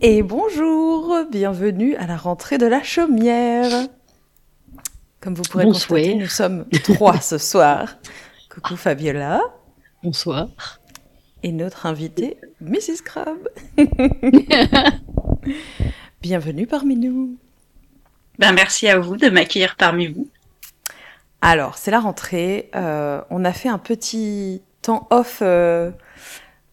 [0.00, 3.88] Et bonjour, bienvenue à la rentrée de la chaumière.
[5.20, 5.98] Comme vous pourrez Bonsoir.
[6.00, 7.96] constater, nous sommes trois ce soir.
[8.52, 9.40] Coucou Fabiola
[10.02, 10.48] Bonsoir.
[11.42, 13.02] et notre invitée Mrs.
[13.04, 13.48] Crab.
[16.22, 17.36] Bienvenue parmi nous.
[18.38, 20.28] Ben, merci à vous de m'accueillir parmi vous.
[21.42, 22.70] Alors, c'est la rentrée.
[22.74, 25.90] euh, on a fait un petit temps off euh,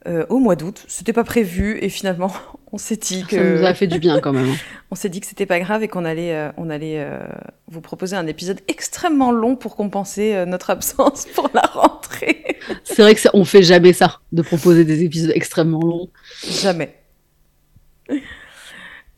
[0.08, 0.86] euh, au mois d'août.
[0.88, 2.32] C'était pas prévu et finalement,
[2.72, 4.54] on s'est dit que Ça nous a fait du bien quand même.
[4.92, 7.20] on s'est dit que c'était pas grave et qu'on allait, euh, on allait euh,
[7.68, 12.58] vous proposer un épisode extrêmement long pour compenser euh, notre absence pour la rentrée.
[12.84, 16.10] C'est vrai que ça, on fait jamais ça, de proposer des épisodes extrêmement longs.
[16.44, 16.94] Jamais.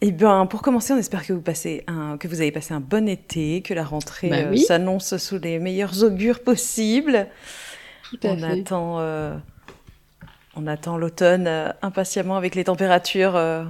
[0.01, 2.79] Eh bien, pour commencer, on espère que vous, passez un, que vous avez passé un
[2.79, 4.59] bon été, que la rentrée Bah euh, oui.
[4.59, 7.27] s'annonce sous les meilleurs augures possibles.
[8.09, 9.35] Tout On attend, euh,
[10.61, 13.63] on attend l'automne euh, impatiemment avec les températures euh,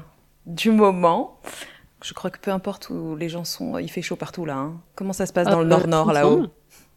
[0.45, 1.39] du moment.
[2.03, 4.55] Je crois que peu importe où les gens sont, il fait chaud partout là.
[4.55, 4.81] hein.
[4.95, 6.47] Comment ça se passe dans le nord-nord là-haut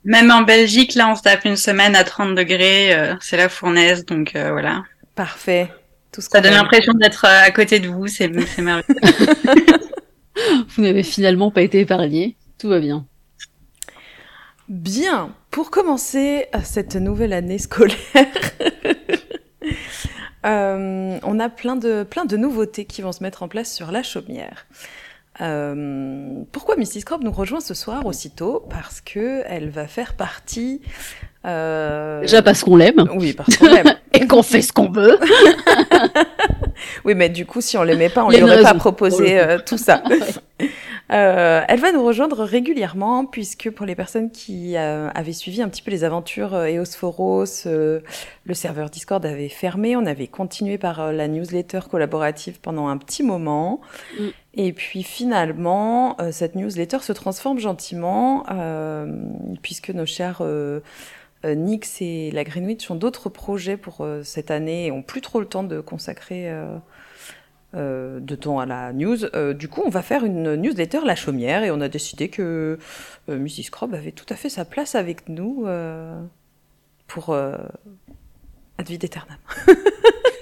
[0.05, 2.95] Même en Belgique, là, on se tape une semaine à 30 degrés.
[2.95, 4.85] euh, c'est la fournaise, donc euh, voilà.
[5.15, 5.70] Parfait.
[6.13, 8.07] Tout ce Ça donne l'impression d'être euh, à côté de vous.
[8.07, 8.85] C'est merveilleux.
[10.77, 12.37] Vous n'avez finalement pas été épargné.
[12.59, 13.07] Tout va bien.
[14.69, 17.97] Bien, pour commencer euh, cette nouvelle année scolaire,
[20.45, 23.93] euh, on a plein de, plein de nouveautés qui vont se mettre en place sur
[23.93, 24.67] la chaumière.
[25.41, 27.05] Euh, pourquoi Mrs.
[27.05, 28.67] Crop nous rejoint ce soir aussitôt?
[28.70, 30.83] Parce que elle va faire partie.
[31.47, 33.95] Euh, Déjà parce qu'on l'aime Oui, parce qu'on l'aime.
[34.12, 35.19] et qu'on fait ce qu'on veut.
[37.05, 39.79] Oui, mais du coup, si on l'aimait pas, on lui aurait pas proposé euh, tout
[39.79, 40.03] ça.
[41.13, 45.69] Euh, elle va nous rejoindre régulièrement puisque pour les personnes qui euh, avaient suivi un
[45.69, 49.97] petit peu les aventures Eosphoros, le serveur Discord avait fermé.
[49.97, 53.81] On avait continué par la newsletter collaborative pendant un petit moment.
[54.19, 54.29] Mm.
[54.55, 59.07] Et puis finalement, euh, cette newsletter se transforme gentiment euh,
[59.63, 60.80] puisque nos chers euh,
[61.45, 65.40] euh, Nix et la Greenwich ont d'autres projets pour cette année et ont plus trop
[65.40, 66.52] le temps de consacrer
[67.74, 69.17] de temps à la news.
[69.55, 72.79] Du coup, on va faire une newsletter La Chaumière et on a décidé que
[73.29, 73.70] Mrs.
[73.92, 75.67] Avait tout à fait sa place avec nous
[77.07, 79.24] pour ad vitam.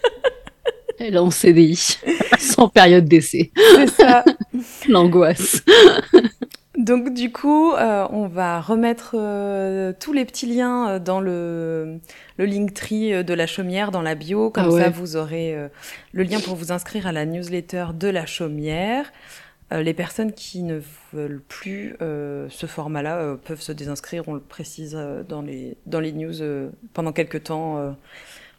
[1.00, 1.98] Elle est en CDI,
[2.38, 3.50] sans période d'essai.
[3.56, 4.22] C'est ça.
[4.88, 5.62] L'angoisse.
[6.76, 11.98] Donc du coup, euh, on va remettre euh, tous les petits liens euh, dans le,
[12.36, 14.50] le Linktree de la chaumière dans la bio.
[14.50, 14.82] Comme Ah ouais.
[14.82, 15.56] ça, vous aurez
[16.12, 19.10] le lien pour vous inscrire à la newsletter de la chaumière.
[19.72, 20.80] Les personnes qui ne
[21.12, 24.24] veulent plus ce format-là peuvent se désinscrire.
[24.26, 26.34] On le précise dans les dans les news
[26.92, 27.94] pendant quelques temps.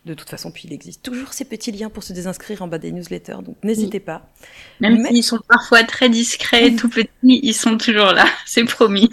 [0.05, 2.79] De toute façon, puis il existe toujours ces petits liens pour se désinscrire en bas
[2.79, 3.37] des newsletters.
[3.43, 4.27] Donc n'hésitez pas.
[4.79, 8.25] Même Mais- s'ils sont parfois très discrets, tout petits, ils sont toujours là.
[8.45, 9.11] C'est promis.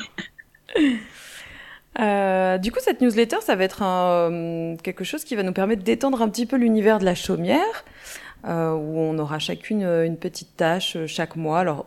[2.00, 5.53] Euh, du coup, cette newsletter, ça va être un, euh, quelque chose qui va nous
[5.53, 7.84] permettre d'étendre un petit peu l'univers de la chaumière,
[8.47, 11.59] euh, où on aura chacune une petite tâche chaque mois.
[11.59, 11.87] Alors,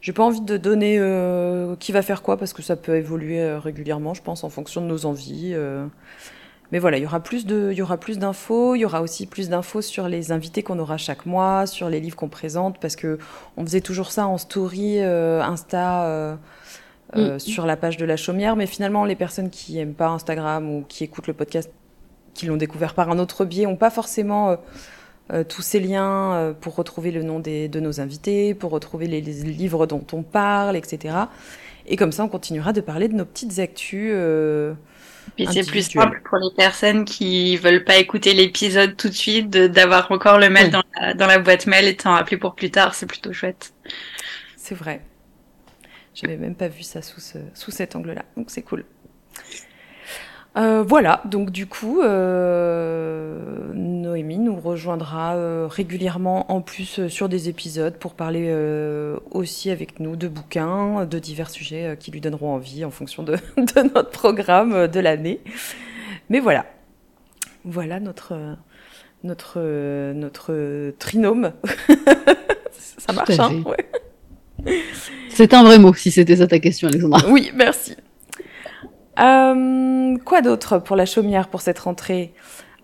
[0.00, 3.54] j'ai pas envie de donner euh, qui va faire quoi, parce que ça peut évoluer
[3.58, 5.54] régulièrement, je pense, en fonction de nos envies.
[6.72, 8.74] Mais voilà, il y aura plus de, il y aura plus d'infos.
[8.76, 12.00] Il y aura aussi plus d'infos sur les invités qu'on aura chaque mois, sur les
[12.00, 13.18] livres qu'on présente, parce que
[13.56, 16.04] on faisait toujours ça en story, euh, Insta.
[16.06, 16.36] euh,
[17.16, 17.38] euh, Mm.
[17.40, 20.84] sur la page de la chaumière, mais finalement les personnes qui aiment pas Instagram ou
[20.88, 21.70] qui écoutent le podcast,
[22.34, 24.56] qui l'ont découvert par un autre biais, ont pas forcément euh,
[25.32, 29.06] euh, tous ces liens euh, pour retrouver le nom des, de nos invités, pour retrouver
[29.08, 31.14] les, les livres dont on parle, etc.
[31.86, 34.10] Et comme ça, on continuera de parler de nos petites actus.
[34.14, 34.74] euh,
[35.46, 39.50] Puis c'est plus simple pour les personnes qui veulent pas écouter l'épisode tout de suite,
[39.50, 40.70] d'avoir encore le mail Oui.
[40.70, 42.94] dans, la, dans la boîte mail et de t'en rappeler pour plus tard.
[42.94, 43.72] C'est plutôt chouette.
[44.56, 45.02] C'est vrai.
[46.14, 48.84] J'avais même pas vu ça sous, ce, sous cet angle-là, donc c'est cool.
[50.56, 53.38] Euh, voilà, donc du coup, euh,
[53.72, 59.70] Noémie nous rejoindra euh, régulièrement en plus euh, sur des épisodes pour parler euh, aussi
[59.70, 63.94] avec nous de bouquins, de divers sujets qui lui donneront envie en fonction de, de
[63.94, 65.38] notre programme de l'année.
[66.30, 66.66] Mais voilà,
[67.64, 68.56] voilà notre,
[69.22, 69.60] notre,
[70.12, 71.52] notre trinôme.
[72.72, 74.82] ça marche, hein ouais.
[75.30, 77.22] C'est un vrai mot, si c'était ça ta question, Alexandra.
[77.30, 77.96] Oui, merci.
[79.20, 82.32] Euh, quoi d'autre pour la chaumière pour cette rentrée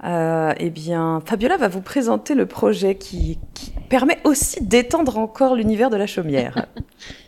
[0.05, 5.55] Euh, Eh bien, Fabiola va vous présenter le projet qui, qui permet aussi d'étendre encore
[5.55, 6.67] l'univers de la chaumière.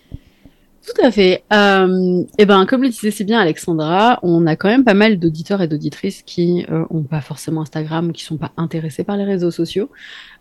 [0.88, 1.44] Tout à fait.
[1.52, 5.19] Euh, et ben, comme le disait si bien Alexandra, on a quand même pas mal
[5.19, 9.25] d'auditeurs et d'auditrices qui euh, ont pas forcément Instagram qui sont pas intéressés par les
[9.25, 9.90] réseaux sociaux.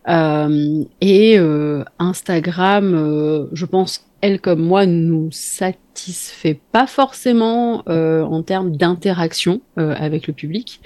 [0.07, 8.23] Euh, et euh, Instagram, euh, je pense, elle comme moi, nous satisfait pas forcément euh,
[8.23, 10.79] en termes d'interaction avec le public.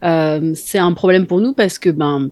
[0.00, 2.30] c'est un problème pour nous parce que ben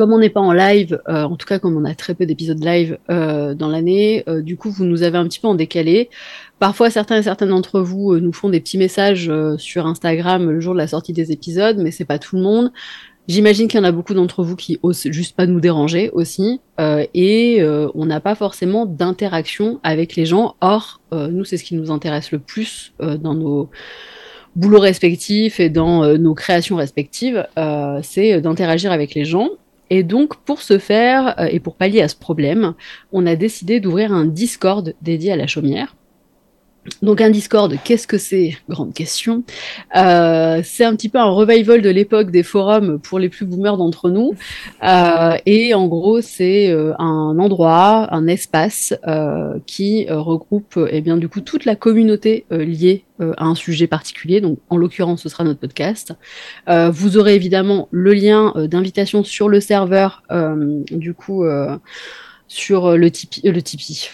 [0.00, 2.24] comme on n'est pas en live, euh, en tout cas comme on a très peu
[2.24, 5.54] d'épisodes live euh, dans l'année, euh, du coup vous nous avez un petit peu en
[5.54, 6.08] décalé.
[6.58, 10.72] Parfois certains et certaines d'entre vous nous font des petits messages sur Instagram le jour
[10.72, 12.72] de la sortie des épisodes, mais c'est pas tout le monde.
[13.28, 16.62] J'imagine qu'il y en a beaucoup d'entre vous qui osent juste pas nous déranger aussi,
[16.78, 17.62] et
[17.94, 20.54] on n'a pas forcément d'interaction avec les gens.
[20.62, 23.68] Or, nous c'est ce qui nous intéresse le plus dans nos
[24.56, 27.46] boulots respectifs et dans nos créations respectives,
[28.02, 29.50] c'est d'interagir avec les gens.
[29.90, 32.74] Et donc, pour ce faire euh, et pour pallier à ce problème,
[33.12, 35.96] on a décidé d'ouvrir un Discord dédié à la chaumière.
[37.02, 38.56] Donc un Discord, qu'est-ce que c'est?
[38.68, 39.42] Grande question.
[39.96, 43.76] Euh, c'est un petit peu un revival de l'époque des forums pour les plus boomers
[43.76, 44.34] d'entre nous.
[44.82, 51.16] Euh, et en gros, c'est euh, un endroit, un espace euh, qui regroupe eh bien
[51.16, 54.40] du coup toute la communauté liée à un sujet particulier.
[54.40, 56.14] Donc en l'occurrence, ce sera notre podcast.
[56.66, 60.22] vous aurez évidemment le lien d'invitation sur le serveur,
[60.90, 61.44] du coup
[62.48, 64.08] sur le Tipeee, le Tipeee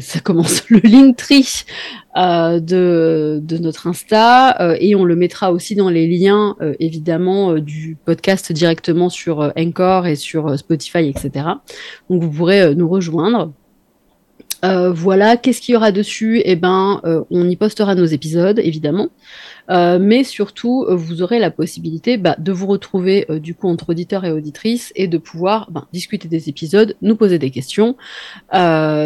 [0.00, 1.64] ça, commence le Linktree
[2.16, 7.52] euh, de, notre Insta euh, et on le mettra aussi dans les liens euh, évidemment
[7.52, 11.46] euh, du podcast directement sur Anchor et sur Spotify, etc.
[12.10, 13.52] Donc vous pourrez nous rejoindre.
[14.62, 16.42] Voilà, qu'est-ce qu'il y aura dessus?
[16.44, 17.00] Eh ben,
[17.30, 19.10] on y postera nos épisodes, évidemment.
[19.70, 23.68] Euh, mais surtout, euh, vous aurez la possibilité bah, de vous retrouver euh, du coup
[23.68, 27.96] entre auditeurs et auditrices et de pouvoir bah, discuter des épisodes, nous poser des questions,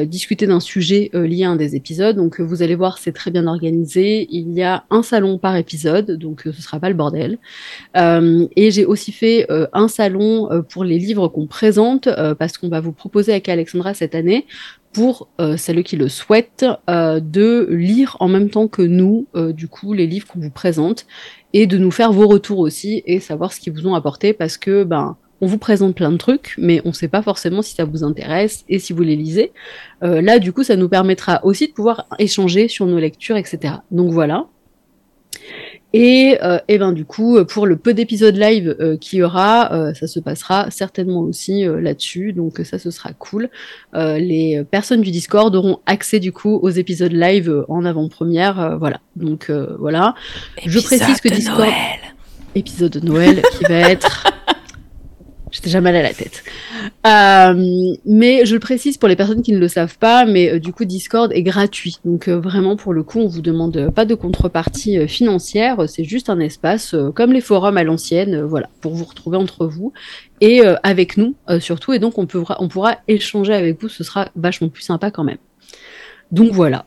[0.06, 2.17] discuter d'un sujet lié à un des épisodes.
[2.17, 4.26] Donc vous allez voir, c'est très bien organisé.
[4.31, 7.38] Il y a un salon par épisode, donc ce sera pas le bordel.
[7.94, 12.08] et j'ai aussi fait un salon pour les livres qu'on présente
[12.38, 14.46] parce qu'on va vous proposer avec Alexandra cette année
[14.92, 19.52] pour euh, celles qui le souhaitent, euh, de lire en même temps que nous, euh,
[19.52, 21.06] du coup, les livres qu'on vous présente,
[21.52, 24.56] et de nous faire vos retours aussi, et savoir ce qu'ils vous ont apporté, parce
[24.56, 27.75] que, ben, on vous présente plein de trucs, mais on ne sait pas forcément si
[27.75, 29.52] ça vous intéresse et si vous les lisez.
[30.02, 33.75] Euh, là, du coup, ça nous permettra aussi de pouvoir échanger sur nos lectures, etc.
[33.90, 34.46] Donc voilà.
[35.92, 39.72] Et, euh, et ben du coup, pour le peu d'épisodes live euh, qu'il y aura,
[39.72, 42.32] euh, ça se passera certainement aussi euh, là-dessus.
[42.32, 43.50] Donc ça, ce sera cool.
[43.94, 48.78] Euh, les personnes du Discord auront accès du coup aux épisodes live en avant-première.
[48.78, 49.00] voilà.
[49.16, 50.14] Donc voilà.
[50.58, 51.58] Épisode Je précise que Discord.
[51.60, 51.72] Noël.
[52.54, 54.25] Épisode de Noël qui va être
[55.60, 56.42] J'étais déjà mal à la tête.
[57.06, 60.58] Euh, mais je le précise pour les personnes qui ne le savent pas, mais euh,
[60.58, 61.98] du coup Discord est gratuit.
[62.02, 66.04] Donc euh, vraiment pour le coup, on vous demande pas de contrepartie euh, financière, c'est
[66.04, 69.92] juste un espace euh, comme les forums à l'ancienne, voilà, pour vous retrouver entre vous
[70.40, 71.92] et avec nous surtout.
[71.92, 75.24] Et donc on pourra, on pourra échanger avec vous, ce sera vachement plus sympa quand
[75.24, 75.36] même.
[76.32, 76.86] Donc voilà.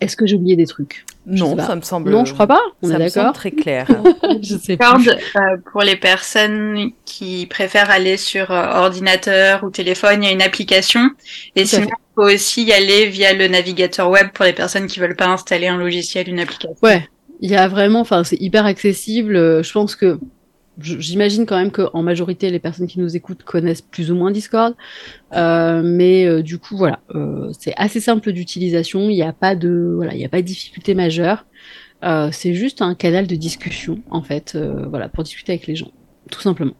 [0.00, 1.04] Est-ce que j'ai oublié des trucs?
[1.26, 2.10] Non, ça me semble.
[2.10, 2.60] Non, je crois pas.
[2.82, 3.32] On est d'accord.
[3.32, 3.86] Très clair.
[4.42, 4.96] je sais pas.
[4.96, 10.32] Euh, pour les personnes qui préfèrent aller sur euh, ordinateur ou téléphone, il y a
[10.32, 11.10] une application.
[11.56, 15.00] Et sinon, il faut aussi y aller via le navigateur web pour les personnes qui
[15.00, 16.76] veulent pas installer un logiciel, une application.
[16.82, 17.08] Ouais.
[17.40, 19.36] Il y a vraiment, enfin, c'est hyper accessible.
[19.36, 20.18] Euh, je pense que
[20.80, 24.74] j'imagine quand même qu'en majorité, les personnes qui nous écoutent connaissent plus ou moins Discord.
[25.34, 29.10] Euh, mais euh, du coup, voilà, euh, c'est assez simple d'utilisation.
[29.10, 31.44] Il n'y a pas de, voilà, il n'y a pas de difficulté majeure.
[32.04, 35.74] Euh, c'est juste un canal de discussion, en fait, euh, voilà, pour discuter avec les
[35.74, 35.90] gens,
[36.30, 36.74] tout simplement.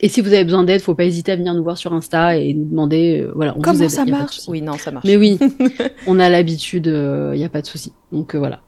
[0.00, 2.36] Et si vous avez besoin d'aide, faut pas hésiter à venir nous voir sur Insta
[2.36, 4.40] et nous demander, voilà, on Comment vous aide, ça marche?
[4.46, 5.06] Oui, non, ça marche.
[5.06, 5.38] Mais oui,
[6.06, 7.92] on a l'habitude, il n'y a pas de souci.
[8.12, 8.60] Donc voilà.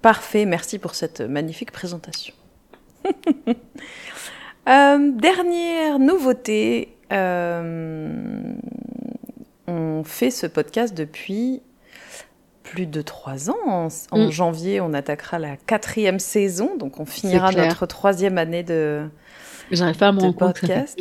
[0.00, 2.34] Parfait, merci pour cette magnifique présentation.
[4.68, 8.54] euh, dernière nouveauté, euh,
[9.66, 11.62] on fait ce podcast depuis
[12.62, 13.58] plus de trois ans.
[13.66, 14.30] En, en mm.
[14.30, 19.08] janvier, on attaquera la quatrième saison, donc on finira notre troisième année de.
[19.70, 20.98] J'arrive pas à rendre podcast.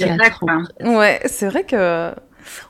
[0.81, 2.13] Ouais, c'est vrai que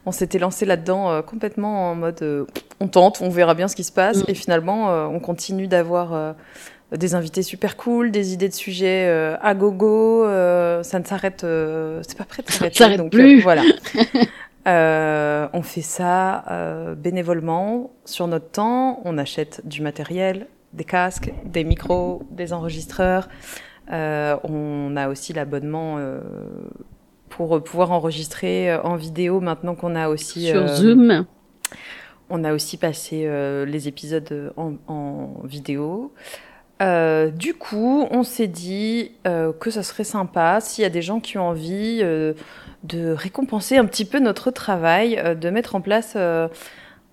[0.06, 2.46] on s'était lancé là-dedans euh, complètement en mode euh,
[2.80, 4.26] on tente, on verra bien ce qui se passe, mm.
[4.28, 6.34] et finalement euh, on continue d'avoir euh,
[6.98, 10.26] des invités super cool, des idées de sujets euh, à gogo.
[10.26, 12.98] Euh, ça ne s'arrête, euh, c'est pas prêt de s'arrêter.
[12.98, 13.40] Donc plus.
[13.40, 13.64] Euh, voilà.
[14.68, 16.46] Euh, on fait ça
[16.96, 19.02] bénévolement sur notre temps.
[19.06, 23.28] On achète du matériel, des casques, des micros, des enregistreurs.
[23.90, 25.98] on a aussi l'abonnement
[27.30, 31.26] pour pouvoir enregistrer en vidéo maintenant qu'on a aussi sur Zoom
[32.30, 33.28] On a aussi passé
[33.66, 36.14] les épisodes en, vidéo.
[37.32, 41.38] Du coup, on s'est dit que ça serait sympa s'il y a des gens qui
[41.38, 42.02] ont envie
[42.84, 46.18] de récompenser un petit peu notre travail, de mettre en place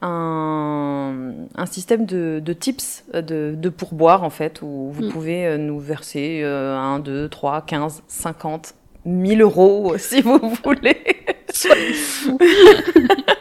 [0.01, 5.11] un, un, système de, de tips de, de, pourboire en fait où vous mm.
[5.11, 11.03] pouvez euh, nous verser 1, 2, 3, 15, 50, 1000 euros si vous voulez.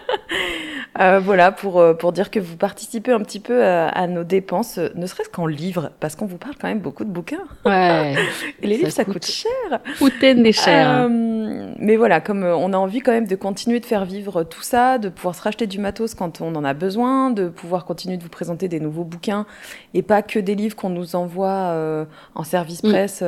[0.99, 4.79] Euh, voilà, pour, euh, pour dire que vous participez un petit peu à, nos dépenses,
[4.95, 7.45] ne serait-ce qu'en livres, parce qu'on vous parle quand même beaucoup de bouquins.
[7.65, 8.15] Ouais.
[8.61, 9.79] Et les livres, ça coûte, cher.
[9.99, 10.89] Coûter des cher.
[10.89, 14.61] Euh, mais voilà, comme on a envie quand même de continuer de faire vivre tout
[14.61, 18.17] ça, de pouvoir se racheter du matos quand on en a besoin, de pouvoir continuer
[18.17, 19.45] de vous présenter des nouveaux bouquins
[19.93, 22.89] et pas que des livres qu'on nous envoie en service mm.
[22.89, 23.23] presse.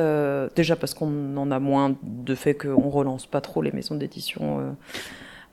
[0.56, 4.74] déjà parce qu'on en a moins de fait qu'on relance pas trop les maisons d'édition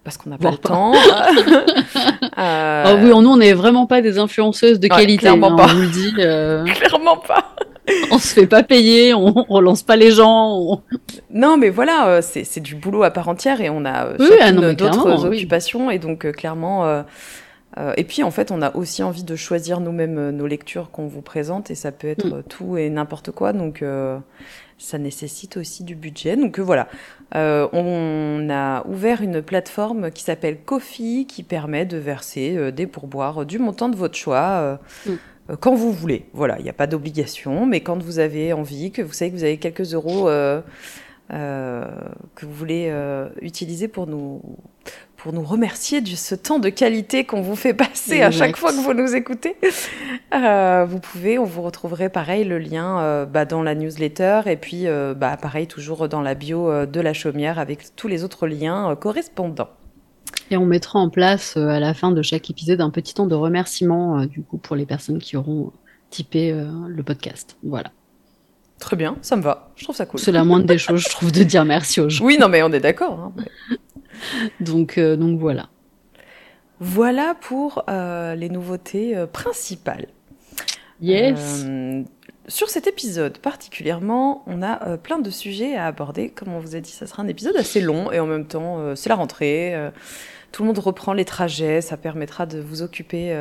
[0.08, 0.94] parce qu'on n'a pas le temps.
[2.38, 2.84] euh...
[2.88, 5.18] oh oui, nous, on n'est vraiment pas des influenceuses de qualité.
[5.18, 5.66] Clairement hein, pas.
[5.66, 6.14] On vous le dit.
[6.20, 6.64] Euh...
[6.76, 7.54] clairement pas.
[8.12, 10.82] on se fait pas payer, on relance pas les gens.
[11.30, 14.30] Non, mais voilà, euh, c'est du boulot à part entière et on a euh, oui,
[14.42, 17.04] ah d'autres occupations et donc euh, clairement.
[17.96, 21.22] et puis en fait, on a aussi envie de choisir nous-mêmes nos lectures qu'on vous
[21.22, 22.44] présente et ça peut être mm.
[22.50, 23.54] tout et n'importe quoi.
[23.54, 23.84] Donc
[24.78, 26.36] ça nécessite aussi du budget.
[26.36, 26.88] Donc voilà,
[27.36, 32.88] euh, on a ouvert une plateforme qui s'appelle Kofi qui permet de verser euh, des
[32.88, 34.38] pourboires du montant de votre choix.
[34.38, 35.56] Euh, mm.
[35.60, 36.26] quand vous voulez.
[36.34, 39.36] Voilà, il n'y a pas d'obligation, mais quand vous avez envie, que vous savez que
[39.36, 40.30] vous avez quelques euros
[41.30, 42.94] que vous voulez
[43.42, 44.42] utiliser pour nous,
[45.18, 48.72] pour nous remercier de ce temps de qualité qu'on vous fait passer à chaque fois
[48.72, 49.58] que vous nous écoutez.
[50.34, 54.58] Euh, vous pouvez, on vous retrouverait pareil le lien euh, bah, dans la newsletter et
[54.58, 58.48] puis euh, bah, pareil toujours dans la bio de la chaumière avec tous les autres
[58.48, 59.70] liens correspondants.
[60.52, 63.36] Et on mettra en place à la fin de chaque épisode un petit temps de
[63.36, 65.72] remerciement du coup pour les personnes qui auront
[66.10, 66.54] typé
[66.88, 67.58] le podcast.
[67.64, 67.92] Voilà.
[68.80, 69.72] Très bien, ça me va.
[69.76, 70.20] Je trouve ça cool.
[70.20, 72.24] C'est la moindre des choses, je trouve, de dire merci aux gens.
[72.24, 73.20] Oui, non, mais on est d'accord.
[73.20, 73.34] Hein,
[74.60, 75.70] donc, euh, donc voilà.
[76.80, 80.08] Voilà pour euh, les nouveautés euh, principales.
[81.00, 81.64] Yes.
[82.48, 86.30] sur cet épisode particulièrement, on a plein de sujets à aborder.
[86.30, 88.96] Comme on vous a dit, ça sera un épisode assez long et en même temps,
[88.96, 89.76] c'est la rentrée.
[90.52, 91.82] tout le monde reprend les trajets.
[91.82, 93.32] Ça permettra de vous occuper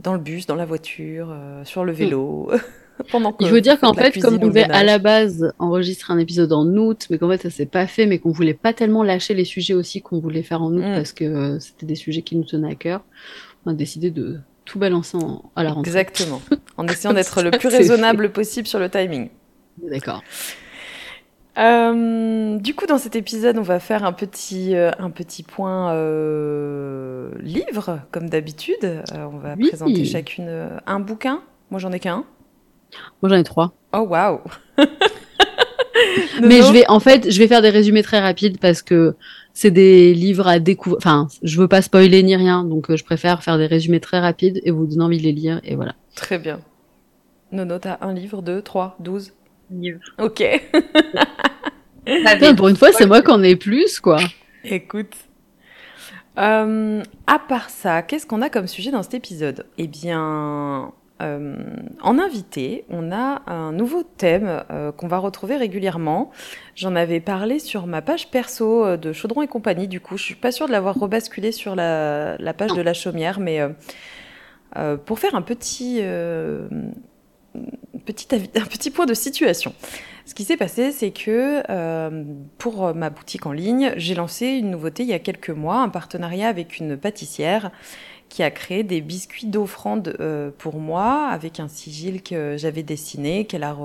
[0.00, 1.34] dans le bus, dans la voiture,
[1.64, 2.52] sur le vélo.
[3.40, 6.66] Il faut dire qu'en fait, comme on devait à la base enregistrer un épisode en
[6.66, 9.44] août, mais qu'en fait ça s'est pas fait, mais qu'on voulait pas tellement lâcher les
[9.44, 10.94] sujets aussi qu'on voulait faire en août mm.
[10.94, 13.02] parce que euh, c'était des sujets qui nous tenaient à cœur,
[13.66, 15.18] on a décidé de tout balancer
[15.56, 15.90] à la rentrée.
[15.90, 16.40] Exactement.
[16.76, 19.28] En essayant d'être le plus raisonnable possible sur le timing.
[19.82, 20.22] D'accord.
[21.58, 25.92] Euh, du coup, dans cet épisode, on va faire un petit, euh, un petit point
[27.40, 29.02] livre, comme d'habitude.
[29.12, 31.42] on va présenter chacune un bouquin.
[31.70, 32.24] Moi, j'en ai qu'un.
[33.22, 33.72] Moi, j'en ai trois.
[33.92, 34.40] Oh, waouh
[36.42, 39.16] Mais je vais, en fait, je vais faire des résumés très rapides parce que
[39.52, 40.98] c'est des livres à découvrir.
[40.98, 44.18] Enfin, je veux pas spoiler ni rien, donc euh, je préfère faire des résumés très
[44.18, 45.94] rapides et vous donner envie de les lire, et voilà.
[46.14, 46.60] Très bien.
[47.52, 49.32] Nono, t'as un livre, deux, trois, douze
[49.70, 50.00] livres.
[50.18, 50.42] Ok.
[52.56, 54.20] pour une fois, c'est moi qui en ai plus, quoi.
[54.64, 55.14] Écoute.
[56.38, 59.66] Euh, à part ça, qu'est-ce qu'on a comme sujet dans cet épisode?
[59.78, 61.56] Eh bien, euh,
[62.00, 66.30] en invité, on a un nouveau thème euh, qu'on va retrouver régulièrement.
[66.74, 69.88] J'en avais parlé sur ma page perso euh, de Chaudron et compagnie.
[69.88, 73.40] Du coup, je suis pas sûre de l'avoir rebasculé sur la, page de la chaumière,
[73.40, 73.60] mais
[75.04, 76.68] pour faire un petit un
[78.06, 79.74] petit point de situation.
[80.26, 81.62] Ce qui s'est passé, c'est que
[82.58, 85.88] pour ma boutique en ligne, j'ai lancé une nouveauté il y a quelques mois, un
[85.88, 87.70] partenariat avec une pâtissière
[88.30, 93.44] qui a créé des biscuits d'offrande euh, pour moi avec un sigil que j'avais dessiné,
[93.44, 93.76] qu'elle a,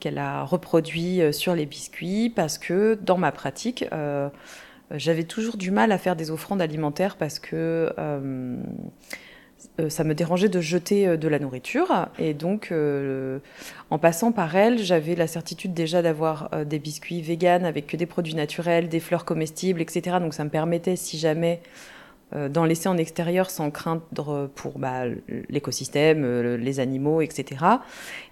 [0.00, 4.28] qu'elle a reproduit euh, sur les biscuits parce que dans ma pratique, euh,
[4.90, 7.92] j'avais toujours du mal à faire des offrandes alimentaires parce que
[9.88, 12.06] ça me dérangeait de jeter de la nourriture.
[12.20, 12.72] Et donc,
[13.90, 18.06] en passant par elle, j'avais la certitude déjà d'avoir des biscuits véganes avec que des
[18.06, 20.18] produits naturels, des fleurs comestibles, etc.
[20.20, 21.60] Donc, ça me permettait, si jamais
[22.32, 25.04] d'en laisser en extérieur sans craindre pour bah,
[25.48, 27.64] l'écosystème, euh, les animaux, etc.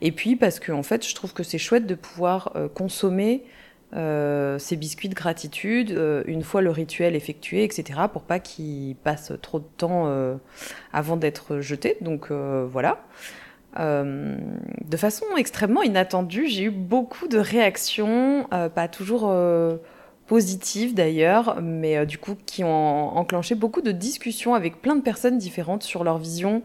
[0.00, 3.44] Et puis parce que en fait, je trouve que c'est chouette de pouvoir euh, consommer
[3.92, 5.96] ces biscuits de gratitude
[6.26, 8.00] une fois le rituel effectué, etc.
[8.12, 10.12] pour pas qu'ils passent trop de temps
[10.92, 11.96] avant d'être jetés.
[12.00, 13.04] Donc voilà.
[13.78, 19.32] de façon extrêmement inattendue, j'ai eu beaucoup de réactions, pas toujours
[20.26, 25.38] positives d'ailleurs, mais du coup qui ont enclenché beaucoup de discussions avec plein de personnes
[25.38, 26.62] différentes sur leur vision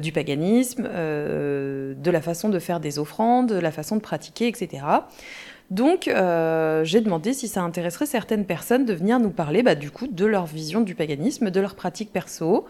[0.00, 4.82] du paganisme, de la façon de faire des offrandes, de la façon de pratiquer, etc.
[5.70, 9.90] Donc, euh, j'ai demandé si ça intéresserait certaines personnes de venir nous parler, bah, du
[9.92, 12.66] coup, de leur vision du paganisme, de leurs pratiques perso,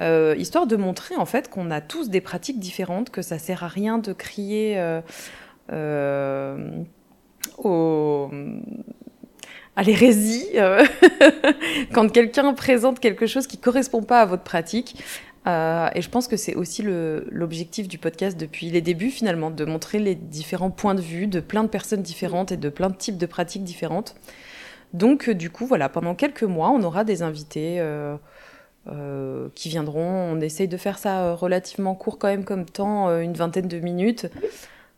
[0.00, 3.62] euh, histoire de montrer en fait qu'on a tous des pratiques différentes, que ça sert
[3.62, 4.74] à rien de crier
[5.70, 6.82] euh,
[7.58, 8.28] au
[9.76, 10.48] à l'hérésie
[11.92, 14.96] quand quelqu'un présente quelque chose qui correspond pas à votre pratique.
[15.46, 19.64] Euh, et je pense que c'est aussi l'objectif du podcast depuis les débuts finalement, de
[19.64, 22.96] montrer les différents points de vue de plein de personnes différentes et de plein de
[22.96, 24.14] types de pratiques différentes.
[24.92, 28.16] Donc euh, du coup, voilà, pendant quelques mois, on aura des invités euh,
[28.88, 30.32] euh qui viendront.
[30.32, 34.26] On essaye de faire ça relativement court quand même comme temps, une vingtaine de minutes.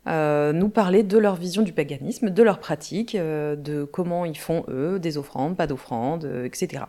[0.07, 4.99] Nous parler de leur vision du paganisme, de leurs pratiques, de comment ils font eux,
[4.99, 6.83] des offrandes, pas d'offrandes, etc.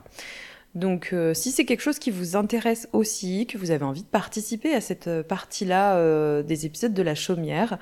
[0.77, 4.09] Donc euh, si c'est quelque chose qui vous intéresse aussi, que vous avez envie de
[4.09, 7.79] participer à cette euh, partie-là euh, des épisodes de la chaumière,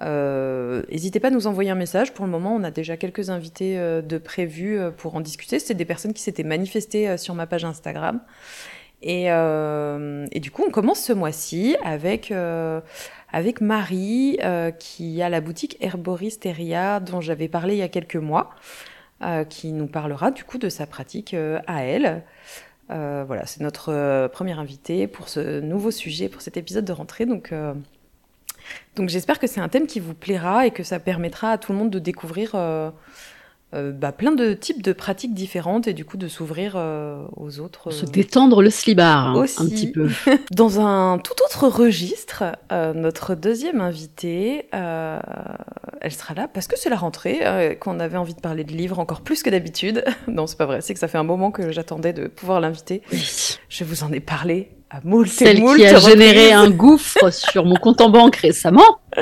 [0.00, 2.12] n'hésitez pas à nous envoyer un message.
[2.12, 5.58] Pour le moment, on a déjà quelques invités de prévus pour en discuter.
[5.58, 8.20] C'est des personnes qui s'étaient manifestées sur ma page Instagram.
[9.02, 12.32] Et, et, du coup, on commence ce mois-ci avec,
[13.32, 14.38] avec Marie,
[14.78, 18.50] qui a la boutique Herboristeria dont j'avais parlé il y a quelques mois.
[19.20, 22.22] Euh, qui nous parlera du coup de sa pratique euh, à elle.
[22.92, 27.26] Euh, voilà, c'est notre premier invité pour ce nouveau sujet, pour cet épisode de rentrée.
[27.26, 27.52] Donc,
[28.94, 31.72] donc j'espère que c'est un thème qui vous plaira et que ça permettra à tout
[31.72, 32.52] le monde de découvrir
[33.74, 37.60] euh, bah, plein de types de pratiques différentes et du coup de s'ouvrir euh, aux
[37.60, 37.90] autres.
[37.90, 40.08] Se détendre le slibard hein, un petit peu.
[40.50, 46.88] Dans un tout autre registre, euh, notre deuxième invitée, elle sera là parce que c'est
[46.88, 50.02] la rentrée, qu'on avait envie de parler de livres encore plus que d'habitude.
[50.28, 53.02] non, c'est pas vrai, c'est que ça fait un moment que j'attendais de pouvoir l'inviter.
[53.68, 57.64] Je vous en ai parlé à moult Celle moult qui a généré un gouffre sur
[57.64, 59.00] mon compte en banque récemment.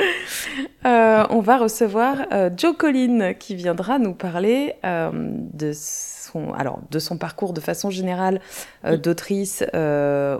[0.85, 6.79] Euh, on va recevoir euh, Joe Collin qui viendra nous parler euh, de son, alors,
[6.91, 8.39] de son parcours de façon générale
[8.85, 9.63] d'autrice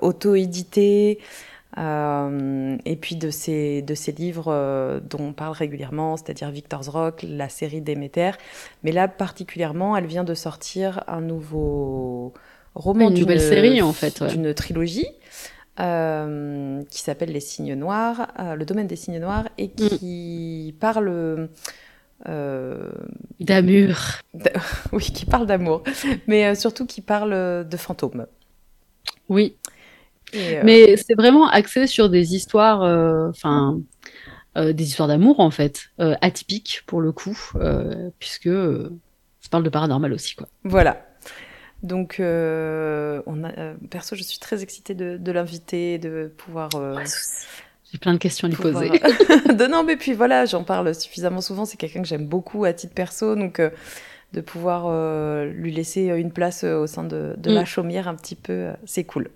[0.02, 1.20] auto-éditée.
[1.76, 7.50] et puis de ses, de ses livres dont on parle régulièrement, c'est-à-dire Victor's Rock, la
[7.50, 8.32] série Déméter.
[8.84, 12.34] Mais là, particulièrement, elle vient de sortir un nouveau
[12.78, 15.08] roman d'une série en fait, d'une trilogie
[15.80, 20.80] euh, qui s'appelle Les Signes Noirs, euh, le domaine des signes noirs, et qui mm.
[20.80, 21.50] parle
[22.28, 22.92] euh,
[23.40, 23.96] d'amour.
[24.92, 25.84] Oui, qui parle d'amour,
[26.26, 28.26] mais surtout qui parle de fantômes.
[29.30, 29.56] Oui.
[30.34, 32.82] Mais c'est vraiment axé sur des histoires,
[33.30, 33.80] enfin,
[34.56, 37.38] des histoires d'amour en fait, atypiques pour le coup,
[38.18, 40.48] puisque ça parle de paranormal aussi, quoi.
[40.64, 41.07] Voilà.
[41.84, 46.70] Donc, euh, on a, euh, perso, je suis très excitée de, de l'inviter, de pouvoir.
[46.76, 46.98] Euh,
[47.92, 48.90] J'ai plein de questions à lui poser.
[48.90, 51.66] de, non, mais puis voilà, j'en parle suffisamment souvent.
[51.66, 53.62] C'est quelqu'un que j'aime beaucoup à titre perso, donc
[54.34, 54.92] de pouvoir
[55.46, 57.66] lui laisser une place au sein de, de la mm.
[57.66, 59.30] chaumière un petit peu, c'est cool.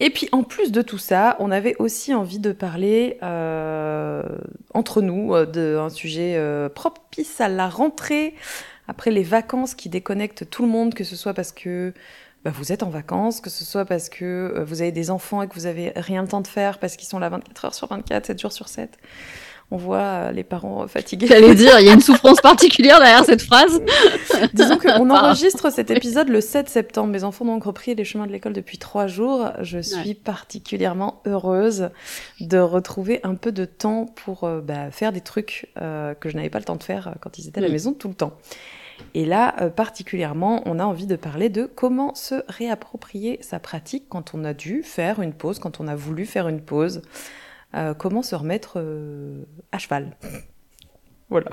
[0.00, 3.18] Et puis en plus de tout ça, on avait aussi envie de parler
[4.72, 6.40] entre nous d'un sujet
[6.74, 8.34] propice à la rentrée,
[8.88, 11.92] après les vacances qui déconnectent tout le monde, que ce soit parce que
[12.44, 14.24] bah, vous êtes en vacances, que ce soit parce que
[14.56, 16.96] euh, vous avez des enfants et que vous avez rien le temps de faire parce
[16.96, 18.96] qu'ils sont là 24 heures sur 24, 7 jours sur 7.
[19.70, 21.26] On voit euh, les parents fatigués.
[21.26, 23.82] J'allais dire, il y a une souffrance particulière derrière cette phrase.
[24.54, 27.12] Disons qu'on enregistre cet épisode le 7 septembre.
[27.12, 29.50] Mes enfants ont donc repris les chemins de l'école depuis trois jours.
[29.60, 31.90] Je suis particulièrement heureuse
[32.40, 36.50] de retrouver un peu de temps pour euh, bah, faire des trucs que je n'avais
[36.50, 38.32] pas le temps de faire quand ils étaient à la maison tout le temps.
[39.14, 44.04] Et là, euh, particulièrement, on a envie de parler de comment se réapproprier sa pratique
[44.08, 47.02] quand on a dû faire une pause, quand on a voulu faire une pause,
[47.74, 50.16] euh, comment se remettre euh, à cheval.
[51.30, 51.50] voilà.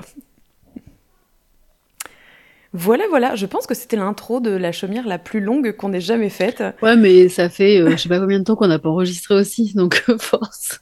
[2.72, 6.00] Voilà, voilà, je pense que c'était l'intro de la chaumière la plus longue qu'on ait
[6.00, 6.62] jamais faite.
[6.82, 9.72] Ouais, mais ça fait je sais pas combien de temps qu'on n'a pas enregistré aussi,
[9.74, 10.80] donc force.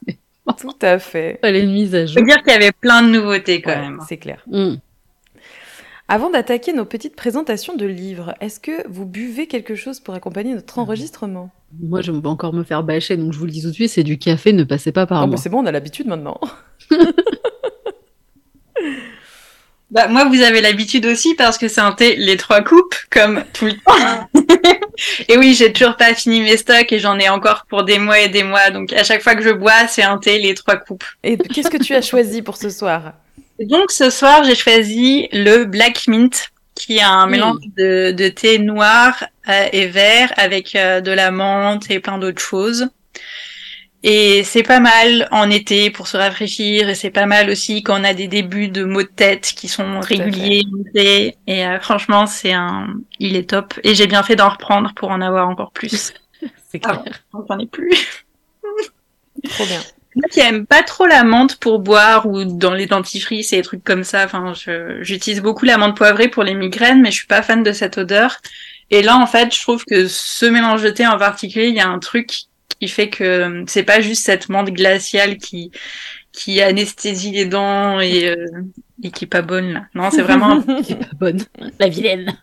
[0.59, 1.38] Tout à fait.
[1.40, 2.16] Fallait une mise à jour.
[2.16, 4.00] Je veux dire qu'il y avait plein de nouveautés quand même.
[4.09, 4.42] C'est clair.
[4.46, 4.74] Mm.
[6.14, 10.55] Avant d'attaquer nos petites présentations de livres, est-ce que vous buvez quelque chose pour accompagner
[10.55, 11.50] notre enregistrement?
[11.83, 13.90] Moi, je vais encore me faire bâcher, donc je vous le dis tout de suite,
[13.90, 15.37] c'est du café, ne passez pas par moi.
[15.37, 16.38] C'est bon, on a l'habitude maintenant.
[19.90, 23.42] bah, moi, vous avez l'habitude aussi parce que c'est un thé les trois coupes, comme
[23.53, 24.29] tout le temps.
[25.29, 28.20] et oui, j'ai toujours pas fini mes stocks et j'en ai encore pour des mois
[28.20, 28.70] et des mois.
[28.70, 31.03] Donc à chaque fois que je bois, c'est un thé les trois coupes.
[31.24, 33.14] Et qu'est-ce que tu as choisi pour ce soir?
[33.61, 38.59] Donc ce soir, j'ai choisi le Black Mint qui est un mélange de, de, thé
[38.59, 39.25] noir
[39.73, 42.88] et vert avec de la menthe et plein d'autres choses.
[44.07, 47.99] Et c'est pas mal en été pour se rafraîchir et c'est pas mal aussi quand
[47.99, 50.67] on a des débuts de maux de tête qui sont réguliers.
[51.47, 52.88] Et euh, franchement, c'est un,
[53.19, 53.73] il est top.
[53.83, 56.12] Et j'ai bien fait d'en reprendre pour en avoir encore plus.
[56.69, 57.03] c'est clair.
[57.33, 58.27] Ah, j'en ai plus.
[59.49, 59.81] Trop bien.
[60.16, 63.62] Moi qui aime pas trop la menthe pour boire ou dans les dentifrices et des
[63.62, 64.24] trucs comme ça.
[64.24, 64.53] Enfin,
[65.00, 67.98] j'utilise beaucoup la menthe poivrée pour les migraines, mais je suis pas fan de cette
[67.98, 68.38] odeur.
[68.90, 71.81] Et là, en fait, je trouve que ce mélange de thé en particulier, il y
[71.81, 72.44] a un truc
[72.81, 75.70] qui fait que c'est pas juste cette menthe glaciale qui
[76.33, 78.46] qui anesthésie les dents et, euh,
[79.03, 79.87] et qui est pas bonne là.
[79.94, 81.44] Non, c'est vraiment qui est pas bonne,
[81.79, 82.37] la vilaine.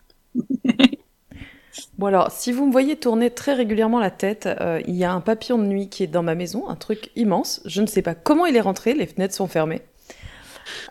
[1.98, 5.12] Bon alors, si vous me voyez tourner très régulièrement la tête, euh, il y a
[5.12, 7.60] un papillon de nuit qui est dans ma maison, un truc immense.
[7.64, 9.82] Je ne sais pas comment il est rentré, les fenêtres sont fermées.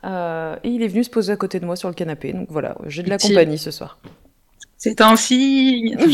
[0.04, 2.34] Euh, et il est venu se poser à côté de moi sur le canapé.
[2.34, 4.00] Donc voilà, j'ai de la compagnie ce soir.
[4.78, 5.96] C'est ainsi.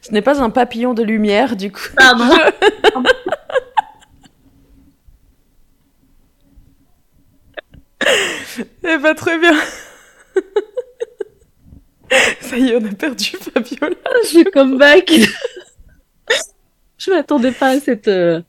[0.00, 1.88] Ce n'est pas un papillon de lumière, du coup.
[1.96, 2.28] Pardon.
[8.82, 9.52] Eh pas très bien.
[12.40, 13.96] Ça y est, on a perdu Fabiola.
[14.24, 15.10] Je come back.
[16.98, 18.42] Je m'attendais pas à cette, euh,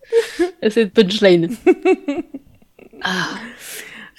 [0.62, 1.50] à cette punchline.
[3.04, 3.30] Ah,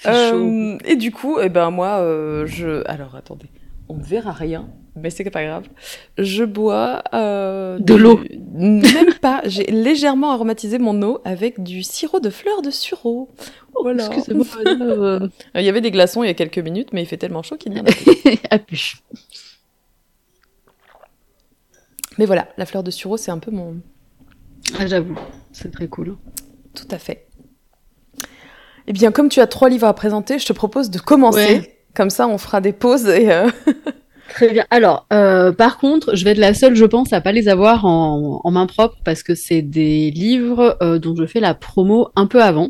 [0.07, 2.85] euh, et du coup, eh ben moi, euh, je.
[2.89, 3.49] Alors attendez,
[3.87, 5.67] on ne verra rien, mais c'est pas grave.
[6.17, 8.19] Je bois euh, de l'eau.
[8.53, 9.41] Même pas.
[9.45, 13.29] J'ai légèrement aromatisé mon eau avec du sirop de fleurs de sureau.
[13.81, 14.07] Voilà.
[14.07, 14.45] Excusez-moi.
[14.83, 17.43] Euh, il y avait des glaçons il y a quelques minutes, mais il fait tellement
[17.43, 17.85] chaud qu'il n'y en
[18.49, 18.97] a plus.
[22.17, 23.77] Mais voilà, la fleur de sureau, c'est un peu mon.
[24.77, 25.17] Ah, j'avoue,
[25.51, 26.17] c'est très cool.
[26.75, 27.27] Tout à fait.
[28.87, 31.77] Eh bien, comme tu as trois livres à présenter, je te propose de commencer.
[31.93, 33.31] Comme ça, on fera des pauses et.
[33.31, 33.49] Euh,
[34.33, 34.65] Très bien.
[34.71, 37.85] Alors, euh, par contre, je vais être la seule, je pense, à pas les avoir
[37.85, 42.25] en, main propre parce que c'est des livres euh, dont je fais la promo un
[42.25, 42.69] peu avant.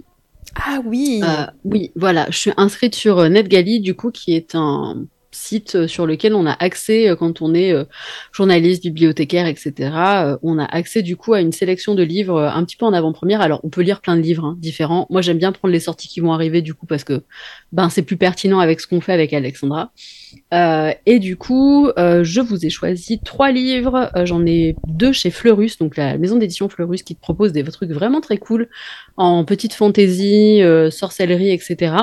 [0.56, 1.22] Ah oui.
[1.64, 2.28] oui, voilà.
[2.30, 5.06] Je suis inscrite sur NetGalley, du coup, qui est un
[5.44, 7.84] site euh, sur lequel on a accès euh, quand on est euh,
[8.32, 9.92] journaliste, bibliothécaire, etc.
[10.42, 13.42] on a accès du coup à une sélection de livres un petit peu en avant-première.
[13.42, 15.06] Alors on peut lire plein de livres hein, différents.
[15.10, 17.24] Moi j'aime bien prendre les sorties qui vont arriver du coup parce que
[17.72, 19.92] ben c'est plus pertinent avec ce qu'on fait avec Alexandra.
[20.52, 24.12] et du coup je vous ai choisi trois livres.
[24.24, 28.22] J'en ai deux chez Fleurus, donc la maison d'édition Fleurus qui propose des trucs vraiment
[28.22, 28.70] très cool
[29.18, 31.94] en petite fantaisie, sorcellerie, etc.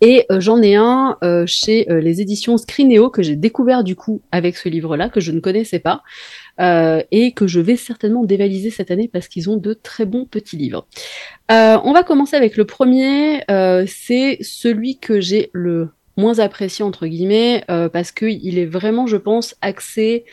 [0.00, 3.96] Et euh, j'en ai un euh, chez euh, les éditions Screenéo que j'ai découvert du
[3.96, 6.02] coup avec ce livre-là, que je ne connaissais pas,
[7.10, 10.58] et que je vais certainement dévaliser cette année parce qu'ils ont de très bons petits
[10.58, 10.86] livres.
[11.48, 13.42] on va commencer avec le premier,
[13.86, 19.56] c'est celui que j'ai le moins apprécié entre guillemets, parce qu'il est vraiment, je pense,
[19.62, 20.26] axé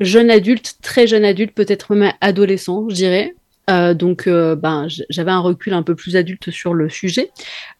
[0.00, 3.34] jeune adulte, très jeune adulte, peut-être même adolescent, je dirais.
[3.70, 7.30] Euh, donc, euh, ben, j'avais un recul un peu plus adulte sur le sujet,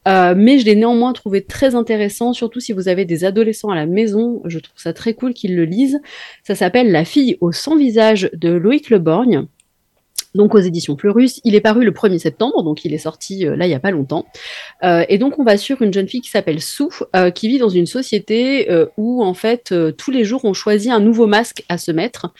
[0.08, 3.74] euh, mais je l'ai néanmoins trouvé très intéressant, surtout si vous avez des adolescents à
[3.74, 4.40] la maison.
[4.44, 6.00] Je trouve ça très cool qu'ils le lisent.
[6.44, 9.46] Ça s'appelle La fille au sans visage de Loïc Leborgne
[10.34, 11.40] donc aux éditions Fleurus.
[11.44, 13.80] Il est paru le 1er septembre, donc il est sorti euh, là il y a
[13.80, 14.26] pas longtemps.
[14.82, 16.84] Euh, et donc on va sur une jeune fille qui s'appelle Sue,
[17.16, 21.00] euh, qui vit dans une société où en fait tous les jours on choisit un
[21.00, 22.32] nouveau masque à se mettre.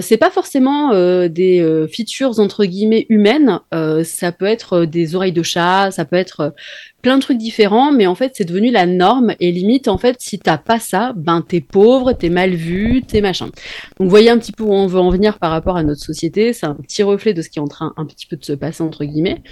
[0.00, 0.92] c'est pas forcément
[1.28, 3.60] des features entre guillemets humaines,
[4.04, 6.54] ça peut être des oreilles de chat, ça peut être
[7.02, 9.34] plein de trucs différents, mais en fait, c'est devenu la norme.
[9.40, 13.20] Et limite, en fait, si t'as pas ça, ben t'es pauvre, t'es mal vu, t'es
[13.20, 13.46] machin.
[13.46, 13.54] Donc,
[14.00, 16.52] vous voyez un petit peu où on veut en venir par rapport à notre société.
[16.52, 18.52] C'est un petit reflet de ce qui est en train un petit peu de se
[18.52, 19.42] passer entre guillemets.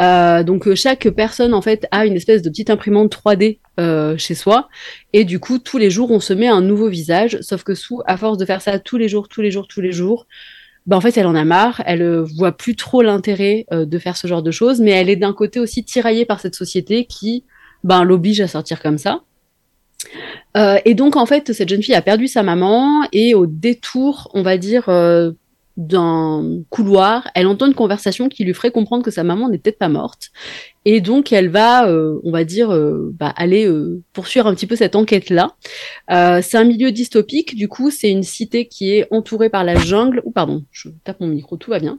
[0.00, 4.36] Euh, donc, chaque personne, en fait, a une espèce de petite imprimante 3D euh, chez
[4.36, 4.68] soi.
[5.12, 7.38] Et du coup, tous les jours, on se met un nouveau visage.
[7.40, 9.80] Sauf que sous, à force de faire ça tous les jours, tous les jours, tous
[9.80, 10.26] les jours,
[10.86, 13.98] bah, en fait, elle en a marre, elle euh, voit plus trop l'intérêt euh, de
[13.98, 17.06] faire ce genre de choses, mais elle est d'un côté aussi tiraillée par cette société
[17.06, 17.44] qui
[17.84, 19.22] ben, l'oblige à sortir comme ça.
[20.56, 24.30] Euh, et donc, en fait, cette jeune fille a perdu sa maman et au détour,
[24.34, 24.84] on va dire,
[25.76, 29.78] d'un couloir, elle entend une conversation qui lui ferait comprendre que sa maman n'est peut-être
[29.78, 30.30] pas morte.
[30.84, 34.66] Et donc, elle va, euh, on va dire, euh, bah, aller euh, poursuivre un petit
[34.66, 35.52] peu cette enquête-là.
[36.42, 40.20] c'est un milieu dystopique, du coup, c'est une cité qui est entourée par la jungle.
[40.24, 41.98] Ou pardon, je tape mon micro, tout va bien.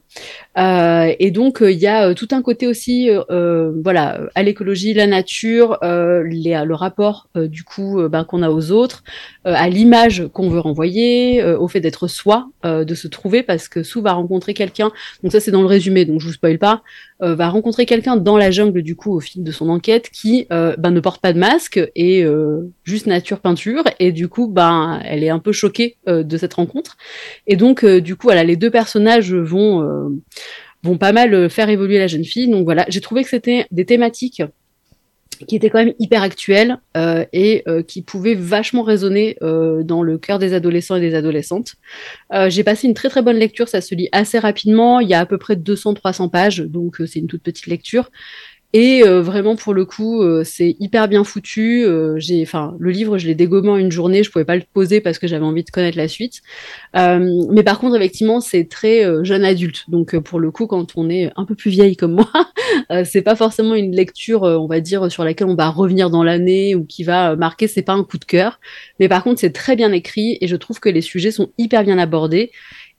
[1.20, 6.74] et donc, il y a tout un côté aussi, voilà, à l'écologie, la nature, le
[6.74, 9.04] rapport du coup bah, qu'on a aux autres,
[9.44, 14.02] à l'image qu'on veut renvoyer, au fait d'être soi, de se trouver, parce que Sou
[14.02, 14.92] va rencontrer quelqu'un.
[15.24, 16.84] Donc ça, c'est dans le résumé, donc je vous spoil pas.
[17.20, 20.92] Va rencontrer quelqu'un dans la jungle du coup au fil de son enquête qui ben,
[20.92, 22.26] ne porte pas de masque et
[22.84, 23.84] juste nature peinture.
[24.00, 26.98] Et du coup ben elle est un peu choquée de cette rencontre.
[27.48, 30.12] Et donc du coup voilà les deux personnages vont
[30.84, 32.50] vont pas mal faire évoluer la jeune fille.
[32.50, 34.44] Donc voilà j'ai trouvé que c'était des thématiques
[35.48, 40.04] qui était quand même hyper actuel euh, et euh, qui pouvait vachement résonner euh, dans
[40.04, 41.76] le cœur des adolescents et des adolescentes.
[42.34, 45.14] Euh, j'ai passé une très très bonne lecture, ça se lit assez rapidement, il y
[45.14, 48.10] a à peu près 200-300 pages, donc euh, c'est une toute petite lecture.
[48.74, 51.86] Et euh, vraiment, pour le coup, euh, c'est hyper bien foutu.
[51.86, 54.22] Euh, j'ai, enfin, le livre, je l'ai dégommé en une journée.
[54.22, 56.42] Je pouvais pas le poser parce que j'avais envie de connaître la suite.
[56.94, 59.90] mais par contre, effectivement, c'est très jeune adulte.
[59.90, 62.14] Donc, pour le coup, quand on est un peu plus vieille comme
[62.90, 66.24] moi, c'est pas forcément une lecture, on va dire, sur laquelle on va revenir dans
[66.24, 67.68] l'année ou qui va marquer.
[67.68, 68.60] C'est pas un coup de cœur.
[69.00, 71.84] Mais par contre, c'est très bien écrit et je trouve que les sujets sont hyper
[71.84, 72.52] bien abordés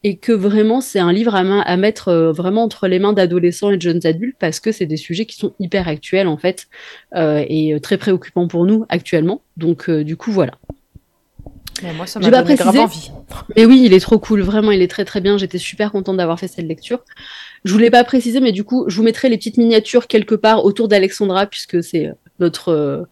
[0.05, 3.13] et que vraiment c'est un livre à, main, à mettre euh, vraiment entre les mains
[3.13, 6.37] d'adolescents et de jeunes adultes parce que c'est des sujets qui sont hyper actuels en
[6.37, 6.69] fait
[7.15, 9.43] euh, et euh, très préoccupants pour nous actuellement.
[9.57, 10.53] Donc du coup voilà.
[11.83, 13.11] Mais moi, ça m'a donné précisé, grave envie.
[13.55, 15.37] Mais oui, il est trop cool, vraiment, il est très très bien.
[15.37, 17.01] J'étais super contente d'avoir fait cette lecture.
[17.67, 20.65] Je voulais pas préciser, mais du coup, je vous mettrai les petites miniatures quelque part
[20.65, 23.07] autour d'Alexandra, puisque c'est notre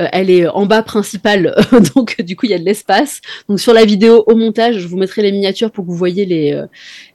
[0.00, 1.54] euh, elle est en bas principale,
[1.94, 3.20] donc du coup il y a de l'espace.
[3.48, 6.24] Donc sur la vidéo au montage, je vous mettrai les miniatures pour que vous voyez
[6.24, 6.66] les euh,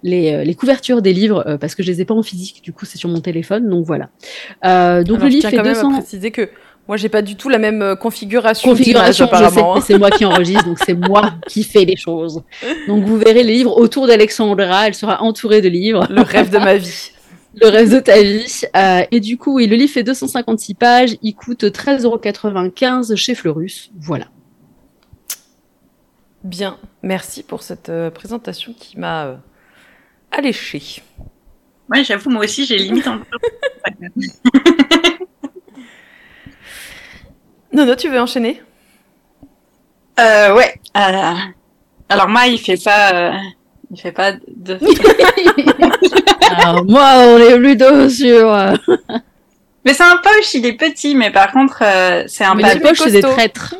[0.03, 2.61] les, euh, les, couvertures des livres parce que je les ai pas en physique.
[2.63, 4.05] Du coup c'est sur mon téléphone, donc voilà.
[4.05, 5.89] donc Alors, le livre fait 200.
[5.89, 6.49] À préciser que
[6.87, 8.69] moi, j'ai pas du tout la même configuration.
[8.69, 9.81] Configuration, apparemment.
[9.81, 12.43] C'est moi qui enregistre, donc c'est moi qui fais les choses.
[12.87, 14.87] Donc vous verrez les livres autour d'Alexandra.
[14.87, 16.05] Elle sera entourée de livres.
[16.11, 17.11] Le rêve de ma vie
[17.61, 18.61] le reste de ta vie.
[18.75, 23.91] Euh, et du coup, oui, le livre fait 256 pages, il coûte 13,95€ chez Fleurus.
[23.99, 24.27] Voilà.
[26.43, 29.35] Bien, merci pour cette euh, présentation qui m'a euh,
[30.31, 31.01] alléché.
[31.89, 33.37] Ouais, j'avoue, moi aussi, j'ai limite peu.
[37.73, 38.61] Nono, tu veux enchaîner?
[40.19, 40.79] Euh, Ouais.
[40.95, 41.33] Euh,
[42.09, 43.33] alors moi, il fait pas,
[43.91, 44.79] il fait pas de.
[46.57, 48.53] Alors, moi, on est plutôt sur.
[48.53, 48.75] Euh,
[49.85, 52.79] mais c'est un poche, il est petit, mais par contre, euh, c'est un mais les
[52.79, 53.75] poches, c'est des traîtres.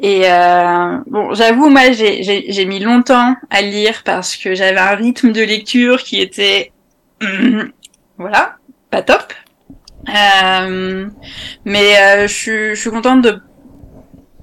[0.00, 5.32] Et euh, bon, j'avoue, moi, j'ai mis longtemps à lire parce que j'avais un rythme
[5.32, 6.72] de lecture qui était,
[8.18, 8.56] voilà,
[8.90, 9.32] pas top.
[10.08, 11.06] Euh,
[11.64, 13.40] mais euh, je, suis, je suis contente de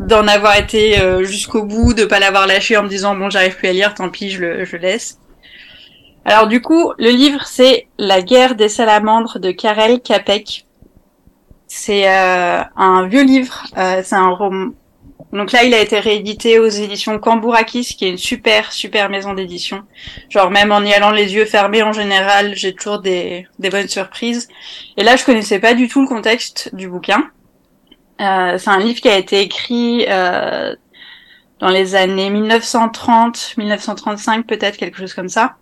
[0.01, 3.55] d'en avoir été euh, jusqu'au bout, de pas l'avoir lâché en me disant bon, j'arrive
[3.55, 5.19] plus à lire, tant pis, je le, je laisse.
[6.25, 10.65] Alors du coup, le livre c'est La guerre des salamandres de Karel Capek.
[11.67, 14.71] C'est euh, un vieux livre, euh, c'est un roman.
[15.31, 19.33] Donc là, il a été réédité aux éditions Cambourakis, qui est une super super maison
[19.33, 19.83] d'édition.
[20.29, 23.87] Genre même en y allant les yeux fermés en général, j'ai toujours des, des bonnes
[23.87, 24.49] surprises.
[24.97, 27.29] Et là, je connaissais pas du tout le contexte du bouquin.
[28.21, 30.75] Euh, c'est un livre qui a été écrit euh,
[31.59, 35.55] dans les années 1930, 1935 peut-être, quelque chose comme ça.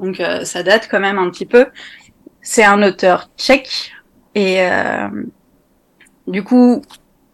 [0.00, 1.66] Donc euh, ça date quand même un petit peu.
[2.40, 3.92] C'est un auteur tchèque
[4.34, 5.08] et euh,
[6.26, 6.82] du coup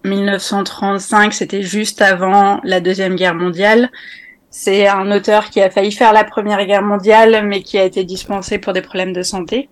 [0.04, 3.90] 1935 c'était juste avant la deuxième guerre mondiale.
[4.50, 8.02] C'est un auteur qui a failli faire la première guerre mondiale mais qui a été
[8.04, 9.68] dispensé pour des problèmes de santé.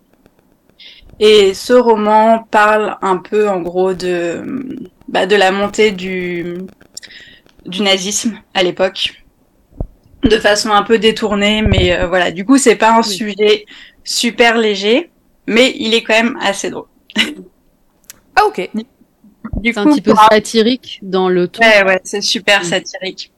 [1.19, 4.43] Et ce roman parle un peu en gros de
[5.09, 6.59] bah, de la montée du
[7.65, 9.15] du nazisme à l'époque
[10.23, 12.31] de façon un peu détournée, mais euh, voilà.
[12.31, 13.05] Du coup, c'est pas un oui.
[13.05, 13.67] sujet
[14.05, 15.11] super léger,
[15.47, 16.87] mais il est quand même assez drôle.
[18.37, 18.71] ah ok.
[19.59, 21.63] Du coup, un petit peu satirique dans le ton.
[21.63, 23.33] Ouais, ouais, c'est super satirique.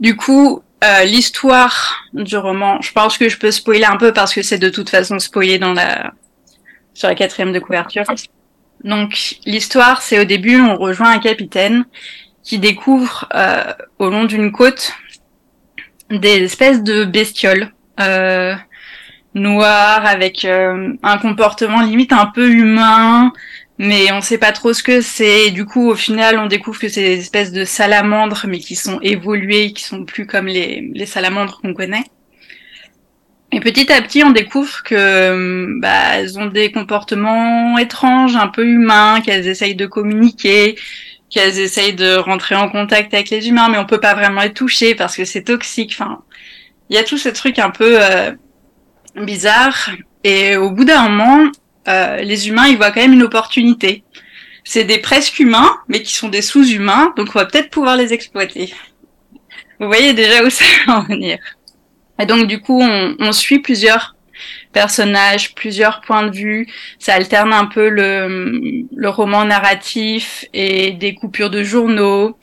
[0.00, 4.34] Du coup, euh, l'histoire du roman, je pense que je peux spoiler un peu parce
[4.34, 6.12] que c'est de toute façon spoilé dans la
[6.94, 8.04] sur la quatrième de couverture.
[8.84, 11.84] Donc l'histoire, c'est au début, on rejoint un capitaine
[12.42, 14.92] qui découvre euh, au long d'une côte
[16.10, 18.54] des espèces de bestioles euh,
[19.34, 23.32] noires avec euh, un comportement limite un peu humain,
[23.78, 25.50] mais on sait pas trop ce que c'est.
[25.50, 28.98] Du coup, au final, on découvre que c'est des espèces de salamandres, mais qui sont
[29.02, 32.04] évoluées, qui sont plus comme les salamandres qu'on connaît.
[33.52, 38.64] Et petit à petit, on découvre que bah, elles ont des comportements étranges, un peu
[38.64, 40.76] humains, qu'elles essayent de communiquer,
[41.30, 44.52] qu'elles essayent de rentrer en contact avec les humains, mais on peut pas vraiment les
[44.52, 45.92] toucher parce que c'est toxique.
[45.94, 46.22] Enfin,
[46.90, 48.32] il y a tout ce truc un peu euh,
[49.16, 49.90] bizarre.
[50.22, 51.50] Et au bout d'un moment,
[51.88, 54.04] euh, les humains, ils voient quand même une opportunité.
[54.62, 58.12] C'est des presque humains, mais qui sont des sous-humains, donc on va peut-être pouvoir les
[58.12, 58.74] exploiter.
[59.80, 61.38] Vous voyez déjà où ça va en venir.
[62.20, 64.16] Et donc du coup, on, on suit plusieurs
[64.72, 66.66] personnages, plusieurs points de vue.
[66.98, 72.38] Ça alterne un peu le, le roman narratif et des coupures de journaux.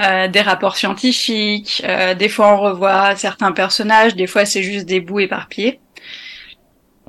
[0.00, 4.86] Euh, des rapports scientifiques, euh, des fois on revoit certains personnages, des fois c'est juste
[4.86, 5.80] des bouts éparpillés.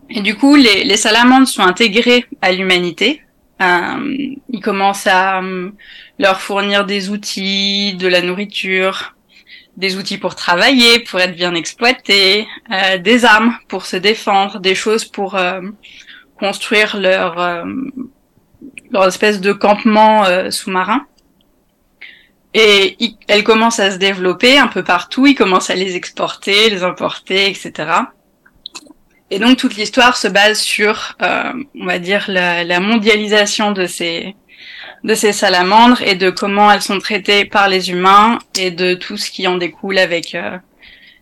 [0.10, 3.21] Et du coup, les, les salamandres sont intégrés à l'humanité.
[3.62, 4.17] Euh,
[4.49, 5.69] ils commencent à euh,
[6.17, 9.15] leur fournir des outils, de la nourriture,
[9.79, 14.75] des outils pour travailler, pour être bien exploités, euh, des armes pour se défendre, des
[14.75, 15.61] choses pour euh,
[16.37, 17.63] construire leur euh,
[18.91, 21.05] leur espèce de campement sous-marin.
[22.53, 26.83] Et elles commencent à se développer un peu partout, ils commencent à les exporter, les
[26.83, 27.71] importer, etc.
[29.29, 34.35] Et donc toute l'histoire se base sur, on va dire, la, mondialisation de ces
[35.03, 39.17] de ces salamandres et de comment elles sont traitées par les humains et de tout
[39.17, 40.57] ce qui en découle avec euh,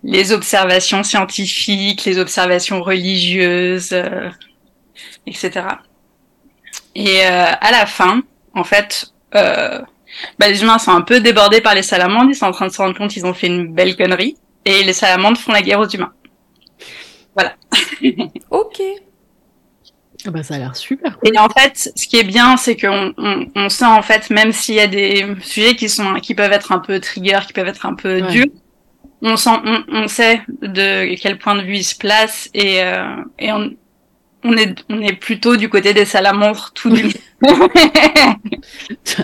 [0.03, 4.29] les observations scientifiques, les observations religieuses, euh,
[5.25, 5.65] etc.
[6.95, 8.21] Et euh, à la fin,
[8.55, 9.79] en fait, euh,
[10.39, 12.71] bah, les humains sont un peu débordés par les salamandres, ils sont en train de
[12.71, 14.35] se rendre compte qu'ils ont fait une belle connerie,
[14.65, 16.13] et les salamandres font la guerre aux humains.
[17.35, 17.55] Voilà.
[18.49, 18.81] ok.
[20.27, 21.29] Ah bah, ça a l'air super cool.
[21.33, 24.51] Et en fait, ce qui est bien, c'est qu'on on, on, sent en fait, même
[24.51, 27.67] s'il y a des sujets qui sont qui peuvent être un peu trigger, qui peuvent
[27.67, 28.31] être un peu ouais.
[28.31, 28.47] durs,
[29.21, 33.15] on sent, on, on, sait de quel point de vue ils se placent et euh,
[33.39, 33.71] et on
[34.43, 37.05] on est on est plutôt du côté des salamandres tout du.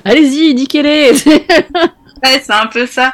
[0.06, 1.12] Allez-y, niquez-les.
[1.26, 3.13] ouais, c'est un peu ça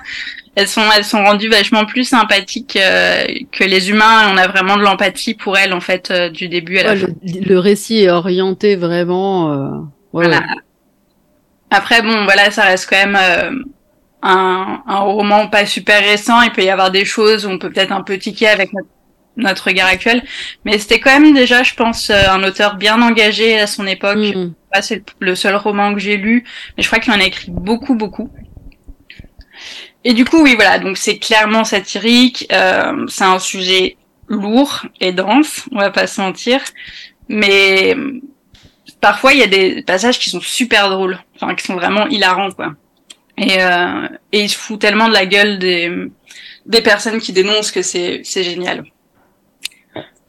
[0.59, 4.31] elles sont elles sont rendues vachement plus sympathiques euh, que les humains.
[4.33, 6.97] On a vraiment de l'empathie pour elles en fait euh, du début à la ouais,
[6.97, 7.07] fin.
[7.23, 9.51] Le, le, récit est orienté vraiment.
[9.51, 9.69] Euh...
[10.11, 10.41] Ouais, voilà.
[11.71, 13.51] Après bon voilà ça reste quand même euh,
[14.21, 16.41] un, un roman pas super récent.
[16.41, 18.89] Il peut y avoir des choses où on peut peut-être un peu tiquer avec notre,
[19.37, 20.23] notre regard actuel,
[20.65, 24.17] mais c'était quand même déjà je pense euh, un auteur bien engagé à son époque.
[24.17, 24.53] Mm.
[24.81, 26.43] C'est le seul roman que j'ai lu,
[26.77, 28.29] mais je crois qu'il en a écrit beaucoup beaucoup.
[30.03, 35.11] Et du coup, oui, voilà, donc c'est clairement satirique, euh, c'est un sujet lourd et
[35.11, 36.61] dense, on va pas se mentir,
[37.27, 37.95] mais
[39.01, 42.51] parfois il y a des passages qui sont super drôles, enfin qui sont vraiment hilarants,
[42.51, 42.75] quoi.
[43.37, 45.91] Et, euh, et il se fout tellement de la gueule des,
[46.65, 48.85] des personnes qui dénoncent que c'est c'est génial.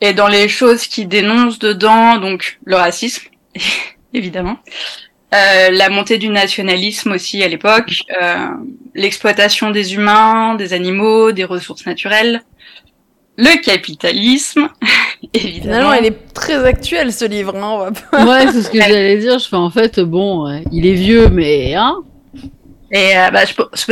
[0.00, 3.28] Et dans les choses qui dénoncent dedans, donc le racisme,
[4.14, 4.59] évidemment,
[5.33, 8.49] euh, la montée du nationalisme aussi à l'époque, euh,
[8.95, 12.43] l'exploitation des humains, des animaux, des ressources naturelles,
[13.37, 14.69] le capitalisme,
[15.35, 15.61] évidemment.
[15.62, 17.55] Finalement, il est très actuel ce livre.
[17.57, 18.27] Hein, on va pas...
[18.27, 19.38] Ouais, c'est ce que j'allais dire.
[19.38, 21.97] Je fais en fait, bon, ouais, il est vieux, mais hein.
[22.93, 23.43] Et euh, bah,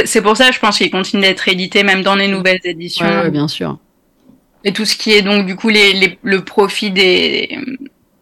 [0.05, 3.07] c'est pour ça, je pense qu'il continue d'être édité même dans les nouvelles éditions.
[3.07, 3.79] Ouais, ouais, bien sûr.
[4.64, 7.57] Et tout ce qui est donc du coup les, les le profit des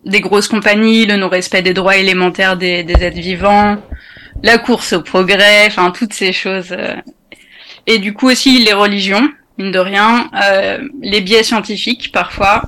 [0.06, 3.76] des grosses compagnies, le non-respect des droits élémentaires des, des êtres vivants,
[4.42, 6.72] la course au progrès, enfin toutes ces choses.
[6.72, 6.94] euh.
[7.86, 12.62] Et du coup aussi les religions, mine de rien, euh, les biais scientifiques parfois,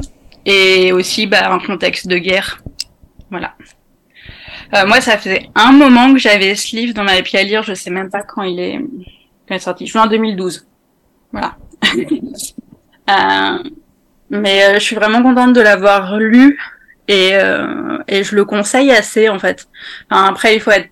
[0.45, 2.63] et aussi bah, un contexte de guerre.
[3.31, 3.55] Voilà.
[4.75, 7.63] Euh, moi, ça faisait un moment que j'avais ce livre dans ma pied à lire,
[7.63, 10.67] je sais même pas quand il est, quand il est sorti, juin 2012.
[11.33, 11.57] Voilà.
[13.11, 13.59] euh,
[14.31, 16.59] mais euh, je suis vraiment contente de l'avoir lu
[17.09, 19.67] et, euh, et je le conseille assez en fait.
[20.11, 20.89] Enfin, après, il faut être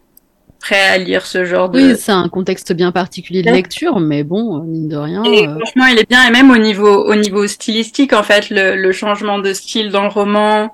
[0.59, 1.79] prêt à lire ce genre de.
[1.79, 5.23] Oui, c'est un contexte bien particulier de lecture, mais bon, mine de rien.
[5.25, 5.59] Et euh...
[5.59, 8.93] franchement, il est bien, et même au niveau au niveau stylistique, en fait, le, le
[8.93, 10.73] changement de style dans le roman,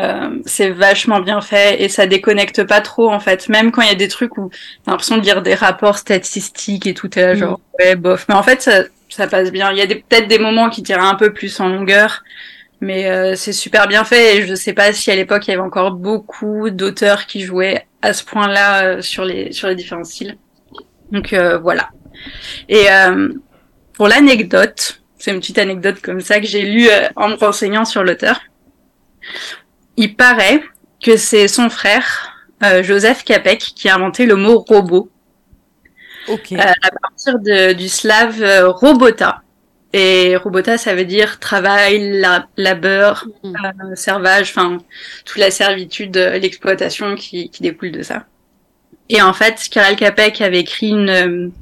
[0.00, 3.48] euh, c'est vachement bien fait et ça déconnecte pas trop en fait.
[3.48, 4.50] Même quand il y a des trucs où
[4.84, 7.82] t'as l'impression de lire des rapports statistiques et tout est là genre mm.
[7.82, 8.24] ouais bof.
[8.28, 9.70] Mais en fait, ça ça passe bien.
[9.70, 12.24] Il y a peut-être des moments qui tirent un peu plus en longueur
[12.82, 15.54] mais euh, c'est super bien fait et je sais pas si à l'époque il y
[15.54, 20.02] avait encore beaucoup d'auteurs qui jouaient à ce point-là euh, sur les sur les différents
[20.02, 20.36] styles.
[21.12, 21.90] Donc euh, voilà.
[22.68, 23.32] Et euh,
[23.94, 27.84] pour l'anecdote, c'est une petite anecdote comme ça que j'ai lue euh, en me renseignant
[27.84, 28.40] sur l'auteur.
[29.96, 30.60] Il paraît
[31.00, 32.32] que c'est son frère
[32.64, 35.08] euh, Joseph Capek qui a inventé le mot robot.
[36.28, 36.56] Okay.
[36.56, 38.40] à partir de, du slave
[38.80, 39.42] robota
[39.92, 43.54] et robota, ça veut dire travail, la, labeur, mmh.
[43.92, 44.78] euh, servage, enfin
[45.24, 48.26] toute la servitude, l'exploitation qui, qui, découle de ça.
[49.08, 51.52] Et en fait, Karel Capek avait écrit une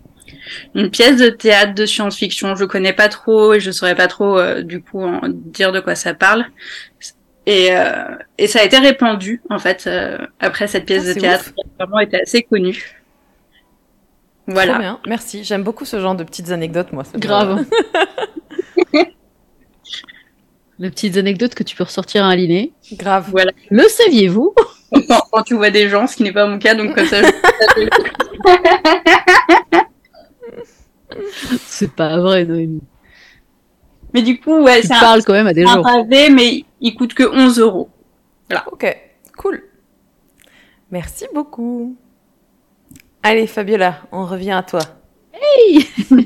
[0.74, 2.55] une pièce de théâtre de science-fiction.
[2.57, 5.81] Je connais pas trop et je saurais pas trop euh, du coup en dire de
[5.81, 6.47] quoi ça parle.
[7.47, 11.20] Et, euh, et ça a été répandu en fait euh, après cette pièce ah, de
[11.20, 11.55] théâtre ouf.
[11.55, 12.99] qui a vraiment été assez connue.
[14.53, 14.72] Voilà.
[14.72, 15.44] Trop bien, merci.
[15.44, 17.05] J'aime beaucoup ce genre de petites anecdotes, moi.
[17.16, 17.64] Grave.
[20.78, 22.72] Les petites anecdotes que tu peux ressortir à un liné.
[22.94, 23.26] Grave.
[23.30, 23.53] Voilà.
[23.70, 24.55] Le saviez-vous?
[25.09, 27.22] Quand, quand tu vois des gens, ce qui n'est pas mon cas, donc comme ça.
[27.22, 27.88] je-
[31.66, 32.82] C'est pas vrai, Noémie.
[34.14, 35.82] Mais du coup, ouais, Tu un, quand même à des un gens.
[35.82, 37.88] pavé, mais il coûte que 11 euros.
[38.72, 38.86] Ok,
[39.36, 39.62] cool.
[40.90, 41.96] Merci beaucoup.
[43.23, 44.81] Allez, Fabiola, on revient à toi.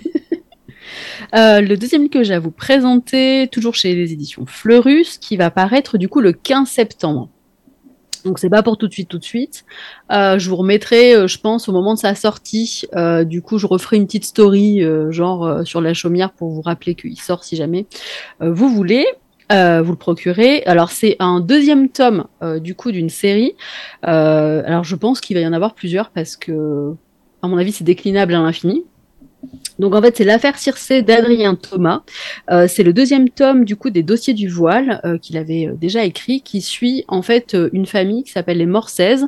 [1.35, 5.37] Euh, le deuxième livre que j'ai à vous présenter, toujours chez les éditions Fleurus, qui
[5.37, 7.29] va paraître du coup le 15 septembre.
[8.25, 9.65] Donc c'est pas pour tout de suite, tout de suite.
[10.13, 12.85] Euh, je vous remettrai, euh, je pense, au moment de sa sortie.
[13.25, 17.19] Du coup, je referai une petite story, genre sur la chaumière, pour vous rappeler qu'il
[17.19, 17.87] sort si jamais
[18.41, 19.07] vous voulez.
[19.55, 20.63] Euh, vous le procurez.
[20.67, 23.55] Alors c'est un deuxième tome euh, du coup d'une série.
[24.07, 26.93] Euh, alors je pense qu'il va y en avoir plusieurs parce que,
[27.43, 28.85] à mon avis, c'est déclinable à l'infini.
[29.79, 32.03] Donc en fait, c'est l'affaire Circé d'Adrien Thomas.
[32.67, 36.63] C'est le deuxième tome du coup des dossiers du voile qu'il avait déjà écrit, qui
[36.63, 39.27] suit en fait une famille qui s'appelle les Morsaises.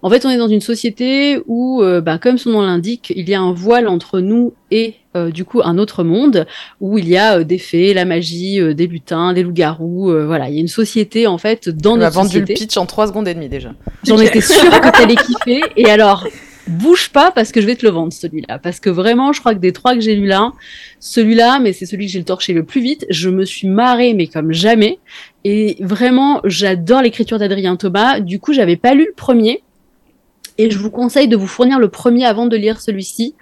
[0.00, 3.34] En fait, on est dans une société où, bah, comme son nom l'indique, il y
[3.34, 4.94] a un voile entre nous et
[5.26, 6.46] du coup un autre monde
[6.80, 10.10] où il y a euh, des fées, la magie, euh, des lutins, des loups-garous.
[10.10, 12.46] euh, voilà, il y a une société en fait dans On a notre vendu le
[12.46, 13.70] pitch en 3 secondes et demie déjà.
[14.04, 15.62] J'en étais sûre que t'allais kiffer.
[15.76, 16.26] Et alors,
[16.68, 18.58] bouge pas parce que je vais te le vendre celui-là.
[18.58, 20.52] Parce que vraiment, je crois que des trois que j'ai lus là,
[21.00, 23.06] celui-là, mais c'est celui que j'ai le torché le plus vite.
[23.10, 24.98] Je me suis marrée, mais comme jamais.
[25.44, 28.20] Et vraiment, j'adore l'écriture d'Adrien Thomas.
[28.20, 29.62] Du coup, j'avais pas lu le premier.
[30.60, 33.34] Et je vous conseille de vous fournir le premier avant de lire celui-ci.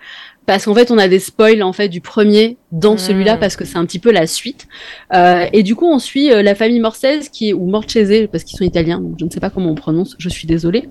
[0.46, 2.98] Parce qu'en fait, on a des spoils en fait du premier dans Mm.
[2.98, 4.66] celui-là parce que c'est un petit peu la suite.
[5.14, 8.44] Euh, et du coup, on suit euh, la famille Morsese qui est ou Morchese parce
[8.44, 10.14] qu'ils sont italiens, donc je ne sais pas comment on prononce.
[10.18, 10.88] Je suis désolée.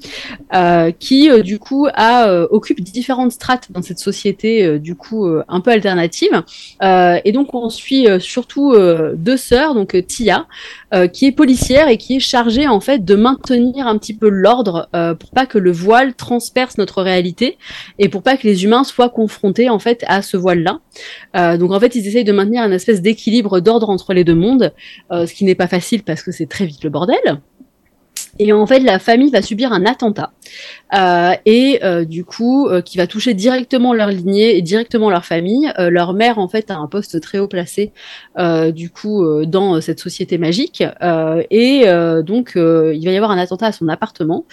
[0.53, 4.95] Euh, qui euh, du coup a euh, occupe différentes strates dans cette société euh, du
[4.95, 6.43] coup euh, un peu alternative.
[6.83, 10.47] Euh, et donc on suit euh, surtout euh, deux sœurs, donc Tia,
[10.93, 14.29] euh, qui est policière et qui est chargée en fait de maintenir un petit peu
[14.29, 17.57] l'ordre euh, pour pas que le voile transperce notre réalité
[17.99, 20.79] et pour pas que les humains soient confrontés en fait à ce voile-là.
[21.35, 24.35] Euh, donc en fait ils essayent de maintenir une espèce d'équilibre d'ordre entre les deux
[24.35, 24.73] mondes,
[25.11, 27.41] euh, ce qui n'est pas facile parce que c'est très vite le bordel.
[28.39, 30.31] Et en fait, la famille va subir un attentat
[30.93, 35.71] et euh, du coup, euh, qui va toucher directement leur lignée et directement leur famille.
[35.79, 37.91] Euh, leur mère, en fait, a un poste très haut placé,
[38.37, 40.83] euh, du coup, euh, dans euh, cette société magique.
[41.01, 44.45] Euh, et euh, donc, euh, il va y avoir un attentat à son appartement.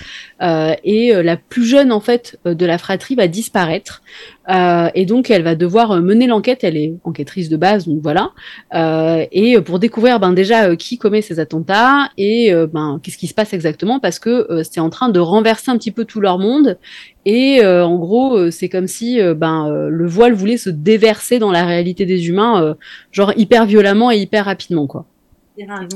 [0.43, 4.03] Euh, et euh, la plus jeune, en fait, euh, de la fratrie va disparaître.
[4.49, 6.65] Euh, et donc, elle va devoir euh, mener l'enquête.
[6.65, 8.31] Elle est enquêtrice de base, donc voilà.
[8.75, 13.19] Euh, et pour découvrir, ben déjà, euh, qui commet ces attentats et euh, ben qu'est-ce
[13.19, 16.05] qui se passe exactement, parce que euh, c'est en train de renverser un petit peu
[16.05, 16.79] tout leur monde.
[17.25, 20.71] Et euh, en gros, euh, c'est comme si euh, ben euh, le voile voulait se
[20.71, 22.77] déverser dans la réalité des humains,
[23.11, 25.07] genre hyper violemment et hyper rapidement, quoi.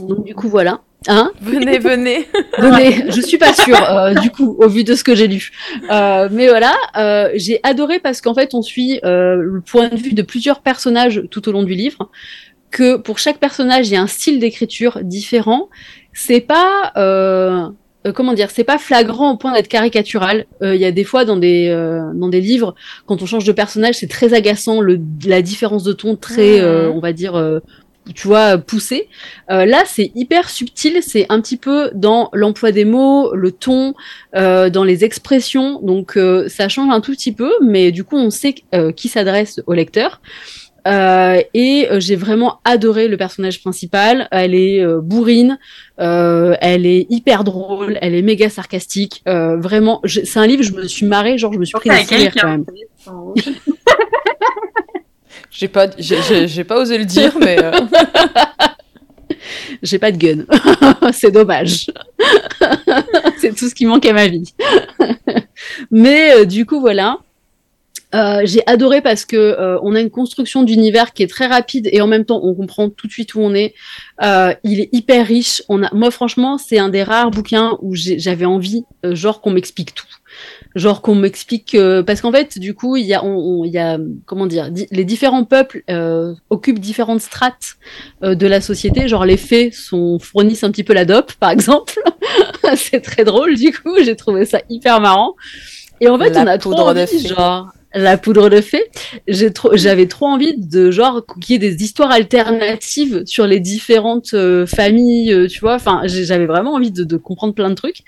[0.07, 0.83] Donc du coup, voilà.
[1.09, 1.33] Hein?
[1.41, 2.27] Venez, venez.
[2.59, 5.51] Venez, je suis pas sûre, euh, du coup, au vu de ce que j'ai lu.
[5.91, 10.15] Euh, mais voilà, euh, j'ai adoré parce qu'en fait, on suit le point de vue
[10.15, 12.11] de plusieurs personnages tout au long du livre.
[12.71, 15.69] Que pour chaque personnage, il y a un style d'écriture différent.
[16.13, 16.93] C'est pas
[18.07, 20.47] euh, comment dire, c'est pas flagrant au point d'être caricatural.
[20.63, 22.75] Euh, Il y a des fois dans des euh, dans des livres,
[23.07, 26.91] quand on change de personnage, c'est très agaçant, le, la différence de ton très, euh,
[26.91, 27.61] on va dire, euh,
[28.15, 29.09] tu vois, poussée.
[29.51, 33.95] Euh, là, c'est hyper subtil, c'est un petit peu dans l'emploi des mots, le ton,
[34.37, 35.81] euh, dans les expressions.
[35.83, 39.09] Donc, euh, ça change un tout petit peu, mais du coup, on sait euh, qui
[39.09, 40.21] s'adresse au lecteur.
[40.87, 44.29] Euh, et euh, j'ai vraiment adoré le personnage principal.
[44.31, 45.59] Elle est euh, bourrine,
[46.01, 49.23] euh, elle est hyper drôle, elle est méga sarcastique.
[49.27, 51.97] Euh, vraiment, c'est un livre, je me suis marrée, genre je me suis pris des
[51.97, 52.65] Avec rire quand même.
[55.51, 57.57] J'ai pas, j'ai- pas osé le dire, mais
[59.83, 60.45] J'ai pas de gun.
[61.13, 61.87] c'est dommage.
[63.39, 64.53] c'est tout ce qui manque à ma vie.
[65.91, 67.19] Mais euh, du coup, voilà.
[68.17, 71.89] Euh, j'ai adoré parce que euh, on a une construction d'univers qui est très rapide
[71.93, 73.75] et en même temps on comprend tout de suite où on est.
[74.23, 75.63] Euh, il est hyper riche.
[75.69, 79.51] On a, moi franchement, c'est un des rares bouquins où j'avais envie, euh, genre qu'on
[79.51, 80.07] m'explique tout,
[80.77, 83.73] genre qu'on m'explique euh, parce qu'en fait, du coup, il y a, on, on- il
[83.73, 87.75] y a, comment dire, di- les différents peuples euh, occupent différentes strates
[88.23, 89.09] euh, de la société.
[89.09, 91.95] Genre les fées sont fournissent un petit peu la dope, par exemple.
[92.77, 93.97] c'est très drôle du coup.
[94.03, 95.35] J'ai trouvé ça hyper marrant.
[96.01, 98.85] Et en fait, La on a trop envie, genre la poudre de fée.
[99.27, 103.61] J'ai trop, j'avais trop envie de genre qu'il y ait des histoires alternatives sur les
[103.61, 105.75] différentes euh, familles, euh, tu vois.
[105.75, 108.01] Enfin, j'avais vraiment envie de, de comprendre plein de trucs.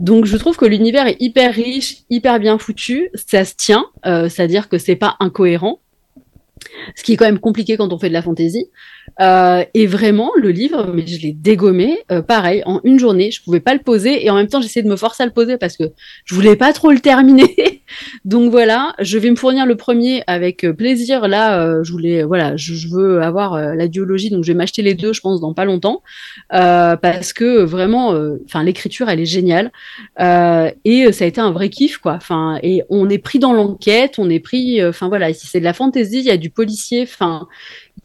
[0.00, 3.10] Donc, je trouve que l'univers est hyper riche, hyper bien foutu.
[3.14, 5.80] Ça se tient, euh, c'est-à-dire que c'est pas incohérent.
[6.94, 8.66] ce qui est quand même compliqué quand on fait de la fantaisie.
[9.20, 13.30] Euh, et vraiment, le livre, mais je l'ai dégommé, euh, pareil, en une journée.
[13.30, 15.32] Je pouvais pas le poser et en même temps, j'essayais de me forcer à le
[15.32, 15.84] poser parce que
[16.24, 17.82] je voulais pas trop le terminer.
[18.24, 21.28] donc voilà, je vais me fournir le premier avec plaisir.
[21.28, 25.12] Là, je voulais, voilà, je, veux avoir la duologie, donc je vais m'acheter les deux,
[25.12, 26.02] je pense, dans pas longtemps,
[26.50, 29.72] parce que vraiment, enfin, l'écriture, elle est géniale
[30.18, 32.14] et ça a été un vrai kiff, quoi.
[32.14, 35.64] Enfin, et on est pris dans l'enquête, on est pris, enfin voilà, si c'est de
[35.64, 37.48] la fantaisie, il y a du policier, enfin,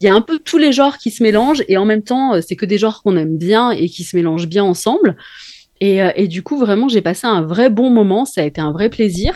[0.00, 2.40] il y a un peu tous les genres qui se mélangent et en même temps,
[2.40, 5.16] c'est que des genres qu'on aime bien et qui se mélangent bien ensemble.
[5.82, 8.26] Et, et, du coup, vraiment, j'ai passé un vrai bon moment.
[8.26, 9.34] Ça a été un vrai plaisir.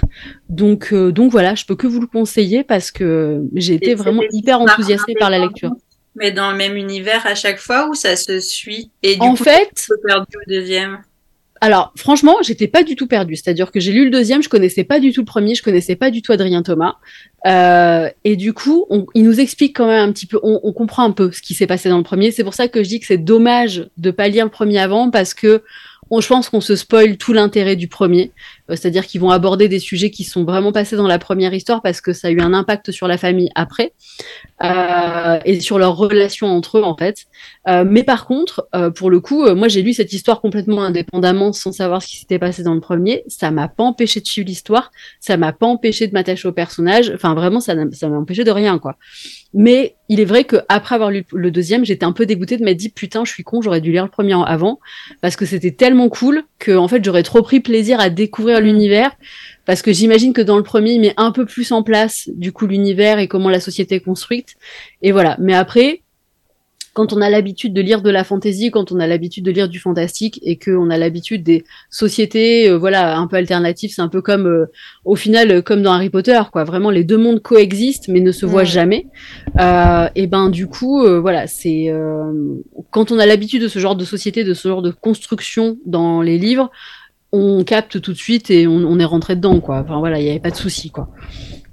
[0.51, 4.61] Donc, donc voilà, je peux que vous le conseiller parce que j'ai été vraiment hyper
[4.61, 5.73] enthousiasmée par la lecture.
[6.17, 9.35] Mais dans le même univers à chaque fois ou ça se suit Et du en
[9.35, 10.99] coup, fait, perdu au deuxième?
[11.61, 13.37] Alors, franchement, j'étais pas du tout perdue.
[13.37, 15.97] C'est-à-dire que j'ai lu le deuxième, je connaissais pas du tout le premier, je connaissais
[15.97, 16.97] pas du tout Adrien Thomas.
[17.47, 21.13] Euh, et du coup, il nous explique quand même un petit peu, on, comprend un
[21.13, 22.33] peu ce qui s'est passé dans le premier.
[22.33, 25.11] C'est pour ça que je dis que c'est dommage de pas lire le premier avant
[25.11, 25.63] parce que
[26.21, 28.33] je pense qu'on se spoil tout l'intérêt du premier.
[28.71, 31.83] Euh, c'est-à-dire qu'ils vont aborder des sujets qui sont vraiment passés dans la première histoire
[31.83, 33.93] parce que ça a eu un impact sur la famille après
[34.62, 37.27] euh, et sur leur relation entre eux en fait.
[37.69, 41.73] Euh, mais par contre, pour le coup, moi j'ai lu cette histoire complètement indépendamment sans
[41.73, 43.25] savoir ce qui s'était passé dans le premier.
[43.29, 44.91] Ça m'a pas empêché de suivre l'histoire,
[45.21, 47.12] ça m'a pas empêché de m'attacher au personnage.
[47.15, 48.97] Enfin vraiment, ça m'a empêché de rien quoi.
[49.53, 52.65] Mais il est vrai que après avoir lu le deuxième, j'étais un peu dégoûtée de
[52.65, 54.81] m'être dit putain, je suis con, j'aurais dû lire le premier avant
[55.21, 59.13] parce que c'était tellement cool que en fait j'aurais trop pris plaisir à découvrir l'univers
[59.67, 62.53] parce que j'imagine que dans le premier il met un peu plus en place du
[62.53, 64.55] coup l'univers et comment la société est construite
[65.03, 65.37] et voilà.
[65.41, 66.03] Mais après
[66.95, 69.69] quand on a l'habitude de lire de la fantaisie, quand on a l'habitude de lire
[69.69, 74.09] du fantastique et qu'on a l'habitude des sociétés, euh, voilà, un peu alternatives, c'est un
[74.09, 74.67] peu comme, euh,
[75.05, 76.63] au final, euh, comme dans Harry Potter, quoi.
[76.63, 79.09] Vraiment, les deux mondes coexistent mais ne se voient jamais.
[79.61, 81.93] Euh, et ben, du coup, voilà, c'est
[82.91, 86.23] quand on a l'habitude de ce genre de société, de ce genre de construction dans
[86.23, 86.71] les livres,
[87.35, 89.80] on capte tout de suite et on, est rentré dedans, quoi.
[89.80, 91.09] Enfin voilà, il n'y avait pas de souci, quoi.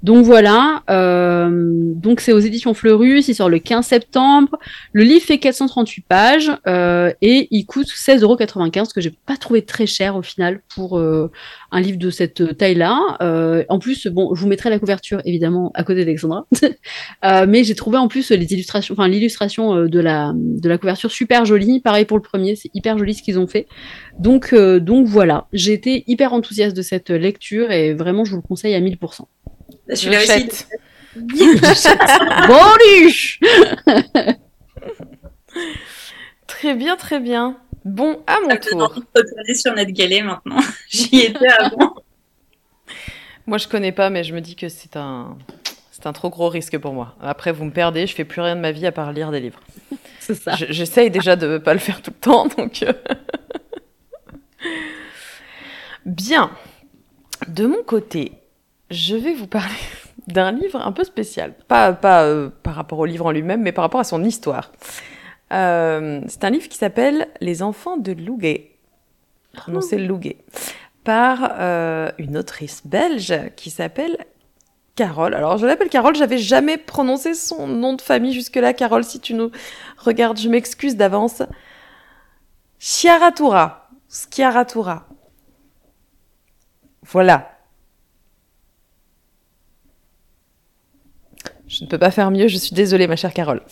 [0.02, 1.48] Donc voilà, euh,
[1.94, 4.58] donc c'est aux éditions Fleurus, il sort le 15 septembre.
[4.92, 9.62] Le livre fait 438 pages euh, et il coûte 16,95€, ce que j'ai pas trouvé
[9.62, 11.30] très cher au final pour euh,
[11.70, 13.18] un livre de cette taille-là.
[13.68, 16.46] En plus, bon, je vous mettrai la couverture évidemment à côté d'Alexandra,
[17.46, 21.44] mais j'ai trouvé en plus les illustrations, enfin l'illustration de la de la couverture super
[21.44, 21.80] jolie.
[21.80, 23.66] Pareil pour le premier, c'est hyper joli ce qu'ils ont fait.
[24.18, 28.42] Donc donc voilà, j'ai été hyper enthousiaste de cette lecture et vraiment je vous le
[28.42, 29.26] conseille à 1000%.
[29.94, 30.48] Celui-là aussi.
[31.62, 31.98] J'achète.
[32.48, 32.56] Bon,
[36.46, 37.56] Très bien, très bien.
[37.84, 38.78] Bon, à mon tour.
[38.78, 40.60] de retourner sur Netgalley maintenant.
[40.88, 41.94] J'y étais avant.
[43.46, 45.36] Moi, je connais pas, mais je me dis que c'est un,
[45.90, 47.16] c'est un trop gros risque pour moi.
[47.20, 49.40] Après, vous me perdez, je fais plus rien de ma vie à part lire des
[49.40, 49.58] livres.
[50.20, 50.54] c'est ça.
[50.54, 52.84] Je- J'essaye déjà de pas le faire tout le temps, donc.
[52.84, 52.92] euh.
[56.06, 56.52] Bien.
[57.48, 58.32] De mon côté,
[58.92, 59.74] je vais vous parler
[60.28, 61.54] d'un livre un peu spécial.
[61.68, 64.70] Pas, pas euh, par rapport au livre en lui-même, mais par rapport à son histoire.
[65.52, 68.70] Euh, c'est un livre qui s'appelle Les enfants de Louguet,
[69.52, 70.38] prononcé Louguet,
[71.04, 74.16] par euh, une autrice belge qui s'appelle
[74.94, 75.34] Carole.
[75.34, 78.72] Alors, je l'appelle Carole, j'avais jamais prononcé son nom de famille jusque-là.
[78.72, 79.50] Carole, si tu nous
[79.98, 81.42] regardes, je m'excuse d'avance.
[82.78, 83.90] Chiaratura.
[84.08, 85.06] Schiaratura.
[87.02, 87.51] Voilà.
[91.72, 93.62] Je ne peux pas faire mieux, je suis désolée, ma chère Carole.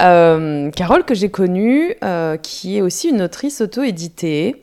[0.00, 4.62] Euh, Carole, que j'ai connue, euh, qui est aussi une autrice auto-éditée,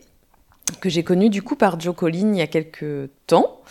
[0.81, 3.61] que j'ai connue du coup par Joe Collin il y a quelques temps.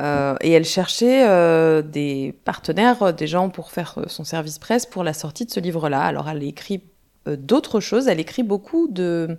[0.00, 5.04] Euh, et elle cherchait euh, des partenaires, des gens pour faire son service presse pour
[5.04, 6.00] la sortie de ce livre-là.
[6.02, 6.82] Alors elle écrit
[7.28, 9.36] euh, d'autres choses, elle écrit beaucoup de,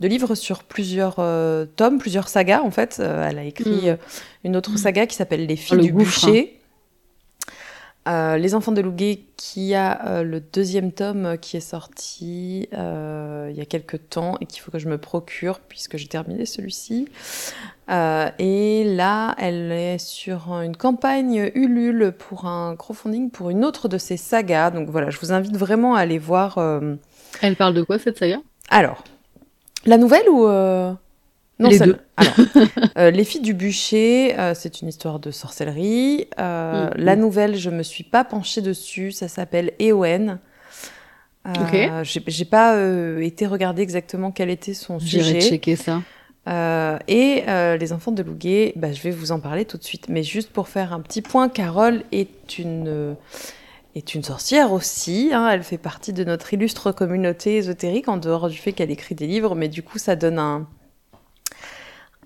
[0.00, 1.16] de livres sur plusieurs
[1.76, 3.00] tomes, plusieurs sagas en fait.
[3.00, 3.96] Elle a écrit Mm.
[4.44, 6.57] une autre saga qui s'appelle Les filles le du gouffre, bûcher.
[8.08, 12.68] Euh, Les enfants de Louguet, qui a euh, le deuxième tome euh, qui est sorti
[12.72, 16.08] euh, il y a quelques temps et qu'il faut que je me procure puisque j'ai
[16.08, 17.08] terminé celui-ci.
[17.90, 23.96] Et là, elle est sur une campagne Ulule pour un crowdfunding pour une autre de
[23.96, 24.70] ses sagas.
[24.70, 26.58] Donc voilà, je vous invite vraiment à aller voir.
[27.40, 28.40] Elle parle de quoi cette saga?
[28.68, 29.04] Alors,
[29.86, 30.46] la nouvelle ou
[31.58, 31.96] non Les deux.
[32.16, 32.34] Alors,
[32.98, 36.28] euh, les filles du bûcher, euh, c'est une histoire de sorcellerie.
[36.38, 36.90] Euh, Mhm.
[37.04, 39.12] La nouvelle, je me suis pas penchée dessus.
[39.12, 40.38] Ça s'appelle Eowen.
[41.46, 41.50] Euh,
[42.00, 42.04] Ok.
[42.04, 42.76] j'ai- pas
[43.20, 45.40] été regarder exactement quel était son J'irai sujet.
[45.50, 46.02] checker ça.
[47.08, 50.08] Et les enfants de Louguet, bah, je vais vous en parler tout de suite.
[50.08, 53.16] Mais juste pour faire un petit point, Carole est une,
[53.94, 55.30] est une sorcière aussi.
[55.32, 55.48] Hein.
[55.50, 59.26] Elle fait partie de notre illustre communauté ésotérique, en dehors du fait qu'elle écrit des
[59.26, 60.66] livres, mais du coup, ça donne un,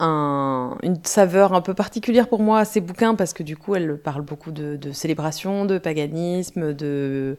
[0.03, 3.99] une saveur un peu particulière pour moi à ces bouquins, parce que du coup, elle
[3.99, 7.37] parle beaucoup de, de célébration, de paganisme, de,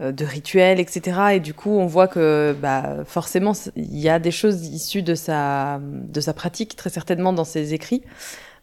[0.00, 1.20] euh, de rituels, etc.
[1.34, 5.14] Et du coup, on voit que bah, forcément, il y a des choses issues de
[5.14, 8.02] sa, de sa pratique, très certainement dans ses écrits.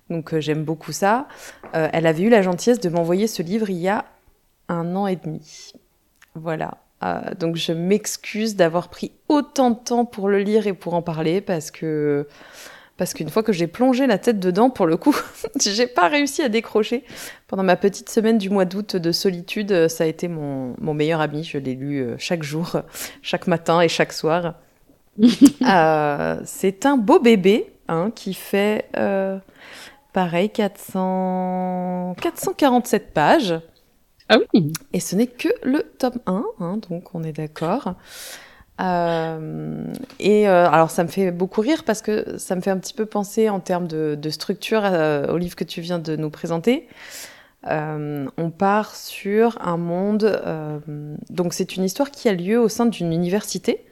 [0.10, 1.28] Donc euh, j'aime beaucoup ça.
[1.76, 4.06] Euh, elle avait eu la gentillesse de m'envoyer ce livre il y a
[4.68, 5.74] un an et demi.
[6.36, 6.78] Voilà.
[7.40, 11.42] Donc je m'excuse d'avoir pris autant de temps pour le lire et pour en parler
[11.42, 12.28] parce que
[12.98, 15.16] parce qu'une fois que j'ai plongé la tête dedans, pour le coup,
[15.60, 17.04] j'ai pas réussi à décrocher.
[17.48, 21.22] Pendant ma petite semaine du mois d'août de solitude, ça a été mon, mon meilleur
[21.22, 21.44] ami.
[21.44, 22.78] Je l'ai lu euh, chaque jour,
[23.22, 24.56] chaque matin et chaque soir.
[25.68, 29.38] euh, c'est un beau bébé hein, qui fait euh,
[30.14, 32.16] pareil 400...
[32.20, 33.60] 447 pages.
[34.30, 34.74] Ah oui.
[34.92, 37.94] Et ce n'est que le tome 1, hein, donc on est d'accord.
[38.80, 39.84] Euh,
[40.20, 42.94] et euh, alors ça me fait beaucoup rire parce que ça me fait un petit
[42.94, 46.30] peu penser en termes de, de structure euh, au livre que tu viens de nous
[46.30, 46.88] présenter.
[47.70, 50.42] On part sur un monde.
[51.30, 53.86] donc c'est une histoire qui a lieu au sein d'une université.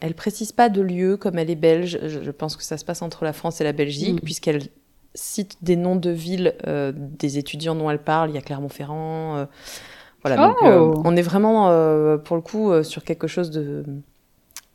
[0.00, 2.00] Elle précise pas de lieu comme elle est belge.
[2.02, 4.24] Je, je pense que ça se passe entre la France et la Belgique Mm.
[4.24, 4.62] puisqu'elle
[5.14, 8.30] cite des noms de villes des étudiants dont elle parle.
[8.30, 9.46] Il y a Clermont-Ferrand.
[10.24, 10.66] Voilà, donc Oh.
[10.66, 13.84] euh, on est vraiment euh, pour le coup euh, sur quelque chose de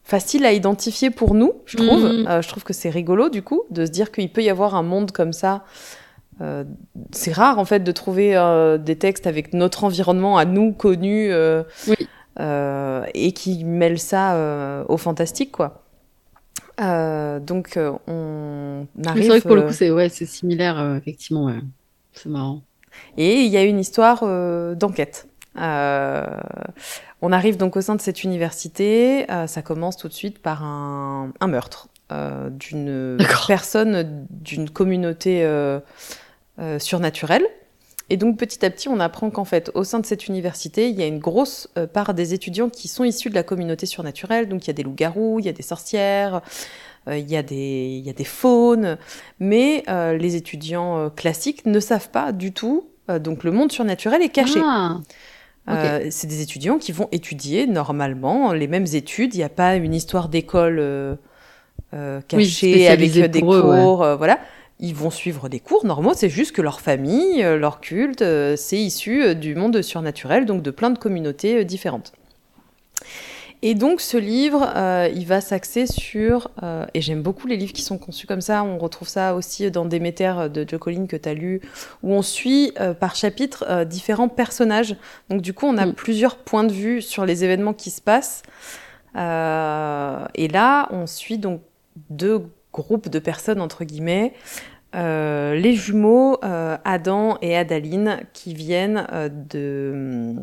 [0.04, 2.04] facile à identifier pour nous, je trouve.
[2.04, 2.28] Mhm.
[2.28, 4.76] Euh, je trouve que c'est rigolo du coup de se dire qu'il peut y avoir
[4.76, 5.64] un monde comme ça.
[7.12, 8.32] C'est rare en fait de trouver
[8.82, 11.34] des textes avec notre environnement à nous connu
[11.88, 11.95] Oui.
[13.14, 15.84] et qui mêlent ça au fantastique quoi.
[16.80, 17.78] Donc
[18.08, 19.24] on arrive.
[19.24, 21.45] C'est vrai que pour le coup, c'est ouais, similaire, effectivement.
[21.45, 21.60] ouais.
[22.14, 22.62] C'est marrant.
[23.18, 25.28] Et il y a une histoire euh, d'enquête.
[25.60, 26.26] Euh,
[27.22, 29.30] on arrive donc au sein de cette université.
[29.32, 35.47] euh, ça commence tout de suite par un, un meurtre euh, d'une personne d'une communauté
[36.80, 37.45] surnaturelle.
[38.12, 40.99] Et donc petit à petit, on apprend qu'en fait, au sein de cette université, il
[40.99, 44.49] y a une grosse part des étudiants qui sont issus de la communauté surnaturelle.
[44.49, 46.41] Donc il y a des loups-garous, il y a des sorcières,
[47.07, 48.97] euh, il y a des, il y a des faunes.
[49.39, 52.89] Mais euh, les étudiants classiques ne savent pas du tout.
[53.10, 54.60] euh, donc le monde surnaturel est caché.
[54.64, 54.97] Ah,
[55.68, 55.76] ok.
[55.76, 59.34] Euh, c'est des étudiants qui vont étudier normalement les mêmes études.
[59.36, 61.16] Il n'y a pas une histoire d'école euh,
[61.93, 64.05] euh, Oui, cachée avec des eux, cours.
[64.18, 64.39] voilà.
[64.82, 66.14] Ils vont suivre des cours normaux.
[66.16, 68.24] C'est juste que leur famille, leur culte,
[68.55, 72.14] c'est issu du monde surnaturel, donc de plein de communautés différentes.
[73.62, 77.74] Et donc ce livre, euh, il va s'axer sur, euh, et j'aime beaucoup les livres
[77.74, 81.18] qui sont conçus comme ça, on retrouve ça aussi dans Déméter de Joe Collins que
[81.18, 81.60] tu as lu,
[82.01, 84.95] où on suit euh, par chapitre différents personnages.
[85.30, 85.93] Donc du coup, on a Mm.
[85.93, 88.43] plusieurs points de vue sur les événements qui se passent.
[89.16, 91.62] Et là, on suit donc
[92.10, 94.34] deux groupes de personnes, entre guillemets,
[94.95, 100.36] euh, les jumeaux euh, Adam et Adaline, qui viennent euh, de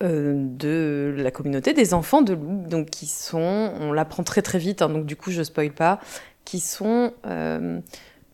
[0.00, 4.82] de la communauté des enfants de loup, donc qui sont, on l'apprend très très vite,
[4.82, 6.00] hein, donc du coup je spoil pas,
[6.44, 7.80] qui sont euh,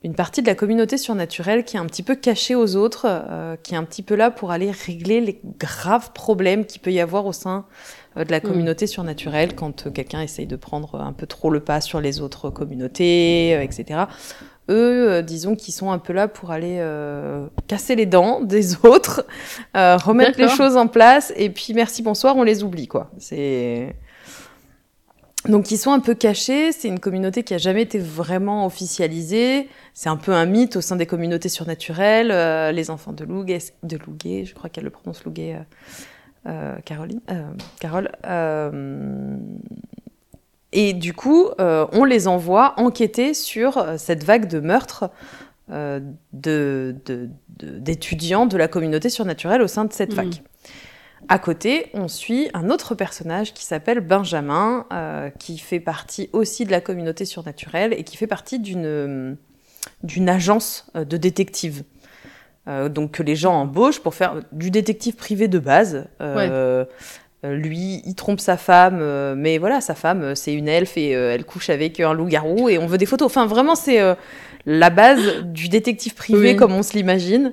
[0.04, 3.56] une partie de la communauté surnaturelle qui est un petit peu cachée aux autres, euh,
[3.62, 7.00] qui est un petit peu là pour aller régler les graves problèmes qu'il peut y
[7.00, 7.66] avoir au sein
[8.16, 11.60] euh, de la communauté surnaturelle quand euh, quelqu'un essaye de prendre un peu trop le
[11.60, 14.00] pas sur les autres communautés, euh, etc.
[14.72, 18.84] Eux, euh, disons qu'ils sont un peu là pour aller euh, casser les dents des
[18.84, 19.26] autres,
[19.76, 23.10] euh, remettre les choses en place, et puis merci, bonsoir, on les oublie, quoi.
[23.18, 23.94] C'est...
[25.48, 29.68] Donc ils sont un peu cachés, c'est une communauté qui a jamais été vraiment officialisée,
[29.92, 33.58] c'est un peu un mythe au sein des communautés surnaturelles, euh, les enfants de Louguet,
[33.82, 35.58] de Louguet, je crois qu'elle le prononce Louguet,
[36.46, 37.50] euh, Caroline, euh,
[37.80, 38.10] Carole.
[40.72, 45.10] Et du coup, euh, on les envoie enquêter sur euh, cette vague de meurtres
[45.70, 46.00] euh,
[46.32, 50.32] de- de- de- d'étudiants de, la communauté surnaturelle au sein de cette Mhm.
[50.32, 50.42] fac.
[51.28, 56.64] À côté, on suit un autre personnage qui s'appelle Benjamin, euh, qui fait partie aussi
[56.64, 59.36] de la communauté surnaturelle et qui fait partie d'une
[60.28, 61.84] agence de détectives.
[62.68, 66.06] Euh, donc que les gens embauchent pour faire du détective privé de base.
[66.20, 66.84] Euh, euh,
[67.50, 71.16] lui, il trompe sa femme, euh, mais voilà, sa femme, euh, c'est une elfe et
[71.16, 73.26] euh, elle couche avec un loup-garou et on veut des photos.
[73.26, 74.14] Enfin, vraiment, c'est euh,
[74.64, 76.56] la base du détective privé Oui.
[76.56, 77.52] comme on se l'imagine.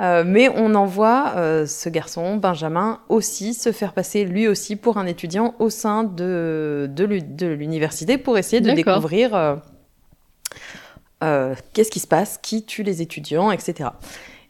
[0.00, 4.96] Euh, mais on envoie euh, ce garçon, Benjamin, aussi se faire passer lui aussi pour
[4.96, 9.56] un étudiant au sein de, de l'u- de l'université pour essayer de découvrir euh,
[11.22, 13.90] euh, qu'est-ce qui se passe, qui tue les étudiants, etc.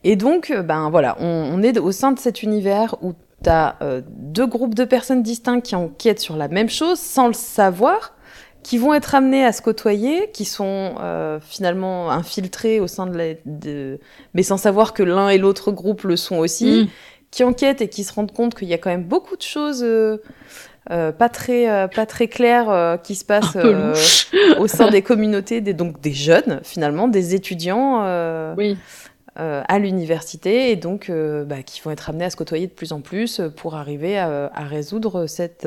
[0.04, 3.12] Et donc, euh, ben voilà, on, est au sein de cet univers où
[3.42, 3.76] tu as
[4.08, 8.14] deux groupes de personnes distinctes qui enquêtent sur la même chose sans le savoir,
[8.62, 10.94] qui vont être amenés à se côtoyer, qui sont
[11.40, 13.34] finalement infiltrés au sein de la...
[13.44, 13.98] De...
[14.34, 16.88] mais sans savoir que l'un et l'autre groupe le sont aussi, mm.
[17.30, 19.84] qui enquêtent et qui se rendent compte qu'il y a quand même beaucoup de choses
[20.90, 23.56] euh, pas très euh, pas très clair euh, qui se passe
[24.58, 28.02] au sein des communautés, des, donc des jeunes finalement, des étudiants
[28.56, 28.76] oui.
[29.36, 33.00] À l'université et donc bah, qui vont être amenés à se côtoyer de plus en
[33.00, 35.66] plus pour arriver à, à résoudre cette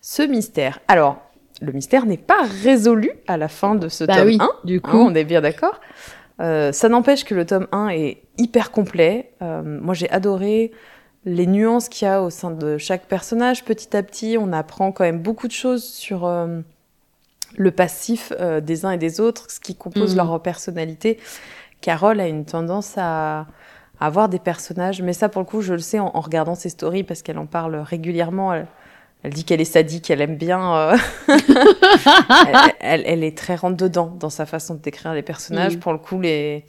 [0.00, 0.78] ce mystère.
[0.88, 1.18] Alors
[1.60, 4.80] le mystère n'est pas résolu à la fin de ce bah tome oui, 1, du
[4.80, 5.80] coup, hein, on est bien d'accord.
[6.38, 9.32] ça n'empêche que le tome 1 est hyper complet.
[9.40, 10.72] moi j'ai adoré
[11.24, 13.64] les nuances qu'il y a au sein de chaque personnage.
[13.64, 16.60] Petit à petit, on apprend quand même beaucoup de choses sur euh,
[17.56, 20.16] le passif euh, des uns et des autres, ce qui compose mhm.
[20.16, 21.18] leur personnalité.
[21.82, 23.46] Carole a une tendance à,
[24.00, 27.04] avoir des personnages, mais ça, pour le coup, je le sais en, regardant ses stories
[27.04, 28.54] parce qu'elle en parle régulièrement.
[28.54, 30.74] Elle, dit qu'elle est sadique, qu'elle aime bien.
[30.74, 30.96] Euh,
[32.80, 35.78] elle, est très rentre dedans dans sa façon de décrire les personnages.
[35.78, 36.64] Pour le coup, les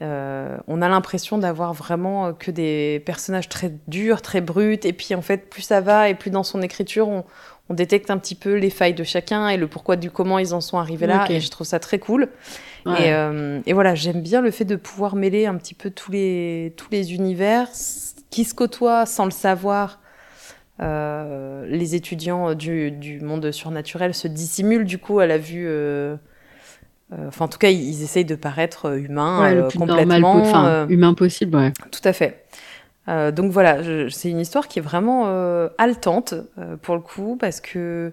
[0.00, 4.92] euh, on a l'impression d'avoir vraiment euh, que des personnages très durs, très bruts, et
[4.92, 7.24] puis en fait, plus ça va et plus dans son écriture, on,
[7.70, 10.60] détecte un petit peu les failles de chacun et le pourquoi du comment ils en
[10.60, 12.28] sont arrivés là, et je trouve ça très cool.
[12.86, 16.74] Euh, et, voilà, j'aime bien le fait de pouvoir mêler un petit peu tous les,
[16.76, 17.68] tous les univers
[18.30, 20.00] qui se côtoient sans le savoir.
[20.80, 25.66] les étudiants du, du, monde surnaturel se dissimulent du coup à la vue
[27.12, 29.78] euh, enfin, en tout cas, ils, essayent de paraître euh, humains ouais, le euh, plus
[29.78, 30.36] complètement.
[30.36, 31.72] Normal, humain possible, ouais.
[31.90, 32.44] Tout à fait.
[33.06, 33.78] donc voilà,
[34.10, 35.26] c'est une histoire qui est vraiment
[35.78, 36.34] haletante
[36.82, 38.12] pour le coup parce que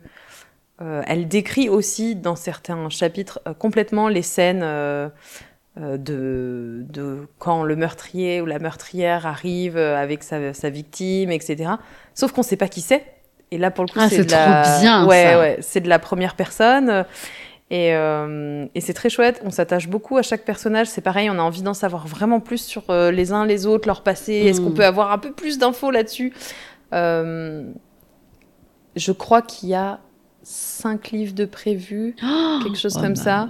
[0.79, 5.11] elle décrit aussi dans certains chapitres complètement les scènes de,
[5.75, 11.71] de, quand le meurtrier ou la meurtrière arrive avec sa, sa victime, etc.
[12.13, 13.05] Sauf qu'on ne sait pas qui c'est.
[13.51, 14.79] Et là, pour le coup, ah, c'est de la...
[14.79, 15.05] bien.
[15.05, 15.39] Ouais, ça.
[15.39, 17.05] ouais, c'est de la première personne.
[17.71, 21.37] Et, euh, et c'est très chouette, on s'attache beaucoup à chaque personnage, c'est pareil, on
[21.37, 24.59] a envie d'en savoir vraiment plus sur euh, les uns les autres, leur passé, est-ce
[24.59, 26.33] qu'on peut avoir un peu plus d'infos là-dessus?
[26.93, 27.69] Euh,
[28.95, 29.99] Je crois qu'il y a
[30.43, 32.15] cinq livres de prévus,
[32.63, 33.47] quelque chose oh comme ça.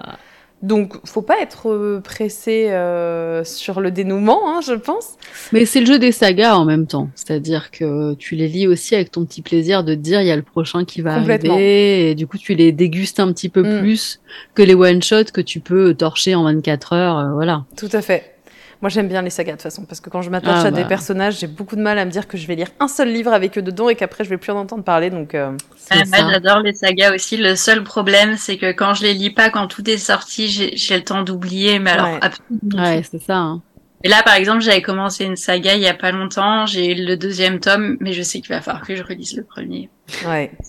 [0.62, 5.14] Donc, faut pas être euh, pressé euh, sur le dénouement, hein, je pense.
[5.54, 7.10] Mais c'est le jeu des sagas en même temps.
[7.16, 10.32] C'est-à-dire que tu les lis aussi avec ton petit plaisir de te dire il y
[10.32, 12.10] a le prochain qui va arriver.
[12.10, 13.80] Et du coup, tu les dégustes un petit peu mm.
[13.80, 14.20] plus
[14.54, 17.18] que les one-shots que tu peux torcher en 24 heures.
[17.20, 17.64] Euh, voilà.
[17.78, 18.36] Tout à fait.
[18.82, 20.71] Moi, j'aime bien les sagas de toute façon, parce que quand je m'attache ah, à
[20.71, 20.88] des bah.
[20.88, 23.34] personnages, j'ai beaucoup de mal à me dire que je vais lire un seul livre
[23.34, 25.09] avec eux dedans et qu'après je vais plus en entendre parler.
[25.09, 25.51] Donc, euh,
[25.91, 27.36] moi, j'adore les sagas aussi.
[27.36, 30.95] Le seul problème, c'est que quand je les lis pas, quand tout est sorti, j'ai
[30.95, 31.80] le temps d'oublier.
[31.80, 33.38] Mais alors, ouais, ouais c'est ça.
[33.38, 33.61] Hein.
[34.05, 36.65] Et là, par exemple, j'avais commencé une saga il y a pas longtemps.
[36.65, 39.43] J'ai eu le deuxième tome, mais je sais qu'il va falloir que je relise le
[39.43, 39.89] premier.
[40.25, 40.51] Ouais.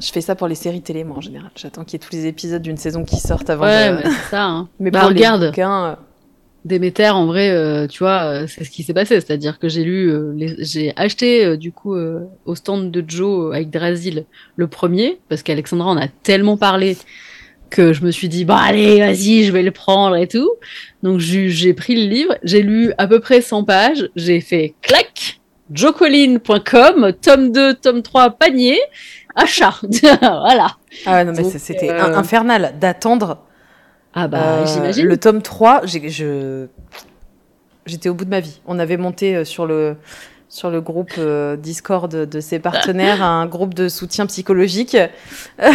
[0.00, 1.50] Je fais ça pour les séries télé, moi, en général.
[1.54, 4.02] J'attends qu'il y ait tous les épisodes d'une saison qui sortent avant ouais, de...
[4.02, 4.46] c'est ça.
[4.46, 4.68] Hein.
[4.80, 5.42] Mais bah, pour regarde.
[5.42, 5.94] les bouquins, euh,
[6.64, 9.20] Déméter, en vrai, euh, tu vois, euh, c'est ce qui s'est passé.
[9.20, 11.96] C'est-à-dire que j'ai lu, euh, j'ai acheté du coup
[12.44, 16.96] au stand de Joe avec Drasil le premier, parce qu'Alexandra en a tellement parlé
[17.68, 20.50] que je me suis dit, bah allez, vas-y, je vais le prendre et tout.
[21.02, 25.40] Donc j'ai pris le livre, j'ai lu à peu près 100 pages, j'ai fait clac,
[25.72, 28.78] jocoline.com, tome 2, tome 3, panier,
[29.34, 29.80] achat.
[30.20, 30.76] voilà.
[31.06, 33.38] Ah non, mais c'était infernal d'attendre
[34.14, 35.06] ah bah euh, j'imagine.
[35.06, 36.66] Le tome 3, je...
[37.86, 38.60] j'étais au bout de ma vie.
[38.66, 39.96] On avait monté euh, sur le,
[40.48, 44.96] sur le groupe euh, Discord de ses partenaires un groupe de soutien psychologique.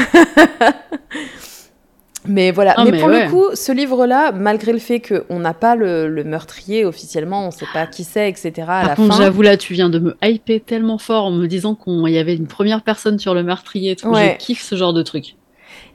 [2.27, 2.75] mais voilà.
[2.85, 7.43] mais, pour le coup, ce livre-là, malgré le fait qu'on n'a pas le, meurtrier officiellement,
[7.45, 8.51] on ne sait pas qui c'est, etc.
[8.57, 11.47] À Par la contre, j'avoue là, tu viens de me hyper tellement fort en me
[11.47, 13.95] disant qu'il y avait une première personne sur le meurtrier.
[13.95, 14.13] Tout.
[14.13, 15.37] Je kiffe ce genre de truc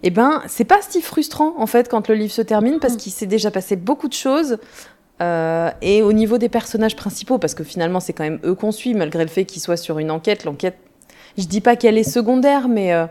[0.03, 2.99] eh ben, c'est pas si frustrant en fait quand le livre se termine parce mm.
[2.99, 4.59] qu'il s'est déjà passé beaucoup de choses.
[5.21, 8.73] Euh, et au niveau des personnages principaux, parce que finalement c'est quand même eux qu'on
[8.73, 10.45] suit, malgré le fait qu'ils soient sur une enquête.
[10.45, 10.77] L'enquête,
[11.39, 13.07] je dis pas qu'elle est secondaire, mais euh,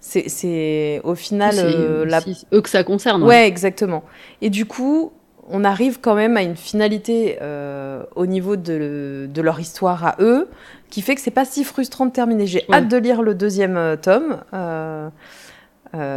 [0.00, 2.20] c'est au final euh, la...
[2.52, 3.22] eux que ça concerne.
[3.22, 4.02] Ouais, exactement.
[4.40, 5.12] Et du coup,
[5.48, 7.38] on arrive quand même à une finalité
[8.16, 10.48] au niveau de, de, leur histoire à eux,
[10.90, 12.46] qui fait que c'est pas si frustrant de terminer.
[12.46, 14.38] J'ai hâte de lire le deuxième tome.
[14.52, 15.08] Euh,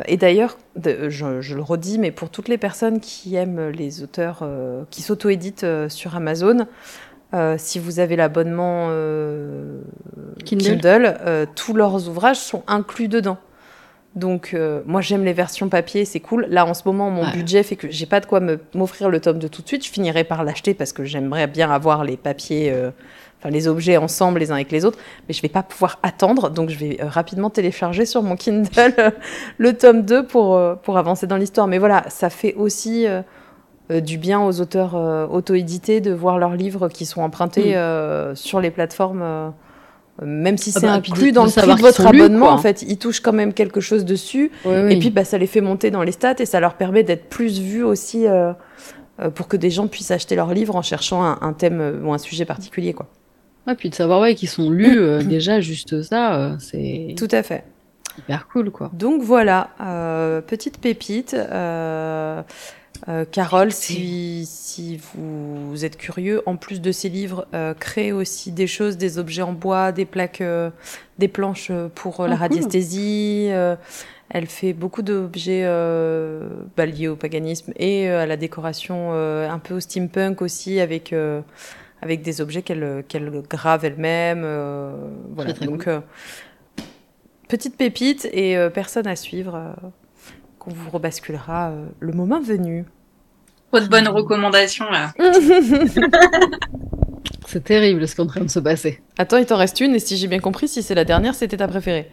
[0.07, 4.83] et d'ailleurs, je, le redis, mais pour toutes les personnes qui aiment les auteurs euh,
[4.89, 6.67] qui s'auto-éditent euh, sur Amazon,
[7.57, 8.89] si vous avez l'abonnement
[10.45, 11.17] Kindle,
[11.53, 13.37] tous leurs ouvrages sont inclus dedans.
[14.15, 16.47] Donc, euh, moi, j'aime les versions papier, c'est cool.
[16.49, 18.39] Là, en ce moment, mon budget fait que j'ai pas de quoi
[18.73, 19.85] m'offrir le tome de tout de suite.
[19.85, 22.91] Je finirai par l'acheter parce que j'aimerais bien avoir les papiers, euh,
[23.45, 24.97] enfin les objets ensemble les uns avec les autres.
[25.27, 28.69] Mais je vais pas pouvoir attendre, donc je vais euh, rapidement télécharger sur mon Kindle
[28.99, 29.11] euh,
[29.57, 31.67] le tome 2 pour, euh, pour avancer dans l'histoire.
[31.67, 33.21] Mais voilà, ça fait aussi euh,
[34.01, 37.77] du bien aux auteurs euh, auto-édités de voir leurs livres qui sont empruntés Mm.
[37.77, 39.53] euh, sur les plateformes.
[40.23, 42.49] même si Ah c'est bah, puis de- inclus dans le prix de votre lus, abonnement,
[42.49, 44.49] en fait, ils touchent quand même quelque chose dessus.
[44.65, 44.93] Oui, oui.
[44.93, 47.27] Et puis, bah, ça les fait monter dans les stats et ça leur permet d'être
[47.29, 48.53] plus vus aussi euh,
[49.35, 52.17] pour que des gens puissent acheter leurs livres en cherchant un, un thème ou un
[52.17, 52.93] sujet particulier.
[52.93, 53.07] Quoi.
[53.67, 57.27] Ouais, puis de savoir ouais, qu'ils sont lus, euh, déjà, juste ça, euh, c'est Tout
[57.31, 57.63] à fait.
[58.17, 58.91] hyper cool, quoi.
[58.93, 61.35] Donc voilà, euh, petite pépite.
[63.31, 67.45] Carole, si, si vous êtes curieux, en plus de ces livres,
[67.79, 70.41] crée aussi des choses, des objets en bois, des plaques,
[71.19, 72.39] des planches pour la Ah, cool.
[72.39, 73.49] radiesthésie.
[74.29, 79.47] elle fait beaucoup d'objets euh, bah, liés au paganisme et euh, à la décoration, euh,
[79.47, 81.13] un peu au steampunk aussi, avec,
[82.05, 84.43] avec des objets qu'elle qu'elle grave elle-même.
[84.45, 84.93] euh,
[85.31, 85.51] voilà.
[85.53, 85.93] très Donc, cool.
[85.93, 85.99] euh,
[87.49, 89.55] petite pépite et euh, personne à suivre.
[89.55, 89.73] euh,
[90.59, 92.85] qu'on vous rebasculera euh, le moment venu.
[93.71, 95.13] Trop de bonnes recommandations là.
[97.47, 99.01] C'est terrible ce qui est en train de se passer.
[99.17, 101.57] Attends, il t'en reste une, et si j'ai bien compris, si c'est la dernière, c'était
[101.57, 102.09] ta préférée?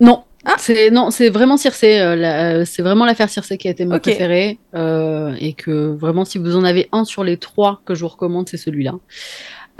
[0.00, 0.56] Non, Ah.
[0.58, 2.00] c'est non, c'est vraiment Circé.
[2.00, 4.02] euh, euh, c'est vraiment l'affaire Circé qui a été ma Ok.
[4.02, 8.00] préférée euh, et que vraiment, si vous en avez un sur les trois que je
[8.02, 8.94] vous recommande, c'est celui-là.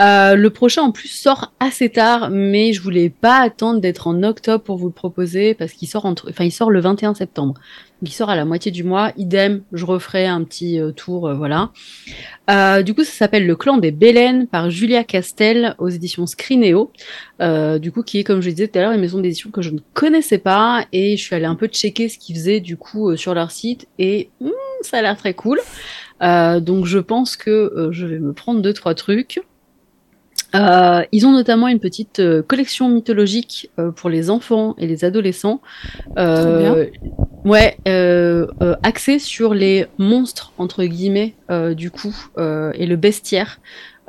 [0.00, 4.24] Euh, le prochain en plus sort assez tard, mais je voulais pas attendre d'être en
[4.24, 7.54] octobre pour vous le proposer parce qu'il sort entre, enfin il sort le 21 septembre.
[7.54, 9.12] Donc il sort à la moitié du mois.
[9.16, 11.70] Idem, je referai un petit euh, tour, euh, voilà.
[12.82, 16.90] Du coup, ça s'appelle Le Clan des Bélènes par Julia Castel aux éditions Scrineo.
[17.40, 19.70] Du coup, qui est, comme je disais tout à l'heure, une maison d'édition que je
[19.70, 23.16] ne connaissais pas et je suis allée un peu checker ce qu'ils faisaient du coup
[23.16, 24.50] sur leur site et hmm,
[24.82, 25.60] ça a l'air très cool.
[26.20, 29.40] Donc je pense que je vais me prendre deux trois trucs.
[30.54, 35.04] Euh, ils ont notamment une petite euh, collection mythologique euh, pour les enfants et les
[35.04, 35.60] adolescents.
[36.18, 36.86] Euh,
[37.44, 38.46] ouais, euh,
[38.82, 43.58] axée sur les monstres entre guillemets euh, du coup euh, et le bestiaire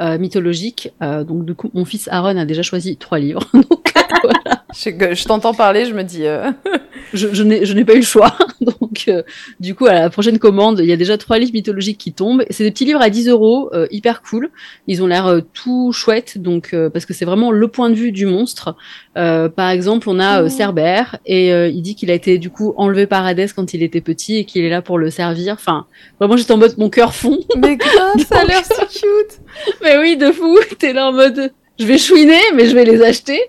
[0.01, 0.91] euh, mythologique.
[1.01, 3.47] Euh, donc du coup, mon fils Aaron a déjà choisi trois livres.
[3.53, 3.93] donc
[4.23, 5.13] voilà.
[5.13, 6.25] Je, t'entends parler, je me dis.
[6.25, 6.51] euh,
[7.13, 8.35] je, je n'ai pas eu le choix.
[8.61, 9.23] Donc, euh,
[9.59, 12.43] du coup, à la prochaine commande, il y a déjà trois livres mythologiques qui tombent.
[12.49, 14.49] C'est des petits livres à 10 euros, euh, hyper cool.
[14.87, 17.95] Ils ont l'air euh, tout chouettes, donc euh, parce que c'est vraiment le point de
[17.95, 18.75] vue du monstre.
[19.17, 20.49] Euh, par exemple, on a euh, Oh.
[20.49, 23.81] Cerbère et euh, il dit qu'il a été du coup enlevé par Hadès quand il
[23.83, 25.53] était petit et qu'il est là pour le servir.
[25.53, 25.85] Enfin,
[26.19, 27.39] vraiment, j'étais en mode mon cœur fond.
[27.57, 29.39] Mais grave, ça a l'air si cute.
[29.81, 33.01] Mais oui, de fou, t'es là en mode, je vais chouiner, mais je vais les
[33.01, 33.39] acheter.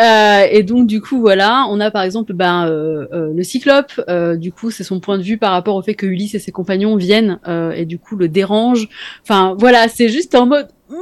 [0.00, 4.00] Euh, et donc du coup voilà, on a par exemple ben, euh, euh, le Cyclope.
[4.36, 6.52] du coup, c'est son point de vue par rapport au fait que Ulysse et ses
[6.52, 7.38] compagnons viennent
[7.74, 8.88] et du coup le dérangent.
[9.22, 10.94] Enfin voilà, c'est juste en mode hmm,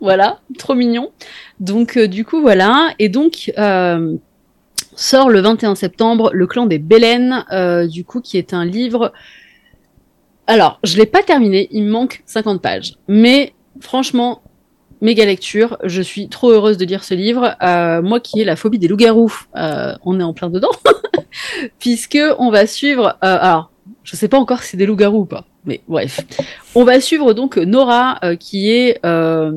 [0.00, 1.10] voilà, trop mignon.
[1.60, 3.52] Donc du coup voilà, et donc
[4.96, 7.44] sort le 21 septembre le clan des Bélènes,
[7.88, 9.12] du coup qui est un livre.
[10.46, 14.42] Alors, je l'ai pas terminé, il me manque 50 pages, mais franchement,
[15.00, 15.78] méga lecture.
[15.84, 17.56] Je suis trop heureuse de lire ce livre.
[17.62, 20.70] Euh, moi qui ai la phobie des loups-garous, euh, on est en plein dedans,
[21.78, 23.16] puisque on va suivre.
[23.24, 23.70] euh, alors,
[24.04, 26.20] je sais pas encore si c'est des loups-garous ou pas, mais bref,
[26.74, 29.52] on va suivre donc Nora, euh, qui est euh,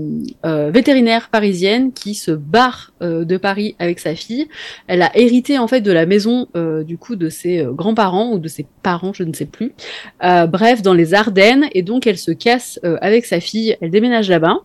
[0.46, 4.48] euh, vétérinaire parisienne, qui se barre de Paris avec sa fille.
[4.88, 6.48] Elle a hérité en fait de la maison
[6.86, 9.74] du coup de ses grands-parents ou de ses parents, je ne sais plus.
[10.22, 13.76] Bref, dans les Ardennes, et donc elle se casse avec sa fille.
[13.82, 14.60] Elle déménage là-bas.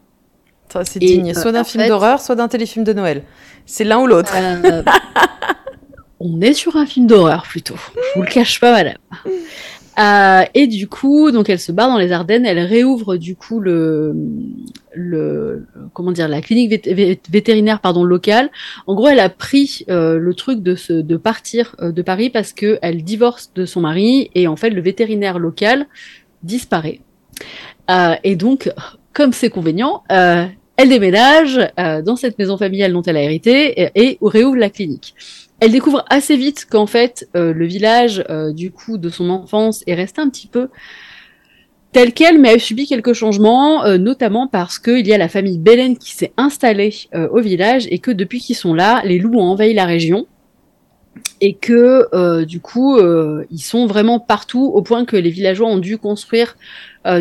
[0.72, 3.22] Ça, C'est digne, euh, soit d'un en film fait- d'horreur, soit d'un téléfilm de Noël.
[3.66, 4.32] C'est l'un ou l'autre.
[4.36, 4.82] Euh,
[6.20, 7.76] on est sur un film d'horreur plutôt.
[7.94, 8.96] Je vous le cache pas, madame.
[9.98, 13.58] Euh, et du coup, donc elle se barre dans les Ardennes, elle réouvre du coup
[13.58, 14.14] le,
[14.94, 18.48] le comment dire la clinique vét- vét- vétérinaire pardon locale.
[18.86, 22.30] En gros, elle a pris euh, le truc de se de partir euh, de Paris
[22.30, 25.86] parce que elle divorce de son mari et en fait le vétérinaire local
[26.44, 27.00] disparaît.
[27.90, 28.70] Euh, et donc,
[29.18, 30.46] comme c'est convénient, euh,
[30.76, 35.12] elle déménage euh, dans cette maison familiale dont elle a hérité et, réouvre la clinique.
[35.58, 39.94] Elle découvre assez vite qu'en fait euh, le village du coup de son enfance est
[39.94, 40.68] resté un petit peu
[41.90, 45.98] tel quel, mais a subi quelques changements, notamment parce qu'il y a la famille Belen
[45.98, 49.74] qui s'est installée au village et que depuis qu'ils sont là, les loups ont envahi
[49.74, 50.28] la région
[51.40, 53.00] et que du coup
[53.50, 56.56] ils sont vraiment partout au point que les villageois ont dû construire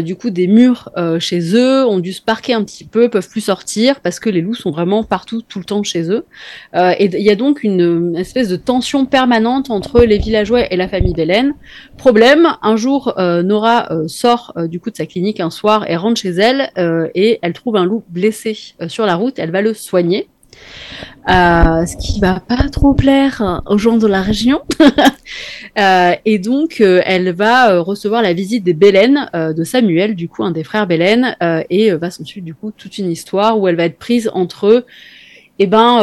[0.04, 3.42] du coup, des murs chez eux ont dû se parquer un petit peu, peuvent plus
[3.42, 6.26] sortir parce que les loups sont vraiment partout, tout le temps chez eux.
[6.74, 10.88] et il y a donc une, espèce de tension permanente entre les villageois et la
[10.88, 11.54] famille Belen.
[11.98, 16.30] Problème, un jour, Nora sort du coup de sa clinique un soir et rentre chez
[16.30, 16.72] elle
[17.16, 18.58] et elle trouve un loup blessé
[18.88, 19.40] sur la route.
[19.40, 20.28] Elle va le soigner.
[21.30, 24.62] Euh, ce qui va pas trop plaire aux gens de la région.
[25.80, 30.46] euh, et donc, euh, elle va recevoir la visite des Bélènes, de Samuel, du coup,
[30.46, 31.36] un des frères Bélène,
[31.70, 34.86] et va s'ensuivre du coup toute une histoire où elle va être prise entre
[35.60, 36.02] eh ben,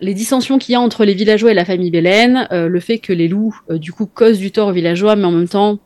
[0.00, 3.12] les dissensions qu'il y a entre les villageois et la famille Bélène, le fait que
[3.12, 5.78] les loups, du coup, causent du tort aux villageois, mais en même temps,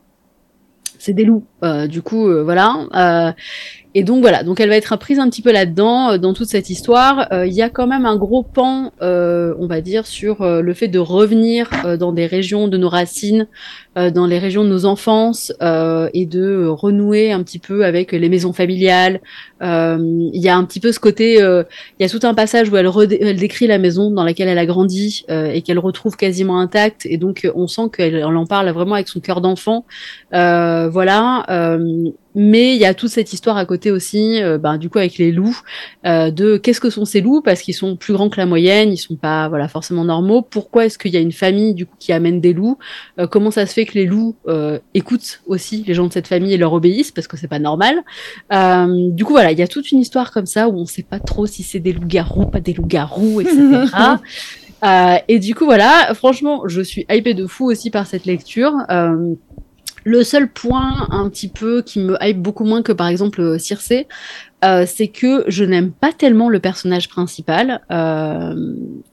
[0.99, 1.45] c'est des loups.
[1.89, 3.35] du coup, voilà.
[3.97, 6.49] Et donc voilà, donc elle va être prise un petit peu là-dedans, euh, dans toute
[6.49, 7.28] cette histoire.
[7.32, 10.74] Euh, il y a quand même un gros pan, euh, on va dire, sur le
[10.74, 13.47] fait de revenir dans des régions de nos racines,
[13.97, 18.53] dans les régions de nos enfances, et de renouer un petit peu avec les maisons
[18.53, 19.20] familiales.
[19.64, 22.76] Il y a un petit peu ce côté, il y a tout un passage où
[22.76, 27.16] elle, décrit la maison dans laquelle elle a grandi et qu'elle retrouve quasiment intacte, et
[27.16, 29.86] donc on sent qu'elle en parle vraiment avec son cœur d'enfant.
[30.30, 31.44] voilà
[32.34, 35.18] mais il y a toute cette histoire à côté aussi, euh, ben, du coup avec
[35.18, 35.56] les loups,
[36.04, 38.92] euh, de qu'est-ce que sont ces loups parce qu'ils sont plus grands que la moyenne,
[38.92, 40.42] ils sont pas voilà forcément normaux.
[40.42, 42.78] Pourquoi est-ce qu'il y a une famille du coup qui amène des loups?
[43.18, 44.36] Euh, Comment ça se fait que les loups
[44.94, 47.12] écoutent aussi les gens de cette famille et leur obéissent?
[47.12, 48.02] Parce que c'est pas normal.
[48.50, 51.18] du coup voilà, il y a toute une histoire comme ça où on sait pas
[51.18, 53.86] trop si c'est des loups-garous, pas des loups-garous, etc.
[55.28, 58.72] et du coup voilà, franchement, je suis hypée de fou aussi par cette lecture.
[60.05, 63.59] Le seul point un petit peu qui me hype beaucoup moins que par exemple euh,
[63.59, 63.92] Circe,
[64.64, 67.82] euh, c'est que je n'aime pas tellement le personnage principal.
[67.90, 68.55] Euh,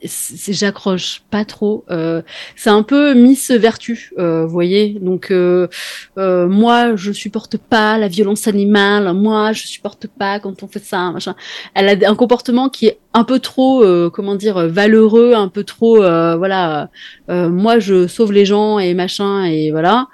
[0.02, 1.84] J'accroche pas trop.
[1.90, 2.22] Euh,
[2.56, 4.98] c'est un peu Miss Vertu, euh, vous voyez.
[5.00, 5.68] Donc euh,
[6.16, 9.12] moi, je supporte pas la violence animale.
[9.12, 11.10] Moi, je supporte pas quand on fait ça.
[11.10, 11.34] Machin.
[11.74, 15.96] Elle a un comportement qui est un peu trop, comment dire, valeureux, un peu trop,
[15.98, 16.88] voilà.
[17.28, 20.08] moi, je sauve les gens et machin et voilà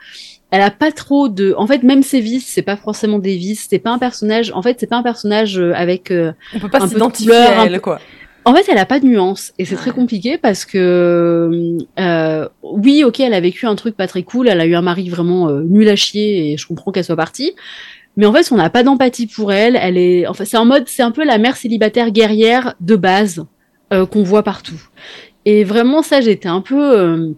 [0.50, 3.66] elle a pas trop de en fait même ses vices c'est pas forcément des vices
[3.68, 6.70] c'est pas un personnage en fait c'est pas un personnage euh, avec euh, on peut
[6.70, 8.00] pas s'identifier à elle quoi
[8.48, 13.04] en fait, elle a pas de nuance et c'est très compliqué parce que euh, oui,
[13.04, 15.50] ok, elle a vécu un truc pas très cool, elle a eu un mari vraiment
[15.50, 17.52] euh, nul à chier et je comprends qu'elle soit partie.
[18.16, 19.76] Mais en fait, on n'a pas d'empathie pour elle.
[19.76, 23.44] Elle est, enfin, c'est en mode, c'est un peu la mère célibataire guerrière de base
[23.90, 24.80] qu'on voit partout.
[25.44, 27.34] Et vraiment, ça, j'étais un peu,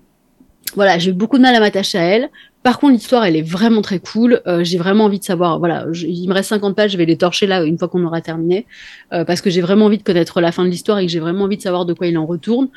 [0.75, 2.31] voilà, j'ai beaucoup de mal à m'attacher à elle.
[2.63, 4.43] Par contre, l'histoire, elle est vraiment très cool.
[4.47, 5.59] Euh, j'ai vraiment envie de savoir.
[5.59, 8.21] Voilà, il me reste 50 pages, je vais les torcher là une fois qu'on aura
[8.21, 8.67] terminé,
[9.13, 11.21] euh, parce que j'ai vraiment envie de connaître la fin de l'histoire et que j'ai
[11.21, 12.69] vraiment envie de savoir de quoi il en retourne.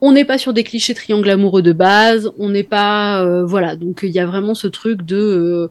[0.00, 2.30] On n'est pas sur des clichés triangles amoureux de base.
[2.38, 3.74] On n'est pas, euh, voilà.
[3.76, 5.70] Donc il y a vraiment ce truc de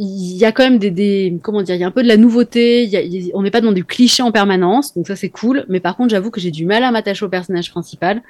[0.00, 2.16] il y a quand même des, comment dire, il y a un peu de la
[2.16, 3.30] nouveauté.
[3.34, 5.66] On n'est pas dans du cliché en permanence, donc ça c'est cool.
[5.68, 8.22] Mais par contre, j'avoue que j'ai du mal à m'attacher au personnage principal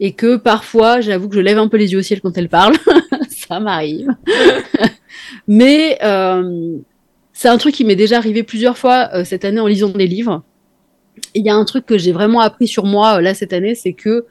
[0.00, 2.50] et que parfois, j'avoue que je lève un peu les yeux au ciel quand elle
[2.50, 2.74] parle.
[3.48, 4.08] ça m'arrive.
[5.48, 6.78] mais euh,
[7.32, 10.06] c'est un truc qui m'est déjà arrivé plusieurs fois euh, cette année en lisant des
[10.06, 10.42] livres.
[11.34, 13.74] Il y a un truc que j'ai vraiment appris sur moi euh, là cette année,
[13.74, 14.26] c'est que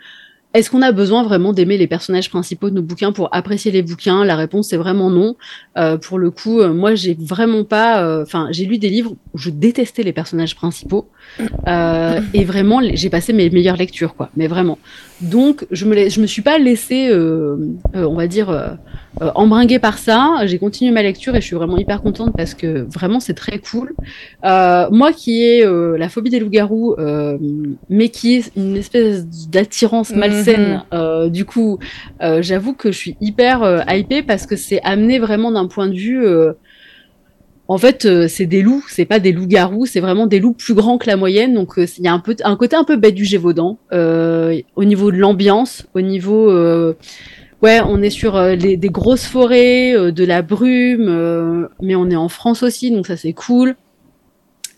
[0.54, 3.82] est-ce qu'on a besoin vraiment d'aimer les personnages principaux de nos bouquins pour apprécier les
[3.82, 4.24] bouquins?
[4.24, 5.36] La réponse est vraiment non.
[5.78, 8.04] Euh, pour le coup, euh, moi, j'ai vraiment pas.
[8.04, 11.10] Euh, enfin, j'ai lu des livres où je détestais les personnages principaux
[12.34, 14.30] et vraiment, j'ai passé mes meilleures lectures, quoi.
[14.38, 14.78] Mais vraiment.
[15.22, 17.10] Donc, je me, je me suis pas laissée,
[17.94, 18.78] on va dire,
[19.20, 20.42] embringuer par ça.
[20.46, 23.58] J'ai continué ma lecture et je suis vraiment hyper contente parce que vraiment, c'est très
[23.58, 23.96] cool.
[24.44, 25.66] moi, qui ai
[25.98, 26.96] la phobie des loups-garous,
[27.90, 30.62] mais qui est une espèce d'attirance malsaine scène.
[30.62, 30.82] Mhm.
[30.94, 31.80] Euh, du coup,
[32.22, 35.88] euh, j'avoue que je suis hyper euh, hypée parce que c'est amené vraiment d'un point
[35.88, 36.26] de vue.
[37.68, 40.98] en fait, c'est des loups, c'est pas des loups-garous, c'est vraiment des loups plus grands
[40.98, 41.54] que la moyenne.
[41.54, 45.12] Donc, il y a un peu un côté un peu bête du Gévaudan au niveau
[45.12, 46.52] de l'ambiance, au niveau
[47.62, 52.64] ouais, on est sur des grosses forêts, de la brume, mais on est en France
[52.64, 53.76] aussi, donc ça c'est cool.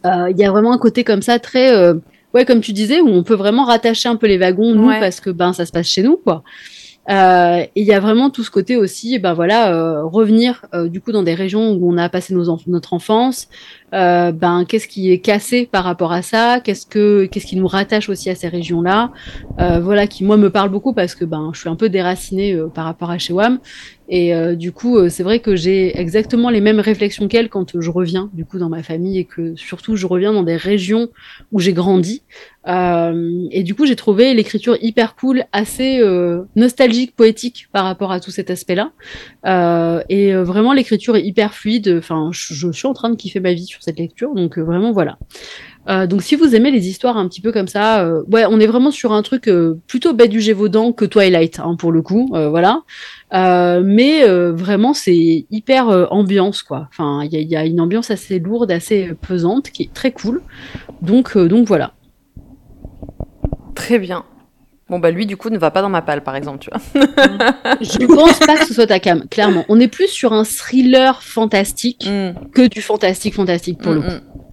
[0.05, 1.95] Il y a vraiment un côté comme ça très
[2.35, 5.21] ouais, comme tu disais, où on peut vraiment rattacher un peu les wagons, nous, parce
[5.21, 6.43] que ben ça se passe chez nous, quoi.
[7.07, 10.87] Euh, et il y a vraiment tout ce côté aussi, ben voilà, euh, revenir euh,
[10.87, 13.47] du coup dans des régions où on a passé nos notre enfance.
[13.93, 16.59] Euh, ben qu'est-ce qui est cassé par rapport à ça?
[16.61, 19.11] Qu'est-ce que qu'est-ce qui nous rattache aussi à ces régions-là?
[19.57, 22.85] Voilà, qui moi me parle beaucoup parce que ben je suis un peu déracinée par
[22.85, 23.59] rapport à chez WAM
[24.07, 27.79] Et euh, du coup, euh, c'est vrai que j'ai exactement les mêmes réflexions qu'elle quand
[27.79, 31.09] je reviens du coup dans ma famille et que surtout je reviens dans des régions
[31.51, 32.21] où j'ai grandi.
[32.67, 36.01] Euh, et du coup, j'ai trouvé l'écriture hyper cool, assez
[36.55, 38.91] nostalgique, poétique par rapport à tout cet aspect-là.
[40.09, 41.95] et vraiment, l'écriture est hyper fluide.
[41.97, 45.17] Enfin, je, suis en train de kiffer ma vie sur cette lecture, donc vraiment voilà.
[45.87, 48.59] Euh, donc si vous aimez les histoires un petit peu comme ça, euh, ouais, on
[48.59, 52.01] est vraiment sur un truc euh, plutôt bête du Gévaudan que Twilight, hein, pour le
[52.01, 52.81] coup, voilà.
[53.31, 56.87] mais vraiment c'est hyper ambiance quoi.
[56.89, 60.11] Enfin, il y a, y a, une ambiance assez lourde, assez pesante, qui est très
[60.11, 60.41] cool.
[61.01, 61.93] Donc donc voilà.
[63.75, 64.23] Très bien.
[64.87, 66.79] Bon bah lui du coup ne va pas dans ma palle par exemple, tu vois.
[67.81, 69.65] je pense pas que ce soit ta cam, clairement.
[69.67, 72.49] On est plus sur un thriller fantastique mm.
[72.53, 74.44] que du fantastique fantastique pour le mm, coup.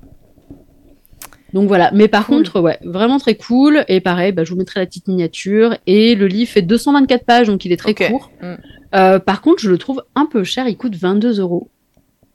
[1.53, 3.85] Donc voilà, mais par contre, ouais, vraiment très cool.
[3.89, 5.77] Et pareil, bah, je vous mettrai la petite miniature.
[5.87, 8.31] Et le livre fait 224 pages, donc il est très court.
[8.41, 8.55] Mm.
[8.95, 10.67] Euh, par contre, je le trouve un peu cher.
[10.69, 11.69] Il coûte 22 euros.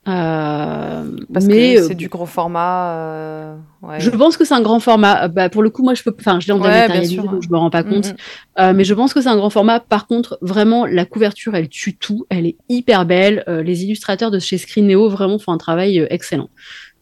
[0.07, 1.03] Euh,
[1.33, 2.93] Parce mais que c'est du gros format.
[2.93, 3.99] Euh, ouais.
[3.99, 5.27] Je pense que c'est un grand format.
[5.27, 7.57] Bah, pour le coup, moi, je peux, enfin, je l'ai en dématérialisé, donc je me
[7.57, 8.13] rends pas mm, compte.
[8.57, 8.73] Mm.
[8.73, 9.79] mais je pense que c'est un grand format.
[9.79, 12.25] Par contre, vraiment, la couverture, elle tue tout.
[12.29, 13.43] Elle est hyper belle.
[13.47, 16.49] les illustrateurs de chez Screeneo vraiment font un travail excellent.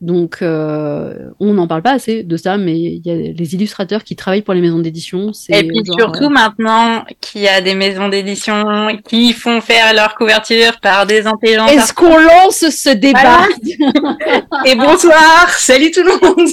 [0.01, 4.03] Donc, euh, on n'en parle pas assez de ça, mais il y a les illustrateurs
[4.03, 5.31] qui travaillent pour les maisons d'édition.
[5.49, 8.65] Et puis surtout euh, maintenant qu'il y a des maisons d'édition
[9.07, 11.71] qui font faire leur couverture par des intelligences.
[11.71, 13.47] Est-ce qu'on lance ce débat
[14.65, 16.49] Et bonsoir, salut tout le monde.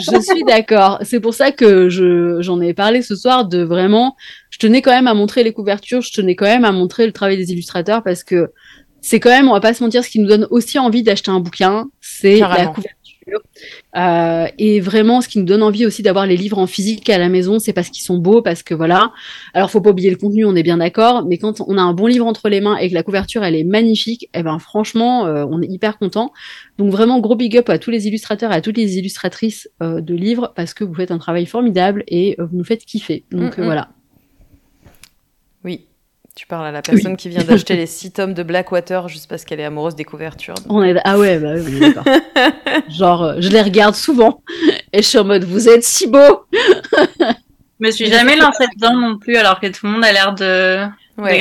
[0.00, 0.98] je suis d'accord.
[1.02, 4.14] C'est pour ça que je j'en ai parlé ce soir de vraiment.
[4.50, 6.00] Je tenais quand même à montrer les couvertures.
[6.00, 8.52] Je tenais quand même à montrer le travail des illustrateurs parce que
[9.04, 11.30] c'est quand même, on va pas se mentir, ce qui nous donne aussi envie d'acheter
[11.30, 13.40] un bouquin, c'est la couverture.
[13.96, 17.18] Euh, et vraiment, ce qui nous donne envie aussi d'avoir les livres en physique à
[17.18, 19.12] la maison, c'est parce qu'ils sont beaux, parce que voilà.
[19.52, 21.92] Alors, faut pas oublier le contenu, on est bien d'accord, mais quand on a un
[21.92, 25.26] bon livre entre les mains et que la couverture elle est magnifique, eh ben franchement,
[25.26, 26.32] euh, on est hyper content.
[26.78, 30.00] Donc vraiment, gros big up à tous les illustrateurs et à toutes les illustratrices euh,
[30.00, 33.24] de livres parce que vous faites un travail formidable et vous nous faites kiffer.
[33.30, 33.64] Donc mm, mm.
[33.64, 33.88] voilà.
[36.36, 39.44] Tu parles à la personne qui vient d'acheter les six tomes de Blackwater juste parce
[39.44, 40.56] qu'elle est amoureuse des couvertures.
[40.68, 40.96] On est...
[41.04, 42.02] Ah ouais, bah oui, d'accord.
[42.88, 44.42] Genre, euh, je les regarde souvent
[44.92, 47.26] et je suis en mode, vous êtes si beau Je
[47.78, 50.84] me suis jamais lancée dedans non plus alors que tout le monde a l'air de...
[51.16, 51.40] Ouais.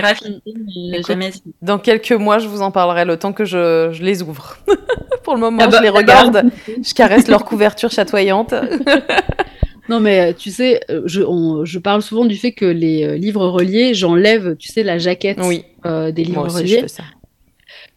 [1.07, 1.31] jamais...
[1.63, 4.57] Dans quelques mois, je vous en parlerai le temps que je, je les ouvre.
[5.23, 8.53] Pour le moment, ah je bah, les regarde, je caresse leur couverture chatoyante.
[9.89, 11.21] Non, mais euh, tu sais, euh, je,
[11.63, 15.39] je, parle souvent du fait que les euh, livres reliés, j'enlève, tu sais, la jaquette
[15.39, 16.85] des livres reliés.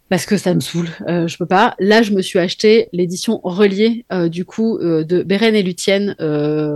[0.09, 1.75] Parce que ça me saoule, je peux pas.
[1.81, 6.15] Là, je me suis acheté l'édition reliée du coup de Beren et Luthien,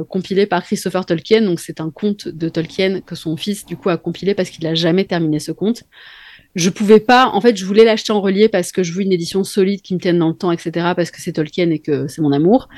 [0.08, 1.42] compilée par Christopher Tolkien.
[1.42, 4.66] Donc c'est un conte de Tolkien que son fils du coup a compilé parce qu'il
[4.66, 5.84] a jamais terminé ce conte
[6.56, 9.12] je pouvais pas, en fait, je voulais l'acheter en relié parce que je veux une
[9.12, 10.94] édition solide qui me tienne dans le temps, etc.
[10.96, 12.68] Parce que c'est Tolkien et que c'est mon amour.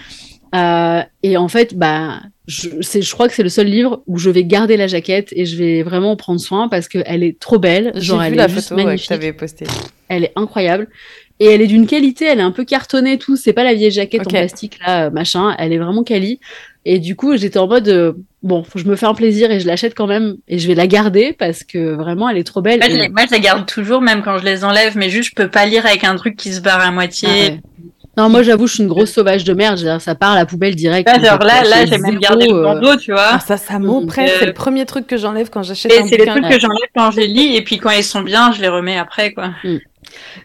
[0.55, 4.31] Euh, et en fait, bah, je, je crois que c'est le seul livre où je
[4.31, 7.93] vais garder la jaquette et je vais vraiment prendre soin parce qu'elle est trop belle.
[7.95, 9.09] Genre, elle est la photo magnifique.
[9.09, 9.67] que posté.
[10.09, 10.89] Elle est incroyable.
[11.41, 13.37] Et elle est d'une qualité, elle est un peu cartonnée, tout.
[13.37, 15.57] C'est pas la vieille jaquette en plastique, là, machin.
[15.59, 16.39] Elle est vraiment quali.
[16.85, 19.51] Et du coup, j'étais en mode, euh, bon, faut que je me fais un plaisir
[19.51, 20.37] et je l'achète quand même.
[20.47, 22.79] Et je vais la garder parce que vraiment, elle est trop belle.
[22.79, 25.35] Moi, je, moi, je la garde toujours, même quand je les enlève, mais juste, je
[25.35, 27.29] peux pas lire avec un truc qui se barre à moitié.
[27.29, 27.73] Ah
[28.17, 29.99] non, moi j'avoue, je suis une grosse sauvage de merde.
[29.99, 31.09] ça part à la poubelle direct.
[31.09, 33.31] genre là, là, j'ai même gardé le bandeau, tu vois.
[33.33, 34.33] Ah, ça, ça m'oppresse.
[34.39, 36.09] C'est le premier truc que j'enlève quand j'achète un bouquin.
[36.11, 38.53] C'est les trucs que j'enlève quand je les lis, et puis quand ils sont bien,
[38.53, 39.51] je les remets après, quoi.
[39.65, 39.79] Hmm.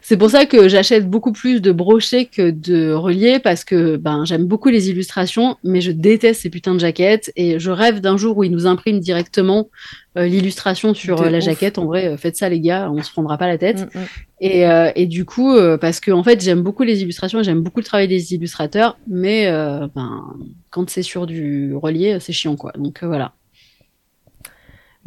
[0.01, 4.25] C'est pour ça que j'achète beaucoup plus de brochets que de reliés parce que ben
[4.25, 8.17] j'aime beaucoup les illustrations, mais je déteste ces putains de jaquettes et je rêve d'un
[8.17, 9.69] jour où ils nous impriment directement
[10.17, 11.77] euh, l'illustration sur euh, la jaquette.
[11.77, 13.93] En vrai, euh, faites ça les gars, on se prendra pas la tête.
[13.93, 14.05] Mm, mm.
[14.39, 14.65] Et,
[14.95, 18.07] et, du coup, parce que en fait j'aime beaucoup les illustrations, j'aime beaucoup le travail
[18.07, 19.49] des illustrateurs, mais
[19.95, 20.37] ben
[20.69, 22.71] quand c'est sur du relié, c'est chiant quoi.
[22.77, 23.33] Donc voilà.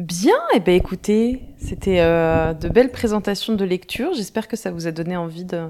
[0.00, 4.14] Bien, et eh ben écoutez, c'était euh, de belles présentations de lecture.
[4.14, 5.64] J'espère que ça vous a donné envie de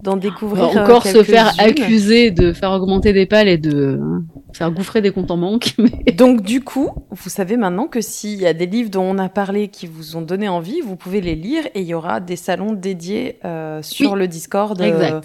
[0.00, 0.70] d'en découvrir.
[0.70, 4.72] On va encore se faire accuser de faire augmenter des pales et de hein, faire
[4.72, 5.76] gouffrer des comptes en manque.
[6.16, 9.28] Donc du coup, vous savez maintenant que s'il y a des livres dont on a
[9.28, 12.36] parlé qui vous ont donné envie, vous pouvez les lire et il y aura des
[12.36, 15.20] salons dédiés euh, sur le Discord euh,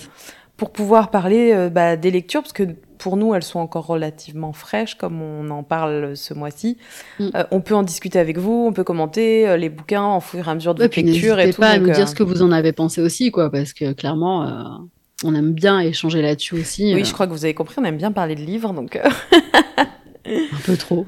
[0.56, 4.96] pour pouvoir parler bah, des lectures parce que pour nous, elles sont encore relativement fraîches,
[4.96, 6.78] comme on en parle ce mois-ci.
[7.20, 7.30] Mm.
[7.34, 10.48] Euh, on peut en discuter avec vous, on peut commenter euh, les bouquins en fur
[10.48, 11.62] et à mesure de votre lecture et tout.
[11.62, 13.94] pas à nous dire euh, ce que vous en avez pensé aussi, quoi, parce que
[13.94, 14.88] clairement,
[15.24, 16.94] on aime bien échanger là-dessus aussi.
[16.94, 19.00] Oui, je crois que vous avez compris, on aime bien parler de livres, donc.
[20.28, 21.06] Un peu trop.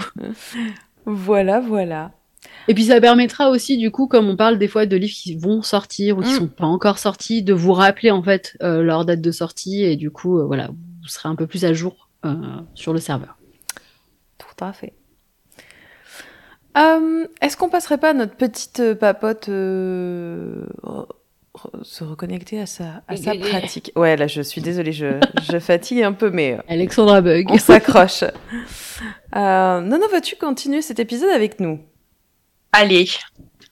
[1.05, 2.11] voilà, voilà.
[2.67, 5.35] Et puis ça permettra aussi, du coup, comme on parle des fois de livres qui
[5.35, 6.37] vont sortir ou qui Mm.
[6.37, 9.95] sont pas encore sortis, de vous rappeler en fait euh, leur date de sortie et
[9.95, 10.69] du coup, euh, voilà,
[11.11, 12.33] serez un peu plus à jour euh,
[12.75, 13.37] sur le serveur.
[14.37, 14.93] Tout à fait.
[16.77, 21.07] Euh, Est-ce qu'on passerait pas à notre petite euh, papote euh, re-
[21.53, 23.91] re- se reconnecter à sa, à sa pratique?
[23.97, 25.19] Ouais, là, je suis désolée, je,
[25.51, 27.47] je fatigue un peu, mais euh, Alexandra Bug.
[27.49, 28.23] on s'accroche.
[28.23, 31.81] Euh, Nono, vas-tu continuer cet épisode avec nous?
[32.71, 33.09] Allez,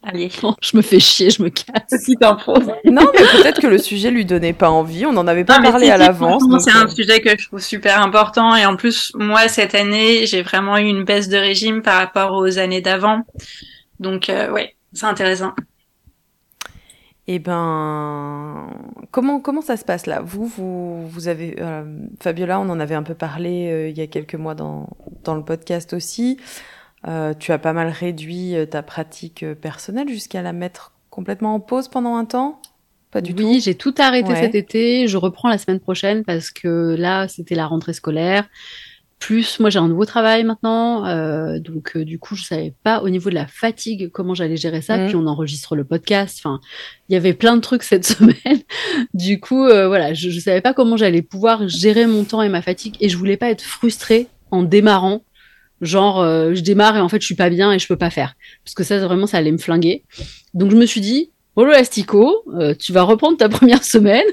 [0.04, 0.30] allez.
[0.62, 1.86] je me fais chier, je me casse.
[1.90, 2.54] Petite info.
[2.86, 5.06] Non, mais peut-être que le sujet lui donnait pas envie.
[5.06, 6.44] On n'en avait pas Non, parlé si, à si, l'avance.
[6.64, 8.56] C'est un euh, sujet que je trouve super important.
[8.56, 12.34] Et en plus, moi, cette année, j'ai vraiment eu une baisse de régime par rapport
[12.34, 13.22] aux années d'avant.
[14.00, 15.54] Donc, euh, ouais, c'est intéressant.
[17.32, 18.72] Eh ben,
[19.12, 20.20] comment, comment ça se passe là?
[20.20, 21.84] Vous, vous, vous avez, euh,
[22.20, 24.90] Fabiola, on en avait un peu parlé euh, il y a quelques mois dans,
[25.24, 26.40] dans le podcast aussi.
[27.08, 31.56] Euh, tu as pas mal réduit euh, ta pratique euh, personnelle jusqu'à la mettre complètement
[31.56, 32.62] en pause pendant un temps?
[33.12, 34.42] Pas du oui, j'ai tout arrêté Ouais.
[34.42, 35.08] cet été.
[35.08, 38.48] Je reprends la semaine prochaine parce que là, c'était la rentrée scolaire.
[39.18, 41.06] Plus, moi, j'ai un nouveau travail maintenant.
[41.08, 44.56] euh, donc, euh, du coup, je savais pas au niveau de la fatigue comment j'allais
[44.58, 44.98] gérer ça.
[44.98, 45.08] Mhm.
[45.08, 46.40] Puis, on enregistre le podcast.
[46.40, 46.60] Enfin,
[47.10, 48.60] il y avait plein de trucs cette semaine.
[49.14, 52.62] du coup, voilà, je, je savais pas comment j'allais pouvoir gérer mon temps et ma
[52.62, 52.96] fatigue.
[53.02, 55.22] Et je voulais pas être frustrée en démarrant.
[55.82, 58.10] Genre, euh, je démarre et en fait, je suis pas bien et je peux pas
[58.10, 58.36] faire.
[58.64, 60.04] Parce que ça, vraiment, ça allait me flinguer.
[60.54, 64.26] Donc, je me suis dit, Polo Astico, euh, tu vas reprendre ta première semaine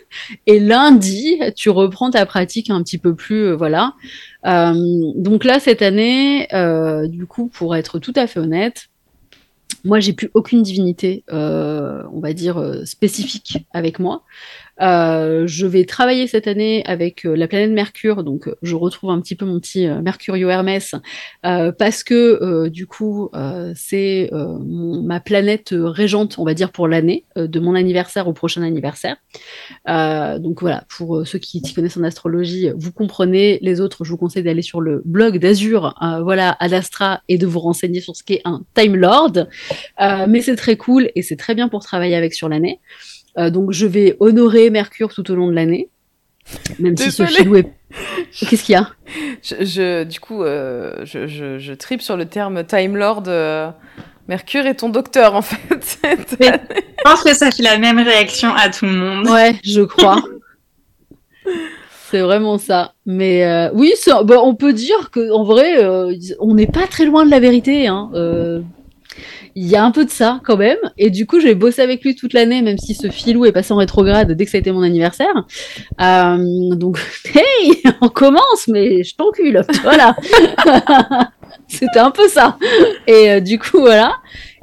[0.46, 3.94] et lundi, tu reprends ta pratique un petit peu plus, euh, voilà.
[4.46, 4.72] Euh,
[5.16, 6.46] donc là, cette année,
[7.08, 8.86] du coup, pour être tout à fait honnête,
[9.84, 14.22] moi, j'ai plus aucune divinité, on va dire, spécifique avec moi.
[14.82, 19.10] Euh, je vais travailler cette année avec euh, la planète Mercure, donc euh, je retrouve
[19.10, 20.94] un petit peu mon petit euh, Mercurio Hermès,
[21.44, 23.30] euh, parce que du coup,
[23.74, 29.16] c'est ma planète régente, on va dire, pour l'année, de mon anniversaire au prochain anniversaire.
[29.86, 33.58] Donc voilà, pour ceux qui s'y connaissent en astrologie, vous comprenez.
[33.62, 37.46] Les autres, je vous conseille d'aller sur le blog d'Azur, voilà, ad Astra, et de
[37.46, 39.46] vous renseigner sur ce qu'est un Time Lord.
[40.28, 42.80] Mais c'est très cool et c'est très bien pour travailler avec sur l'année.
[43.38, 45.88] Euh, donc je vais honorer Mercure tout au long de l'année.
[46.78, 47.66] Même si ce filou est...
[48.38, 48.88] Qu'est-ce qu'il y a?
[49.42, 53.24] Je, je- du coup, euh, je, je, je tripe sur le terme Time Lord.
[53.26, 53.70] euh,
[54.28, 55.56] Mercure est ton docteur, en fait.
[55.82, 56.46] cette Oui.
[56.48, 56.60] année.
[56.70, 59.28] Je pense que ça fait la même réaction à tout le monde.
[59.28, 60.22] Ouais, je crois.
[62.10, 62.92] C'est vraiment ça.
[63.04, 63.92] Mais euh, oui,
[64.24, 67.40] bah, on peut dire que en vrai, euh, on n'est pas très loin de la
[67.40, 67.86] vérité.
[67.88, 68.10] hein.
[68.14, 68.60] Euh,
[69.58, 70.78] Il y a un peu de ça quand même.
[70.98, 73.72] Et du coup, j'ai bossé avec lui toute l'année, même si ce filou est passé
[73.72, 75.46] en rétrograde dès que ça mon anniversaire.
[76.00, 76.98] Euh, donc,
[77.34, 79.62] hey, on commence, mais je t'encule.
[79.82, 80.14] Voilà.
[81.68, 82.58] C'était un peu ça.
[83.06, 84.16] Et euh, du coup, voilà.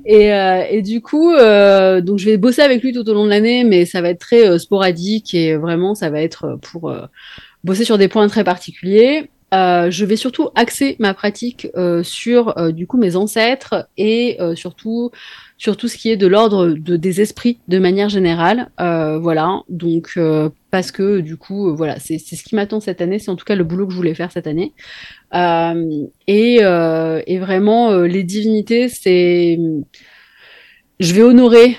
[0.05, 3.23] Et, euh, et du coup, euh, donc je vais bosser avec lui tout au long
[3.23, 6.93] de l'année, mais ça va être très euh, sporadique et vraiment, ça va être pour
[7.63, 9.29] bosser sur des points très particuliers.
[9.53, 14.37] Euh, je vais surtout axer ma pratique euh, sur euh, du coup mes ancêtres et
[14.55, 15.11] surtout
[15.57, 18.71] sur tout ce qui est de l'ordre de, des esprits de manière générale.
[18.77, 20.19] Voilà, donc
[20.71, 23.55] parce que du coup, voilà, c'est ce qui m'attend cette année, c'est en tout cas
[23.55, 24.73] le boulot que je voulais faire cette année.
[26.27, 26.59] Et,
[27.39, 29.59] vraiment, les divinités, c'est
[30.99, 31.77] je vais honorer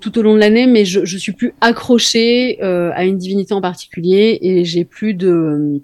[0.00, 3.60] tout au long de l'année, mais je, je suis plus accrochée à une divinité en
[3.60, 5.82] particulier et j'ai plus de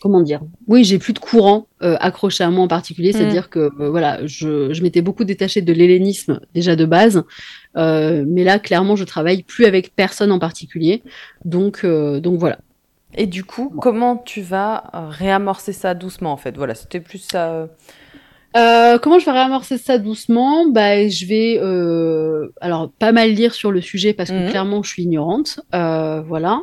[0.00, 3.12] comment dire Oui, j'ai plus de courant euh, accroché à moi en particulier, Mm.
[3.12, 7.22] c'est-à-dire que euh, voilà, je, je m'étais beaucoup détachée de l'hellénisme déjà de base,
[7.76, 11.02] euh, mais là clairement je travaille plus avec personne en particulier,
[11.44, 12.58] donc euh, donc voilà.
[13.18, 16.54] Et du coup, comment tu vas euh, réamorcer ça doucement, en fait?
[16.56, 17.68] Voilà, c'était plus ça.
[18.56, 20.66] euh, comment je vais réamorcer ça doucement?
[20.68, 24.50] Bah, je vais euh, alors pas mal lire sur le sujet parce que Mhm.
[24.50, 25.60] clairement je suis ignorante.
[25.74, 26.60] Euh, voilà.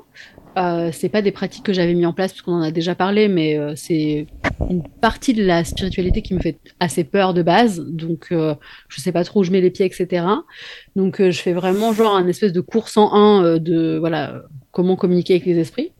[0.57, 2.95] Euh, c'est pas des pratiques que j'avais mis en place parce qu'on en a déjà
[2.95, 4.27] parlé, mais euh, c'est
[4.69, 7.79] une partie de la spiritualité qui me fait assez peur de base.
[7.79, 8.55] Donc euh,
[8.87, 10.25] je sais pas trop où je mets les pieds, etc.
[10.95, 14.95] Donc euh, je fais vraiment genre un espèce de cours 101 euh, de voilà comment
[14.95, 15.91] communiquer avec les esprits.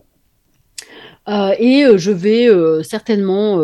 [1.28, 2.48] Euh, et je vais
[2.82, 3.58] certainement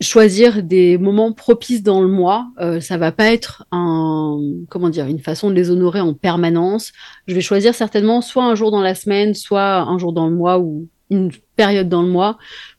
[0.00, 2.46] choisir des moments propices dans le mois.
[2.60, 4.38] Euh, ça va pas être un
[4.68, 6.92] comment dire une façon de les honorer en permanence.
[7.26, 10.34] Je vais choisir certainement soit un jour dans la semaine, soit un jour dans le
[10.34, 12.38] mois ou une période dans le mois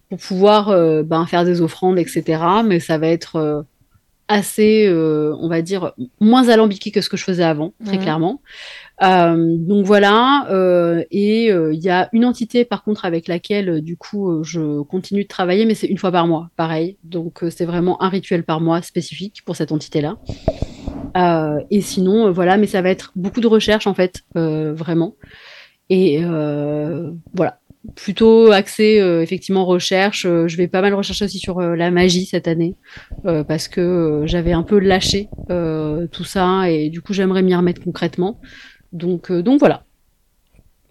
[0.09, 2.41] pour pouvoir euh, ben, faire des offrandes, etc.
[2.65, 3.61] Mais ça va être euh,
[4.27, 8.41] assez, euh, on va dire, moins alambiqué que ce que je faisais avant, très clairement.
[9.03, 13.81] Euh, donc voilà, euh, et euh, il y a une entité par contre avec laquelle
[13.81, 16.97] du coup je continue de travailler, mais c'est une fois par mois, pareil.
[17.03, 20.17] Donc c'est vraiment un rituel par mois spécifique pour cette entité-là.
[21.71, 25.15] et sinon, voilà, mais ça va être beaucoup de recherche en fait, vraiment.
[25.89, 26.23] Et
[27.33, 27.59] voilà,
[27.95, 30.23] plutôt axé effectivement recherche.
[30.23, 32.75] je vais pas mal rechercher aussi sur la magie cette année
[33.23, 38.39] parce que j'avais un peu lâché tout ça et du coup j'aimerais m'y remettre concrètement.
[38.93, 39.83] Donc, euh, donc voilà.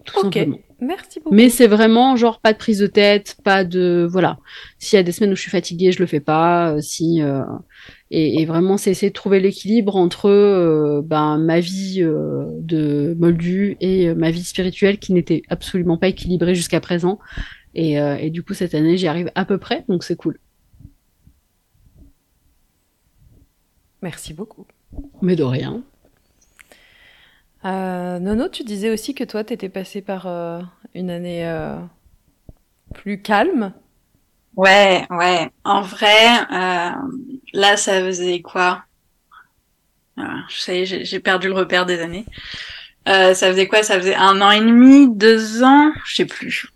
[0.05, 0.59] Tout simplement.
[0.79, 1.33] Merci beaucoup.
[1.33, 4.37] Mais c'est vraiment genre pas de prise de tête, pas de voilà.
[4.77, 6.73] S'il y a des semaines où je suis fatiguée, je le fais pas.
[6.73, 7.43] Euh, si euh,
[8.11, 14.31] et, vraiment c'est essayer de trouver l'équilibre entre ben ma vie de moldu et ma
[14.31, 17.19] vie spirituelle qui n'était absolument pas équilibrée jusqu'à présent.
[17.73, 20.39] Et, et du coup cette année j'y arrive à peu près, donc c'est cool.
[24.01, 24.67] Merci beaucoup.
[25.21, 25.83] Mais de rien.
[27.65, 30.61] Euh, Nono, tu disais aussi que toi, tu étais passé par euh,
[30.93, 31.77] une année euh,
[32.93, 33.73] plus calme.
[34.55, 35.49] Ouais, ouais.
[35.63, 36.91] En vrai, euh,
[37.53, 38.83] là, ça faisait quoi?
[40.17, 42.25] Je sais, j'ai perdu le repère des années.
[43.05, 43.83] ça faisait quoi?
[43.83, 46.67] Ça faisait un an et demi, deux ans, je sais plus.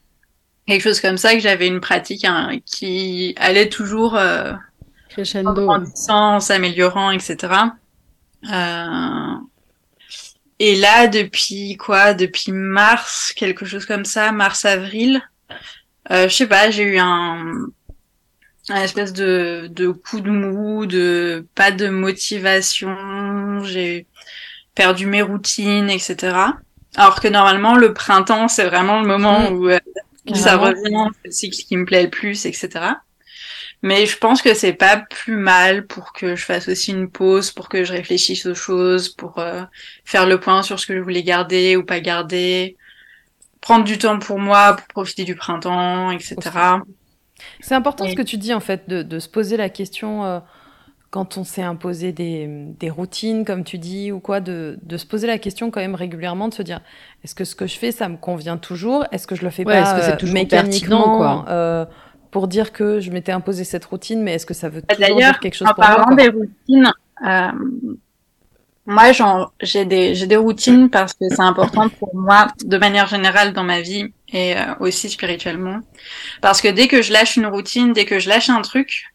[0.68, 4.20] Quelque chose comme ça que j'avais une pratique hein, qui allait toujours
[5.08, 5.70] crescendo,
[6.10, 7.72] en s'améliorant, etc.
[8.46, 9.36] Euh,
[10.60, 12.14] et là, depuis quoi?
[12.14, 15.22] Depuis mars, quelque chose comme ça, mars-avril,
[16.12, 17.68] euh, je sais pas, j'ai eu un,
[18.70, 24.06] un espèce de, de coup de mou, de pas de motivation, j'ai
[24.76, 26.36] perdu mes routines, etc.
[26.96, 29.54] Alors que normalement, le printemps, c'est vraiment le moment mmh.
[29.54, 29.80] où euh,
[30.34, 32.70] ça revient, c'est le cycle qui me plaît le plus, etc.
[33.82, 37.52] Mais je pense que c'est pas plus mal pour que je fasse aussi une pause,
[37.52, 39.64] pour que je réfléchisse aux choses, pour euh,
[40.04, 42.76] faire le point sur ce que je voulais garder ou pas garder,
[43.62, 46.36] prendre du temps pour moi, pour profiter du printemps, etc.
[47.62, 50.40] C'est important ce que tu dis en fait, de, de se poser la question euh,
[51.10, 55.06] quand on s'est imposé des, des, routines, comme tu dis, ou quoi, de, de, se
[55.06, 56.82] poser la question quand même régulièrement, de se dire
[57.24, 59.06] est-ce que ce que je fais, ça me convient toujours?
[59.14, 61.88] Est-ce que je le fais pas est-ce que c'est euh, toujours mécaniquement quoi?
[62.32, 65.18] Pour dire que je m'étais imposé cette routine, mais est-ce que ça veut bah, toujours
[65.18, 66.92] dire quelque chose en parlant des routines,
[67.26, 67.52] euh,
[68.86, 69.12] moi
[69.62, 73.64] j'ai des j'ai des routines parce que c'est important pour moi de manière générale dans
[73.64, 75.80] ma vie et euh, aussi spirituellement,
[76.42, 79.14] parce que dès que je lâche une routine, dès que je lâche un truc,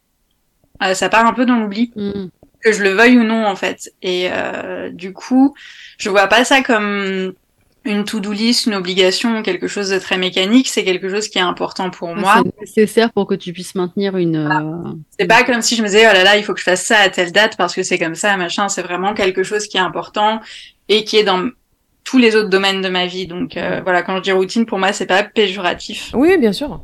[0.82, 1.92] euh, ça part un peu dans l'oubli.
[1.96, 2.26] Mm.
[2.64, 5.54] Que je le veuille ou non en fait, et euh, du coup,
[5.98, 7.34] je vois pas ça comme
[7.84, 11.42] une to-do list, une obligation, quelque chose de très mécanique, c'est quelque chose qui est
[11.42, 12.42] important pour moi.
[12.42, 14.36] C'est nécessaire pour que tu puisses maintenir une.
[14.36, 16.64] Euh, c'est pas comme si je me disais oh là là, il faut que je
[16.64, 18.68] fasse ça à telle date parce que c'est comme ça, machin.
[18.68, 20.40] C'est vraiment quelque chose qui est important
[20.88, 21.48] et qui est dans
[22.04, 23.26] tous les autres domaines de ma vie.
[23.26, 26.10] Donc euh, voilà, quand je dis routine, pour moi, c'est pas péjoratif.
[26.14, 26.80] Oui, bien sûr.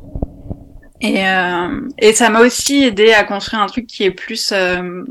[1.00, 5.02] Et, euh, et ça m'a aussi aidé à construire un truc qui est plus euh,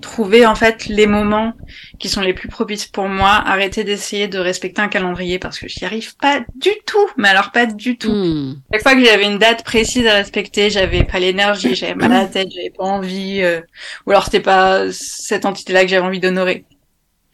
[0.00, 1.52] trouver en fait les moments
[1.98, 5.68] qui sont les plus propices pour moi, arrêter d'essayer de respecter un calendrier parce que
[5.68, 8.12] j'y arrive pas du tout, mais alors pas du tout.
[8.12, 8.56] Hmm.
[8.72, 12.22] Chaque fois que j'avais une date précise à respecter, j'avais pas l'énergie, j'avais mal à
[12.22, 13.60] la tête, j'avais pas envie, euh,
[14.06, 16.64] ou alors c'était pas cette entité-là que j'avais envie d'honorer.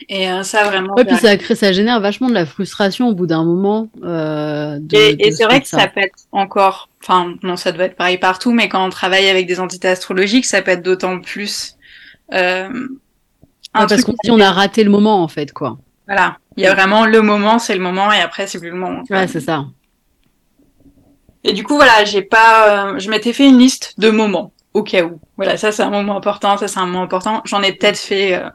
[0.09, 0.95] Et euh, ça vraiment.
[0.95, 3.89] Ouais, puis ça crée, ça génère vachement de la frustration au bout d'un moment.
[4.03, 5.87] Euh, de, et, et c'est vrai que ça.
[5.87, 9.47] peut être encore, enfin non, ça doit être pareil partout, mais quand on travaille avec
[9.47, 11.77] des entités astrologiques, ça peut être d'autant plus.
[12.33, 12.69] Euh,
[13.73, 15.79] parce qu'on dit on a raté le moment en fait, quoi.
[16.07, 18.77] Voilà, il y a vraiment le moment, c'est le moment, et après c'est plus le
[18.77, 19.03] moment.
[19.11, 19.65] Ouais, c'est ça.
[21.45, 24.83] Et du coup, voilà, j'ai pas, euh, je m'étais fait une liste de moments au
[24.83, 25.21] cas où.
[25.37, 27.43] Voilà, ça c'est un moment important, ça c'est un moment important.
[27.45, 28.49] J'en ai peut-être fait euh,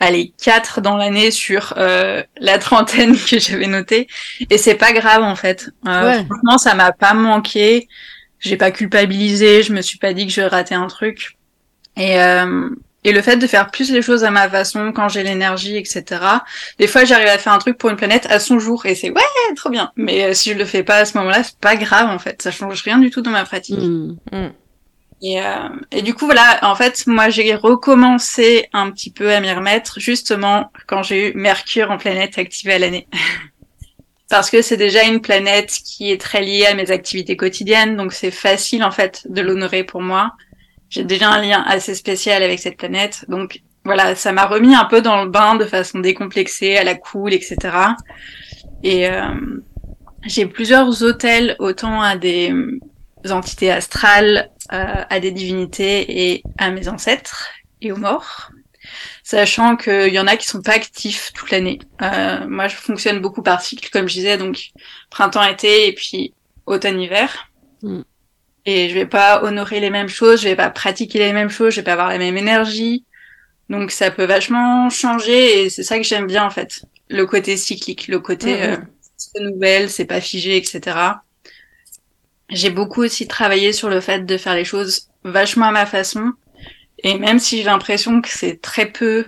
[0.00, 4.08] allez, quatre dans l'année sur euh, la trentaine que j'avais notée.
[4.48, 5.70] Et c'est pas grave, en fait.
[5.86, 7.86] Euh, Franchement, ça m'a pas manqué.
[8.40, 9.62] J'ai pas culpabilisé.
[9.62, 11.36] Je me suis pas dit que je raté un truc.
[11.96, 12.70] Et, euh,
[13.02, 16.04] et le fait de faire plus les choses à ma façon, quand j'ai l'énergie, etc.
[16.78, 18.84] Des fois, j'arrive à faire un truc pour une planète à son jour.
[18.84, 19.90] Et c'est ouais, trop bien.
[19.96, 22.42] Mais euh, si je le fais pas à ce moment-là, c'est pas grave, en fait.
[22.42, 23.78] Ça change rien du tout dans ma pratique.
[23.78, 24.16] Mmh.
[24.32, 24.48] Mmh.
[25.22, 29.40] Et, euh, et, du coup, voilà, en fait, moi, j'ai recommencé un petit peu à
[29.40, 33.06] m'y remettre, justement, quand j'ai eu Mercure en planète activée à l'année.
[34.28, 38.12] Parce que c'est déjà une planète qui est très liée à mes activités quotidiennes, donc
[38.12, 40.32] c'est facile, en fait, de l'honorer pour moi.
[40.90, 44.84] J'ai déjà un lien assez spécial avec cette planète, donc voilà, ça m'a remis un
[44.84, 47.56] peu dans le bain de façon décomplexée, à la cool, etc.
[48.82, 49.62] Et euh,
[50.26, 52.52] j'ai plusieurs hôtels, autant à des
[53.30, 57.48] entités astrales, euh, à des divinités et à mes ancêtres
[57.80, 58.50] et aux morts.
[59.22, 61.78] sachant qu'il y en a qui sont pas actifs toute l'année.
[62.02, 64.70] Euh, moi, je fonctionne beaucoup par cycle, comme je disais, donc
[65.10, 66.34] printemps-été et puis
[66.66, 67.48] automne-hiver.
[67.82, 68.00] Mm.
[68.66, 71.74] Et je vais pas honorer les mêmes choses, je vais pas pratiquer les mêmes choses,
[71.74, 73.04] je vais pas avoir la même énergie.
[73.68, 76.84] Donc ça peut vachement changer et c'est ça que j'aime bien en fait.
[77.08, 78.86] Le côté cyclique, le côté mm, mm.
[79.36, 80.98] euh, nouvelle, c'est pas figé, etc.
[82.48, 86.32] J'ai beaucoup aussi travaillé sur le fait de faire les choses vachement à ma façon.
[87.02, 89.26] Et même si j'ai l'impression que c'est très peu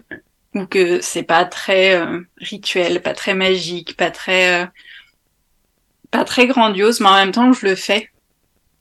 [0.55, 4.67] ou que c'est pas très euh, rituel, pas très magique, pas très euh,
[6.11, 8.12] pas très grandiose, mais en même temps je le fais.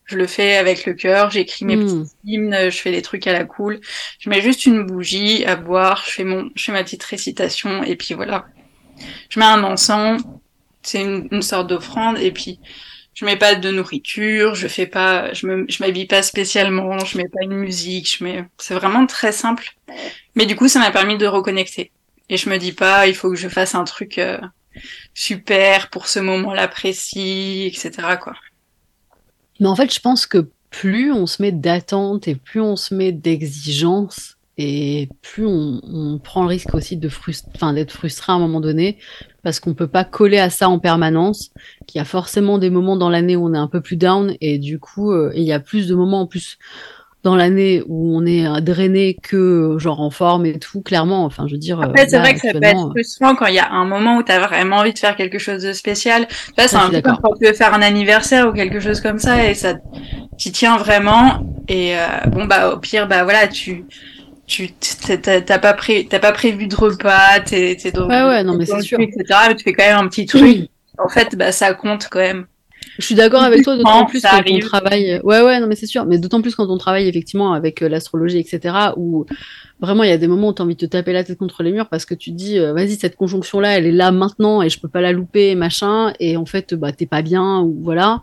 [0.05, 2.03] Je le fais avec le cœur, j'écris mes hmm.
[2.03, 3.79] petits hymnes, je fais les trucs à la cool.
[4.19, 7.83] Je mets juste une bougie à boire, je fais mon, je fais ma petite récitation
[7.83, 8.45] et puis voilà.
[9.29, 10.21] Je mets un encens,
[10.81, 12.59] c'est une, une sorte d'offrande et puis
[13.13, 17.17] je mets pas de nourriture, je fais pas, je me, je m'habille pas spécialement, je
[17.17, 19.75] mets pas une musique, je mets, c'est vraiment très simple.
[20.35, 21.91] Mais du coup, ça m'a permis de reconnecter.
[22.29, 24.39] Et je me dis pas, il faut que je fasse un truc euh,
[25.13, 27.91] super pour ce moment-là précis, etc.
[28.21, 28.33] quoi.
[29.61, 32.95] Mais en fait, je pense que plus on se met d'attente et plus on se
[32.95, 37.09] met d'exigence et plus on, prend le risque aussi de
[37.55, 38.97] enfin, d'être frustré à un moment donné
[39.43, 41.51] parce qu'on peut pas coller à ça en permanence,
[41.87, 44.35] qu'il y a forcément des moments dans l'année où on est un peu plus down
[44.41, 46.57] et du coup euh, il y a plus de moments en plus
[47.23, 51.45] dans l'année où on est euh, drainé que genre en forme et tout clairement enfin
[51.47, 53.71] je veux dire après c'est vrai que ça peut être frustrant quand il y a
[53.71, 56.27] un moment où tu as vraiment envie de faire quelque chose de spécial.
[56.57, 59.19] Là c'est un peu comme quand tu veux faire un anniversaire ou quelque chose comme
[59.19, 59.75] ça et ça
[60.37, 63.85] t'y tiens vraiment et euh, bon bah au pire bah voilà tu
[64.47, 68.55] tu t'as pas pré t'as pas prévu de repas t'es t'es dans ouais ouais non
[68.57, 68.99] mais c'est sûr.
[68.99, 70.69] etc mais tu fais quand même un petit truc.
[70.97, 72.45] En fait bah ça compte quand même
[72.97, 75.85] je suis d'accord avec toi d'autant plus quand on travaille ouais ouais non mais c'est
[75.85, 79.25] sûr mais d'autant plus quand on travaille effectivement avec euh, l'astrologie etc où
[79.79, 81.63] vraiment il y a des moments où t'as envie de te taper la tête contre
[81.63, 84.11] les murs parce que tu te dis euh, vas-y cette conjonction là elle est là
[84.11, 87.59] maintenant et je peux pas la louper machin et en fait bah t'es pas bien
[87.59, 88.21] ou voilà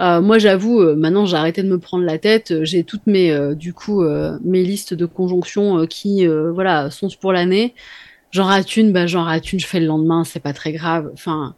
[0.00, 2.62] euh, moi, j'avoue, euh, maintenant, j'ai arrêté de me prendre la tête.
[2.64, 4.02] J'ai toutes mes, euh, du coup,
[4.44, 7.74] mes listes de conjonctions qui, voilà, sont pour l'année.
[8.30, 11.10] J'en rate une, bah, j'en rate une, je fais le lendemain, c'est pas très grave.
[11.14, 11.54] Enfin,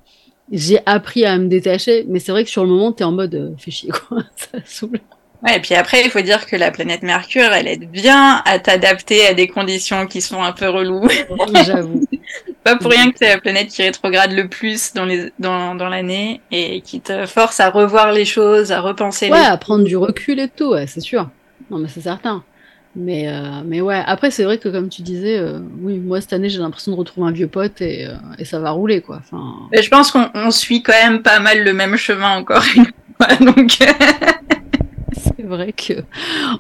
[0.51, 3.55] j'ai appris à me détacher, mais c'est vrai que sur le moment, t'es en mode,
[3.59, 5.01] fais chier, quoi, ça saoule.
[5.43, 8.59] Ouais, et puis après, il faut dire que la planète Mercure, elle aide bien à
[8.59, 11.09] t'adapter à des conditions qui sont un peu reloues.
[11.65, 12.07] J'avoue.
[12.65, 15.89] Pas pour rien que c'est la planète qui rétrograde le plus dans les dans, dans
[15.89, 19.31] l'année et qui te force à revoir les choses, à repenser.
[19.31, 21.31] Ouais, à prendre du recul et tout, ouais, c'est sûr.
[21.71, 22.45] Non, mais c'est certain.
[22.97, 26.33] Mais euh, mais ouais, après c'est vrai que comme tu disais, euh, oui, moi cette
[26.33, 29.21] année j'ai l'impression de retrouver un vieux pote et, euh, et ça va rouler quoi.
[29.21, 29.69] Enfin.
[29.73, 32.87] je pense qu'on suit quand même pas mal le même chemin encore une
[33.17, 33.79] fois, donc.
[35.13, 36.03] c'est vrai que,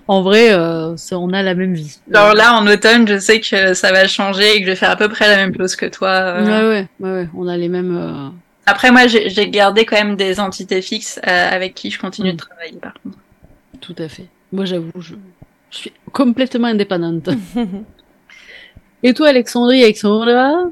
[0.07, 1.99] en vrai, on a la même vie.
[2.13, 4.91] Alors là, en automne, je sais que ça va changer et que je vais faire
[4.91, 6.41] à peu près la même chose que toi.
[6.41, 8.33] Ouais, ouais, ouais, on a les mêmes.
[8.67, 12.39] Après, moi, j'ai gardé quand même des entités fixes avec qui je continue de mm.
[12.39, 13.19] travailler, par contre.
[13.81, 14.27] Tout à fait.
[14.53, 15.15] Moi, j'avoue, je...
[15.71, 17.29] je, suis complètement indépendante.
[19.03, 20.65] et toi, Alexandrie, Alexandra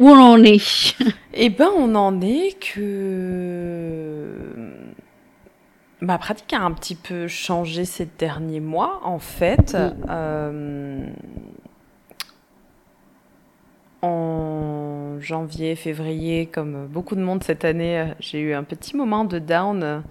[0.00, 0.96] où on en est
[1.34, 4.24] Eh ben, on en est que
[6.04, 9.74] Ma pratique a un petit peu changé ces derniers mois, en fait.
[10.10, 11.06] Euh,
[14.02, 19.38] en janvier, février, comme beaucoup de monde cette année, j'ai eu un petit moment de
[19.38, 20.02] down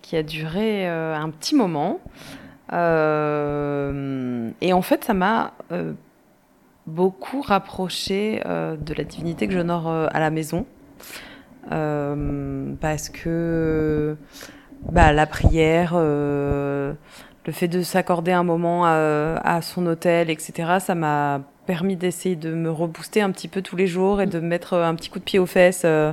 [0.00, 1.98] qui a duré euh, un petit moment.
[2.72, 5.52] Euh, et en fait, ça m'a
[6.86, 10.66] beaucoup rapproché de la divinité que j'honore à la maison.
[11.68, 14.16] parce que
[14.82, 16.92] bah, la prière, euh,
[17.44, 20.78] le fait de s'accorder un moment à, son hôtel, etc.
[20.80, 24.38] Ça m'a permis d'essayer de me rebooster un petit peu tous les jours et de
[24.40, 26.12] mettre un petit coup de pied aux fesses euh,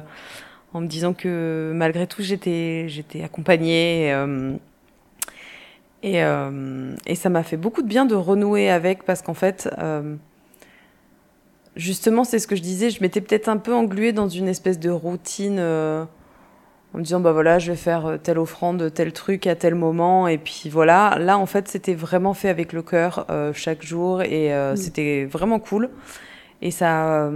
[0.73, 4.53] en me disant que malgré tout j'étais j'étais accompagnée euh,
[6.03, 6.21] et,
[7.05, 9.69] et, ça m'a fait beaucoup de bien de renouer avec parce qu'en fait
[11.75, 14.79] justement c'est ce que je disais je m'étais peut-être un peu engluée dans une espèce
[14.79, 15.59] de routine
[16.93, 19.75] en me disant bah voilà je vais faire euh, telle offrande tel truc à tel
[19.75, 20.27] moment.
[20.27, 24.21] Et puis voilà là en fait c'était vraiment fait avec le cœur euh, chaque jour
[24.21, 24.77] et euh, mm.
[24.77, 25.89] c'était vraiment cool.
[26.61, 27.29] Et ça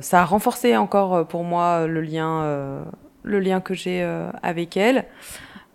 [0.00, 2.84] ça a renforcé encore pour moi le lien
[3.22, 4.02] le lien que j'ai
[4.42, 5.04] avec elle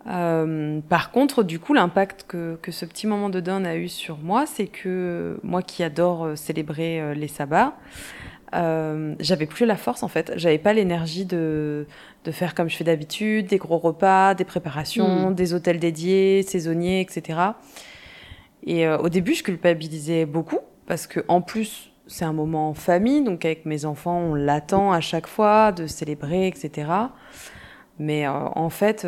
[0.04, 4.18] par contre du coup l'impact que, que ce petit moment de dun a eu sur
[4.18, 7.74] moi c'est que moi qui adore célébrer les sabbats
[8.54, 10.32] euh, j'avais plus la force en fait.
[10.36, 11.86] J'avais pas l'énergie de,
[12.24, 15.34] de faire comme je fais d'habitude, des gros repas, des préparations, hmm.
[15.34, 17.38] des hôtels dédiés, saisonniers, etc.
[18.66, 23.22] Et au début, je culpabilisais beaucoup parce que en plus, c'est un moment en famille,
[23.22, 26.88] donc avec mes enfants, on l'attend à chaque fois de célébrer, etc.
[27.98, 29.06] Mais en fait,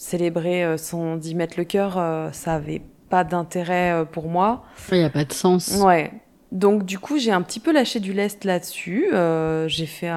[0.00, 1.94] célébrer sans y mettre le cœur,
[2.32, 4.64] ça avait pas d'intérêt pour moi.
[4.92, 5.76] Il n'y a pas de sens.
[5.82, 6.10] Ouais.
[6.52, 9.08] Donc du coup, j'ai un petit peu lâché du lest là-dessus.
[9.12, 10.10] Euh, j'ai fait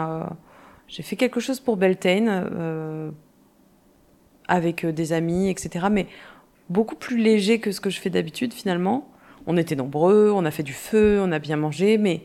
[0.93, 3.09] j'ai fait quelque chose pour Beltane euh,
[4.47, 5.87] avec euh, des amis, etc.
[5.91, 6.05] Mais
[6.69, 9.09] beaucoup plus léger que ce que je fais d'habitude finalement.
[9.47, 12.21] On était nombreux, on a fait du feu, on a bien mangé, mais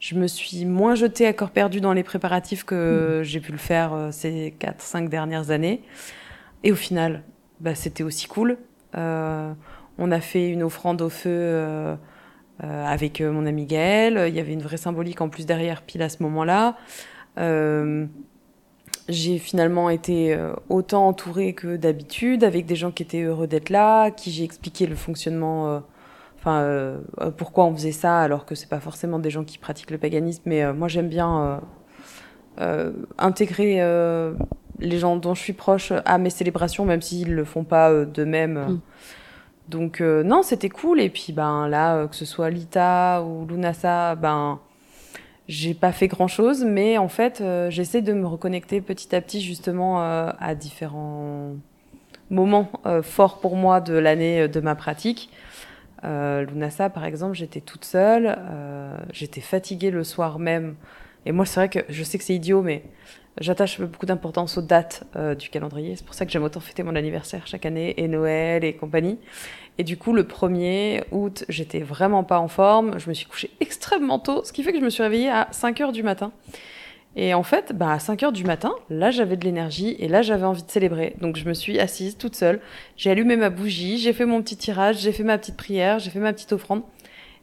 [0.00, 3.22] je me suis moins jetée à corps perdu dans les préparatifs que mmh.
[3.24, 5.82] j'ai pu le faire euh, ces 4-5 dernières années.
[6.64, 7.22] Et au final,
[7.60, 8.58] bah, c'était aussi cool.
[8.96, 9.52] Euh,
[9.98, 11.96] on a fait une offrande au feu euh,
[12.62, 14.26] euh, avec mon ami Gaël.
[14.28, 16.76] Il y avait une vraie symbolique en plus derrière, pile à ce moment-là.
[19.08, 20.36] J'ai finalement été
[20.68, 24.84] autant entourée que d'habitude, avec des gens qui étaient heureux d'être là, qui j'ai expliqué
[24.86, 25.80] le fonctionnement,
[26.36, 26.96] enfin
[27.36, 30.42] pourquoi on faisait ça, alors que c'est pas forcément des gens qui pratiquent le paganisme,
[30.46, 31.62] mais moi j'aime bien
[33.16, 33.80] intégrer
[34.78, 38.58] les gens dont je suis proche à mes célébrations, même s'ils le font pas d'eux-mêmes.
[38.58, 38.80] Mm.
[39.68, 41.00] Donc euh, non, c'était cool.
[41.00, 44.60] Et puis ben là, euh, que ce soit Lita ou Lunasa, ben
[45.48, 49.20] j'ai pas fait grand chose, mais en fait, euh, j'essaie de me reconnecter petit à
[49.20, 51.52] petit justement à différents
[52.30, 52.68] moments
[53.02, 55.30] forts pour moi de l'année de ma pratique.
[56.02, 58.36] Lunasa, par exemple, j'étais toute seule,
[59.12, 60.74] j'étais fatiguée le soir même.
[61.24, 62.84] Et moi, c'est vrai que je sais que c'est idiot, mais
[63.38, 65.94] J'attache beaucoup d'importance aux dates euh, du calendrier.
[65.94, 69.18] C'est pour ça que j'aime autant fêter mon anniversaire chaque année et Noël et compagnie.
[69.76, 72.98] Et du coup, le 1er août, j'étais vraiment pas en forme.
[72.98, 75.48] Je me suis couchée extrêmement tôt, ce qui fait que je me suis réveillée à
[75.50, 76.32] 5 heures du matin.
[77.14, 80.22] Et en fait, bah, à 5 heures du matin, là, j'avais de l'énergie et là,
[80.22, 81.14] j'avais envie de célébrer.
[81.20, 82.60] Donc, je me suis assise toute seule.
[82.96, 86.10] J'ai allumé ma bougie, j'ai fait mon petit tirage, j'ai fait ma petite prière, j'ai
[86.10, 86.82] fait ma petite offrande.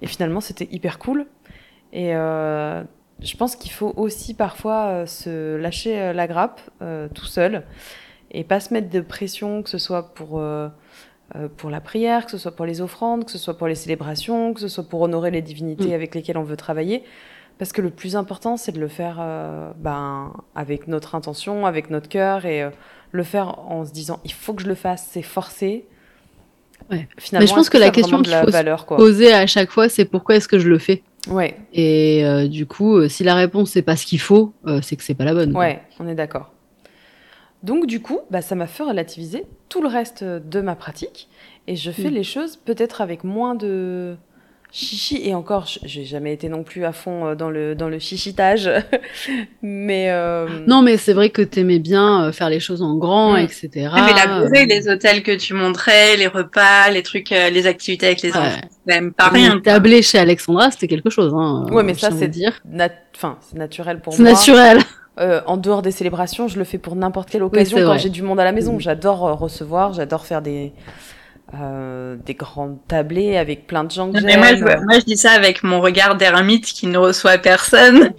[0.02, 1.28] Et finalement, c'était hyper cool.
[1.91, 2.84] Et euh,
[3.22, 7.64] je pense qu'il faut aussi parfois euh, se lâcher euh, la grappe euh, tout seul
[8.31, 10.41] et pas se mettre de pression, que ce soit pour,
[11.57, 14.56] pour la prière, que ce soit pour les offrandes, que ce soit pour les célébrations,
[14.56, 15.94] que ce soit pour honorer les divinités mm.
[15.94, 17.03] avec lesquelles on veut travailler.
[17.60, 19.18] Parce que le plus important, c'est de le faire
[19.77, 22.68] ben, avec notre intention, avec notre cœur et
[23.11, 25.85] le faire en se disant il faut que je le fasse, c'est forcé.
[26.90, 27.07] Ouais.
[27.19, 30.06] Finalement, Mais je pense que, la question qu'il faut valeur, poser à chaque fois, c'est
[30.06, 31.03] pourquoi est-ce que je le fais?
[31.30, 31.58] Ouais.
[31.74, 34.95] Et euh, du coup, euh, si la réponse c'est pas ce qu'il faut, euh, c'est
[34.95, 35.56] que c'est pas la bonne.
[35.56, 36.52] Ouais, on est d'accord.
[37.64, 41.30] Donc du coup, bah, ça m'a fait relativiser tout le reste de ma pratique
[41.68, 42.14] et je fais mm.
[42.14, 44.18] les choses peut-être avec moins de
[44.74, 48.00] chichi et encore j'ai jamais été non plus à fond euh, dans le dans le
[48.00, 48.70] chichitage.
[49.62, 50.48] Mais euh...
[50.68, 53.38] non mais c'est vrai que t'aimais bien euh, faire les choses en grand mm.
[53.38, 57.68] etc mais la bourrée, les hôtels que tu montrais les repas les trucs euh, les
[57.68, 61.84] activités avec les enfants même pas rien tablé chez Alexandra c'était quelque chose hein, ouais
[61.84, 62.60] mais ça c'est dire.
[63.16, 64.18] enfin c'est naturel pour moi.
[64.18, 64.80] c'est naturel.
[65.20, 68.24] Euh, en dehors des célébrations, je le fais pour n'importe quelle occasion quand j'ai du
[68.24, 68.78] monde à la maison.
[68.78, 68.80] Mm.
[68.80, 70.74] J'adore recevoir, j'adore faire des,
[71.56, 74.40] euh, des grandes tablées avec plein de gens que j'aime.
[74.40, 78.14] Moi, moi, je dis ça avec mon regard d'ermite qui ne reçoit personne.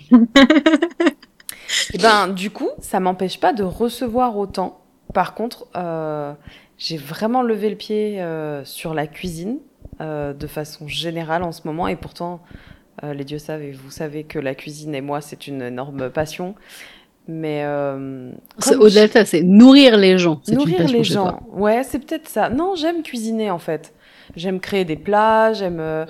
[1.93, 4.81] Et eh ben, du coup, ça m'empêche pas de recevoir autant.
[5.13, 6.33] Par contre, euh,
[6.79, 9.59] j'ai vraiment levé le pied euh, sur la cuisine
[10.01, 11.89] euh, de façon générale en ce moment.
[11.89, 12.43] Et pourtant,
[13.03, 16.11] euh, les dieux savent et vous savez que la cuisine et moi, c'est une énorme
[16.11, 16.55] passion.
[17.27, 18.33] Mais euh,
[18.79, 20.41] au-delà de ça, c'est nourrir les gens.
[20.49, 21.41] Nourrir les gens.
[21.53, 22.51] Ouais, c'est peut-être ça.
[22.51, 23.95] Non, j'aime cuisiner en fait.
[24.37, 25.81] J'aime créer des plats, j'aime.
[25.81, 26.07] Euh,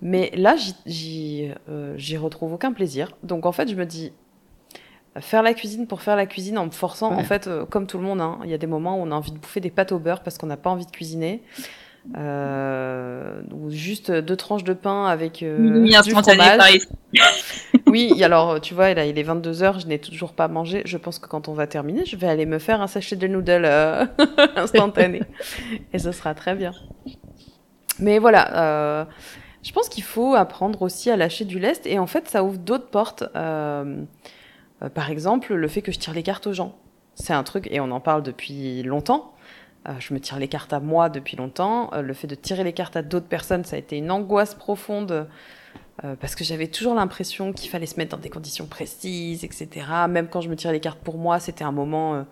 [0.00, 3.12] mais là, j'y euh, retrouve aucun plaisir.
[3.22, 4.12] Donc en fait, je me dis
[5.20, 7.12] faire la cuisine pour faire la cuisine en me forçant.
[7.12, 9.10] En fait, euh, comme tout le monde, hein, il y a des moments où on
[9.12, 11.42] a envie de bouffer des pâtes au beurre parce qu'on n'a pas envie de cuisiner.
[12.18, 16.86] Euh, ou juste deux tranches de pain avec euh, du fromage.
[17.86, 20.82] oui, alors tu vois, là, il est 22h, je n'ai toujours pas mangé.
[20.84, 23.26] Je pense que quand on va terminer, je vais aller me faire un sachet de
[23.26, 24.04] noodles euh,
[24.56, 25.22] instantané.
[25.92, 26.72] Et ce sera très bien.
[27.98, 29.04] Mais voilà, euh,
[29.62, 31.86] je pense qu'il faut apprendre aussi à lâcher du lest.
[31.86, 33.24] Et en fait, ça ouvre d'autres portes.
[33.34, 34.02] Euh,
[34.94, 36.76] par exemple, le fait que je tire les cartes aux gens.
[37.14, 39.33] C'est un truc, et on en parle depuis longtemps.
[39.88, 41.92] Euh, je me tire les cartes à moi depuis longtemps.
[41.92, 44.54] Euh, le fait de tirer les cartes à d'autres personnes, ça a été une angoisse
[44.54, 45.28] profonde
[46.04, 49.86] euh, parce que j'avais toujours l'impression qu'il fallait se mettre dans des conditions précises, etc.
[50.08, 52.24] Même quand je me tirais les cartes pour moi, c'était un moment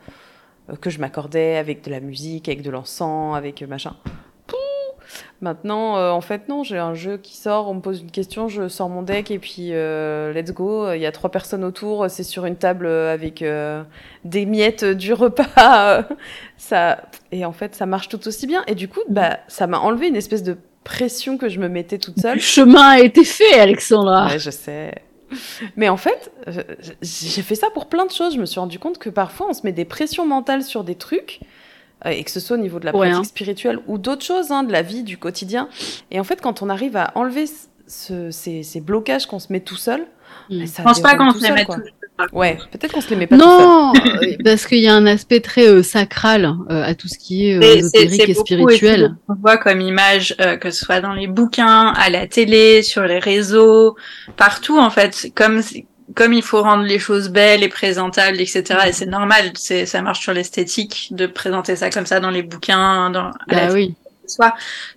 [0.81, 3.95] que je m'accordais avec de la musique, avec de l'encens, avec machin.
[5.41, 8.49] Maintenant, euh, en fait, non, j'ai un jeu qui sort, on me pose une question,
[8.49, 10.93] je sors mon deck et puis euh, let's go.
[10.93, 13.83] Il y a trois personnes autour, c'est sur une table avec euh,
[14.25, 16.07] des miettes du repas.
[16.57, 17.03] ça,
[17.33, 18.63] et en fait, ça marche tout aussi bien.
[18.67, 21.99] Et du coup, bah, ça m'a enlevé une espèce de pression que je me mettais
[21.99, 22.37] toute seule.
[22.37, 24.29] Le chemin a été fait, Alexandra.
[24.29, 24.93] Ouais, je sais.
[25.77, 26.31] Mais en fait,
[27.01, 28.35] j'ai fait ça pour plein de choses.
[28.35, 30.95] Je me suis rendu compte que parfois, on se met des pressions mentales sur des
[30.95, 31.47] trucs, euh,
[32.05, 34.73] et que ce soit au niveau de la pratique spirituelle ou d'autres choses, hein, de
[34.73, 35.69] la vie, du quotidien.
[36.11, 37.45] Et en fait, quand on arrive à enlever
[37.87, 40.07] ce, ces, ces, blocages qu'on se met tout seul,
[40.51, 40.67] mm.
[40.67, 41.73] ça je pense pas qu'on se les met tout
[42.33, 45.41] Ouais, peut-être qu'on se les met pas Non, euh, parce qu'il y a un aspect
[45.41, 49.15] très euh, sacral euh, à tout ce qui est ésotérique et spirituel.
[49.29, 53.19] On voit comme image, que ce soit dans les bouquins, à la télé, sur les
[53.19, 53.97] réseaux,
[54.37, 55.63] partout en fait, comme
[56.15, 58.65] comme il faut rendre les choses belles et présentables, etc.
[58.87, 62.43] Et c'est normal, c'est ça marche sur l'esthétique de présenter ça comme ça dans les
[62.43, 63.95] bouquins, dans bah oui.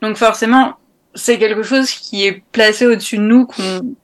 [0.02, 0.76] Donc forcément,
[1.14, 3.96] c'est quelque chose qui est placé au-dessus de nous qu'on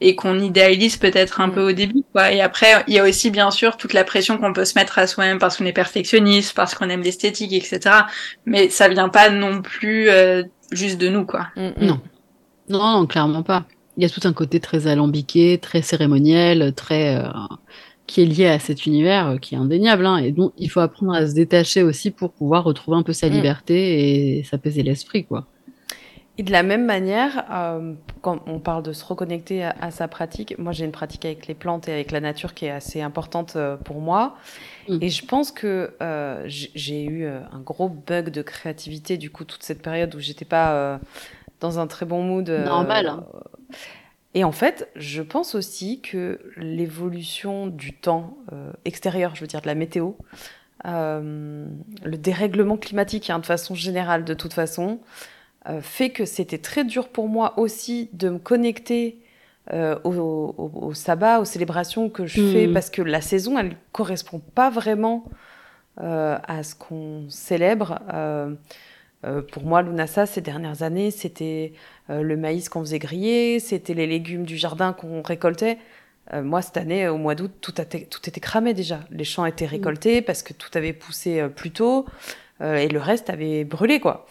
[0.00, 1.52] et qu'on idéalise peut-être un mm.
[1.52, 2.04] peu au début.
[2.12, 2.32] Quoi.
[2.32, 4.98] Et après, il y a aussi bien sûr toute la pression qu'on peut se mettre
[4.98, 8.02] à soi-même parce qu'on est perfectionniste, parce qu'on aime l'esthétique, etc.
[8.44, 10.42] Mais ça vient pas non plus euh,
[10.72, 11.48] juste de nous, quoi.
[11.56, 11.86] Mm, mm.
[11.86, 12.00] Non.
[12.68, 13.64] non, non, clairement pas.
[13.96, 17.28] Il y a tout un côté très alambiqué, très cérémoniel, très euh,
[18.06, 20.06] qui est lié à cet univers euh, qui est indéniable.
[20.06, 23.12] Hein, et donc, il faut apprendre à se détacher aussi pour pouvoir retrouver un peu
[23.12, 25.46] sa liberté et s'apaiser l'esprit, quoi.
[26.36, 30.58] Et de la même manière, euh, quand on parle de se reconnecter à, sa pratique,
[30.58, 33.54] moi j'ai une pratique avec les plantes et avec la nature qui est assez importante
[33.54, 34.36] euh, pour moi.
[34.88, 34.98] Mm.
[35.00, 39.62] Et je pense que euh, j'ai eu un gros bug de créativité du coup toute
[39.62, 40.98] cette période où j'étais pas
[41.64, 42.48] dans un très bon mood.
[42.48, 43.06] Normal.
[43.06, 43.26] Hein.
[44.34, 48.36] Et en fait, je pense aussi que l'évolution du temps
[48.84, 50.12] extérieur, je veux dire de la météo,
[50.84, 54.98] le dérèglement climatique hein, de façon générale de toute façon,
[55.68, 59.18] euh, fait que c'était très dur pour moi aussi de me connecter
[59.72, 62.74] euh, au, au, au, sabbat, aux célébrations que je fais, hmm.
[62.74, 65.24] parce que la saison, elle correspond pas vraiment
[66.02, 67.98] euh, à ce qu'on célèbre.
[69.24, 71.72] Euh, euh pour moi, l'Unasa, ces dernières années, c'était
[72.08, 75.78] le maïs qu'on faisait griller, c'était les légumes du jardin qu'on récoltait.
[76.34, 79.00] moi, cette année, au mois d'août, tout, tout était cramé déjà.
[79.10, 79.70] Les champs étaient hmm.
[79.70, 82.04] récoltés parce que tout avait poussé plus tôt
[82.60, 84.26] et le reste avait brûlé, quoi.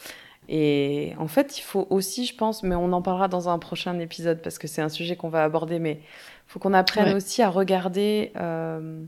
[0.50, 3.98] Et en fait, il faut aussi, je pense, mais on en parlera dans un prochain
[4.00, 7.16] épisode parce que c'est un sujet qu'on va aborder, mais il faut qu'on apprenne ouais.
[7.16, 9.04] aussi à regarder, euh,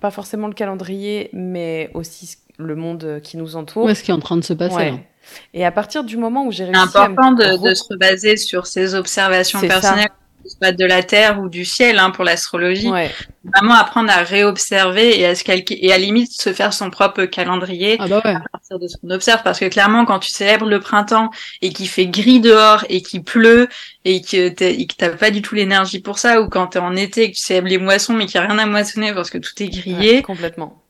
[0.00, 3.84] pas forcément le calendrier, mais aussi le monde qui nous entoure.
[3.84, 5.06] Où est-ce qui est en train de se passer ouais.
[5.54, 8.36] Et à partir du moment où j'ai réussi C'est important à de, de, se baser
[8.36, 10.10] sur ces observations personnelles.
[10.46, 12.88] Soit de la terre ou du ciel hein, pour l'astrologie.
[12.88, 13.10] Ouais.
[13.44, 17.24] Vraiment apprendre à réobserver et à se calquer et à limite se faire son propre
[17.24, 18.34] calendrier ah bah ouais.
[18.34, 21.30] à partir de ce qu'on observe parce que clairement quand tu célèbres le printemps
[21.60, 23.68] et qu'il fait gris dehors et qu'il pleut
[24.06, 27.30] et que t'as pas du tout l'énergie pour ça ou quand t'es en été et
[27.30, 29.52] que tu célèbres les moissons mais qu'il y a rien à moissonner parce que tout
[29.60, 30.16] est grillé.
[30.16, 30.82] Ouais, complètement.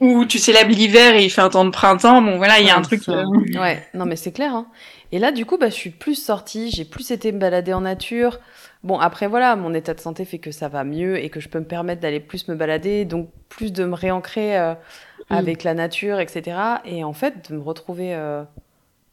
[0.00, 2.70] Ou tu célèbres l'hiver et il fait un temps de printemps, bon voilà, il y
[2.70, 3.06] a un truc.
[3.08, 3.24] Euh...
[3.54, 4.54] Ouais, non mais c'est clair.
[4.54, 4.66] Hein.
[5.12, 7.82] Et là, du coup, bah, je suis plus sortie, j'ai plus été me balader en
[7.82, 8.38] nature.
[8.82, 11.48] Bon, après, voilà, mon état de santé fait que ça va mieux et que je
[11.48, 15.34] peux me permettre d'aller plus me balader, donc plus de me réancrer euh, mmh.
[15.34, 16.56] avec la nature, etc.
[16.84, 18.42] Et en fait, de me retrouver euh,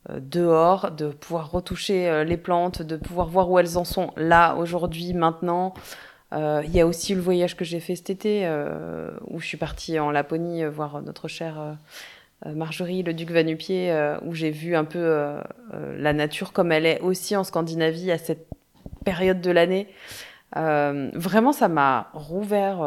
[0.10, 4.12] euh, dehors, de pouvoir retoucher euh, les plantes, de pouvoir voir où elles en sont
[4.16, 5.74] là, aujourd'hui, maintenant.
[6.34, 8.48] Euh, il y a aussi le voyage que j'ai fait cet été,
[9.28, 11.78] où je suis partie en Laponie voir notre chère
[12.46, 15.42] euh, Marjorie, le duc Vanupier, euh, où j'ai vu un peu euh,
[15.98, 18.48] la nature comme elle est aussi en Scandinavie à cette
[19.04, 19.88] période de l'année.
[20.54, 22.80] vraiment, ça m'a rouvert.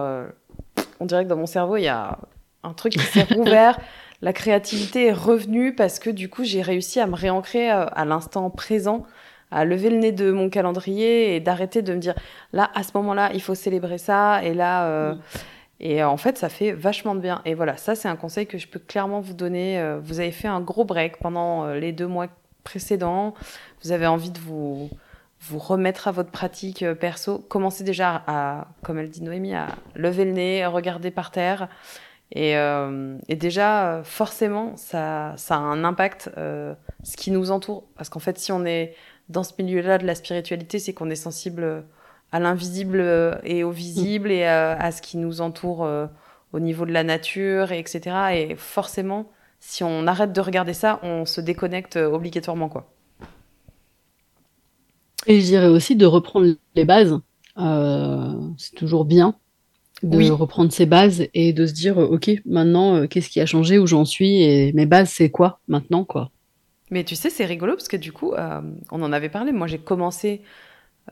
[1.00, 2.18] on dirait que dans mon cerveau, il y a
[2.62, 3.78] un truc qui s'est rouvert.
[4.22, 8.50] La créativité est revenue parce que du coup, j'ai réussi à me réancrer à l'instant
[8.50, 9.06] présent
[9.50, 12.14] à lever le nez de mon calendrier et d'arrêter de me dire
[12.52, 15.20] là à ce moment-là il faut célébrer ça et là euh, mmh.
[15.82, 17.40] Et en fait, ça fait vachement de bien.
[17.46, 19.80] Et voilà, ça, c'est un conseil que je peux clairement vous donner.
[19.80, 22.26] Euh, vous avez fait un gros break pendant euh, les deux mois
[22.64, 23.32] précédents.
[23.82, 24.90] Vous avez envie de vous,
[25.40, 27.38] vous remettre à votre pratique perso.
[27.38, 31.68] Commencez déjà à, comme elle dit Noémie, à lever le nez, à regarder par terre.
[32.32, 37.84] Et, euh, et déjà, forcément, ça, ça a un impact, euh, ce qui nous entoure.
[37.96, 38.94] Parce qu'en fait, si on est
[39.30, 41.84] dans ce milieu-là de la spiritualité, c'est qu'on est sensible
[42.32, 46.06] à l'invisible euh, et au visible et à, à, ce qui nous entoure euh,
[46.52, 48.00] au niveau de la nature, et etc.
[48.34, 52.92] Et forcément, si on arrête de regarder ça, on se déconnecte euh, obligatoirement, quoi.
[55.26, 57.18] Et je dirais aussi de reprendre les bases.
[57.58, 59.34] Euh, c'est toujours bien
[60.02, 60.30] de oui.
[60.30, 64.06] reprendre ses bases et de se dire, ok, maintenant, qu'est-ce qui a changé, où j'en
[64.06, 66.30] suis, et mes bases, c'est quoi maintenant, quoi?
[66.90, 68.60] Mais tu sais, c'est rigolo parce que du coup, euh,
[68.90, 69.52] on en avait parlé.
[69.52, 70.42] Moi, j'ai commencé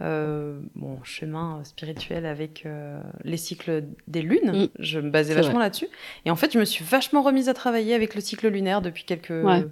[0.00, 4.52] euh, mon chemin spirituel avec euh, les cycles des lunes.
[4.52, 4.68] Mmh.
[4.78, 5.88] Je me basais vachement là-dessus.
[6.24, 9.04] Et en fait, je me suis vachement remise à travailler avec le cycle lunaire depuis
[9.04, 9.64] quelques ouais.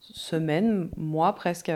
[0.00, 1.70] semaines, mois presque.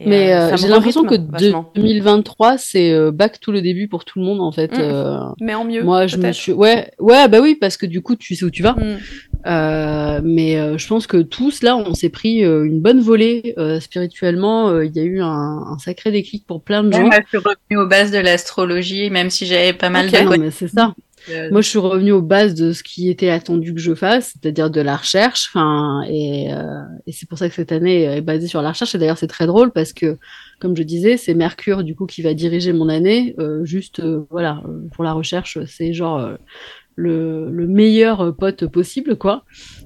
[0.00, 4.40] Mais euh, j'ai l'impression que 2023 c'est back tout le début pour tout le monde
[4.40, 4.72] en fait.
[4.72, 5.34] Mmh.
[5.40, 5.82] mais en mieux.
[5.82, 8.50] Moi je me suis ouais ouais bah oui parce que du coup tu sais où
[8.50, 8.72] tu vas.
[8.72, 8.98] Mmh.
[9.44, 14.80] Mais je pense que tous là on s'est pris une bonne volée spirituellement.
[14.80, 17.02] Il y a eu un, un, sacré déclic pour plein de gens.
[17.02, 20.50] Moi je suis revenue aux bases de l'astrologie même si j'avais pas mal okay, mais
[20.50, 20.94] c'est ça.
[21.28, 24.32] Euh, Moi, je suis revenue aux bases de ce qui était attendu que je fasse,
[24.32, 25.48] c'est-à-dire de la recherche.
[25.48, 28.94] Enfin, et, euh, et c'est pour ça que cette année est basée sur la recherche.
[28.94, 30.18] Et d'ailleurs, c'est très drôle parce que,
[30.60, 33.34] comme je disais, c'est Mercure du coup qui va diriger mon année.
[33.38, 34.62] Euh, juste, euh, voilà,
[34.94, 36.28] pour la recherche, c'est genre
[36.94, 39.44] le, le, meilleur pote possible, quoi.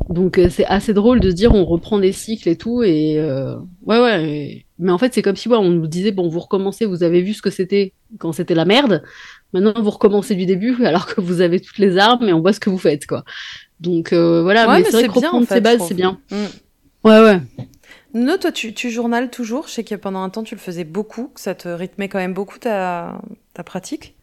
[0.08, 2.82] Donc, c'est assez drôle de se dire on reprend des cycles et tout.
[2.82, 4.66] Et ouais, ouais.
[4.78, 7.22] Mais en fait, c'est comme si ouais, on nous disait bon, vous recommencez, vous avez
[7.22, 9.02] vu ce que c'était quand c'était la merde.
[9.52, 12.52] Maintenant, vous recommencez du début alors que vous avez toutes les armes et on voit
[12.52, 13.24] ce que vous faites, quoi.
[13.80, 16.18] Donc euh, voilà, mais, c'est vrai que reprendre ses bases, c'est bien.
[16.30, 16.44] Mm.
[17.04, 17.40] Ouais, ouais.
[18.14, 19.68] Non, toi, tu, tu journales toujours.
[19.68, 22.18] Je sais que pendant un temps, tu le faisais beaucoup, que ça te rythmait quand
[22.18, 23.20] même beaucoup ta,
[23.52, 24.15] ta pratique.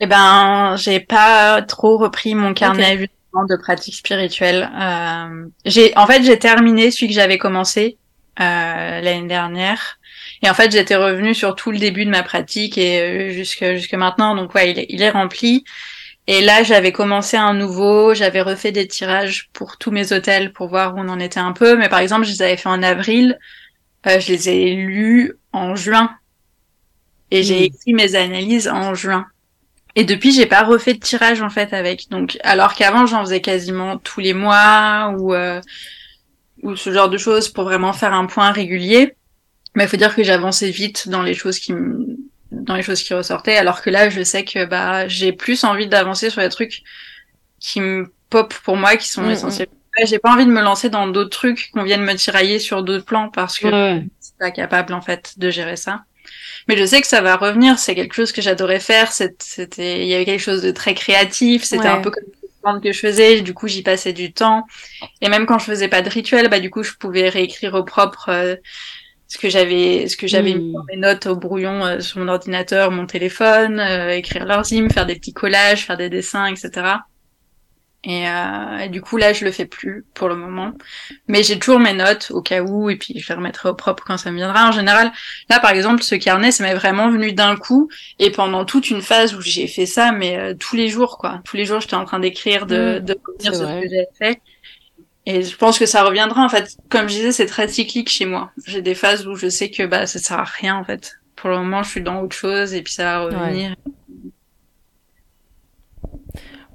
[0.00, 3.08] Eh ben, j'ai pas trop repris mon carnet
[3.48, 4.70] de pratique spirituelle.
[4.74, 7.98] Euh, j'ai, en fait, j'ai terminé celui que j'avais commencé
[8.40, 9.98] euh, l'année dernière.
[10.42, 13.64] Et en fait, j'étais revenue sur tout le début de ma pratique et euh, jusque
[13.74, 14.34] jusque maintenant.
[14.34, 15.64] Donc ouais, il est, il est rempli.
[16.26, 20.68] Et là, j'avais commencé un nouveau, j'avais refait des tirages pour tous mes hôtels pour
[20.68, 21.76] voir où on en était un peu.
[21.76, 23.38] Mais par exemple, je les avais fait en avril,
[24.06, 26.10] euh, je les ai lus en juin.
[27.30, 27.64] Et j'ai hmm.
[27.64, 29.26] écrit mes analyses en juin.
[29.96, 32.10] Et depuis, j'ai pas refait de tirage en fait avec.
[32.10, 35.60] Donc, alors qu'avant, j'en faisais quasiment tous les mois ou euh,
[36.62, 39.16] ou ce genre de choses pour vraiment faire un point régulier.
[39.74, 41.74] Mais il faut dire que j'avançais vite dans les choses qui
[42.52, 45.88] dans les choses qui ressortaient, alors que là, je sais que bah j'ai plus envie
[45.88, 46.82] d'avancer sur les trucs
[47.58, 49.68] qui me pop pour moi, qui sont essentiels.
[50.04, 53.06] J'ai pas envie de me lancer dans d'autres trucs qu'on vienne me tirailler sur d'autres
[53.06, 56.04] plans parce que je suis pas capable en fait de gérer ça.
[56.68, 57.78] Mais je sais que ça va revenir.
[57.78, 59.12] C'est quelque chose que j'adorais faire.
[59.12, 61.64] C'était, il y avait quelque chose de très créatif.
[61.64, 63.40] C'était un peu comme que je faisais.
[63.40, 64.66] Du coup, j'y passais du temps.
[65.20, 67.84] Et même quand je faisais pas de rituel, bah du coup, je pouvais réécrire au
[67.84, 68.28] propre.
[68.30, 68.56] Euh,
[69.28, 70.86] ce que j'avais ce que j'avais mis dans hmm.
[70.88, 75.06] mes notes au brouillon euh, sur mon ordinateur, mon téléphone, euh, écrire leurs hymnes, faire
[75.06, 76.70] des petits collages, faire des dessins, etc.
[78.04, 80.72] Et, euh, et, du coup là je le fais plus pour le moment,
[81.26, 84.04] mais j'ai toujours mes notes au cas où et puis je les remettrai au propre
[84.06, 84.68] quand ça me viendra.
[84.68, 85.10] En général,
[85.50, 87.88] là par exemple ce carnet ça m'est vraiment venu d'un coup
[88.20, 91.40] et pendant toute une phase où j'ai fait ça, mais euh, tous les jours quoi,
[91.44, 93.04] tous les jours j'étais en train d'écrire, de, hmm.
[93.04, 94.40] de revenir sur ce que j'avais fait.
[95.26, 96.76] Et je pense que ça reviendra en fait.
[96.88, 98.52] Comme je disais, c'est très cyclique chez moi.
[98.64, 101.18] J'ai des phases où je sais que bah ça sert à rien en fait.
[101.34, 103.74] Pour le moment, je suis dans autre chose et puis ça va revenir.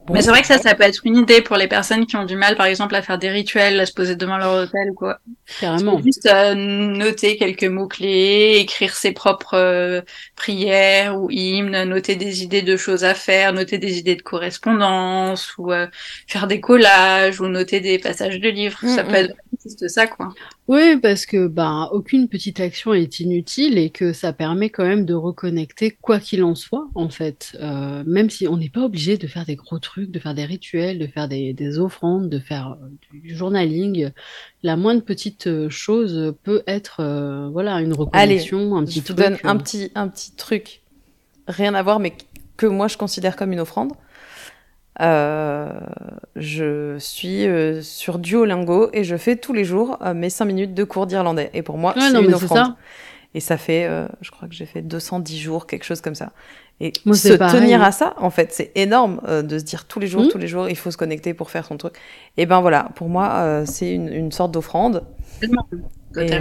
[0.10, 2.26] Mais c'est vrai que ça, ça peut être une idée pour les personnes qui ont
[2.26, 4.94] du mal, par exemple, à faire des rituels, à se poser devant leur hôtel ou
[4.94, 5.20] quoi.
[5.60, 6.02] Carrément.
[6.02, 10.02] Juste euh, noter quelques mots-clés, écrire ses propres euh,
[10.36, 15.56] prières ou hymnes, noter des idées de choses à faire, noter des idées de correspondance
[15.58, 15.88] ou euh,
[16.28, 18.80] faire des collages ou noter des passages de livres.
[18.82, 19.16] ça mm, peut mm.
[19.16, 20.34] être juste ça, quoi.
[20.68, 25.06] Oui, parce que ben aucune petite action est inutile et que ça permet quand même
[25.06, 27.58] de reconnecter quoi qu'il en soit, en fait.
[27.60, 30.98] Même si on n'est pas obligé de faire des gros trucs, de faire des rituels,
[30.98, 34.12] de faire des, des offrandes, de faire euh, du journaling.
[34.64, 37.04] La moindre petite euh, chose peut être,
[37.52, 40.82] voilà, une reconnexion, un petit je te donne un petit un petit truc,
[41.48, 42.14] rien à voir, mais
[42.58, 43.92] que moi je considère comme une offrande.
[45.00, 45.80] Euh,
[46.36, 50.74] je suis euh, sur Duolingo et je fais tous les jours euh, mes 5 minutes
[50.74, 51.50] de cours d'irlandais.
[51.54, 52.76] Et pour moi, c'est une offrande.
[53.34, 56.34] Et ça fait, je crois que j'ai fait 210 jours, quelque chose comme ça.
[56.84, 60.24] Et se tenir à ça, en fait, c'est énorme de se dire tous les jours,
[60.24, 60.30] hmm.
[60.30, 61.94] tous les jours, il faut se connecter pour faire son truc.
[62.38, 65.04] Et ben voilà, pour moi, c'est une, une, sorte d'offrande.
[66.18, 66.32] Et,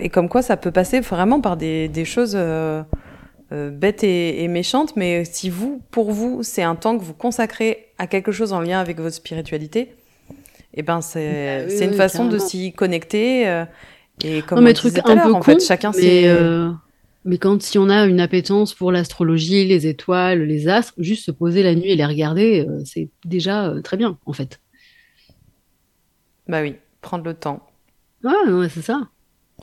[0.00, 2.36] et, comme quoi, ça peut passer vraiment par des, des choses
[3.52, 7.90] euh, bête et, méchante, mais si vous, pour vous, c'est un temps que vous consacrez
[7.96, 12.26] à quelque chose en lien avec votre spiritualité, et eh ben c'est bah une façon
[12.26, 13.48] de s'y connecter.
[13.48, 13.64] Euh,
[14.24, 16.72] et comme non, mais truc un peu en fait, chacun euh,
[17.26, 21.30] mais quand si on a une appétence pour l'astrologie, les étoiles, les astres, juste se
[21.30, 24.60] poser la nuit et les regarder, c'est déjà très bien en fait.
[26.48, 27.66] Bah oui, prendre le temps.
[28.24, 29.08] Ouais, ouais c'est ça.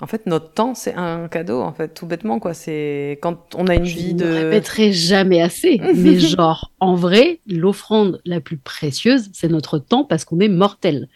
[0.02, 2.56] En fait, notre temps, c'est un cadeau, en fait, tout bêtement, quoi.
[2.56, 4.26] C'est quand on a une vie de.
[4.26, 9.78] Je ne répéterai jamais assez, mais genre, en vrai, l'offrande la plus précieuse, c'est notre
[9.78, 11.10] temps parce qu'on est mortel.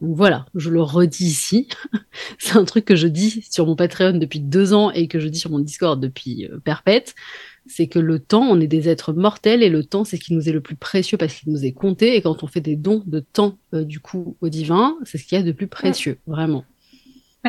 [0.00, 1.68] Donc voilà, je le redis ici.
[2.38, 5.28] c'est un truc que je dis sur mon Patreon depuis deux ans et que je
[5.28, 7.14] dis sur mon Discord depuis euh, perpète.
[7.66, 10.34] C'est que le temps, on est des êtres mortels et le temps, c'est ce qui
[10.34, 12.16] nous est le plus précieux parce qu'il nous est compté.
[12.16, 15.24] Et quand on fait des dons de temps, euh, du coup, au divin, c'est ce
[15.24, 16.64] qu'il y a de plus précieux, vraiment.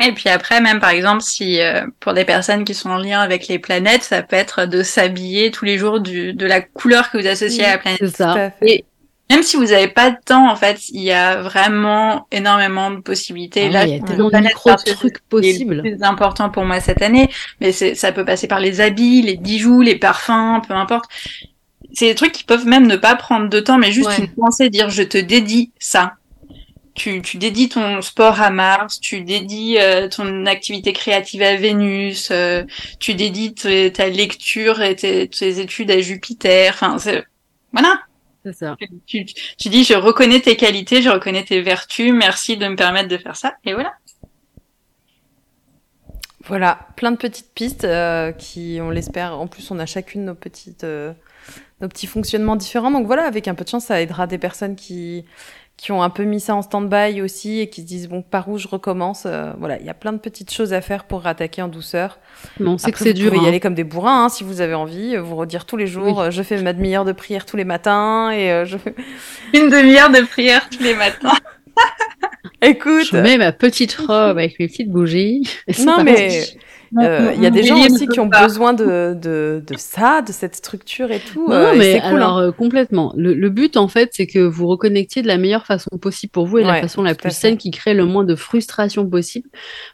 [0.02, 3.20] Et puis après, même par exemple, si euh, pour des personnes qui sont en lien
[3.20, 7.10] avec les planètes, ça peut être de s'habiller tous les jours du, de la couleur
[7.10, 7.98] que vous associez à la planète.
[8.00, 8.52] C'est ça.
[8.60, 8.84] Et
[9.30, 13.00] même si vous n'avez pas de temps, en fait, il y a vraiment énormément de
[13.00, 13.66] possibilités.
[13.68, 15.80] Ah Là, il y a tellement de micro trucs c'est les possibles.
[15.82, 17.28] plus important pour moi cette année,
[17.60, 21.06] mais c'est- ça peut passer par les habits, les bijoux, les parfums, peu importe.
[21.92, 24.18] C'est des trucs qui peuvent même ne pas prendre de temps, mais juste Ouais.
[24.18, 26.14] une pensée, dire je te dédie ça.
[26.94, 32.28] Tu, tu dédies ton sport à Mars, tu dédies euh, ton activité créative à Vénus,
[32.30, 32.64] euh,
[33.00, 36.72] tu dédies ta lecture et tes, tes études à Jupiter.
[36.74, 37.24] Enfin, c'est-
[37.72, 38.00] voilà.
[38.46, 38.76] C'est ça.
[39.06, 43.08] Tu, tu dis je reconnais tes qualités, je reconnais tes vertus, merci de me permettre
[43.08, 43.56] de faire ça.
[43.64, 43.92] Et voilà.
[46.44, 50.36] Voilà, plein de petites pistes euh, qui, on l'espère, en plus on a chacune nos
[50.36, 51.12] petites, euh,
[51.80, 52.92] nos petits fonctionnements différents.
[52.92, 55.24] Donc voilà, avec un peu de chance, ça aidera des personnes qui,
[55.76, 58.48] qui ont un peu mis ça en stand-by aussi et qui se disent bon par
[58.48, 59.24] où je recommence.
[59.26, 62.18] Euh, voilà, il y a plein de petites choses à faire pour rattaquer en douceur.
[62.58, 63.30] Mais on sait que c'est vous dur.
[63.30, 63.48] pouvez y hein.
[63.48, 65.14] aller comme des bourrins hein, si vous avez envie.
[65.16, 66.24] euh, Vous redire tous les jours, Oui.
[66.26, 68.94] euh, je fais ma demi-heure de prière tous les matins et euh, je fais.
[69.54, 71.32] Une demi-heure de prière tous les matins.
[72.62, 75.42] Écoute, Je mets ma petite robe avec mes petites bougies.
[75.84, 76.56] non parti.
[76.98, 78.42] Euh, il y a des gens aussi qui ont pas.
[78.44, 81.48] besoin de, de, de ça, de cette structure et tout.
[81.48, 82.08] Non, euh, mais c'est cool.
[82.08, 82.16] hein.
[82.16, 83.12] alors euh, complètement.
[83.16, 86.46] Le, le but en fait, c'est que vous reconnectiez de la meilleure façon possible pour
[86.46, 87.34] vous et de la façon la plus fait.
[87.34, 89.48] saine qui crée le moins de frustration possible,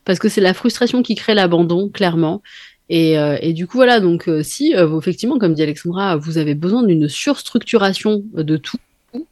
[0.04, 2.42] parce que c'est la frustration qui crée l'abandon, clairement.
[2.88, 6.36] Et, euh, et du coup voilà, donc euh, si euh, effectivement, comme dit Alexandra, vous
[6.36, 8.76] avez besoin d'une surstructuration de tout,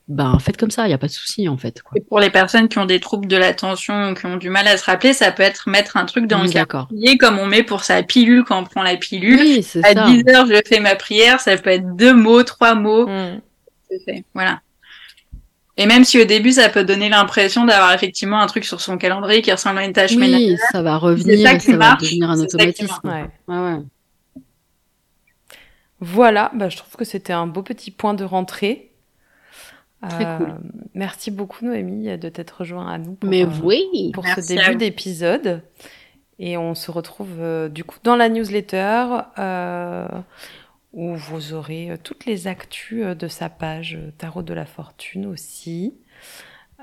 [0.08, 1.82] ben faites comme ça, il y a pas de souci en fait.
[1.82, 1.92] Quoi.
[1.96, 4.66] Et pour les personnes qui ont des troubles de l'attention ou qui ont du mal
[4.68, 6.88] à se rappeler, ça peut être mettre un truc dans Oui, le d'accord.
[6.88, 9.40] calendrier comme on met pour sa pilule quand on prend la pilule.
[9.40, 10.06] Oui, c'est À ça.
[10.06, 13.06] 10 heures, je fais ma prière, ça peut être deux mots, trois mots.
[13.06, 13.40] Mm.
[14.34, 14.60] Voilà.
[15.76, 18.98] Et même si au début, ça peut donner l'impression d'avoir effectivement un truc sur son
[18.98, 20.50] calendrier qui ressemble à une tâche ménagère.
[20.50, 23.00] Oui, ça va revenir ça ça va devenir un automatisme.
[23.04, 23.30] Ouais.
[23.48, 23.78] Ouais, ouais.
[26.00, 28.89] Voilà, bah, je trouve que c'était un beau petit point de rentrée.
[30.08, 30.54] Très Euh, cool.
[30.94, 34.10] Merci beaucoup Noémie de t'être rejoint à nous pour, Mais euh, oui.
[34.14, 35.62] pour Merci ce début d'épisode.
[36.38, 39.04] Et on se retrouve euh, du coup dans la newsletter
[39.38, 40.08] euh,
[40.94, 44.64] où vous aurez euh, toutes les actus euh, de sa page euh, Tarot de la
[44.64, 45.94] Fortune aussi.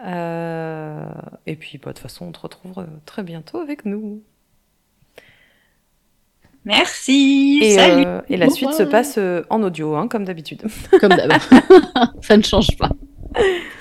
[0.05, 1.07] Euh,
[1.47, 4.21] et puis bah, de toute façon on te retrouve euh, très bientôt avec nous.
[6.65, 7.59] Merci.
[7.63, 8.03] Et, Salut.
[8.05, 10.63] euh, et la suite se passe euh, en audio, hein, comme d'habitude.
[10.99, 11.31] Comme d'hab.
[12.21, 12.89] ça ne change pas.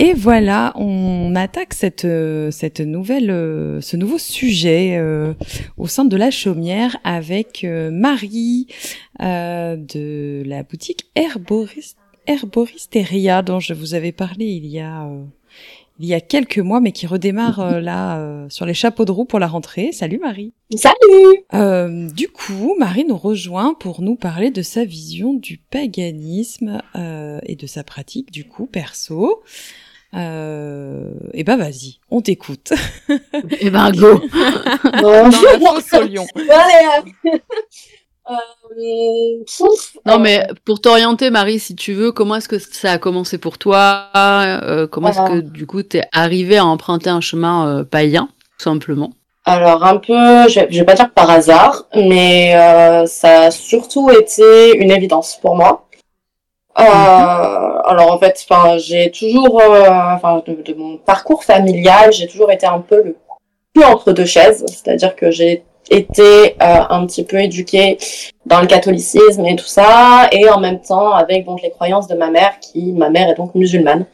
[0.00, 1.74] Et voilà, on attaque
[2.04, 2.52] euh,
[3.30, 5.34] euh, ce nouveau sujet euh,
[5.76, 8.68] au sein de la chaumière avec Marie
[9.18, 11.96] de la boutique Herboris-
[12.28, 15.10] Herboristeria dont je vous avais parlé il y a,
[15.98, 19.10] il y a quelques mois, mais qui redémarre euh, là euh, sur les chapeaux de
[19.10, 19.92] roue pour la rentrée.
[19.92, 20.52] Salut Marie.
[20.76, 26.82] Salut Euh, du coup, Marie nous rejoint pour nous parler de sa vision du paganisme
[26.94, 29.42] euh, et de sa pratique du coup perso.
[30.14, 32.72] Euh, et ben vas-y, on t'écoute.
[33.60, 34.22] Eh ben, go.
[35.02, 36.26] Dans la fosse au lion.
[36.34, 37.40] Allez,
[38.30, 39.44] euh,
[40.06, 43.38] Non, euh, mais pour t'orienter, Marie, si tu veux, comment est-ce que ça a commencé
[43.38, 47.84] pour toi Euh, Comment est-ce que, du coup, t'es arrivée à emprunter un chemin euh,
[47.84, 48.28] païen,
[48.58, 49.10] tout simplement?
[49.44, 52.52] Alors un peu, je vais, je vais pas dire par hasard, mais
[53.06, 55.88] ça a surtout été une évidence pour moi.
[56.78, 62.28] Euh, alors en fait, enfin, j'ai toujours, euh, enfin, de, de mon parcours familial, j'ai
[62.28, 63.16] toujours été un peu le
[63.74, 67.98] cul entre deux chaises, c'est-à-dire que j'ai été euh, un petit peu éduquée
[68.46, 72.14] dans le catholicisme et tout ça, et en même temps avec donc les croyances de
[72.14, 74.06] ma mère, qui, ma mère est donc musulmane.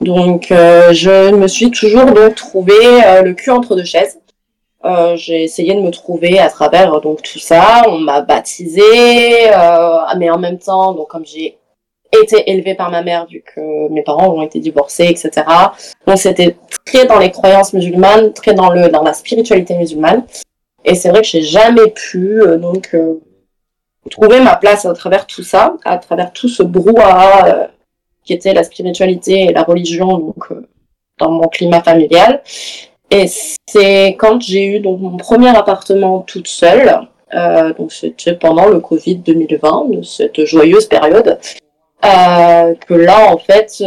[0.00, 2.74] Donc euh, je me suis toujours donc trouvé
[3.06, 4.18] euh, le cul entre deux chaises.
[4.84, 7.82] Euh, j'ai essayé de me trouver à travers donc tout ça.
[7.88, 11.56] On m'a baptisée, euh, mais en même temps, donc comme j'ai
[12.20, 15.46] été élevée par ma mère vu que mes parents ont été divorcés, etc.
[16.06, 20.24] Donc c'était très dans les croyances musulmanes, très dans le dans la spiritualité musulmane.
[20.84, 23.20] Et c'est vrai que j'ai jamais pu euh, donc euh,
[24.10, 27.66] trouver ma place à travers tout ça, à travers tout ce brouhaha euh,
[28.24, 30.48] qui était la spiritualité et la religion donc
[31.18, 32.42] dans mon climat familial.
[33.10, 37.08] Et c'est quand j'ai eu donc mon premier appartement toute seule,
[37.76, 41.38] donc c'était pendant le Covid 2020, de cette joyeuse période,
[42.00, 43.82] que là en fait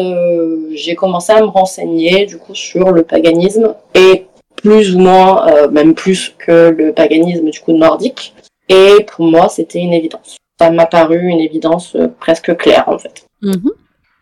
[0.74, 4.25] j'ai commencé à me renseigner du coup sur le paganisme et
[4.66, 8.34] plus ou moins, euh, même plus que le paganisme du coup nordique.
[8.70, 10.38] Et pour moi c'était une évidence.
[10.60, 13.28] Ça m'a paru une évidence euh, presque claire en fait.
[13.42, 13.72] Mhm.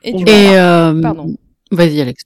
[0.03, 1.28] Et du Et, euh, Pardon.
[1.72, 2.24] Vas-y, Alex.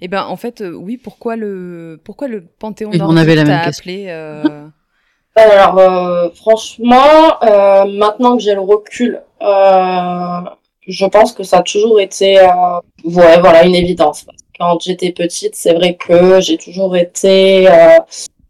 [0.00, 0.96] Eh ben, en fait, euh, oui.
[0.96, 3.82] Pourquoi le pourquoi le Panthéon on nordique avait la même question.
[3.82, 4.66] appelé euh,
[5.36, 10.40] Alors, euh, franchement, euh, maintenant que j'ai le recul, euh,
[10.86, 14.26] je pense que ça a toujours été, euh, ouais, voilà, une évidence.
[14.60, 17.96] Quand j'étais petite, c'est vrai que j'ai toujours été euh,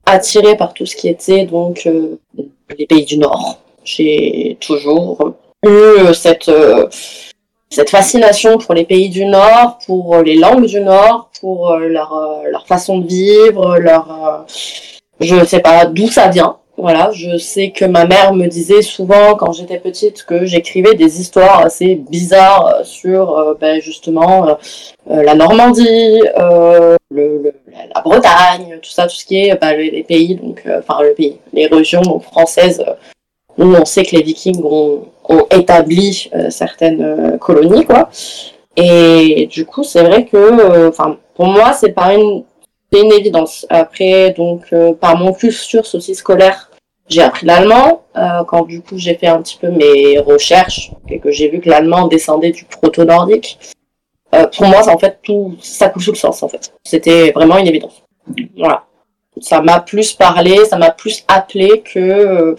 [0.05, 2.19] attirée par tout ce qui était donc euh,
[2.77, 3.59] les pays du Nord.
[3.85, 5.35] J'ai toujours
[5.65, 11.77] eu euh, cette fascination pour les pays du Nord, pour les langues du Nord, pour
[11.77, 14.47] leur façon de vivre, leur
[15.21, 16.57] je sais pas d'où ça vient.
[16.81, 21.21] Voilà, je sais que ma mère me disait souvent quand j'étais petite que j'écrivais des
[21.21, 24.55] histoires assez bizarres euh, sur euh, ben, justement euh,
[25.11, 27.55] euh, la Normandie, euh, le, le-
[27.95, 31.37] la- Bretagne, tout ça, tout ce qui est ben, les, pays, donc enfin le pays,
[31.53, 32.83] les régions françaises
[33.59, 38.09] où on sait que les Vikings ont, ont établi certaines colonies, quoi.
[38.77, 42.45] Et du coup, c'est vrai que, enfin, pour moi, c'est pas une
[42.93, 43.67] c'est une évidence.
[43.69, 46.70] Après, donc, euh, par mon cursus aussi scolaire,
[47.11, 48.05] j'ai appris l'allemand.
[48.17, 51.61] euh, quand du coup j'ai fait un petit peu mes recherches et que j'ai vu
[51.61, 53.59] que l'allemand descendait du proto-nordique,
[54.35, 56.73] euh, pour moi, en fait, tout ça coule sous le sens, en fait.
[56.85, 58.03] C'était vraiment une évidence.
[58.57, 58.85] Voilà.
[59.41, 62.55] Ça m'a plus parlé, ça m'a plus appelé que,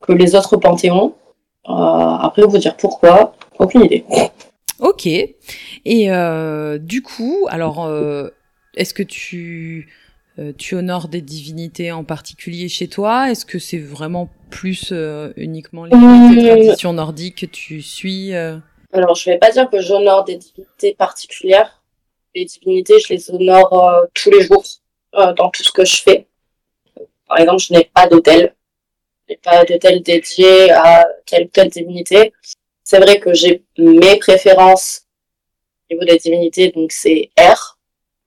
[0.00, 1.14] que les autres panthéons.
[1.68, 4.04] Euh, après, vous dire pourquoi, aucune idée.
[4.78, 5.06] Ok.
[5.06, 8.28] Et euh, du coup, alors, euh,
[8.76, 9.88] est-ce que tu
[10.56, 15.84] tu honores des divinités en particulier chez toi Est-ce que c'est vraiment plus euh, uniquement
[15.84, 16.46] les Mmh.
[16.46, 18.58] traditions nordiques que tu suis euh?
[18.92, 21.82] Alors, je vais pas dire que j'honore des divinités particulières.
[22.34, 24.64] Les divinités, je les honore euh, tous les jours
[25.14, 26.26] euh, dans tout ce que je fais.
[27.28, 28.54] Par exemple, je n'ai pas d'hôtel.
[29.28, 32.32] Je n'ai pas d'hôtel dédié à telle ou telle divinité.
[32.82, 35.02] C'est vrai que j'ai mes préférences
[35.88, 37.78] au niveau des divinités, donc c'est R,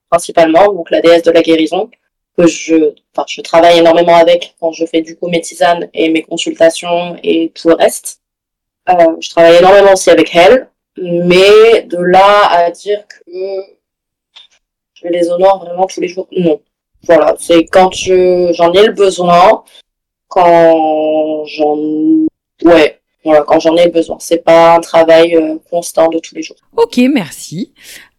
[0.09, 1.89] principalement, donc la déesse de la guérison,
[2.37, 6.09] que je, enfin, je travaille énormément avec quand je fais du coup mes tisanes et
[6.09, 8.21] mes consultations et tout le reste.
[8.89, 13.31] Euh, je travaille énormément aussi avec elle, mais de là à dire que
[14.93, 16.59] je les honore vraiment tous les jours, non.
[17.03, 19.63] Voilà, c'est quand je j'en ai le besoin,
[20.27, 21.77] quand j'en
[22.63, 24.17] ouais, voilà, quand j'en ai besoin.
[24.19, 26.57] C'est pas un travail euh, constant de tous les jours.
[26.75, 27.73] Ok, merci.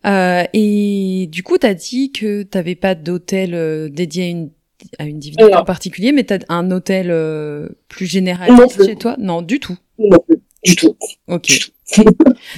[0.06, 4.51] Euh, et du coup, t'as dit que t'avais pas d'hôtel euh, dédié à une
[4.98, 5.59] à une divinité Non.
[5.60, 9.16] en particulier, mais t'as un hôtel euh, plus généraliste chez toi?
[9.18, 9.76] Non, du tout.
[9.98, 10.18] Non
[10.62, 10.97] du tout.
[11.28, 11.70] Ok.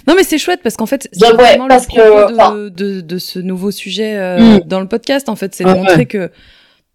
[0.06, 2.34] non mais c'est chouette parce qu'en fait c'est ouais, vraiment parce le que, propos de,
[2.36, 4.60] enfin- de, de ce nouveau sujet euh, Mm.
[4.60, 6.06] dans le podcast en fait, c'est Ah de montrer ouais.
[6.06, 6.30] que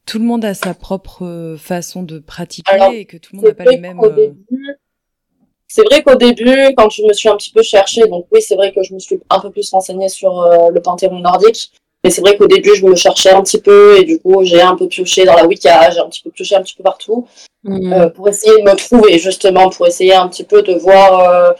[0.05, 3.41] tout le monde a sa propre euh, façon de pratiquer Alors, et que tout le
[3.41, 3.99] monde n'a pas les mêmes.
[4.15, 4.67] début,
[5.73, 8.55] c'est vrai qu'au début, quand je me suis un petit peu cherchée, donc oui, c'est
[8.55, 11.71] vrai que je me suis un peu plus renseignée sur euh, le panthéon nordique,
[12.03, 14.61] mais c'est vrai qu'au début, je me cherchais un petit peu et du coup, j'ai
[14.61, 17.27] un peu pioché dans la Wicca, j'ai un petit peu pioché un petit peu partout
[17.63, 17.93] Mm.
[17.93, 21.53] euh, pour essayer de me trouver justement, pour essayer un petit peu de voir euh,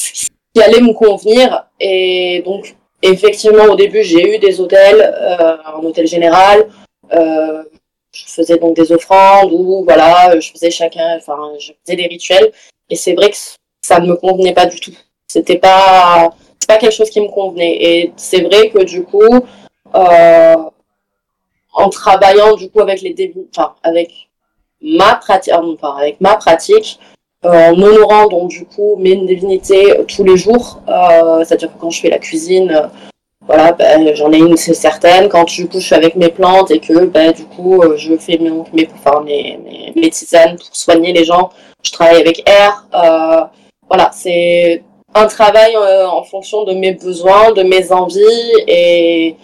[0.00, 1.66] ce qui allait me convenir.
[1.78, 6.68] Et donc, effectivement, au début, j'ai eu des hôtels, euh, un hôtel général.
[7.12, 7.62] Euh,
[8.12, 12.50] je faisais donc des offrandes ou voilà, je faisais chacun, enfin, je faisais des rituels.
[12.90, 13.36] Et c'est vrai que
[13.82, 14.92] ça ne me convenait pas du tout.
[15.26, 16.30] C'était pas,
[16.66, 17.76] pas quelque chose qui me convenait.
[17.80, 19.40] Et c'est vrai que du coup,
[19.94, 20.56] euh,
[21.76, 24.10] en travaillant du coup avec les débuts, enfin avec
[24.80, 25.20] ma
[26.20, 26.98] ma pratique,
[27.44, 31.78] euh, en honorant donc du coup mes divinités euh, tous les jours, euh, c'est-à-dire que
[31.78, 32.86] quand je fais la cuisine, euh,
[33.46, 35.28] voilà, ben, j'en ai une c'est certaine.
[35.28, 38.16] Quand du coup je suis avec mes plantes et que ben, du coup euh, je
[38.16, 41.50] fais mes, mes, enfin, mes, mes tisanes pour soigner les gens,
[41.86, 42.84] je travaille avec R.
[42.94, 43.40] Euh,
[43.88, 44.82] voilà, c'est
[45.14, 49.36] un travail euh, en fonction de mes besoins, de mes envies et,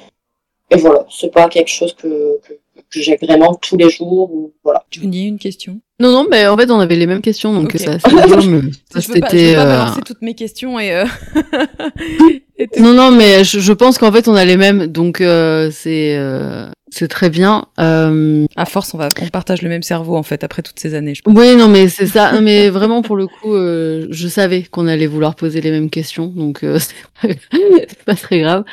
[0.71, 2.53] et voilà, c'est pas quelque chose que, que,
[2.91, 4.85] que j'ai vraiment tous les jours ou voilà.
[4.91, 5.81] Johnny, une question?
[6.01, 7.79] Non, non, mais en fait, on avait les mêmes questions, donc Ok.
[7.79, 10.93] ça, mais ça, Je pas, je euh, balancer toutes mes questions et.
[10.93, 11.05] euh.
[12.79, 16.15] Non, non, mais je, je pense qu'en fait, on a les mêmes, donc euh, c'est
[16.17, 17.65] euh, c'est très bien.
[17.81, 18.45] Euh...
[18.55, 21.15] À force, on va, on partage le même cerveau en fait après toutes ces années.
[21.15, 21.35] Je pense.
[21.37, 22.33] Oui, non, mais c'est ça.
[22.33, 25.89] Non, mais vraiment, pour le coup, euh, je savais qu'on allait vouloir poser les mêmes
[25.91, 26.79] questions, donc euh,
[27.23, 28.65] c'est pas- très grave.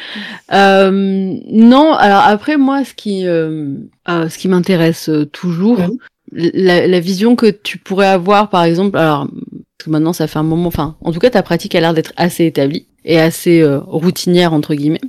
[0.52, 3.76] Euh, non, alors après, moi, ce qui, euh,
[4.10, 5.80] euh, ce qui m'intéresse toujours,
[6.32, 9.28] la, la vision que tu pourrais avoir, par exemple, alors
[9.78, 11.94] parce que maintenant, ça fait un moment, enfin, en tout cas, ta pratique a l'air
[11.94, 15.00] d'être assez établie et assez euh, routinière entre guillemets.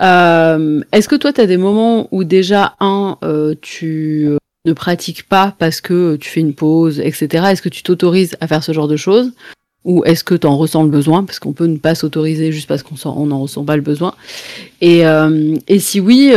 [0.00, 4.72] Euh, Est-ce que toi, tu as des moments où déjà, un, euh, tu euh, ne
[4.72, 7.46] pratiques pas parce que tu fais une pause, etc.
[7.50, 9.32] Est-ce que tu t'autorises à faire ce genre de choses?
[9.84, 11.24] Ou est-ce que tu en ressens le besoin?
[11.24, 14.14] Parce qu'on peut ne pas s'autoriser juste parce qu'on n'en ressent pas le besoin.
[14.80, 16.32] Et, euh, si oui,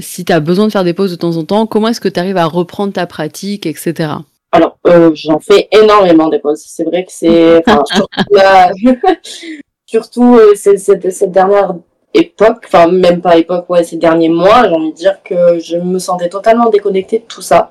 [0.00, 2.08] si tu as besoin de faire des pauses de temps en temps, comment est-ce que
[2.08, 4.10] tu arrives à reprendre ta pratique, etc.
[4.52, 4.76] Alors,
[5.14, 6.62] j'en fais énormément des pauses.
[6.66, 7.62] C'est vrai que c'est...
[9.86, 11.74] surtout, cette dernière
[12.14, 15.76] époque, enfin même pas époque, ouais, ces derniers mois, j'ai envie de dire que je
[15.76, 17.70] me sentais totalement déconnectée de tout ça.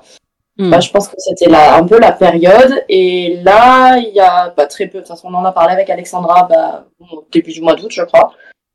[0.58, 2.84] Bah, je pense que c'était un peu la période.
[2.88, 5.72] Et là, il y a pas très peu, de toute façon, on en a parlé
[5.72, 8.32] avec Alexandra bah, au début du mois d'août, je crois,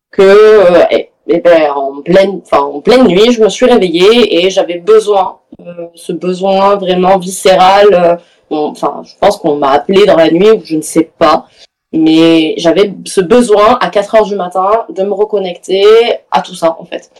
[0.09, 4.49] que euh, eh, eh ben, en, pleine, en pleine nuit, je me suis réveillée et
[4.49, 7.87] j'avais besoin, euh, ce besoin vraiment viscéral.
[7.91, 8.15] Euh,
[8.49, 11.47] enfin, je pense qu'on m'a appelé dans la nuit ou je ne sais pas.
[11.93, 15.85] Mais j'avais ce besoin à 4 heures du matin de me reconnecter
[16.31, 17.11] à tout ça, en fait.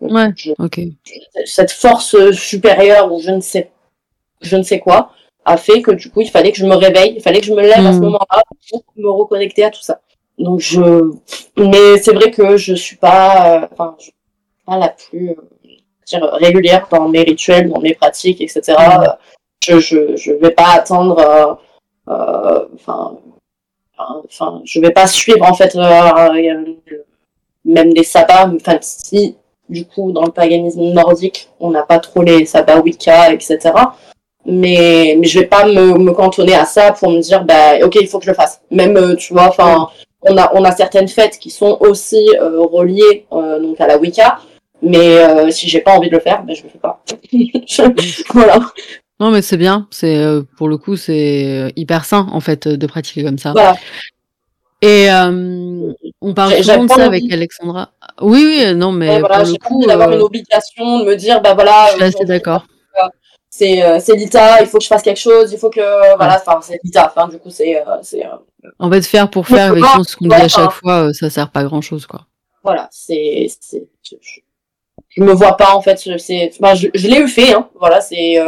[0.00, 0.28] Ouais,
[0.58, 0.80] ok.
[1.44, 3.70] Cette force supérieure où je ne sais
[4.42, 5.10] je ne sais quoi,
[5.44, 7.54] a fait que du coup, il fallait que je me réveille, il fallait que je
[7.54, 8.04] me lève à ce hmm.
[8.04, 10.00] moment-là pour me reconnecter à tout ça.
[10.38, 11.10] Donc je,
[11.56, 13.96] mais c'est vrai que je suis pas, euh, enfin,
[14.66, 15.34] pas la plus euh,
[16.06, 18.62] dire, régulière dans mes rituels, dans mes pratiques, etc.
[18.78, 19.04] Hmm.
[19.64, 21.54] Je, je, je vais pas attendre, euh,
[22.08, 22.66] euh,
[23.98, 25.74] enfin, je vais pas suivre en fait
[27.64, 28.50] même des sabbats.
[28.54, 29.36] Enfin, si
[29.68, 33.72] du coup dans le paganisme nordique, on n'a pas trop les sabbats Wicca, etc
[34.44, 37.96] mais mais je vais pas me, me cantonner à ça pour me dire bah ok
[38.00, 38.60] il faut que je le fasse.
[38.70, 39.88] Même euh, tu vois enfin
[40.22, 43.98] on a on a certaines fêtes qui sont aussi euh, reliées euh, donc à la
[43.98, 44.38] Wicca.
[44.84, 47.02] Mais si j'ai pas envie de le faire ben je le fais pas.
[48.34, 48.58] Voilà
[49.22, 49.86] non mais c'est bien.
[49.90, 50.20] C'est
[50.56, 53.52] pour le coup c'est hyper sain en fait de pratiquer comme ça.
[53.52, 53.76] Voilà.
[54.82, 55.08] et
[56.20, 57.90] on parle souvent de ça avec Alexandra.
[58.20, 61.54] Oui oui non mais voilà, pour le coup d'avoir une obligation de me dire bah
[61.54, 62.66] voilà je suis assez d'accord.
[63.48, 66.42] c'est euh, c'est l'ITA, il faut que je fasse quelque chose, il faut que voilà,
[66.44, 68.30] enfin c'est l'ITA, enfin du coup c'est euh, c'est euh,
[68.80, 71.62] en fait faire pour faire avec ce qu'on dit à chaque fois, ça sert pas
[71.62, 72.22] grand chose quoi.
[72.64, 74.16] Voilà, c'est c'est je,
[75.10, 78.00] je, me vois pas en fait, c'est enfin, je, je l'ai eu fait hein, voilà,
[78.00, 78.38] c'est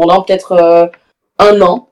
[0.00, 0.90] pendant peut-être
[1.38, 1.88] un an,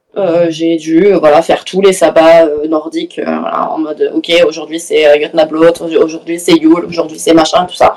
[0.48, 5.74] j'ai dû voilà faire tous les sabbats nordiques voilà, en mode ok aujourd'hui c'est Jotnablot,
[6.02, 7.97] aujourd'hui c'est Yule, aujourd'hui c'est machin tout ça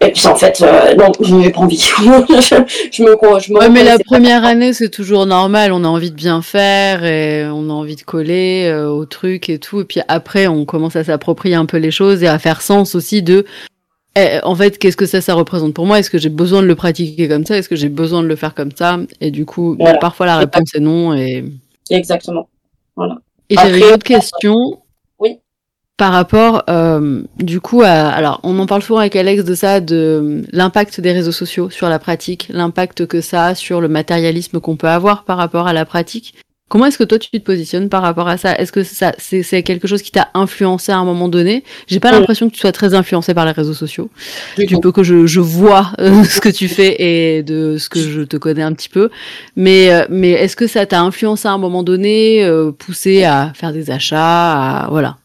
[0.00, 1.76] et puis en fait, euh, non, je n'ai pas envie.
[1.98, 5.72] je, me, je me mais la première année, c'est toujours normal.
[5.72, 9.48] On a envie de bien faire et on a envie de coller euh, au truc
[9.48, 9.80] et tout.
[9.80, 12.94] Et puis après, on commence à s'approprier un peu les choses et à faire sens
[12.94, 13.44] aussi de.
[14.18, 15.98] Eh, en fait, qu'est-ce que ça, ça représente pour moi?
[15.98, 17.56] Est-ce que j'ai besoin de le pratiquer comme ça?
[17.56, 18.98] Est-ce que j'ai besoin de le faire comme ça?
[19.20, 21.14] Et du coup, parfois la réponse est non.
[21.14, 21.44] Et...
[21.90, 22.48] Exactement.
[22.96, 23.18] Voilà.
[23.48, 24.54] Et j'avais une autre question.
[25.96, 29.80] Par rapport euh, du coup à alors on en parle souvent avec Alex de ça
[29.80, 34.60] de l'impact des réseaux sociaux sur la pratique l'impact que ça a sur le matérialisme
[34.60, 36.36] qu'on peut avoir par rapport à la pratique
[36.68, 38.54] comment est-ce que toi tu te positionnes par rapport à ça?
[38.54, 41.64] Est-ce que ça c'est quelque chose qui t'a influencé à un moment donné?
[41.86, 44.10] J'ai pas l'impression que tu sois très influencé par les réseaux sociaux.
[44.56, 48.00] Du peu que je, je vois euh, ce que tu fais et de ce que
[48.00, 49.10] je te connais un petit peu.
[49.56, 53.52] Mais euh, mais est-ce que ça t'a influencé à un moment donné euh, poussé à
[53.54, 55.16] faire des achats à voilà?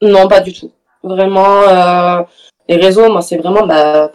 [0.00, 0.70] Non, pas du tout.
[1.02, 2.22] Vraiment, euh,
[2.68, 4.10] les réseaux, moi, c'est vraiment bah,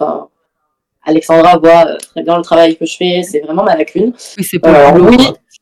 [1.06, 4.14] Alexandra voit euh, très bien le travail que je fais, c'est vraiment ma lacune.
[4.38, 5.18] Oui, c'est pas euh, oui,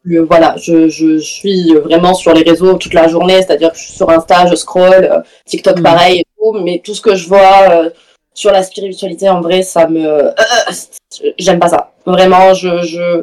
[0.05, 3.83] je, voilà, je, je, suis vraiment sur les réseaux toute la journée, c'est-à-dire que je
[3.83, 5.83] suis sur Insta, je scroll, euh, TikTok mm.
[5.83, 7.89] pareil et tout, mais tout ce que je vois
[8.33, 10.31] sur la spiritualité, en vrai, ça me...
[11.37, 11.91] J'aime pas ça.
[12.05, 13.21] Vraiment, je, je,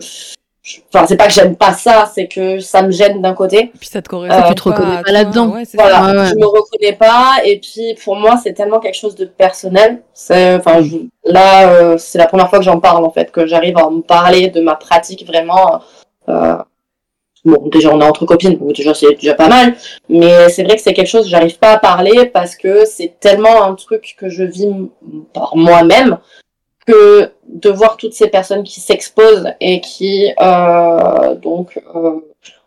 [0.93, 3.59] Enfin, c'est pas que j'aime pas ça, c'est que ça me gêne d'un côté.
[3.59, 4.39] Et puis ça te correspond.
[4.39, 5.55] Euh, tu te reconnais pas là-dedans.
[5.75, 7.37] voilà, je me reconnais pas.
[7.45, 10.03] Et puis pour moi, c'est tellement quelque chose de personnel.
[10.13, 10.81] C'est, enfin,
[11.25, 14.03] là, euh, c'est la première fois que j'en parle en fait, que j'arrive à me
[14.03, 15.81] parler de ma pratique vraiment.
[16.29, 16.57] Euh,
[17.45, 19.75] bon, déjà on est entre copines, donc déjà c'est déjà pas mal.
[20.09, 23.15] Mais c'est vrai que c'est quelque chose que j'arrive pas à parler parce que c'est
[23.21, 24.69] tellement un truc que je vis
[25.33, 26.19] par moi-même
[26.89, 32.21] que de voir toutes ces personnes qui s'exposent et qui euh, donc euh,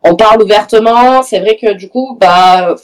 [0.04, 2.76] on parle ouvertement, c'est vrai que du coup bah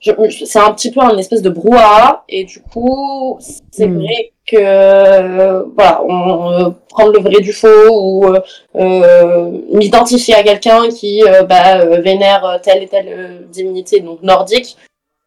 [0.00, 3.38] c'est un petit peu un espèce de brouhaha et du coup
[3.70, 4.00] c'est hmm.
[4.00, 8.26] vrai que voilà on, prendre le vrai du faux ou
[8.74, 14.76] euh, m'identifier à quelqu'un qui bah, vénère telle et telle divinité donc nordique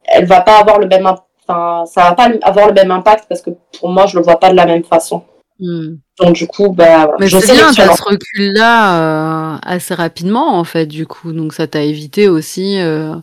[0.03, 1.07] elle va pas avoir le même
[1.47, 4.39] enfin ça va pas avoir le même impact parce que pour moi je le vois
[4.39, 5.23] pas de la même façon
[5.59, 5.95] Hmm.
[6.19, 10.57] Donc du coup, bah, Mais je sais bien, tu as ce recul-là euh, assez rapidement
[10.57, 13.15] en fait, du coup, donc ça t'a évité aussi euh,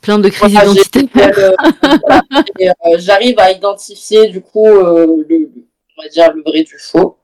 [0.00, 1.54] plein de crises identitaires.
[2.60, 5.50] Euh, j'arrive à identifier du coup le,
[5.98, 7.18] on va dire le vrai du faux.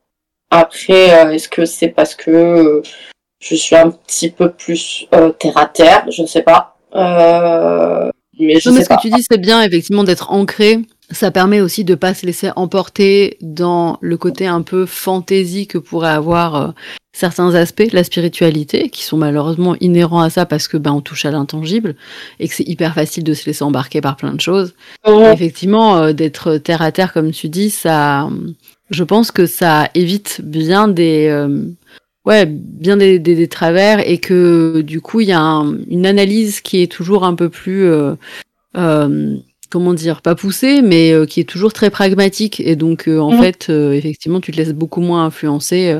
[0.49, 2.81] Après, est-ce que c'est parce que
[3.39, 5.07] je suis un petit peu plus
[5.39, 6.05] terre à terre?
[6.11, 6.77] Je ne sais pas.
[6.95, 8.97] Euh, mais je non, mais ce pas.
[8.97, 10.79] que tu dis, c'est bien, effectivement, d'être ancré.
[11.09, 15.77] Ça permet aussi de pas se laisser emporter dans le côté un peu fantaisie que
[15.77, 16.67] pourrait avoir euh,
[17.13, 21.01] certains aspects de la spiritualité, qui sont malheureusement inhérents à ça parce que ben on
[21.01, 21.95] touche à l'intangible
[22.39, 24.75] et que c'est hyper facile de se laisser embarquer par plein de choses.
[25.05, 28.29] Effectivement, euh, d'être terre à terre, comme tu dis, ça,
[28.89, 31.63] je pense que ça évite bien des, euh,
[32.27, 36.05] ouais, bien des, des, des travers et que du coup, il y a un- une
[36.05, 38.13] analyse qui est toujours un peu plus, euh,
[38.77, 39.35] euh,
[39.69, 42.59] comment dire, pas poussée, mais euh, qui est toujours très pragmatique.
[42.59, 43.41] Et donc, euh, en Mhm.
[43.41, 45.95] fait, effectivement, tu te laisses beaucoup moins influencer.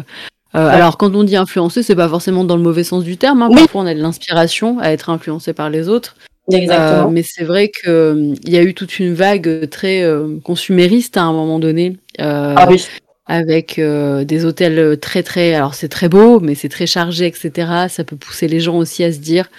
[0.54, 0.62] Ouais.
[0.62, 3.41] Alors, quand on dit influencer, c'est pas forcément dans le mauvais sens du terme.
[3.44, 3.49] hein.
[3.52, 3.58] Oui.
[3.58, 6.16] Parfois, on a de l'inspiration à être influencé par les autres.
[6.52, 7.10] Exactement.
[7.12, 10.04] Mais c'est vrai que euh, il y a eu toute une vague très
[10.44, 12.86] consumériste à un moment donné, ah oui.
[13.28, 17.52] Avec euh, des hôtels très très, alors c'est très beau, mais c'est très chargé, etc.
[17.90, 19.49] Ça peut pousser les gens aussi à se dire,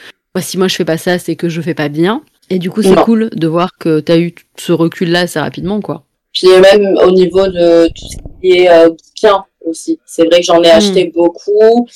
[0.41, 2.23] si moi je fais pas ça, c'est que je fais pas bien.
[2.51, 5.81] Et du coup, c'est cool de voir que tu as eu ce recul-là assez rapidement,
[5.83, 6.05] quoi.
[6.33, 9.99] Puis même au niveau de tout ce qui est euh, bouquins aussi.
[10.07, 10.77] C'est vrai que j'en ai Mm.
[10.77, 11.87] acheté beaucoup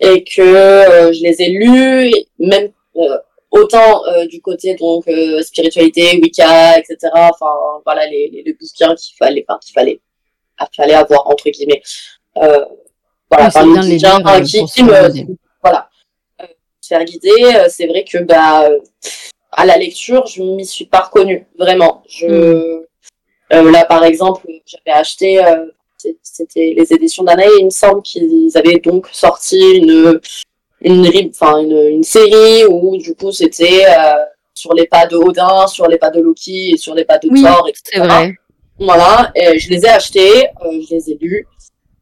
[0.00, 3.18] et que euh, je les ai lus, même euh,
[3.52, 5.04] autant du côté donc
[5.42, 6.96] spiritualité, Wicca, etc.
[7.14, 7.52] Enfin
[7.84, 10.00] voilà les, les, les bouquins qu'il fallait, enfin, qu'il fallait, qu'il
[10.76, 11.82] fallait avoir entre guillemets.
[12.36, 12.64] Euh,
[13.30, 13.50] voilà,
[13.82, 15.88] les bien euh, qui, me, voilà,
[16.42, 16.46] euh,
[16.86, 17.68] faire guider.
[17.68, 18.68] C'est vrai que bah
[19.52, 22.02] à la lecture, je m'y suis pas reconnue vraiment.
[22.08, 22.84] Je Mm.
[23.52, 25.40] euh, là, par exemple, j'avais acheté,
[26.22, 30.20] c'était les éditions d'Anna et il me semble qu'ils avaient donc sorti une,
[30.80, 34.24] une, enfin, une, une série où, du coup, c'était euh,
[34.54, 37.28] sur les pas de Odin, sur les pas de Loki et sur les pas de
[37.30, 37.82] Oui, Thor, etc.
[37.84, 38.34] c'est vrai.
[38.80, 41.46] Voilà, et je les ai achetés, euh, je les ai lus,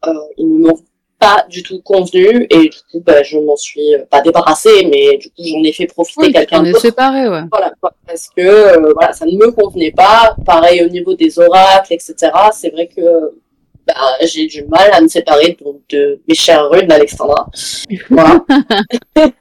[0.07, 0.79] euh, ils ne m'ont
[1.19, 5.17] pas du tout convenu et du coup, bah, je m'en suis euh, pas débarrassée, mais
[5.17, 6.81] du coup, j'en ai fait profiter Oui, quelqu'un d'autre.
[6.81, 7.43] séparés, ouais.
[7.51, 10.37] Voilà, quoi, parce que euh, voilà, ça ne me convenait pas.
[10.47, 12.15] Pareil au niveau des oracles, etc.
[12.53, 13.03] C'est vrai que
[13.85, 17.49] bah, j'ai du mal à me séparer donc, de mes chères runes d'Alexandra.
[18.11, 18.45] Voilà.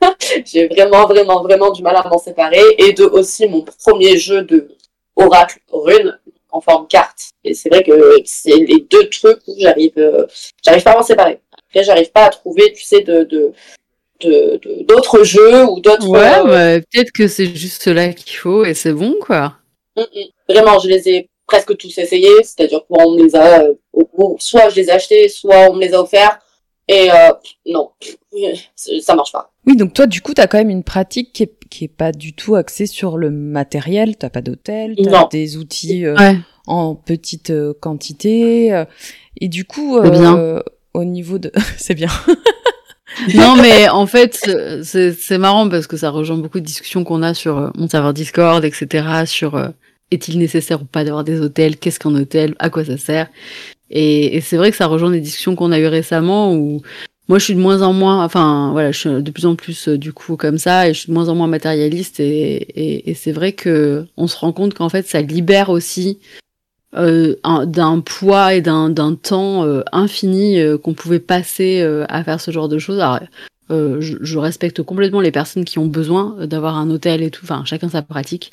[0.45, 2.63] j'ai vraiment, vraiment, vraiment du mal à m'en séparer.
[2.79, 4.69] Et de aussi mon premier jeu de
[5.15, 6.17] oracle rune
[6.51, 7.31] en forme carte.
[7.43, 10.25] Et c'est vrai que c'est les deux trucs où j'arrive, euh,
[10.63, 11.39] j'arrive pas à m'en séparer.
[11.69, 13.53] Après, j'arrive pas à trouver, tu sais, de, de,
[14.83, 16.07] d'autres jeux ou d'autres.
[16.07, 19.53] Ouais, euh, bah, peut-être que c'est juste cela qu'il faut et c'est bon, quoi.
[19.95, 20.53] Mm, mm.
[20.53, 23.73] Vraiment, je les ai presque tous essayés, c'est-à-dire qu'on me les a, euh,
[24.39, 26.39] soit je les ai achetés, soit on me les a offerts,
[26.87, 27.33] et euh,
[27.65, 27.91] non,
[28.75, 29.51] ça marche pas.
[29.67, 32.13] Oui, donc toi, du coup, t'as quand même une pratique qui est, qui est pas
[32.13, 34.15] du tout axée sur le matériel.
[34.15, 36.37] T'as pas d'hôtel, t'as des outils euh, Ouais.
[36.67, 38.73] en petite euh, quantité.
[38.73, 38.85] euh,
[39.41, 40.61] et du coup, bien.
[40.93, 41.51] au niveau de...
[41.77, 42.07] c'est bien.
[43.35, 44.39] non, mais en fait,
[44.83, 48.63] c'est marrant parce que ça rejoint beaucoup de discussions qu'on a sur mon serveur Discord,
[48.63, 49.05] etc.
[49.25, 49.71] Sur
[50.11, 53.27] est-il nécessaire ou pas d'avoir des hôtels Qu'est-ce qu'un hôtel À quoi ça sert
[53.89, 56.81] Et, et c'est vrai que ça rejoint des discussions qu'on a eues récemment où
[57.27, 59.87] moi je suis de moins en moins, enfin voilà, je suis de plus en plus
[59.89, 63.09] euh, du coup comme ça et je suis de moins en moins matérialiste et, et,
[63.09, 66.19] et c'est vrai que on se rend compte qu'en fait ça libère aussi
[66.95, 72.05] euh, un- d'un poids et d'un d'un temps euh, infini euh, qu'on pouvait passer euh,
[72.07, 72.99] à faire ce genre de choses.
[72.99, 73.19] Alors,
[73.71, 77.43] euh, je, je respecte complètement les personnes qui ont besoin d'avoir un hôtel et tout,
[77.43, 78.51] enfin chacun sa pratique.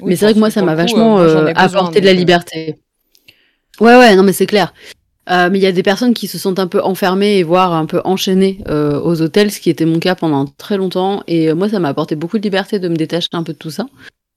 [0.00, 2.78] mais c'est vrai que moi ça m'a vachement euh, apporté de la liberté.
[3.80, 4.72] Ouais ouais non mais c'est clair.
[5.30, 7.72] Euh, mais il y a des personnes qui se sentent un peu enfermées et voire
[7.72, 11.22] un peu enchaînées euh, aux hôtels, ce qui était mon cas pendant très longtemps.
[11.28, 13.58] Et euh, moi, ça m'a apporté beaucoup de liberté de me détacher un peu de
[13.58, 13.86] tout ça.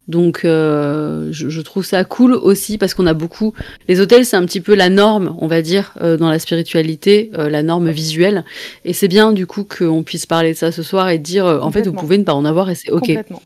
[0.08, 3.54] Donc, euh, je, je trouve ça cool aussi parce qu'on a beaucoup.
[3.88, 7.32] Les hôtels, c'est un petit peu la norme, on va dire, euh, dans la spiritualité,
[7.38, 8.46] euh, la norme visuelle.
[8.84, 11.60] Et c'est bien du coup qu'on puisse parler de ça ce soir et dire, euh,
[11.60, 13.08] en fait, vous pouvez ne pas en avoir et c'est ok.
[13.08, 13.42] Complètement.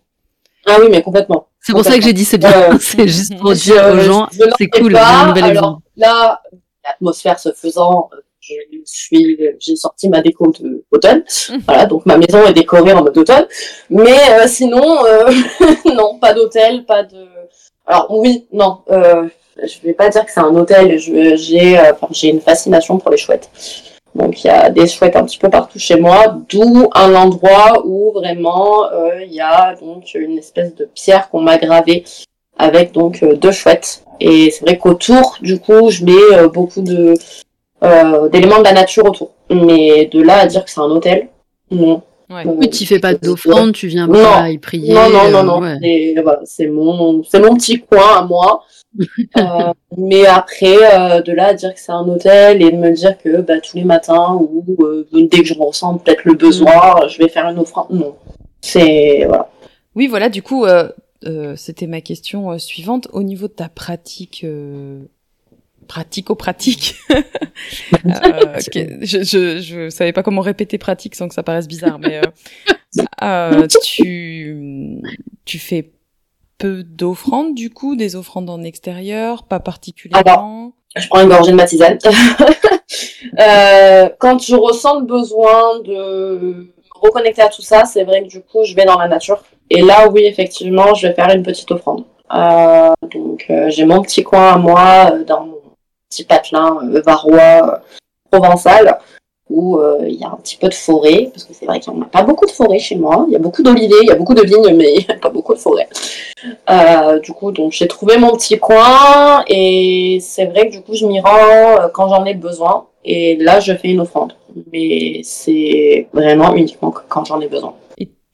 [0.65, 1.47] Ah oui, mais complètement.
[1.61, 2.73] C'est pour ça que j'ai dit c'est bien.
[2.73, 5.23] Euh, c'est juste pour dire aux gens, c'est cool, pas.
[5.23, 5.83] un nouvel Alors, exemple.
[5.95, 6.41] Là,
[6.83, 11.23] l'atmosphère se faisant, euh, je suis, j'ai sorti ma déco de automne.
[11.67, 13.47] Voilà, donc ma maison est décorée en mode automne.
[13.89, 15.29] Mais euh, sinon, euh,
[15.93, 17.25] non, pas d'hôtel, pas de.
[17.85, 18.79] Alors oui, non.
[18.89, 19.27] Euh,
[19.61, 20.97] je vais pas dire que c'est un hôtel.
[20.97, 23.49] je- J'ai, euh, enfin, j'ai une fascination pour les chouettes.
[24.15, 27.83] Donc il y a des chouettes un petit peu partout chez moi, d'où un endroit
[27.85, 32.03] où vraiment euh, il y a donc une espèce de pierre qu'on m'a gravée
[32.59, 34.03] avec donc euh, deux chouettes.
[34.19, 37.13] Et c'est vrai qu'autour, du coup, je mets euh, beaucoup de
[37.83, 39.31] euh, d'éléments de la nature autour.
[39.49, 41.29] Mais de là à dire que c'est un hôtel,
[41.71, 42.01] non.
[42.29, 42.45] Ouais.
[42.45, 44.21] Euh, Oui, tu fais pas d'offrande, tu viens Non.
[44.21, 44.93] pas y prier.
[44.93, 45.61] Non, non, non, euh, non.
[45.61, 45.77] ouais.
[45.81, 48.63] Et voilà, c'est mon, c'est mon petit coin à moi.
[49.37, 52.91] Euh, mais après, euh, de là à dire que c'est un hôtel et de me
[52.91, 57.07] dire que bah, tous les matins ou euh, dès que je ressens peut-être le besoin,
[57.07, 57.85] je vais faire une offrande.
[57.91, 58.15] Non.
[58.61, 59.47] C'est voilà.
[59.95, 60.65] Oui, voilà, du coup,
[61.25, 63.07] euh, euh, c'était ma question euh, suivante.
[63.11, 64.45] Au niveau de ta pratique,
[65.87, 66.95] pratico-pratique,
[68.03, 72.21] je, je, je savais pas comment répéter pratique sans que ça paraisse bizarre, mais
[73.83, 75.01] tu,
[75.45, 75.91] tu fais
[76.57, 80.73] peu d'offrandes, du coup, des offrandes en extérieur, pas particulièrement?
[80.95, 81.97] Je prends une gorgée de ma tisane.
[83.39, 88.41] euh, quand je ressens le besoin de reconnecter à tout ça, c'est vrai que du
[88.41, 89.43] coup, je vais dans la nature.
[89.69, 92.03] Et là, oui, effectivement, je vais faire une petite offrande.
[92.33, 95.57] Euh, donc, euh, j'ai mon petit coin à moi, euh, dans mon
[96.09, 97.81] petit patelin varois
[98.31, 98.99] provençal
[99.51, 102.01] où il y a un petit peu de forêt, parce que c'est vrai qu'il n'y
[102.03, 103.25] a pas beaucoup de forêt chez moi.
[103.27, 105.17] Il y a beaucoup d'oliviers, il y a beaucoup de vignes, mais il n'y a
[105.17, 105.89] pas beaucoup de forêt.
[107.23, 111.07] Du coup, donc j'ai trouvé mon petit coin et c'est vrai que du coup je
[111.07, 112.85] m'y rends quand j'en ai besoin.
[113.03, 114.33] Et là, je fais une offrande,
[114.71, 117.73] mais c'est vraiment uniquement quand j'en ai besoin.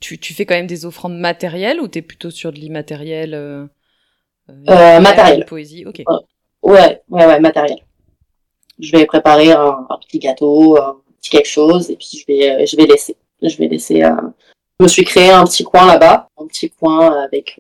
[0.06, 3.34] Et tu, tu fais quand même des offrandes matérielles ou t'es plutôt sur de l'immatériel
[3.34, 3.66] euh,
[4.50, 5.46] euh, Matériel.
[5.46, 6.04] Poésie, ok.
[6.62, 7.80] Ouais, ouais, ouais, matériel.
[8.80, 12.66] Je vais préparer un, un petit gâteau, un quelque chose et puis je vais, euh,
[12.66, 13.16] je vais laisser.
[13.42, 14.04] Je vais laisser.
[14.04, 14.16] Euh...
[14.80, 17.60] Je me suis créé un petit coin là-bas, un petit coin avec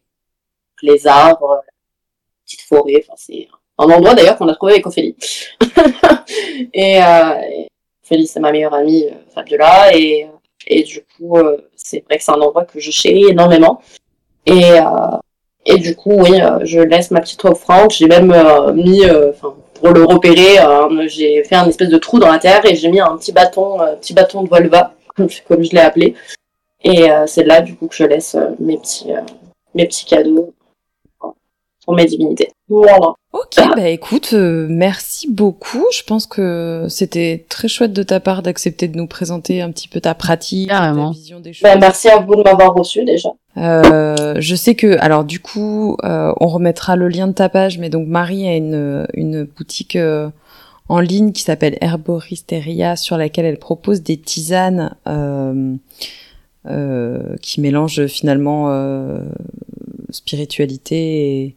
[0.81, 1.63] les arbres,
[2.45, 3.03] petite forêt.
[3.03, 3.47] Enfin, c'est
[3.77, 5.15] un endroit d'ailleurs qu'on a trouvé avec Ophélie.
[6.73, 7.65] et, euh,
[8.03, 10.27] Ophélie, c'est ma meilleure amie, euh, Fabiola, et,
[10.67, 13.81] et du coup, euh, c'est vrai que c'est un endroit que je chéris énormément.
[14.45, 15.17] Et, euh,
[15.65, 17.91] et du coup, oui, je laisse ma petite offrande.
[17.91, 18.33] J'ai même
[18.75, 19.03] mis,
[19.75, 22.89] pour le repérer, euh, j'ai fait un espèce de trou dans la terre et j'ai
[22.89, 26.15] mis un petit bâton, euh, petit bâton de Volva, comme je l'ai appelé.
[26.83, 29.11] Et euh, c'est là du coup que je laisse mes petits,
[29.73, 30.53] mes petits cadeaux
[31.85, 32.51] pour mes divinités.
[32.67, 33.13] Voilà.
[33.31, 35.83] Ok, bah écoute, euh, merci beaucoup.
[35.93, 39.87] Je pense que c'était très chouette de ta part d'accepter de nous présenter un petit
[39.87, 41.11] peu ta pratique, Carrément.
[41.11, 41.61] ta vision des choses.
[41.63, 43.29] Bah, merci à vous de m'avoir reçu déjà.
[43.57, 47.77] Euh, je sais que, alors du coup, euh, on remettra le lien de ta page,
[47.77, 50.29] mais donc Marie a une, une boutique euh,
[50.89, 55.75] en ligne qui s'appelle Herboristeria, sur laquelle elle propose des tisanes euh,
[56.67, 59.19] euh, qui mélangent finalement euh,
[60.15, 61.55] spiritualité et,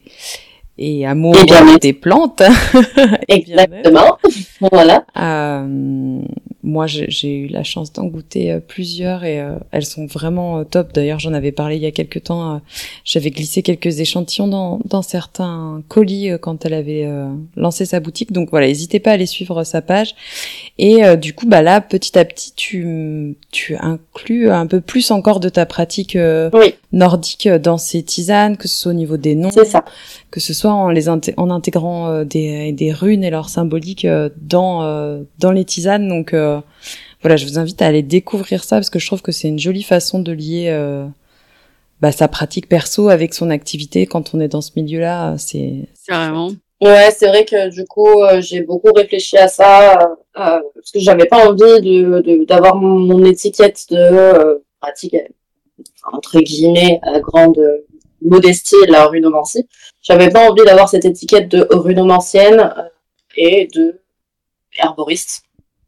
[0.77, 2.41] et amour Et des plantes.
[3.27, 4.17] Exactement.
[4.71, 5.05] voilà.
[5.17, 6.21] Euh,
[6.61, 10.63] moi, j'ai eu la chance d'en goûter euh, plusieurs et euh, elles sont vraiment euh,
[10.65, 10.91] top.
[10.93, 12.61] D'ailleurs, j'en avais parlé il y a quelques temps.
[13.05, 17.09] J'avais glissé quelques échantillons dans, dans certains colis quand elle avait
[17.55, 18.31] lancé sa boutique.
[18.31, 20.15] Donc voilà, n'hésitez pas à aller suivre sa page.
[20.77, 25.39] Et du coup, bah là, petit à petit, tu, tu inclus un peu plus encore
[25.39, 26.17] de ta pratique
[26.53, 26.75] Oui.
[26.91, 29.85] nordique dans ces tisanes, que ce soit au niveau des noms, C'est ça.
[30.31, 34.05] Que ce soit en les inté- en intégrant euh, des, des runes et leur symbolique
[34.05, 36.07] euh, dans euh, dans les tisanes.
[36.07, 36.59] Donc euh,
[37.21, 39.59] voilà je vous invite à aller découvrir ça parce que je trouve que c'est une
[39.59, 41.05] jolie façon de lier euh,
[42.01, 44.05] bah, sa pratique perso avec son activité.
[44.05, 46.51] Quand on est dans ce milieu là c'est Carrément.
[46.81, 50.99] Ouais, c'est vrai que du coup, euh, j'ai beaucoup réfléchi à ça euh, parce que
[50.99, 55.17] j'avais pas envie de de- d'avoir mon, mon étiquette de euh, pratique
[56.13, 57.59] entre guillemets à grande
[58.21, 59.67] modestie la runomancie.
[60.01, 62.83] J'avais pas envie d'avoir cette étiquette de runomancienne euh,
[63.35, 63.99] et de
[64.77, 65.43] herboriste.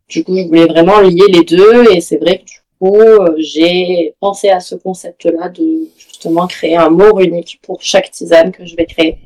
[0.10, 3.34] Du coup, je voulais vraiment lier les deux et c'est vrai que du coup, euh,
[3.38, 8.66] j'ai pensé à ce concept-là de justement créer un mot unique pour chaque tisane que
[8.66, 9.18] je vais créer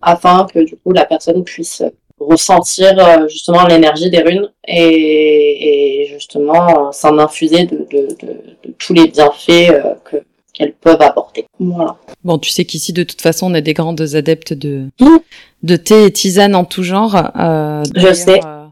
[0.00, 1.82] afin que du coup la personne puisse
[2.18, 8.32] ressentir euh, justement l'énergie des runes et, justement s'en infuser de, de, de,
[8.64, 9.72] de tous les bienfaits
[10.04, 11.46] que qu'elles peuvent apporter.
[11.58, 11.96] Voilà.
[12.24, 15.18] bon tu sais qu'ici de toute façon on est des grandes adeptes de Mm.
[15.62, 18.40] de thé et tisanes en tout genre euh, Je sais.
[18.44, 18.66] euh,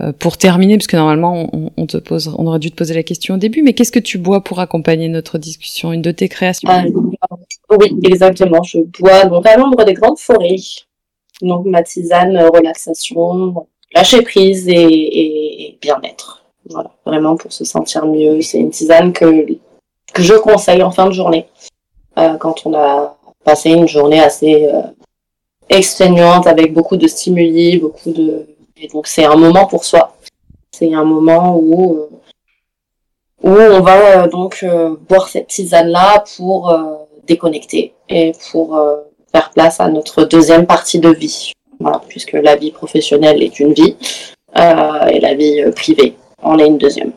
[0.00, 2.94] euh, pour terminer, parce que normalement on, on te pose, on aurait dû te poser
[2.94, 5.92] la question au début, mais qu'est-ce que tu bois pour accompagner notre discussion?
[5.92, 6.68] Une de tes créations?
[6.70, 8.62] Euh, oui, exactement.
[8.62, 10.56] Je bois donc à l'ombre des grandes forêts.
[11.40, 16.42] Donc ma tisane relaxation, lâcher prise et, et, bien-être.
[16.70, 18.40] Voilà, vraiment pour se sentir mieux.
[18.40, 19.46] C'est une tisane que
[20.18, 21.46] je conseille en fin de journée.
[22.18, 24.82] Euh, quand on a passé une journée assez euh,
[26.44, 28.46] avec beaucoup de stimuli, beaucoup de...
[28.76, 30.16] Et donc c'est un moment pour soi.
[30.70, 32.10] C'est un moment où, euh,
[33.42, 34.64] où on va euh, donc
[35.08, 36.74] boire cette tisane-là pour
[37.26, 38.78] déconnecter et pour
[39.32, 41.52] faire place à notre deuxième partie de vie.
[41.80, 43.96] Voilà, puisque la vie professionnelle est une vie
[44.54, 47.12] et la vie privée en est une deuxième.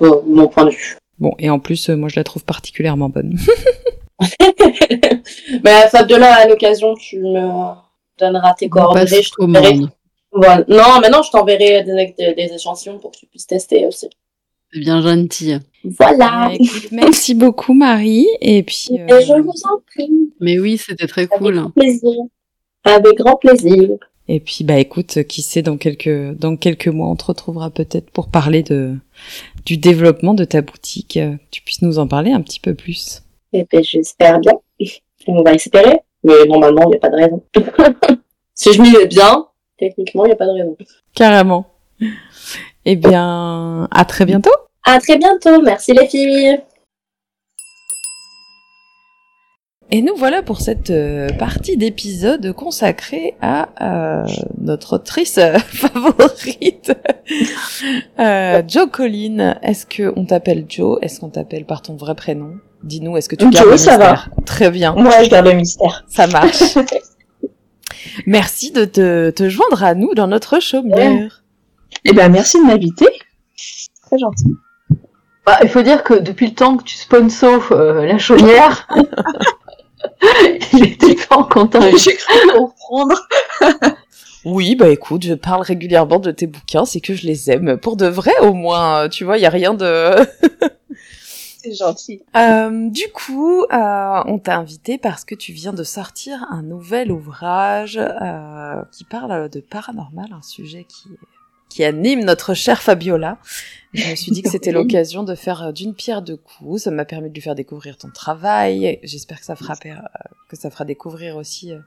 [0.00, 0.98] De mon point de vue.
[1.18, 3.36] Bon, et en plus, euh, moi je la trouve particulièrement bonne.
[5.64, 7.74] Mais Fabiola, à l'occasion, tu me
[8.18, 9.22] donneras tes On coordonnées.
[9.22, 9.80] Je t'enverrai-.
[10.32, 10.64] Voilà.
[10.68, 14.08] Non, mais non, je t'enverrai des, des, des échantillons pour que tu puisses tester aussi.
[14.72, 15.54] C'est bien gentil.
[15.84, 16.50] Voilà.
[16.52, 18.26] Écoute, merci beaucoup Marie.
[18.40, 18.88] Et puis.
[18.90, 20.32] Et euh, je vous en prie.
[20.40, 21.54] Mais oui, c'était très Avec cool.
[21.56, 22.14] grand plaisir.
[22.84, 23.90] Avec grand plaisir.
[24.28, 28.10] Et puis bah écoute, qui sait dans quelques dans quelques mois on te retrouvera peut-être
[28.10, 28.96] pour parler de
[29.64, 31.14] du développement de ta boutique.
[31.14, 33.22] que Tu puisses nous en parler un petit peu plus.
[33.52, 34.52] Et ben, j'espère bien.
[35.26, 36.00] On va espérer.
[36.24, 37.42] Mais normalement, il n'y a pas de raison.
[38.54, 39.46] si je m'y mets bien,
[39.78, 40.76] techniquement, il n'y a pas de raison.
[41.14, 41.66] Carrément.
[42.84, 44.50] Eh bien, à très bientôt.
[44.84, 45.62] À très bientôt.
[45.62, 46.60] Merci les filles.
[49.92, 54.26] Et nous voilà pour cette euh, partie d'épisode consacrée à euh,
[54.60, 56.92] notre autrice euh, favorite,
[58.18, 59.56] euh, Joe Collin.
[59.62, 60.98] Est-ce que on t'appelle Joe?
[61.02, 62.54] Est-ce qu'on t'appelle par ton vrai prénom?
[62.82, 64.10] Dis-nous, est-ce que tu Joe, gardes le ça va.
[64.12, 64.30] mystère?
[64.44, 66.04] Très bien, Moi, je garde le mystère.
[66.08, 66.76] ça marche.
[68.26, 71.44] Merci de te, te joindre à nous dans notre chaumière.
[72.04, 73.06] Eh ben, merci de m'inviter.
[74.06, 74.52] Très gentil.
[75.44, 78.88] Bah, il faut dire que depuis le temps que tu sponsors euh, la chaumière,
[80.72, 81.80] il était pas content.
[81.96, 83.28] J'ai cru comprendre.
[84.48, 87.78] Oui, bah écoute, je parle régulièrement de tes bouquins, c'est que je les aime.
[87.78, 90.14] Pour de vrai, au moins, euh, tu vois, il y a rien de...
[91.66, 92.22] C'est gentil.
[92.36, 97.10] Euh, du coup, euh, on t'a invité parce que tu viens de sortir un nouvel
[97.10, 101.08] ouvrage euh, qui parle de paranormal, un sujet qui,
[101.68, 103.38] qui anime notre chère Fabiola.
[103.92, 106.82] Je me suis dit que c'était l'occasion de faire euh, d'une pierre deux coups.
[106.82, 108.98] Ça m'a permis de lui faire découvrir ton travail.
[109.02, 109.94] J'espère que ça fera euh,
[110.48, 111.78] que ça fera découvrir aussi euh,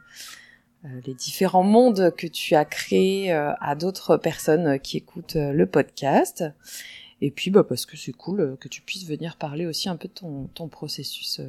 [1.05, 6.45] les différents mondes que tu as créés à d'autres personnes qui écoutent le podcast.
[7.21, 10.07] Et puis, bah, parce que c'est cool que tu puisses venir parler aussi un peu
[10.07, 11.41] de ton, ton processus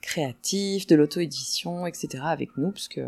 [0.00, 2.24] créatif, de l'auto-édition, etc.
[2.26, 3.02] avec nous, parce que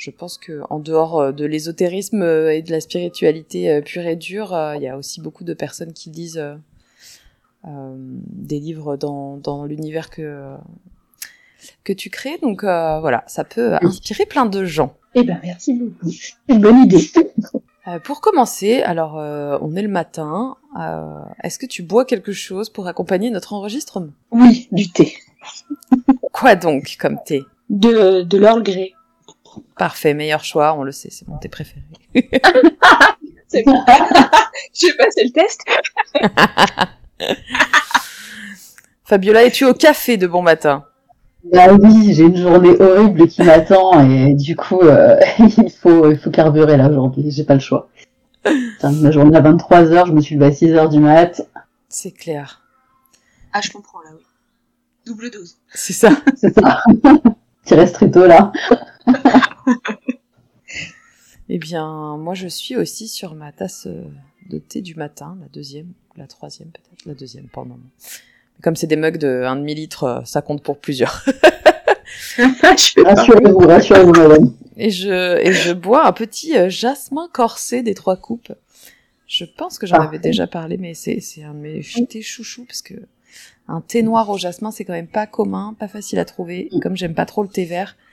[0.00, 4.06] je pense que en dehors euh, de l'ésotérisme euh, et de la spiritualité euh, pure
[4.06, 9.36] et dure, il y a aussi beaucoup de personnes qui lisent euh, des livres dans,
[9.36, 10.54] dans l'univers que
[11.84, 12.38] que tu crées.
[12.40, 14.94] Donc euh, voilà, ça peut inspirer plein de gens.
[15.14, 16.10] Eh ben, merci beaucoup.
[16.10, 17.10] C'est une bonne idée.
[17.88, 20.58] Euh, pour commencer, alors euh, on est le matin.
[20.78, 24.12] euh, Est-ce que tu bois quelque chose pour accompagner notre enregistrement?
[24.30, 25.14] Oui, du thé.
[26.30, 27.42] Quoi donc comme thé?
[27.70, 28.92] De, de Grey.
[29.80, 31.80] Parfait, meilleur choix, on le sait, c'est mon thé préféré.
[33.48, 33.82] C'est bon.
[34.74, 35.64] J'ai passé le test.
[39.04, 40.84] Fabiola, es-tu au café de bon matin?
[41.50, 46.18] Bah oui, j'ai une journée horrible qui m'attend et du coup, euh, il faut il
[46.18, 47.88] faut carburer là aujourd'hui, j'ai pas le choix.
[48.82, 51.40] Ma journée à 23h, je me suis levée à 6h du mat,
[51.88, 52.60] C'est clair.
[53.54, 54.24] Ah, je comprends, là, oui.
[55.06, 55.56] Double dose.
[55.72, 56.10] C'est ça.
[56.36, 56.82] c'est ça.
[57.64, 58.52] Petit restrito là.
[61.52, 64.04] Eh bien, moi je suis aussi sur ma tasse euh,
[64.48, 67.90] de thé du matin, la deuxième, ou la troisième peut-être, la deuxième pour le moment.
[68.62, 71.24] Comme c'est des mugs de 1 demi-litre, euh, ça compte pour plusieurs.
[72.62, 74.54] Rassurez-vous, rassurez-vous madame.
[74.76, 78.52] Et je, et je bois un petit euh, jasmin corsé des trois coupes.
[79.26, 82.64] Je pense que j'en avais déjà parlé, mais c'est, c'est un de mes thés chouchous,
[82.64, 82.94] parce que
[83.66, 86.68] un thé noir au jasmin, c'est quand même pas commun, pas facile à trouver.
[86.72, 88.09] Et comme j'aime pas trop le thé vert, euh,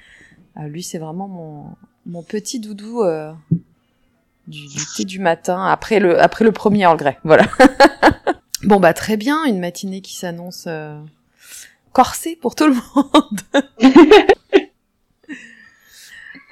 [0.65, 1.65] lui, c'est vraiment mon,
[2.05, 3.31] mon petit doudou euh,
[4.47, 4.61] du,
[4.95, 7.17] thé du matin, après le, après le premier Grey.
[7.23, 7.47] Voilà.
[8.63, 10.99] bon, bah, très bien, une matinée qui s'annonce euh,
[11.93, 13.41] corsée pour tout le monde.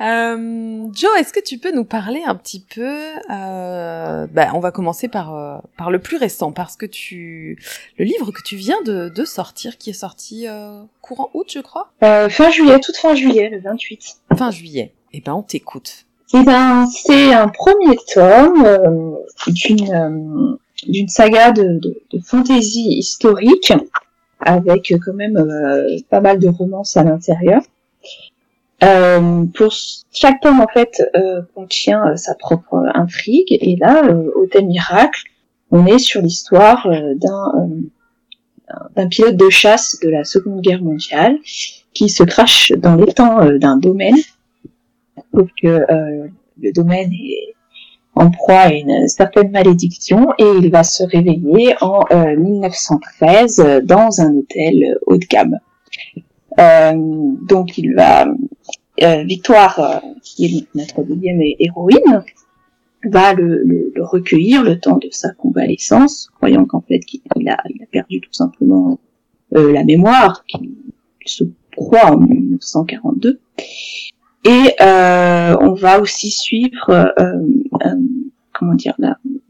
[0.01, 2.97] Euh, Joe, est-ce que tu peux nous parler un petit peu
[3.31, 7.57] euh, bah, On va commencer par euh, par le plus récent, parce que tu
[7.97, 11.59] le livre que tu viens de, de sortir, qui est sorti euh, courant août, je
[11.59, 14.17] crois, Euh, fin juillet, toute fin juillet, le 28.
[14.37, 14.91] fin juillet.
[15.13, 16.05] Eh ben, on t'écoute.
[16.33, 19.11] Eh ben, c'est un premier tome euh,
[19.47, 23.71] d'une euh, d'une saga de, de, de fantasy historique
[24.41, 27.61] avec quand même euh, pas mal de romances à l'intérieur.
[28.83, 29.73] Euh, pour
[30.11, 35.21] chaque tome en fait euh, contient euh, sa propre intrigue et là euh, au miracle
[35.71, 36.85] on est sur l'histoire
[37.15, 37.69] d'un
[38.95, 41.37] d'un pilote de chasse de la Seconde Guerre mondiale
[41.93, 44.17] qui se crache dans l'étang d'un domaine
[45.63, 46.27] euh,
[46.61, 47.55] le domaine est
[48.15, 53.81] en proie à une certaine malédiction et il va se réveiller en euh, 1913 euh,
[53.81, 55.59] dans un hôtel haut de gamme.
[56.59, 56.93] Euh,
[57.41, 58.27] donc il va
[59.03, 62.23] euh, Victoire, euh, qui est notre deuxième hé- héroïne,
[63.03, 67.83] va le, recueillir le temps de sa convalescence, croyant qu'en fait qu'il il a, il
[67.83, 68.99] a perdu tout simplement
[69.51, 70.71] la mémoire, qu'il
[71.25, 71.43] se
[71.77, 73.39] croit en 1942.
[74.43, 77.13] Et on va aussi suivre,
[78.53, 78.95] comment dire,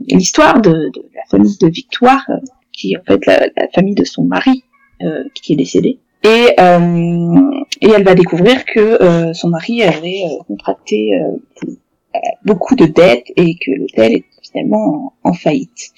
[0.10, 2.30] l'histoire de, la famille de Victoire,
[2.73, 4.65] qui est en fait la, la famille de son mari
[5.34, 5.99] qui est décédé.
[6.26, 11.11] Et, euh, et elle va découvrir que euh, son mari avait euh, contracté
[12.43, 15.91] beaucoup de dettes et que l'hôtel est finalement en, faillite.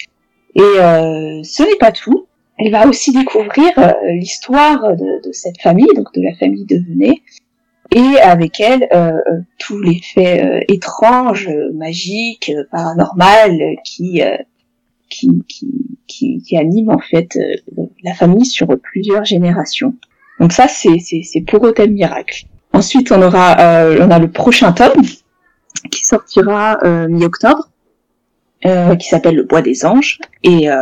[0.56, 2.26] Et ce n'est pas tout.
[2.58, 3.72] Elle va aussi découvrir
[4.10, 7.22] l'histoire de, de cette famille, donc de la famille de Venet,
[7.96, 9.12] et avec elle euh,
[9.58, 14.38] tous les faits euh, étranges, magiques, paranormales qui, euh,
[15.10, 15.70] qui, qui,
[16.08, 17.38] qui, qui animent en fait
[18.04, 19.96] la famille sur plusieurs générations.
[20.40, 22.46] Donc ça, c'est c'est c'est pour Hôtel Miracle.
[22.74, 25.02] Ensuite, on aura euh, on a le prochain tome
[25.92, 27.70] qui sortira euh, mi-octobre,
[28.66, 30.20] euh, qui s'appelle Le Bois des Anges.
[30.44, 30.76] Et euh,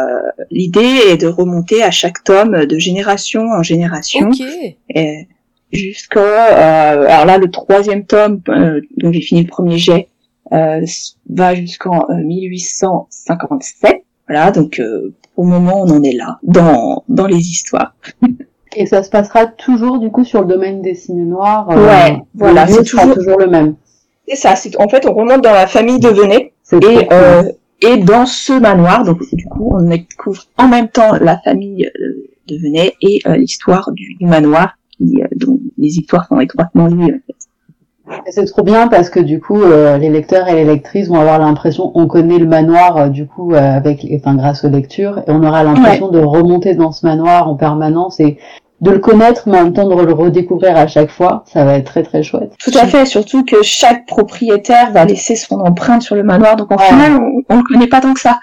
[0.51, 4.29] l'idée est de remonter à chaque tome de génération en génération.
[4.29, 4.41] Ok.
[4.89, 5.27] Et
[5.71, 10.09] jusqu'à euh, alors là le troisième tome euh, dont j'ai fini le premier jet
[10.53, 10.85] euh,
[11.29, 17.03] va jusqu'en euh, 1857 voilà donc euh, pour le moment on en est là dans
[17.09, 17.95] dans les histoires
[18.75, 21.69] Et ça se passera toujours du coup sur le domaine des signes noirs.
[21.71, 23.75] euh, Ouais, voilà, c'est toujours- toujours le même.
[24.27, 27.43] c'est ça c'est en fait on remonte dans la famille de Venet et euh,
[27.81, 32.27] et dans ce manoir donc du coup on découvre en même temps la famille euh,
[32.47, 36.87] de Venet et euh, l'histoire du, du manoir qui, euh, dont les histoires sont étroitement
[36.87, 37.35] liées en fait.
[38.29, 41.91] C'est trop bien parce que du coup, les lecteurs et les lectrices vont avoir l'impression,
[41.95, 46.09] on connaît le manoir du coup avec, enfin grâce aux lectures, et on aura l'impression
[46.09, 48.37] de remonter dans ce manoir en permanence et
[48.81, 51.43] de le connaître, mais en même temps de le redécouvrir à chaque fois.
[51.47, 52.53] Ça va être très très chouette.
[52.59, 56.71] Tout à fait, surtout que chaque propriétaire va laisser son empreinte sur le manoir, donc
[56.71, 56.85] en Ouais.
[56.87, 58.39] final, on, on le connaît pas tant que ça.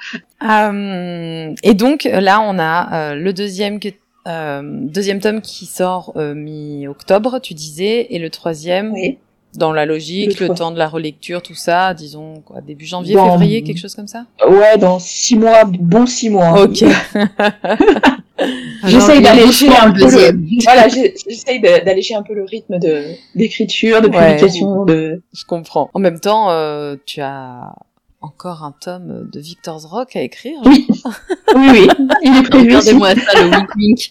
[0.49, 3.89] Euh, et donc là, on a euh, le deuxième, que-
[4.27, 9.19] euh, deuxième tome qui sort euh, mi-octobre, tu disais, et le troisième, Oui.
[9.55, 13.31] dans la logique, Le temps de la relecture, tout ça, disons quoi, début janvier, Dans-
[13.33, 14.25] février, quelque chose comme ça?
[14.49, 16.63] Ouais, dans six mois, bon six mois.
[16.63, 16.85] Ok.
[18.87, 23.05] J'essaye d'alléger un peu le, voilà, j'essaye d'alléger un peu le rythme de
[23.35, 24.37] d'écriture, de Ouais.
[24.37, 25.23] publication, de.
[25.35, 25.91] Je comprends.
[25.95, 27.73] En même temps, euh, tu as
[28.21, 30.59] encore un tome de Victor's Rock à écrire.
[30.65, 30.87] Oui,
[31.57, 31.89] oui, oui,
[32.23, 32.67] il est prévu.
[32.67, 34.11] Regardez-moi ça, le wink wink.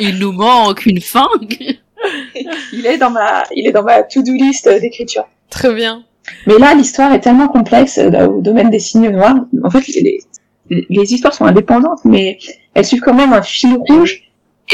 [0.00, 1.28] Il nous manque une fin.
[2.72, 5.24] Il est dans ma, il est dans ma to-do list d'écriture.
[5.50, 6.02] Très bien.
[6.48, 9.36] Mais là, l'histoire est tellement complexe au domaine des signes noirs.
[9.62, 10.18] En fait, les,
[10.68, 12.38] les, les histoires sont indépendantes, mais
[12.74, 14.22] elles suivent quand même un fil rouge.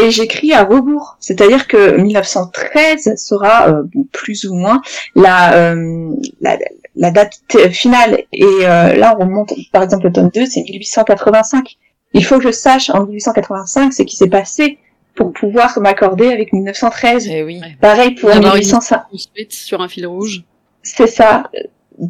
[0.00, 1.16] Et j'écris à rebours.
[1.18, 4.80] C'est-à-dire que 1913 sera, euh, plus ou moins,
[5.16, 6.10] la, euh,
[6.40, 6.58] la,
[6.94, 8.20] la date t- finale.
[8.32, 11.76] Et euh, là, on remonte, par exemple, le tome 2, c'est 1885.
[12.12, 14.78] Il faut que je sache en 1885 ce qui s'est passé
[15.16, 17.26] pour pouvoir m'accorder avec 1913.
[17.28, 17.60] Eh oui.
[17.80, 19.02] Pareil pour D'avoir une 1805.
[19.10, 20.42] Construite sur un fil rouge.
[20.82, 21.50] C'est ça.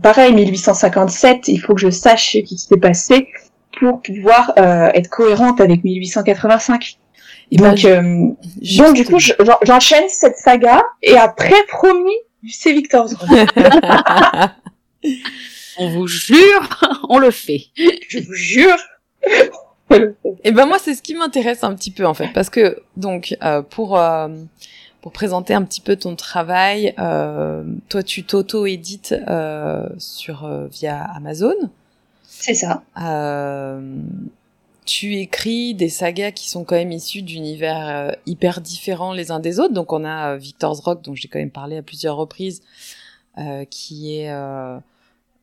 [0.02, 3.28] Pareil, 1857, il faut que je sache ce qui s'est passé
[3.78, 6.98] pour pouvoir euh, être cohérente avec 1885.
[7.50, 8.26] Et ben, donc, euh,
[8.78, 12.12] donc du coup, je- j'en- j'enchaîne cette saga et après, promis,
[12.50, 13.14] c'est Victor's.
[15.80, 16.68] On vous jure,
[17.08, 17.66] on le fait.
[18.08, 18.76] je vous jure.
[20.44, 23.34] Et ben moi c'est ce qui m'intéresse un petit peu en fait parce que donc
[23.42, 24.28] euh, pour euh,
[25.00, 31.00] pour présenter un petit peu ton travail, euh, toi tu t'auto-édites euh, sur euh, via
[31.16, 31.54] Amazon.
[32.40, 32.82] C'est ça.
[33.00, 33.80] Euh,
[34.84, 39.40] tu écris des sagas qui sont quand même issus d'univers euh, hyper différents les uns
[39.40, 39.74] des autres.
[39.74, 42.62] Donc on a euh, Victor's Rock dont j'ai quand même parlé à plusieurs reprises,
[43.38, 44.78] euh, qui est euh,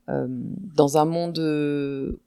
[0.10, 2.18] euh, dans un monde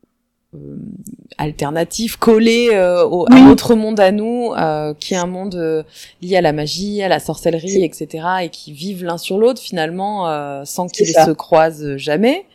[1.36, 2.70] alternatif collé
[3.10, 5.84] au, à notre monde à nous, euh, qui est un monde
[6.22, 10.28] lié à la magie, à la sorcellerie, etc., et qui vivent l'un sur l'autre finalement
[10.28, 12.46] euh, sans qu'ils se croisent jamais.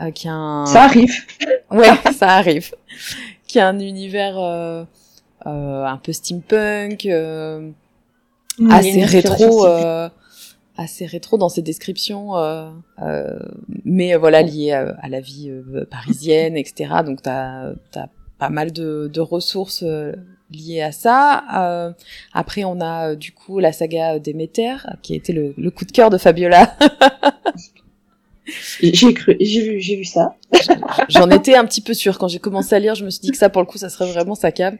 [0.00, 0.66] Euh, qui a un...
[0.66, 1.12] Ça arrive.
[1.70, 2.74] Ouais, ça arrive.
[3.46, 4.84] Qui a un univers euh,
[5.46, 7.70] euh, un peu steampunk, euh,
[8.70, 10.08] a assez rétro, euh,
[10.76, 12.70] assez rétro dans ses descriptions, euh,
[13.02, 13.38] euh,
[13.84, 15.50] mais voilà lié à, à la vie
[15.90, 16.96] parisienne, etc.
[17.04, 18.08] Donc t'as as
[18.38, 19.84] pas mal de, de ressources
[20.50, 21.44] liées à ça.
[21.56, 21.92] Euh,
[22.32, 25.84] après, on a euh, du coup la saga Déméter, qui a été le, le coup
[25.84, 26.76] de cœur de Fabiola.
[28.80, 30.36] J'ai cru, j'ai vu, j'ai vu ça.
[31.08, 32.94] J'en étais un petit peu sûre quand j'ai commencé à lire.
[32.94, 34.74] Je me suis dit que ça, pour le coup, ça serait vraiment sa cave.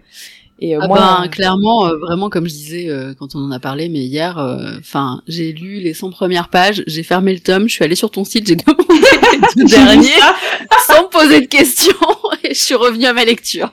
[0.61, 3.51] Et euh, Ah moi, ben, clairement, euh, vraiment, comme je disais euh, quand on en
[3.53, 4.39] a parlé, mais hier,
[4.78, 8.11] enfin, j'ai lu les 100 premières pages, j'ai fermé le tome, je suis allée sur
[8.11, 10.35] ton site, j'ai demandé le tout J'ai vu dernier, ça.
[10.86, 11.93] sans me poser de questions,
[12.45, 13.73] et je suis revenue à ma lecture.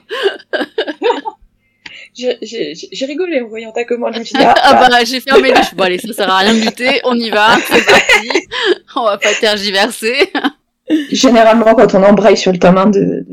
[2.16, 4.12] J'ai- rigolé en voyant ta commande.
[4.14, 6.12] Je me suis dit, ah, Ah bah, j'ai fermé le, je suis bon, allez, ça
[6.12, 8.30] sert à rien de lutter, on y va, c'est parti,
[8.96, 10.32] on va pas tergiverser.
[11.10, 13.26] Généralement, quand on embraye sur le tome 1 de,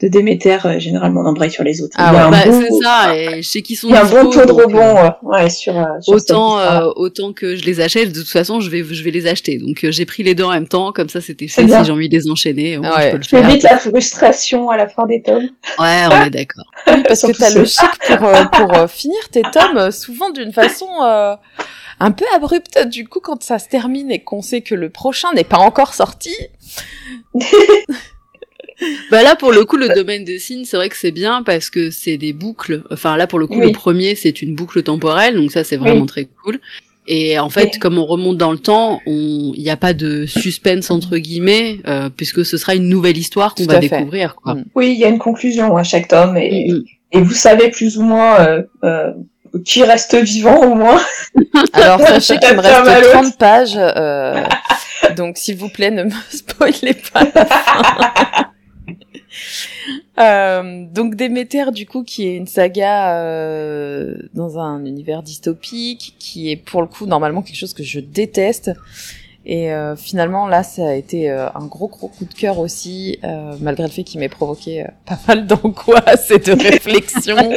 [0.00, 1.94] de, Déméter, euh, généralement on embraye sur les autres.
[1.98, 3.16] Ah ouais, bah, bon, c'est ça.
[3.16, 5.08] Et je sais qu'ils sont il y a un bon taux de donc, rebond euh,
[5.22, 8.70] ouais, sur, euh, sur Autant, euh, autant que je les achète, de toute façon, je
[8.70, 9.58] vais, je vais les acheter.
[9.58, 11.66] Donc, euh, j'ai pris les deux en même temps, comme ça, c'était fait.
[11.66, 13.06] Si j'ai envie de les enchaîner, moins, Ouais.
[13.06, 13.48] je peux le Tu faire.
[13.48, 15.48] évites la frustration à la fin des tomes.
[15.78, 16.64] Ouais, on est d'accord.
[16.86, 20.30] Oui, parce que t'as le chic pour, euh, pour euh, finir tes tomes, euh, souvent
[20.30, 21.34] d'une façon euh,
[22.00, 22.86] un peu abrupte.
[22.86, 25.92] Du coup, quand ça se termine et qu'on sait que le prochain n'est pas encore
[25.92, 26.32] sorti,
[29.10, 31.70] Bah là, pour le coup, le domaine de signes, c'est vrai que c'est bien parce
[31.70, 32.82] que c'est des boucles.
[32.92, 33.66] Enfin, là, pour le coup, Oui.
[33.66, 36.06] le premier, c'est une boucle temporelle, donc ça, c'est vraiment Oui.
[36.06, 36.60] très cool.
[37.10, 37.78] Et en fait, Oui.
[37.78, 41.78] comme on remonte dans le temps, on- il n'y a pas de suspense entre guillemets,
[41.88, 44.34] euh, puisque ce sera une nouvelle histoire qu'on va découvrir.
[44.36, 44.54] Quoi.
[44.56, 44.64] Mm.
[44.74, 46.82] Oui, il y a une conclusion à chaque tome et, Mm.
[47.12, 49.10] et vous savez plus ou moins euh, euh,
[49.64, 51.00] qui reste vivant au moins.
[51.72, 53.10] alors sachez qu'il me reste l'autre.
[53.12, 54.44] 30 pages, euh,
[55.16, 58.44] donc s'il vous plaît, ne me spoilez pas la fin.
[60.18, 66.50] Euh, donc Déméter, du coup, qui est une saga euh, dans un univers dystopique, qui
[66.50, 68.72] est pour le coup normalement quelque chose que je déteste.
[69.46, 73.20] Et euh, finalement, là, ça a été un gros gros coup de cœur aussi,
[73.60, 77.36] malgré le fait qu'il m'ait provoqué pas mal d'angoisse et de réflexion.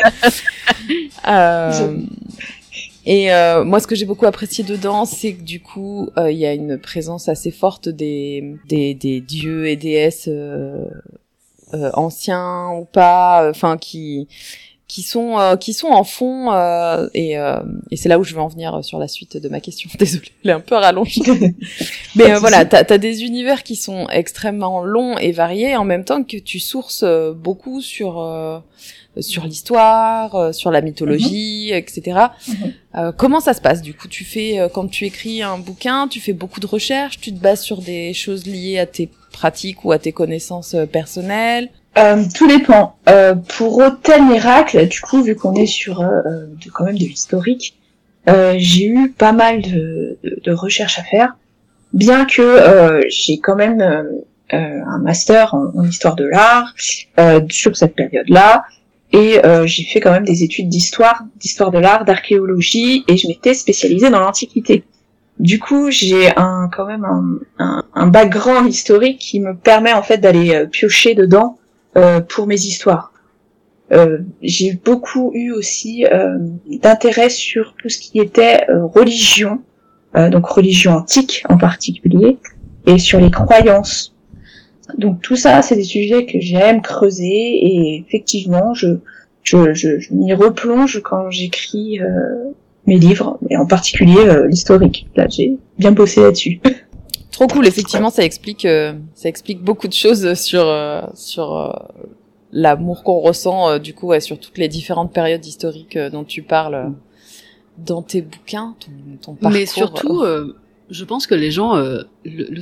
[3.06, 6.38] Et euh, moi, ce que j'ai beaucoup apprécié dedans, c'est que du coup, euh, il
[6.38, 10.86] y a une présence assez forte des, des, des dieux et déesses euh,
[11.94, 14.28] anciens ou pas, enfin qui
[14.92, 17.62] qui sont euh, qui sont en fond euh, et, euh,
[17.92, 19.90] et c'est là où je veux en venir sur la suite de ma question.
[19.98, 21.22] Désolée, elle est un peu rallongée.
[22.18, 26.04] Mais euh, voilà, t'as as des univers qui sont extrêmement longs et variés en même
[26.04, 28.60] temps que tu sources euh, beaucoup sur euh,
[29.20, 32.28] sur l'histoire, euh, sur la mythologie, etc.
[32.48, 32.74] Mhm.
[32.96, 34.08] Euh, comment ça se passe du coup?
[34.08, 37.40] Tu fais euh, quand tu écris un bouquin, tu fais beaucoup de recherches, tu te
[37.40, 41.70] bases sur des choses liées à tes pratiques ou à tes connaissances euh, personnelles.
[41.98, 42.96] Euh, tout dépend.
[43.10, 46.22] Euh, pour Hôtel Miracle, du coup, vu qu'on est sur euh,
[46.64, 47.78] de, quand même de l'historique,
[48.30, 51.36] euh, j'ai eu pas mal de, de, de recherches à faire,
[51.92, 53.82] bien que euh, j'ai quand même
[54.54, 56.74] un master en, en histoire de l'art
[57.50, 58.64] sur cette période-là,
[59.14, 63.54] et j'ai fait quand même des études d'histoire, d'histoire de l'art, d'archéologie, et je m'étais
[63.54, 64.84] spécialisée dans l'Antiquité.
[65.42, 70.04] Du coup, j'ai un quand même un, un, un background historique qui me permet en
[70.04, 71.58] fait d'aller euh, piocher dedans
[71.98, 73.12] euh, pour mes histoires.
[73.92, 76.06] Euh, j'ai beaucoup eu aussi
[76.68, 79.62] d'intérêt sur tout ce qui était religion,
[80.16, 82.38] donc religion antique en particulier,
[82.86, 84.16] et sur les croyances.
[84.98, 89.00] Donc tout ça, c'est des sujets que j'aime creuser et effectivement, je,
[89.44, 92.00] je, je, m'y replonge quand j'écris
[92.88, 95.08] mes livres, et en particulier euh, l'historique.
[95.16, 96.60] Là, j'ai bien bossé là-dessus.
[97.32, 101.72] Trop cool, effectivement, ça explique euh, ça explique beaucoup de choses sur euh, sur euh,
[102.52, 106.24] l'amour qu'on ressent euh, du coup ouais, sur toutes les différentes périodes historiques euh, dont
[106.24, 106.90] tu parles euh,
[107.78, 108.92] dans tes bouquins, ton,
[109.22, 109.58] ton parcours.
[109.58, 110.56] Mais surtout, euh,
[110.90, 112.62] je pense que les gens euh, le,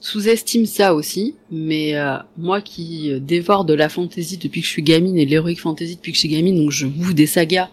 [0.00, 1.36] sous-estiment ça aussi.
[1.50, 5.30] Mais euh, moi qui dévore de la fantasy depuis que je suis gamine et de
[5.30, 7.68] l'heroic fantasy depuis que je suis gamine, donc je bouffe des sagas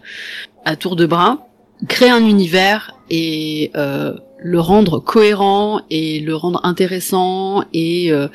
[0.66, 1.48] à tour de bras,
[1.88, 8.28] créer un univers et euh, le rendre cohérent et le rendre intéressant et euh,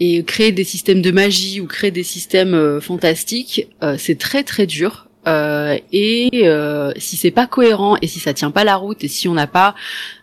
[0.00, 4.42] et créer des systèmes de magie ou créer des systèmes euh, fantastiques, euh, c'est très
[4.42, 5.06] très dur.
[5.28, 9.08] Euh, et euh, si c'est pas cohérent et si ça tient pas la route et
[9.08, 9.76] si on n'a pas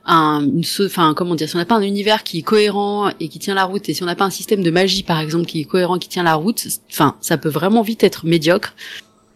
[0.06, 0.46] un,
[0.82, 3.54] enfin comment dire, si on n'a pas un univers qui est cohérent et qui tient
[3.56, 5.64] la route et si on n'a pas un système de magie par exemple qui est
[5.64, 8.76] cohérent, qui tient la route, enfin ça peut vraiment vite être médiocre.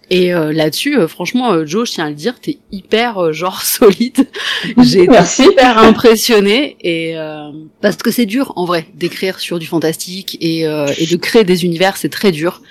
[0.09, 3.33] Et euh, là-dessus, euh, franchement, euh, Joe, je tiens à le dire, t'es hyper euh,
[3.33, 4.27] genre solide.
[4.81, 7.51] J'ai été hyper impressionnée et euh,
[7.81, 11.43] parce que c'est dur en vrai d'écrire sur du fantastique et, euh, et de créer
[11.43, 12.61] des univers, c'est très dur.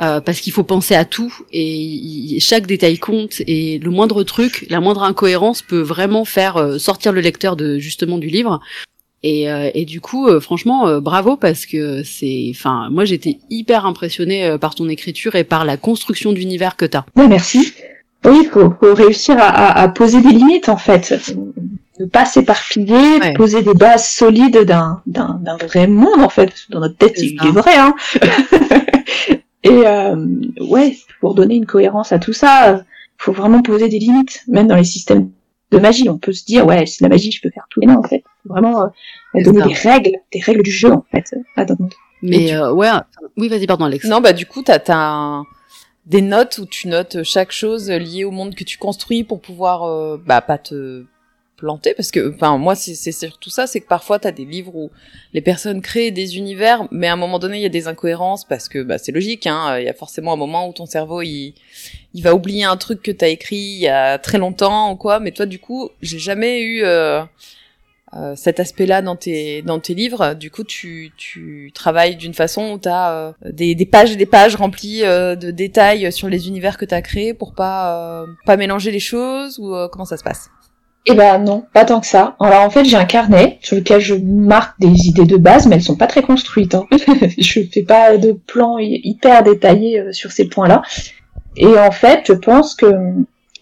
[0.00, 4.64] Euh, parce qu'il faut penser à tout et chaque détail compte et le moindre truc,
[4.70, 8.60] la moindre incohérence peut vraiment faire euh, sortir le lecteur de justement du livre.
[9.24, 13.38] Et, euh, et du coup, euh, franchement, euh, bravo parce que c'est, enfin, moi j'étais
[13.50, 17.04] hyper impressionnée euh, par ton écriture et par la construction d'univers que t'as.
[17.16, 17.72] Ouais, merci.
[18.24, 21.14] Oui, faut, faut réussir à, à- à poser des limites en fait.
[22.00, 23.34] Ne pas s'éparpiller, Ouais.
[23.34, 26.52] poser des bases solides d'un, d'un, vrai monde en fait.
[26.70, 27.76] Dans notre tête, C'est il est vrai.
[27.76, 27.94] Hein.
[29.64, 30.14] Et euh,
[30.60, 32.82] ouais, pour donner une cohérence à tout ça,
[33.18, 35.30] faut vraiment poser des limites, même dans les systèmes
[35.72, 36.08] de magie.
[36.08, 37.80] On peut se dire, ouais, c'est de la magie, je peux faire tout.
[37.80, 41.34] Mais non, en fait, vraiment euh, donner des règles, des règles du jeu en fait.
[41.56, 41.64] à.
[42.22, 42.88] Mais tu- euh, ouais,
[43.36, 44.04] oui, vas-y, pardon, Alex.
[44.06, 45.44] Non, bah du coup, t'as as un-
[46.06, 49.84] des notes où tu notes chaque chose liée au monde que tu construis pour pouvoir,
[49.84, 51.04] euh, bah pas te
[51.58, 54.44] planter parce que enfin moi c'est c'est surtout ça c'est que parfois tu as des
[54.44, 54.92] livres où
[55.32, 58.44] les personnes créent des univers mais à un moment donné il y a des incohérences
[58.44, 61.20] parce que bah c'est logique hein il y a forcément un moment où ton cerveau
[61.20, 61.54] il
[62.14, 64.94] il va oublier un truc que tu as écrit il y a très longtemps ou
[64.96, 67.22] quoi mais toi du coup j'ai jamais eu euh,
[68.14, 72.72] euh, cet aspect-là dans tes dans tes livres du coup tu tu travailles d'une façon
[72.72, 76.48] où tu as des des pages et des pages remplies euh, de détails sur les
[76.48, 80.16] univers que tu as créés pour pas euh, pas mélanger les choses ou comment ça
[80.16, 80.50] se passe?
[81.10, 82.36] Eh ben non, pas tant que ça.
[82.38, 85.76] Alors en fait, j'ai un carnet sur lequel je marque des idées de base, mais
[85.76, 86.74] elles sont pas très construites.
[86.74, 86.86] Hein.
[87.38, 90.82] je fais pas de plan hyper détaillé euh, sur ces points-là.
[91.56, 92.86] Et en fait, je pense que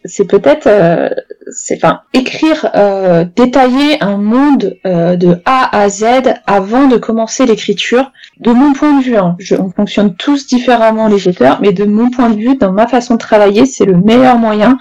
[0.07, 1.09] c'est peut-être, euh,
[1.51, 6.05] c'est, enfin, écrire, euh, détailler un monde de A à Z
[6.47, 8.13] avant de commencer l'écriture.
[8.41, 11.85] De mon point de vue, hein, je, on fonctionne tous différemment les auteurs, mais de
[11.85, 14.79] mon point de vue, dans ma façon de travailler, c'est le meilleur moyen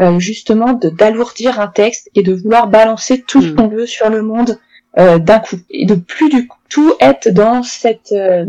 [0.00, 3.56] euh, justement d'alourdir un texte et de vouloir balancer tout ce hmm.
[3.56, 4.60] qu'on veut sur le monde
[4.96, 8.46] euh, d'un coup et de plus du tout être dans cette euh,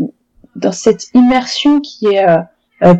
[0.54, 2.24] dans cette immersion qui est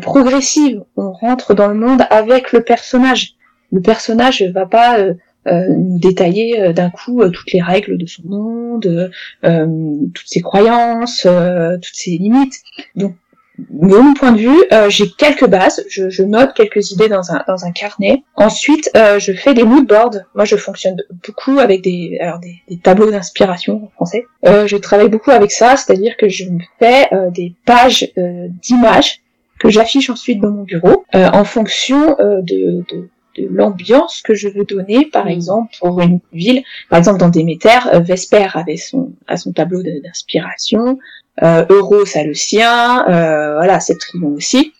[0.01, 0.83] progressive.
[0.97, 3.35] On rentre dans le monde avec le personnage.
[3.71, 4.97] Le personnage va pas
[5.45, 9.11] nous détailler d'un coup toutes les règles de son monde,
[9.41, 11.27] toutes ses croyances,
[11.81, 12.61] toutes ses limites.
[12.95, 13.15] Donc
[13.69, 17.31] de mon point de vue, euh, j'ai quelques bases, je, je, note quelques idées dans
[17.31, 18.23] un, dans un carnet.
[18.35, 20.17] Ensuite, euh, je fais des mood boards.
[20.35, 24.25] Moi, je fonctionne beaucoup avec des, alors des, des tableaux d'inspiration en français.
[24.45, 28.47] Euh, je travaille beaucoup avec ça, c'est-à-dire que je me fais euh, des pages euh,
[28.61, 29.20] d'images
[29.61, 34.65] que j'affiche ensuite dans mon bureau en fonction de, de de l'ambiance que je veux
[34.65, 35.29] donner, par mmh.
[35.29, 40.99] exemple pour une ville, par exemple dans Déméter, Vesper avait son à son tableau d'inspiration,
[41.43, 44.73] euh, Euro, ça le sien, euh, voilà, Septrion aussi.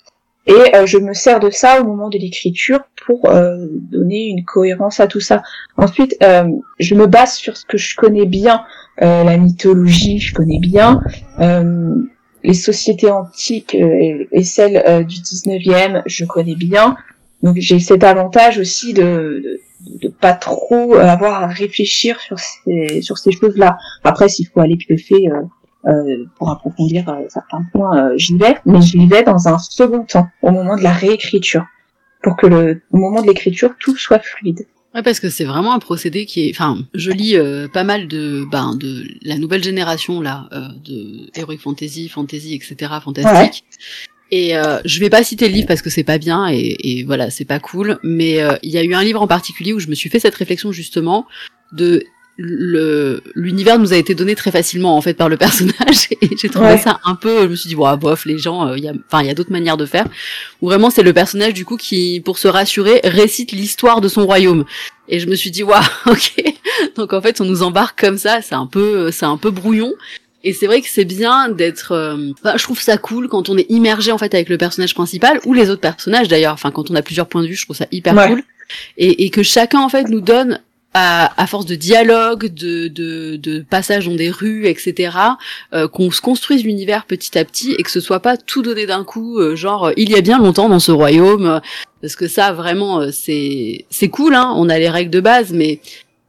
[0.47, 4.43] Et euh, je me sers de ça au moment de l'écriture pour euh, donner une
[4.43, 5.43] cohérence à tout ça.
[5.77, 6.17] Ensuite,
[6.79, 8.63] je me base sur ce que je connais bien,
[8.97, 11.01] la mythologie, je connais bien,
[12.43, 16.95] les sociétés antiques et, celles du 19e, je connais bien.
[17.43, 19.59] Donc j'ai cet avantage aussi de, de,
[20.01, 23.77] de, pas trop avoir à réfléchir sur ces, sur ces choses-là.
[24.03, 25.27] Après, s'il faut aller piocher
[25.87, 30.03] euh, pour approfondir euh, certains points, euh, j'y vais, mais j'y vais dans un second
[30.03, 31.65] temps, au moment de la réécriture,
[32.21, 34.67] pour que le au moment de l'écriture tout soit fluide.
[34.93, 36.51] Ouais, parce que c'est vraiment un procédé qui est.
[36.51, 37.35] Enfin, je lis
[37.71, 40.49] pas mal de, ben, de la nouvelle génération là,
[40.83, 43.63] de heroic fantasy, fantasy, etc., fantastique.
[44.31, 44.53] Et
[44.83, 47.45] je vais pas citer le livre parce que c'est pas bien et, et voilà, c'est
[47.45, 47.99] pas cool.
[48.03, 50.35] Mais il y a eu un livre en particulier où je me suis fait cette
[50.35, 51.25] réflexion justement
[51.71, 52.03] de
[52.37, 56.07] l'univers nous a été donné très facilement en fait par le personnage.
[56.21, 58.77] Et j'ai trouvé ça un peu je me suis dit bon bof les gens euh,
[58.77, 60.05] il y a enfin il y a d'autres manières de faire.
[60.61, 64.25] Où vraiment c'est le personnage du coup qui pour se rassurer récite l'histoire de son
[64.25, 64.65] royaume.
[65.07, 66.43] Et je me suis dit waouh ok.
[66.95, 68.41] Donc en fait on nous embarque comme ça.
[68.41, 69.93] C'est un peu c'est un peu brouillon.
[70.43, 71.91] Et c'est vrai que c'est bien d'être.
[71.91, 75.39] Euh, je trouve ça cool quand on est immergé en fait avec le personnage principal
[75.45, 76.53] ou les autres personnages d'ailleurs.
[76.53, 78.43] Enfin, quand on a plusieurs points de vue, je trouve ça hyper cool.
[78.97, 80.61] Et, et, que chacun en fait nous donne
[80.93, 85.17] à, à, force de dialogue, de, de, de passage dans des rues, etc.,
[85.73, 88.85] euh, qu'on se construise l'univers petit à petit et que ce soit pas tout donné
[88.85, 91.61] d'un coup, euh, genre il y a bien longtemps dans ce royaume,
[92.01, 95.53] parce que ça vraiment euh, c'est c'est cool, hein, on a les règles de base,
[95.53, 95.79] mais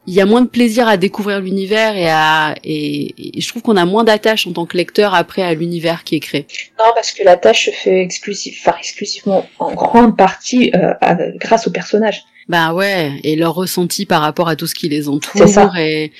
[0.07, 3.77] il y a moins de plaisir à découvrir l'univers et à et, je trouve qu'on
[3.77, 6.47] a moins d'attache en tant que lecteur après à l'univers qui est créé.
[6.79, 10.73] Non, parce que la tâche se fait exclusive, enfin exclusivement en grande partie
[11.41, 12.25] grâce aux personnages.
[12.53, 15.49] Bah ouais, et leur ressenti par rapport à tout ce qui les entoure.
[15.49, 15.73] Ça.
[15.79, 16.13] Et,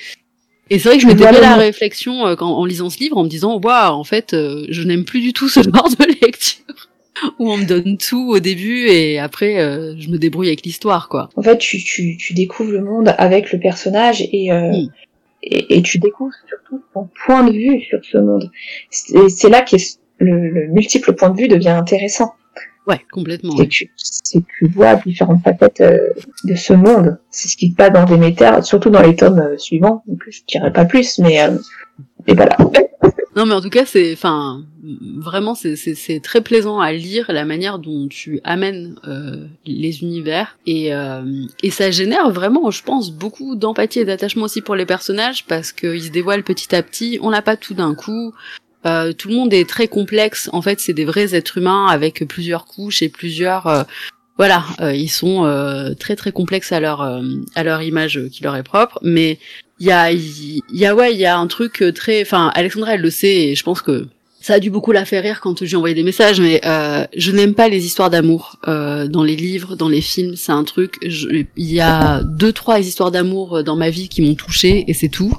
[0.71, 3.17] et c'est vrai que je m'étais fait la réflexion euh, quand, en lisant ce livre
[3.17, 6.25] en me disant, waouh, en fait, euh, je n'aime plus du tout ce genre de
[6.25, 6.89] lecture
[7.37, 11.07] où on me donne tout au début et après euh, je me débrouille avec l'histoire,
[11.07, 11.29] quoi.
[11.35, 14.47] En fait, tu, tu, tu, découvres le monde avec le personnage et,
[15.43, 18.49] et, et, tu découvres surtout ton point de vue sur ce monde.
[18.89, 19.75] C'est là que
[20.17, 22.33] le, le multiple point de vue devient intéressant.
[22.87, 23.55] Ouais, complètement.
[23.55, 23.67] C'est
[24.41, 26.09] que, tu vois différentes facettes euh,
[26.43, 27.17] de ce monde.
[27.29, 30.03] C'est ce qui se passe dans Déméter, surtout dans les tomes euh, suivants.
[30.07, 31.57] Donc je dirais pas plus, mais euh,
[32.27, 32.57] et voilà.
[33.35, 34.63] Non, mais en tout cas, c'est, enfin,
[35.17, 35.75] vraiment, c'est,
[36.21, 40.91] très plaisant à lire la manière dont tu amènes euh, les univers et
[41.63, 45.71] et ça génère vraiment, je pense, beaucoup d'empathie et d'attachement aussi pour les personnages parce
[45.71, 47.17] qu'ils se dévoilent petit à petit.
[47.23, 48.35] On n'a pas tout d'un coup.
[48.85, 50.49] Euh, tout le monde est très complexe.
[50.53, 53.67] En fait, c'est des vrais êtres humains avec plusieurs couches et plusieurs.
[53.67, 53.83] Euh,
[54.37, 55.43] voilà, euh, ils sont
[55.99, 58.99] très très complexes à leur à leur image qui leur est propre.
[59.03, 59.37] Mais
[59.79, 62.21] il y a il y, a ouais y a un truc très.
[62.23, 64.07] Enfin, Alexandra elle le sait et je pense que
[64.43, 67.31] ça a dû beaucoup la faire rire quand j'ai envoyé des messages, mais euh, je
[67.31, 70.35] n'aime pas les histoires d'amour euh, dans les livres, dans les films.
[70.35, 70.97] C'est un truc.
[71.01, 75.07] Il y a deux, trois histoires d'amour dans ma vie qui m'ont touchée et c'est
[75.07, 75.33] tout.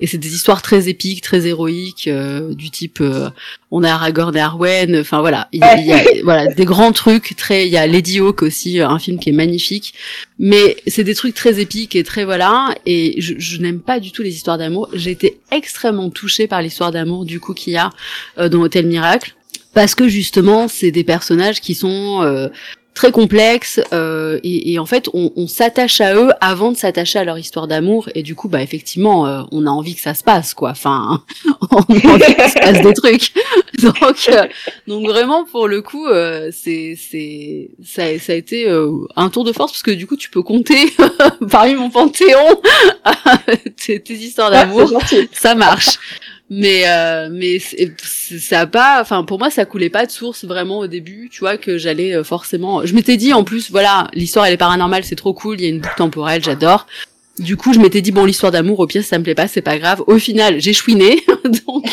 [0.00, 3.30] Et c'est des histoires très épiques, très héroïques, euh, du type euh,
[3.70, 4.96] on a Aragorn et Arwen.
[4.98, 7.36] Enfin voilà, il y y a voilà des grands trucs.
[7.36, 9.94] Très, il y a Lady Hawk aussi, un film qui est magnifique.
[10.38, 12.74] Mais c'est des trucs très épiques et très voilà.
[12.86, 14.88] Et je, je n'aime pas du tout les histoires d'amour.
[14.92, 17.90] J'ai été extrêmement touchée par l'histoire d'amour du coup qu'il y a
[18.38, 19.34] euh, dans Hôtel Miracle
[19.74, 22.48] parce que justement c'est des personnages qui sont euh,
[22.94, 27.18] très complexes euh, et, et, en fait on, on s'attache à eux avant de s'attacher
[27.18, 30.14] à leur histoire d'amour et du coup bah effectivement euh, on a envie que ça
[30.14, 30.70] se passe quoi.
[30.70, 31.22] Enfin
[31.70, 33.32] on a envie qu'il se passe des trucs.
[33.82, 34.46] Donc euh,
[34.86, 39.44] donc vraiment pour le coup euh, c'est c'est ça, ça a été euh, un tour
[39.44, 40.92] de force parce que du coup tu peux compter
[41.50, 42.60] parmi mon panthéon
[43.76, 44.92] tes, tes histoires d'amour.
[45.32, 45.98] ça marche
[46.50, 50.80] mais euh, mais ça a pas enfin pour moi ça coulait pas de source vraiment
[50.80, 54.46] au début tu vois que j'allais euh, forcément je m'étais dit en plus voilà l'histoire
[54.46, 56.86] elle est paranormale c'est trop cool il y a une boucle temporelle j'adore.
[57.38, 59.62] Du coup je m'étais dit bon l'histoire d'amour au pire ça me plaît pas c'est
[59.62, 60.02] pas grave.
[60.08, 61.24] Au final j'ai chouiné
[61.66, 61.86] donc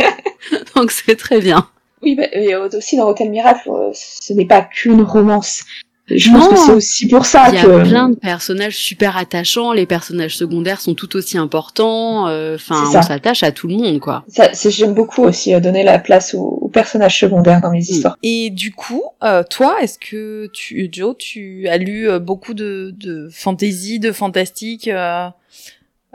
[0.76, 1.66] donc c'est très bien.
[2.02, 5.64] Oui bah, et aussi dans Hôtel Miracle ce n'est pas qu'une romance
[6.08, 9.16] je pense que c'est aussi pour ça il y que a plein de personnages super
[9.16, 12.22] attachants les personnages secondaires sont tout aussi importants
[12.54, 12.98] enfin C'est ça.
[13.00, 15.98] on s'attache à tout le monde quoi ça, c'est- j'aime beaucoup aussi euh, donner la
[15.98, 17.80] place aux, aux personnages secondaires dans mes Mm.
[17.80, 18.16] histoires.
[18.22, 22.92] Et du coup, euh, toi, est-ce que tu, Joe, tu as lu euh, beaucoup de,
[22.96, 25.26] de fantasy, de fantastique euh,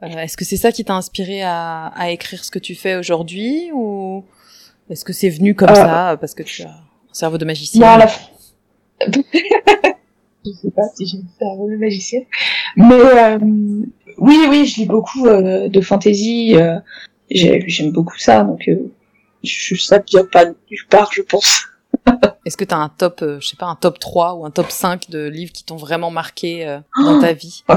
[0.04, 2.96] euh, Est-ce que c'est ça qui t'a inspiré à, à écrire ce que tu fais
[2.96, 4.24] aujourd'hui ou
[4.90, 7.82] est-ce que c'est venu comme Euh, ça parce que tu as un cerveau de magicien?
[7.82, 8.08] Non, la...
[10.46, 12.24] je sais pas si j'ai un cerveau de magicienne.
[12.76, 13.38] Mais euh,
[14.18, 16.56] oui, oui, je lis beaucoup euh, de fantasy.
[16.56, 16.78] euh,
[17.30, 18.92] j'ai- J'aime beaucoup ça, donc euh,
[19.44, 21.64] je, ça ne vient pas nulle part, je pense.
[22.46, 24.52] Est-ce que tu as un top, euh, je sais pas, un top 3 ou un
[24.52, 27.64] top 5 de livres qui t'ont vraiment marqué euh, dans ta vie?
[27.70, 27.76] Oh,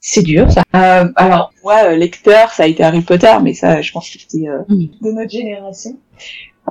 [0.00, 0.62] c'est dur ça.
[0.74, 4.48] Euh, alors, moi, lecteur, ça a été Harry Potter, mais ça, je pense que c'était
[4.48, 4.84] euh, Mm.
[5.02, 5.96] de notre génération.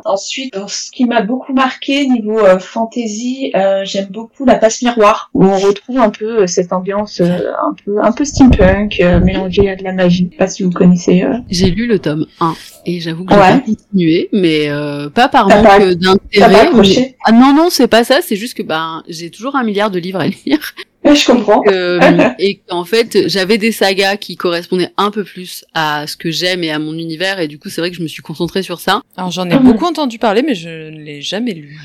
[0.05, 5.29] Ensuite, ce qui m'a beaucoup marqué niveau euh, fantasy, euh, j'aime beaucoup la passe miroir,
[5.33, 9.19] où on retrouve un peu euh, cette ambiance euh, un peu un peu steampunk euh,
[9.19, 10.25] mélangée à de la magie.
[10.31, 11.21] Je sais pas si vous connaissez.
[11.23, 11.37] euh.
[11.49, 12.53] J'ai lu le tome 1
[12.85, 13.51] et j'avoue que j'ai Ouais.
[13.53, 16.69] pas continué, mais euh, pas par manque d'intérêt.
[16.73, 19.89] mais- Ah non non, c'est pas ça, c'est juste que ben j'ai toujours un milliard
[19.91, 20.73] de livres à lire
[21.05, 21.61] Je comprends.
[21.67, 21.99] euh,
[22.39, 26.63] et qu'en fait j'avais des sagas qui correspondaient un peu plus à ce que j'aime
[26.63, 28.79] et à mon univers et du coup c'est vrai que je me suis concentrée sur
[28.79, 29.01] ça.
[29.17, 31.77] Alors j'en ai beaucoup entendu parler, mais je ne l'ai jamais lu.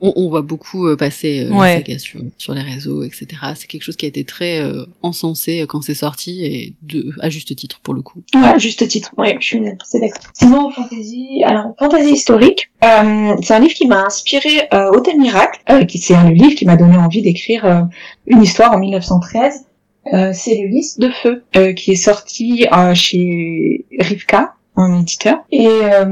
[0.00, 1.84] On, on voit beaucoup euh, passer euh, Ouais.
[1.98, 3.26] sur, sur les réseaux, etc.
[3.54, 7.12] C'est quelque chose qui a été très euh, encensé euh, quand c'est sorti et de
[7.20, 8.22] à juste titre pour le coup.
[8.34, 9.12] Ouais, juste titre.
[9.18, 10.22] Ouais, je suis c'est d'accord.
[10.34, 15.60] Sinon, fantasy, alors fantasy historique, euh, c'est un livre qui m'a inspiré euh, Hôtel Miracle,
[15.70, 17.82] euh, qui c'est un livre qui m'a donné envie d'écrire euh,
[18.26, 19.66] une histoire en 1913.
[20.14, 25.38] Euh, c'est le Lys de feu euh, qui est sorti euh, chez Rivka en éditeur.
[25.52, 26.04] Et euh,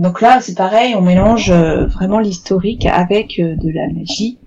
[0.00, 4.38] donc là, c'est pareil, on mélange euh, vraiment l'historique avec euh, de la magie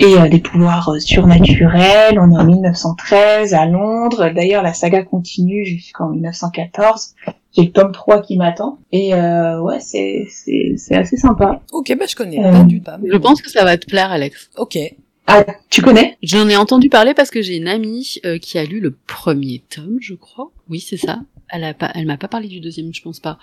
[0.00, 2.18] et euh, des pouvoirs euh, surnaturels.
[2.20, 4.30] On est en 1913 à Londres.
[4.34, 7.14] D'ailleurs, la saga continue jusqu'en 1914.
[7.56, 8.78] J'ai le tome 3 qui m'attend.
[8.90, 11.60] Et euh, ouais, c'est c'est c'est assez sympa.
[11.72, 12.90] Ok, bah je connais Euh, pas du tout.
[13.12, 14.50] Je pense que ça va te plaire Alex.
[14.56, 14.76] Ok.
[15.26, 16.18] Ah, tu connais?
[16.22, 19.64] J'en ai entendu parler parce que j'ai une amie euh, qui a lu le premier
[19.70, 20.52] tome, je crois.
[20.68, 21.20] Oui, c'est ça.
[21.48, 23.38] Elle a pas, elle m'a pas parlé du deuxième, je pense pas.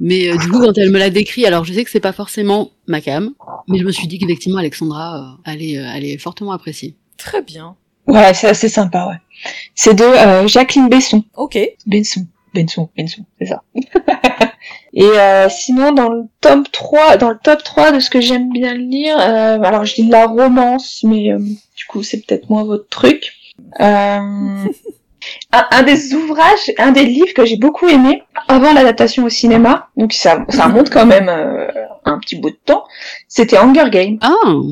[0.00, 2.12] Mais euh, du coup, quand elle me l'a décrit, alors je sais que c'est pas
[2.12, 3.32] forcément ma cam,
[3.68, 6.96] mais je me suis dit qu'effectivement Alexandra euh, allait, euh, allait fortement apprécier.
[7.16, 7.76] Très bien.
[8.06, 9.50] Ouais, c'est assez sympa, ouais.
[9.74, 11.24] C'est de euh, Jacqueline Besson.
[11.36, 11.58] Ok.
[11.86, 12.26] Benson.
[12.54, 13.62] Benson, Benson, c'est ça.
[14.94, 18.50] Et euh, sinon, dans le top 3, dans le top 3 de ce que j'aime
[18.52, 22.48] bien lire, euh, alors je lis de la romance, mais euh, du coup, c'est peut-être
[22.48, 23.32] moins votre truc.
[23.80, 23.84] Euh,
[25.52, 29.88] un, un des ouvrages, un des livres que j'ai beaucoup aimé avant l'adaptation au cinéma,
[29.96, 31.66] donc ça, ça remonte quand même euh,
[32.04, 32.84] un petit bout de temps,
[33.26, 34.18] c'était Hunger Games.
[34.22, 34.30] Ah,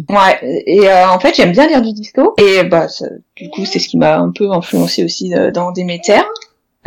[0.09, 3.65] Ouais, et euh, en fait, j'aime bien lire du disto, et bah, ça- du coup,
[3.65, 6.21] c'est ce qui m'a un peu influencé aussi euh, dans Déméter.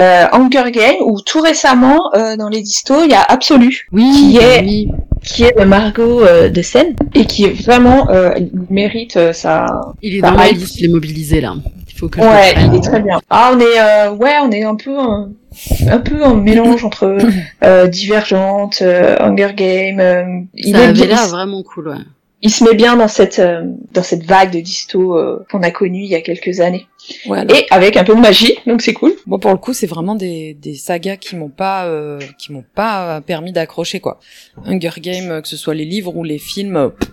[0.01, 4.11] Euh, Hunger Games, ou tout récemment, euh, dans les distos, il y a Absolu, oui,
[4.13, 4.87] Qui est- oui.
[5.23, 9.31] qui est de Margot euh, de Seine, et qui est vraiment, euh, il mérite euh,
[9.31, 9.65] sa...
[10.01, 10.55] Il est dans Pareil.
[10.55, 11.53] liste, il est mobilisé là.
[11.89, 12.73] Il faut que je Ouais, le prenne.
[12.73, 13.21] il est très bien.
[13.29, 17.15] Ah, on est, euh, ouais, on est un peu, un peu en mélange entre
[17.87, 20.47] Divergente, Hunger Games.
[20.55, 21.95] il Ça est avait l'air vraiment cool, ouais.
[22.41, 25.71] Il se met bien dans cette euh, dans cette vague de disto euh, qu'on a
[25.71, 26.87] connue il y a quelques années.
[27.29, 29.13] Alors, Et avec un peu de magie, donc c'est cool.
[29.27, 32.65] Moi, pour le coup, c'est vraiment des, des sagas qui m'ont pas, euh, qui m'ont
[32.75, 34.19] pas permis d'accrocher quoi.
[34.65, 37.09] Hunger Games, euh, que ce soit les livres ou les films, euh, pff,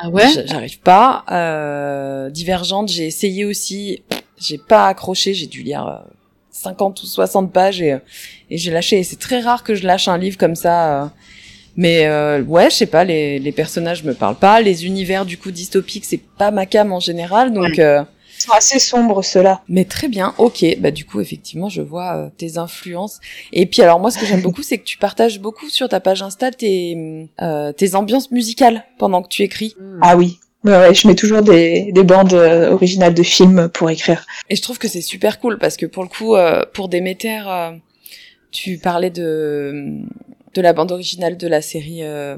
[0.00, 1.24] Ah ouais j'a- j'arrive pas.
[1.30, 4.02] Euh, Divergente, j'ai essayé aussi,
[4.38, 6.08] j'ai pas accroché, j'ai dû lire euh,
[6.50, 7.98] 50 ou 60 pages et, euh,
[8.50, 8.98] et j'ai lâché.
[9.00, 11.12] Et c'est très rare que je lâche un livre comme ça.
[11.76, 15.38] Mais euh, ouais, je sais pas, les, les personnages me parlent pas, les univers du
[15.38, 17.78] coup dystopiques, c'est pas ma cam en général, donc.
[17.78, 18.02] euh,
[18.38, 19.62] Ils sont assez sombres ceux-là.
[19.68, 20.64] mais très bien, ok.
[20.78, 23.20] Bah du coup, effectivement, je vois euh, tes influences.
[23.52, 26.00] Et puis alors moi, ce que j'aime beaucoup, c'est que tu partages beaucoup sur ta
[26.00, 29.76] page Insta tes euh, tes ambiances musicales pendant que tu écris.
[30.00, 30.38] Ah oui.
[30.64, 34.24] Ouais, ouais, je mets toujours des, des bandes euh, originales de films pour écrire.
[34.48, 37.42] Et je trouve que c'est super cool parce que pour le coup, euh, pour Déméter,
[37.48, 37.72] euh,
[38.52, 40.02] tu parlais de
[40.54, 42.36] de la bande originale de la série euh,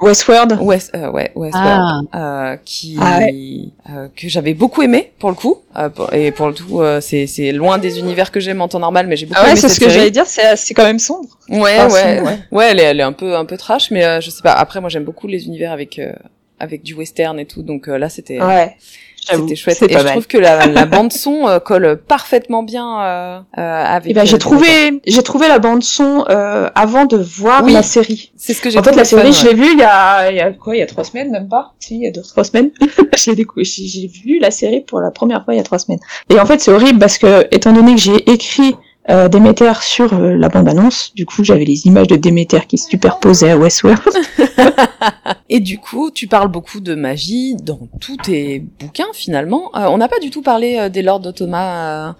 [0.00, 0.58] Westworld.
[0.62, 5.36] West, euh, ouais, Westworld, Ah, euh, qui Ah euh, que j'avais beaucoup aimé pour le
[5.36, 5.58] coup.
[5.76, 8.68] Euh, pour- et pour le tout, euh, c'est c'est loin des univers que j'aime en
[8.68, 10.56] temps normal, mais j'ai beaucoup Ah ouais, aimé c'est cette ce que j'allais dire, c'est
[10.56, 11.28] c'est quand même sombre.
[11.50, 12.70] Ouais, Enfin, ouais, sombre, ouais, ouais.
[12.70, 14.52] elle est, elle est un peu, un peu trash, mais euh, je sais pas.
[14.52, 16.14] Après, moi, j'aime beaucoup les univers avec, euh,
[16.58, 18.76] avec du western et tout, donc euh, là, c'était, Ouais.
[19.20, 19.82] C'était chouette.
[19.82, 20.06] Et je mal.
[20.06, 24.10] trouve que la, la bande son euh, colle parfaitement bien euh, euh, avec.
[24.10, 27.72] Eh ben, j'ai trouvé, j'ai trouvé la bande son euh, avant de voir Oui.
[27.72, 28.32] la série.
[28.36, 30.30] C'est ce que j'ai En fait, la série, fun, je l'ai vue il y a,
[30.30, 31.74] il y a quoi, il y a trois semaines, même pas?
[31.78, 32.70] Si, il y a deux, trois semaines.
[33.16, 36.00] j'ai j'ai vu la série pour la première fois il y a trois semaines.
[36.30, 38.74] Et en fait, c'est horrible parce que, étant donné que j'ai écrit
[39.10, 42.88] euh, Déméter sur euh, la bande-annonce, du coup, j'avais les images de Déméter qui se
[42.88, 44.00] superposaient à Westworld.
[45.48, 49.70] Et du coup, tu parles beaucoup de magie dans tous tes bouquins finalement.
[49.76, 52.12] Euh, on n'a pas du tout parlé euh, des Lords d'Automa, euh,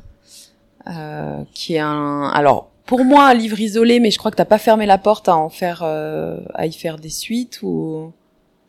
[0.89, 2.29] euh, qui est un.
[2.35, 5.29] Alors pour moi un livre isolé, mais je crois que t'as pas fermé la porte
[5.29, 8.13] à en faire, euh, à y faire des suites ou?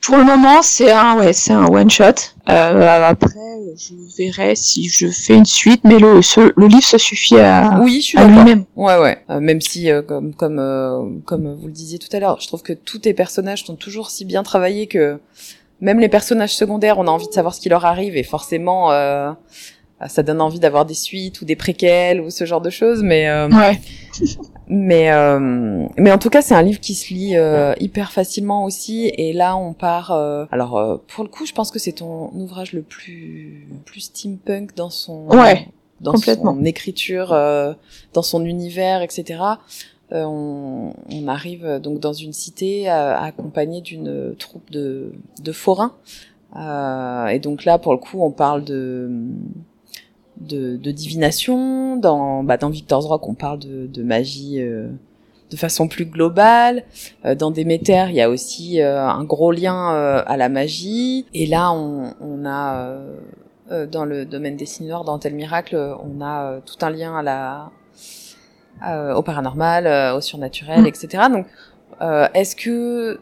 [0.03, 2.03] Pour le moment, c'est un, ouais, c'est un one shot.
[2.49, 3.29] Euh, après,
[3.77, 7.79] je verrai si je fais une suite, mais le, ce- le livre se suffit à,
[7.81, 8.65] Oui, je suis à lui-même.
[8.75, 9.19] Ouais, ouais.
[9.29, 12.47] Euh, même si, euh, comme comme euh, comme vous le disiez tout à l'heure, je
[12.47, 15.19] trouve que tous tes personnages sont toujours si bien travaillés que
[15.81, 18.91] même les personnages secondaires, on a envie de savoir ce qui leur arrive et forcément,
[18.91, 19.31] euh,
[20.07, 23.03] ça donne envie d'avoir des suites ou des préquels ou ce genre de choses.
[23.03, 23.79] Mais euh, Ouais.
[24.67, 28.63] Mais euh, mais en tout cas, c'est un livre qui se lit euh, hyper facilement
[28.63, 29.11] aussi.
[29.17, 30.11] Et là, on part.
[30.11, 34.01] euh, alors euh, pour le coup, je pense que c'est ton ouvrage le plus plus
[34.01, 35.67] steampunk dans son Ouais,
[35.99, 36.53] dans complètement.
[36.55, 37.73] son écriture, euh,
[38.13, 39.39] dans son univers, etc.
[40.13, 45.93] Euh, on, on arrive donc dans une cité euh, accompagné d'une troupe de, de forains.
[46.57, 49.09] Euh, et donc là, pour le coup, on parle de,
[50.37, 51.97] de, de divination.
[51.97, 54.87] Dans, bah, dans Victor's Rock, on parle de, de magie euh,
[55.51, 56.83] de façon plus globale.
[57.25, 61.25] Euh, dans Déméter, il y a aussi euh, un gros lien euh, à la magie.
[61.33, 63.15] Et là, on, on a euh,
[63.71, 66.89] euh, dans le domaine des signes noirs, dans Tel Miracle, on a euh, tout un
[66.89, 67.69] lien à la
[68.87, 70.87] euh, au paranormal, euh, au surnaturel, Mm.
[70.87, 71.23] etc.
[71.31, 71.45] Donc,
[72.01, 73.19] euh, est-ce que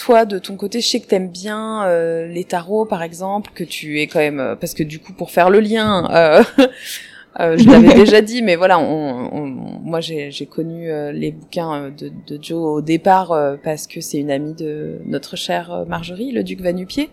[0.00, 3.64] toi, de ton côté, je sais que t'aimes bien euh, les tarots, par exemple, que
[3.64, 6.42] tu es quand même, euh, parce que du coup, pour faire le lien, euh,
[7.40, 9.46] euh, je l'avais déjà dit, mais voilà, on, on-
[9.82, 14.00] moi j'ai connu euh, les bouquins euh, de, de Joe au départ euh, parce que
[14.00, 17.10] c'est une amie de notre chère Marjorie, le duc Vanupier.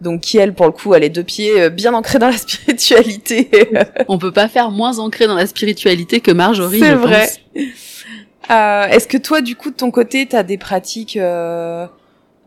[0.00, 2.36] Donc qui elle, pour le coup, elle est deux pieds euh, bien ancrée dans la
[2.36, 3.48] spiritualité.
[4.08, 6.80] On peut pas faire moins ancré dans la spiritualité que Marjorie.
[6.80, 7.28] C'est vrai.
[8.50, 11.86] Euh, Est-ce que toi, du coup, de ton côté, t'as des pratiques euh,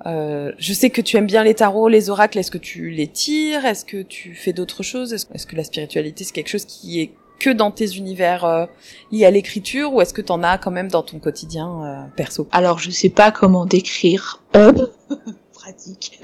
[0.06, 2.38] euh, Je sais que tu aimes bien les tarots, les oracles.
[2.40, 3.66] Est-ce que tu les tires?
[3.66, 5.14] Est-ce que tu fais d'autres choses?
[5.14, 8.66] Est-ce que la spiritualité, c'est quelque chose qui est que dans tes univers euh,
[9.12, 12.48] liés à l'écriture ou est-ce que t'en as quand même dans ton quotidien euh, perso?
[12.52, 14.42] Alors, je sais pas comment décrire.
[14.56, 14.74] Euh,
[15.54, 16.20] pratique.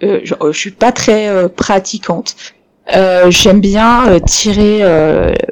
[0.00, 2.36] Je, suis pas très pratiquante.
[3.28, 4.82] J'aime bien tirer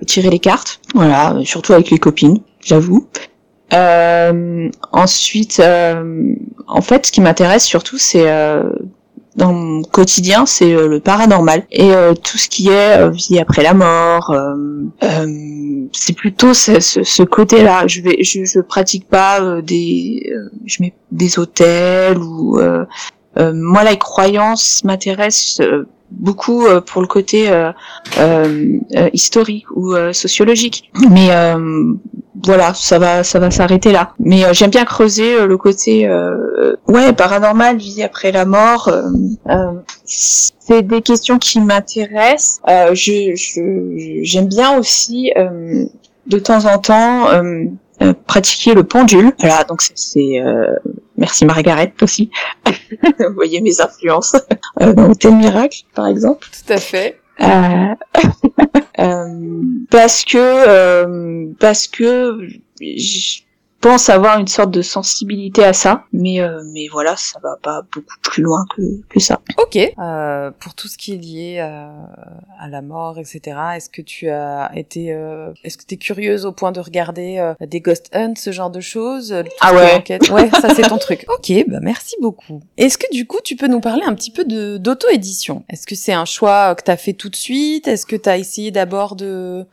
[0.07, 3.09] tirer les cartes, voilà, surtout avec les copines, j'avoue.
[3.73, 6.35] Euh, ensuite, euh,
[6.67, 8.65] en fait, ce qui m'intéresse surtout, c'est euh,
[9.37, 13.39] dans mon quotidien, c'est euh, le paranormal et euh, tout ce qui est euh, vie
[13.39, 14.35] après la mort.
[15.93, 17.87] c'est plutôt ce, ce, ce côté-là.
[17.87, 20.33] Je vais, je, je pratique pas des,
[20.67, 22.59] je mets des hôtels ou
[23.37, 27.73] moi les croyances m'intéressent euh, beaucoup euh, pour le côté euh,
[28.19, 30.91] euh, euh, historique ou euh, sociologique.
[31.11, 31.95] Mais euh,
[32.45, 34.13] voilà, ça va, ça va s'arrêter là.
[34.19, 38.89] Mais euh, j'aime bien creuser euh, le côté, euh, ouais, paranormal, vie après la mort.
[38.89, 39.03] euh,
[39.49, 39.73] euh,
[40.05, 42.61] c'est des questions qui m'intéressent.
[42.69, 43.33] Euh, je,
[44.23, 45.85] j'aime bien aussi euh,
[46.27, 47.65] de temps en temps euh,
[48.03, 49.33] euh, pratiquer le pendule.
[49.39, 50.75] Voilà, donc c'est, euh,
[51.17, 52.31] Merci Margaret aussi.
[53.03, 54.37] Vous voyez mes influences
[54.81, 56.49] euh, dans Hôtel Miracle, par exemple.
[56.51, 57.21] Tout à fait.
[57.41, 57.95] Euh,
[58.99, 62.39] euh, parce que euh, parce que
[62.81, 63.41] je
[63.83, 67.83] pense avoir une sorte de sensibilité à ça, mais euh, mais voilà, ça va pas
[67.93, 69.41] beaucoup plus loin que que ça.
[69.59, 69.77] Ok.
[69.77, 71.91] Euh, pour tout ce qui est lié à,
[72.59, 73.57] à la mort, etc.
[73.77, 77.39] Est-ce que tu as été, euh, est-ce que tu es curieuse au point de regarder
[77.39, 80.05] euh, des ghost hunts, ce genre de choses euh, Ah ouais.
[80.31, 81.27] Ouais, ça c'est ton truc.
[81.29, 82.63] Ok, bah merci beaucoup.
[82.77, 85.65] Est-ce que du coup tu peux nous parler un petit peu de d'auto-édition?
[85.69, 87.89] Est-ce que c'est un choix que tu as fait tout de suite?
[87.89, 89.67] Est-ce que tu as essayé d'abord de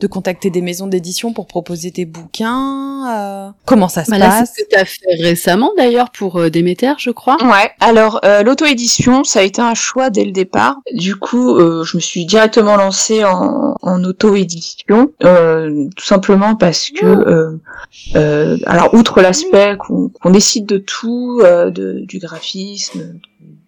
[0.00, 4.28] de contacter des maisons d'édition pour proposer tes bouquins Euh, Comment ça se Bah là,
[4.28, 7.36] passe c'est ce que tu as fait récemment d'ailleurs pour euh, Déméter, je crois.
[7.42, 7.70] Ouais.
[7.80, 10.76] Alors euh, l'auto-édition, ça a été un choix dès le départ.
[10.94, 16.90] Du coup, euh, je me suis directement lancée en, en auto-édition, euh, tout simplement parce
[16.90, 17.60] que, euh,
[18.16, 23.14] euh, alors outre l'aspect qu'on qu'on décide de tout, euh, de, du graphisme,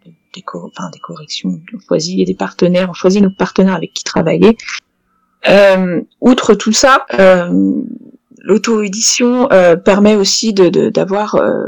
[0.04, 4.04] des, des enfin, des corrections, on choisit des partenaires, on choisit nos partenaires avec qui
[4.04, 4.56] travailler.
[5.48, 7.48] Euh, outre tout ça, euh,
[8.42, 11.66] l'auto-édition euh, permet aussi de de- d'avoir euh,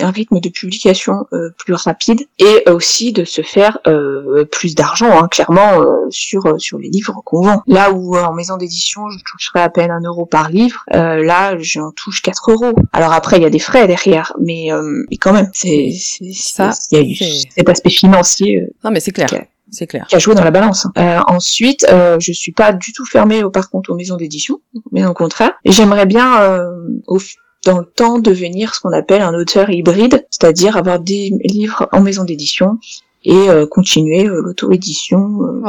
[0.00, 5.10] un rythme de publication euh, plus rapide et aussi de se faire euh, plus d'argent
[5.22, 7.62] hein, clairement euh, sur sur les livres qu'on vend.
[7.66, 11.22] Là où euh, en maison d'édition je toucherais à peine un euro par livre, euh,
[11.22, 12.72] là j'en touche 4 euros.
[12.94, 16.32] Alors après il y a des frais derrière, mais, euh, mais quand même c'est c'est
[16.32, 19.28] Ça, c'est- il y a eu c'est- cet aspect financier Non mais c'est clair.
[19.70, 20.06] C'est clair.
[20.08, 20.86] qui a joué dans la balance.
[20.86, 20.92] hein.
[20.98, 24.60] Euh, ensuite, euh, je suis pas du tout fermée au, par contre aux maisons d'édition,
[24.92, 25.52] mais au contraire.
[25.64, 26.70] Et j'aimerais bien, euh,
[27.06, 27.18] au,
[27.66, 32.00] dans le temps, devenir ce qu'on appelle un auteur hybride, c'est-à-dire avoir des livres en
[32.00, 32.78] maison d'édition
[33.24, 35.60] et euh, continuer euh, l'auto-édition, euh,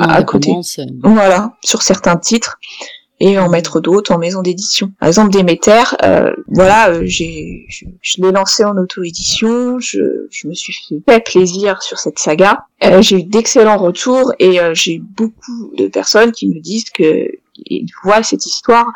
[0.00, 0.50] Ouais, à- à côté.
[1.04, 1.08] euh.
[1.08, 2.58] voilà, sur certains titres
[3.20, 4.92] et en mettre d'autres en maison d'édition.
[5.00, 10.46] Par exemple, Déméter, euh, voilà, euh, j'ai, je, je l'ai lancé en auto-édition, je, je
[10.46, 10.74] me suis
[11.08, 12.64] fait plaisir sur cette saga.
[12.84, 17.28] Euh, j'ai eu d'excellents retours et euh, j'ai beaucoup de personnes qui me disent que
[17.56, 18.86] ils voient cette histoire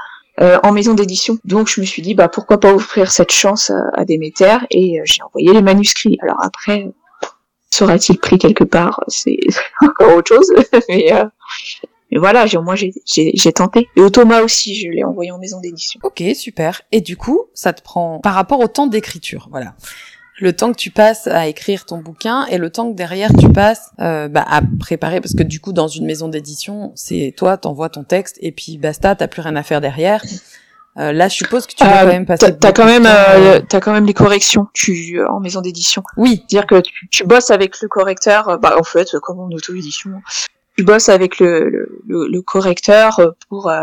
[0.40, 1.38] euh, en maison d'édition.
[1.44, 5.00] Donc je me suis dit, bah pourquoi pas offrir cette chance à, à Déméter et
[5.00, 6.16] euh, j'ai envoyé les manuscrits.
[6.22, 6.90] Alors après,
[7.70, 9.38] sera-t-il pris quelque part C'est
[9.82, 10.52] encore autre chose,
[10.88, 11.12] mais...
[11.12, 11.24] euh,
[12.12, 13.88] mais voilà, j'ai, au moins j'ai, j'ai, j'ai tenté.
[13.96, 15.98] Et au Thomas aussi, je l'ai envoyé en maison d'édition.
[16.04, 16.82] Ok, super.
[16.92, 19.74] Et du coup, ça te prend par rapport au temps d'écriture, voilà.
[20.40, 23.48] Le temps que tu passes à écrire ton bouquin et le temps que derrière tu
[23.48, 27.56] passes euh, bah, à préparer, parce que du coup dans une maison d'édition, c'est toi
[27.56, 30.22] t'envoies ton texte et puis basta, t'as plus rien à faire derrière.
[30.98, 32.58] Euh, là, je suppose que tu vas Euh, quand même passer.
[32.58, 36.02] T'as, quand même, euh, t'as quand même les corrections tu, euh, en maison d'édition.
[36.18, 40.10] Oui, C'est-à-dire que tu, tu bosses avec le correcteur, bah en fait, comme en auto-édition,
[40.76, 41.68] tu bosses avec le,
[42.06, 43.82] le, le, correcteur euh, pour euh,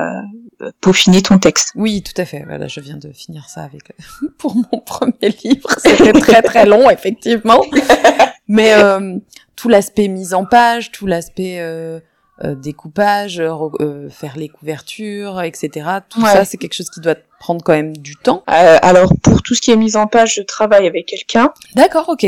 [0.82, 1.72] peaufiner ton texte.
[1.76, 2.44] oui, tout à fait.
[2.48, 3.92] Voilà, je viens de finir ça avec
[4.38, 5.70] pour mon premier livre.
[5.78, 7.64] C'était très très long, effectivement.
[8.48, 9.18] Mais euh,
[9.56, 12.00] tout l'aspect mise en page, tout l'aspect euh,
[12.44, 15.88] euh, découpage, euh, re- euh, faire les couvertures, etc.
[16.10, 16.32] Tout Ouais.
[16.34, 18.44] ça, c'est quelque chose qui doit prendre quand même du temps.
[18.50, 21.54] Euh, alors pour tout ce qui est mise en page, je travaille avec quelqu'un.
[21.76, 22.26] D'accord, ok.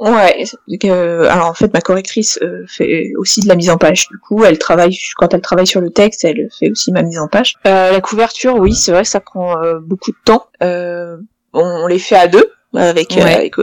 [0.00, 0.44] Ouais.
[0.84, 4.08] euh, alors en fait, ma correctrice euh, fait aussi de la mise en page.
[4.08, 7.18] Du coup, elle travaille quand elle travaille sur le texte, elle fait aussi ma mise
[7.18, 7.56] en page.
[7.66, 10.46] Euh, la couverture, oui, c'est vrai, ça prend euh, beaucoup de temps.
[10.62, 11.18] Euh,
[11.52, 13.34] on, les fait à deux avec, euh, Ouais.
[13.34, 13.54] avec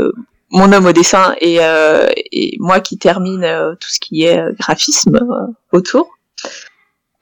[0.52, 4.40] mon homme au dessin et, euh, et moi qui termine euh, tout ce qui est
[4.60, 6.10] graphisme euh, autour.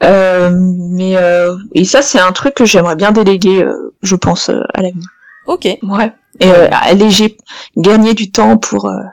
[0.04, 4.50] Euh, mais euh, et ça, c'est un truc que j'aimerais bien déléguer, euh, je pense,
[4.50, 5.08] à l'avenir.
[5.48, 5.66] Ok.
[5.84, 6.12] Ouais.
[6.40, 7.38] Et euh, alléger,
[7.78, 9.04] gagner du temps pour euh,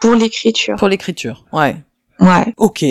[0.00, 0.76] pour l'écriture.
[0.76, 1.76] Pour l'écriture, ouais.
[2.20, 2.54] Ouais.
[2.56, 2.84] Ok.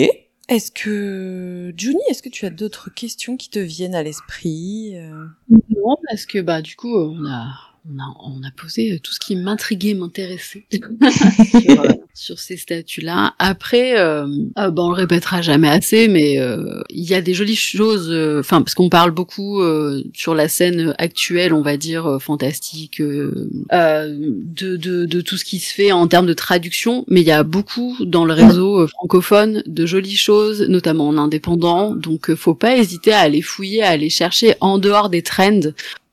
[0.48, 5.26] Est-ce que Juni, est-ce que tu as d'autres questions qui te viennent à l'esprit euh?
[5.50, 7.46] Non, parce que bah du coup on a
[7.88, 10.80] on a on a posé euh, tout ce qui m'intriguait, m'intéressait sur,
[11.84, 13.34] euh, sur ces statues-là.
[13.38, 14.26] Après, euh,
[14.58, 18.08] euh, bah, on le répétera jamais assez, mais euh, il y a des jolies choses.
[18.10, 23.00] euh, Enfin, parce qu'on parle beaucoup euh, sur la scène actuelle, on va dire fantastique,
[23.00, 27.30] de, de de tout ce qui se fait en termes de traduction, mais il y
[27.32, 31.94] a beaucoup dans le réseau francophone de jolies choses, notamment en indépendant.
[31.94, 35.60] Donc, faut pas hésiter à aller fouiller, à aller chercher en dehors des trends.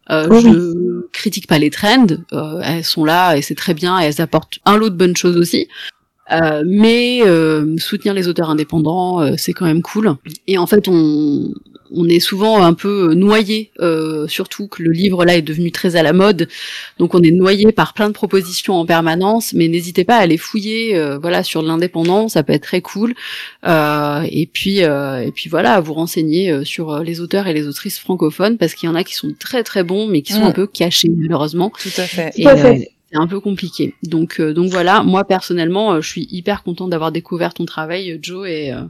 [0.09, 0.41] Euh, Oui.
[0.43, 4.21] Je critique pas les trends, euh, elles sont là et c'est très bien et elles
[4.21, 5.67] apportent un lot de bonnes choses aussi.
[6.31, 10.15] Euh, mais euh, soutenir les auteurs indépendants, euh, c'est quand même cool.
[10.47, 11.53] Et en fait, on,
[11.91, 13.71] on est souvent un peu noyé,
[14.27, 16.47] surtout que le livre là est devenu très à la mode,
[16.97, 19.53] donc on est noyé par plein de propositions en permanence.
[19.53, 23.13] Mais n'hésitez pas à aller fouiller, voilà, sur l'indépendant, ça peut être très cool.
[23.67, 28.57] et puis, et puis voilà, à vous renseigner sur les auteurs et les autrices francophones
[28.57, 30.47] parce qu'il y en a qui sont très très bons, mais qui sont Mm.
[30.47, 31.71] un peu cachés malheureusement.
[31.81, 32.31] Tout à fait.
[32.37, 32.91] Et, Tout à euh, fait.
[33.13, 33.95] C'est un peu compliqué.
[34.03, 38.11] Donc, euh, donc voilà, moi personnellement, euh, je suis hyper contente d'avoir découvert ton travail,
[38.13, 38.81] euh, Joe, et, euh,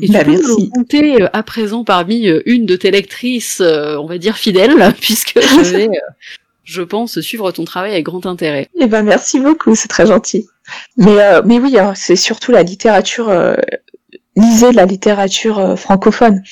[0.00, 0.70] et tu Bah, peux me merci.
[0.70, 5.60] compter à présent parmi une de tes lectrices, euh, on va dire fidèles, puisque je
[5.76, 6.10] vais, euh,
[6.64, 8.68] je pense, suivre ton travail avec grand intérêt.
[8.80, 10.46] Eh ben merci beaucoup, c'est très gentil.
[10.96, 13.28] Mais euh, mais oui, hein, c'est surtout la littérature.
[13.28, 13.56] Euh,
[14.36, 16.42] lisez la littérature euh, francophone.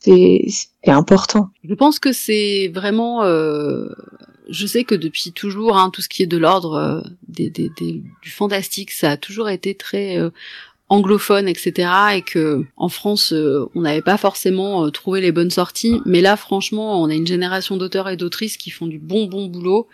[0.00, 1.48] C'est c'est important.
[1.64, 3.22] Je pense que c'est vraiment.
[4.48, 8.90] Je sais que depuis toujours, hein, tout ce qui est de l'ordre euh, du fantastique,
[8.90, 10.30] ça a toujours été très euh,
[10.88, 11.88] anglophone, etc.
[12.14, 16.00] Et que en France, euh, on n'avait pas forcément trouvé les bonnes sorties.
[16.04, 19.46] Mais là, franchement, on a une génération d'auteurs et d'autrices qui font du bon bon
[19.46, 19.88] boulot.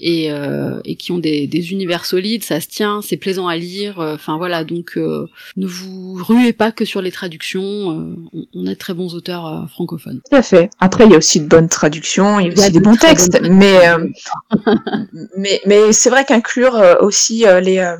[0.00, 3.56] Et, euh, et qui ont des, des univers solides, ça se tient, c'est plaisant à
[3.56, 4.00] lire.
[4.00, 7.62] euh, Enfin voilà, donc euh, ne vous ruez pas que sur les traductions.
[7.62, 8.16] euh,
[8.54, 10.20] on, a de très bons auteurs francophones.
[10.28, 10.68] Tout à fait.
[10.80, 12.96] Après, il y a aussi de bonnes traductions, il y a aussi des de bons
[12.96, 14.08] textes, mais euh,
[15.36, 17.96] mais mais c'est vrai qu'inclure aussi les euh,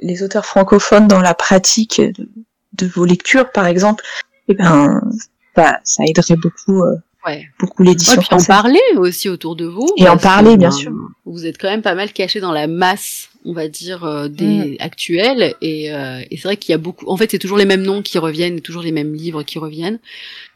[0.00, 2.28] les auteurs francophones dans la pratique de,
[2.74, 4.04] de vos lectures, par exemple,
[4.48, 5.02] eh ben
[5.54, 7.48] ça, ça aiderait beaucoup euh, Ouais.
[7.58, 9.88] beaucoup l'édition Ouais, puis en parler aussi autour de vous.
[9.96, 10.92] Et en parler, bien sûr.
[11.24, 14.76] Vous êtes quand même pas mal caché dans la masse, on va dire, euh, des
[14.78, 15.54] actuels.
[15.60, 17.08] Et, euh, et c'est vrai qu'il y a beaucoup.
[17.08, 19.98] En fait, c'est toujours les mêmes noms qui reviennent, toujours les mêmes livres qui reviennent.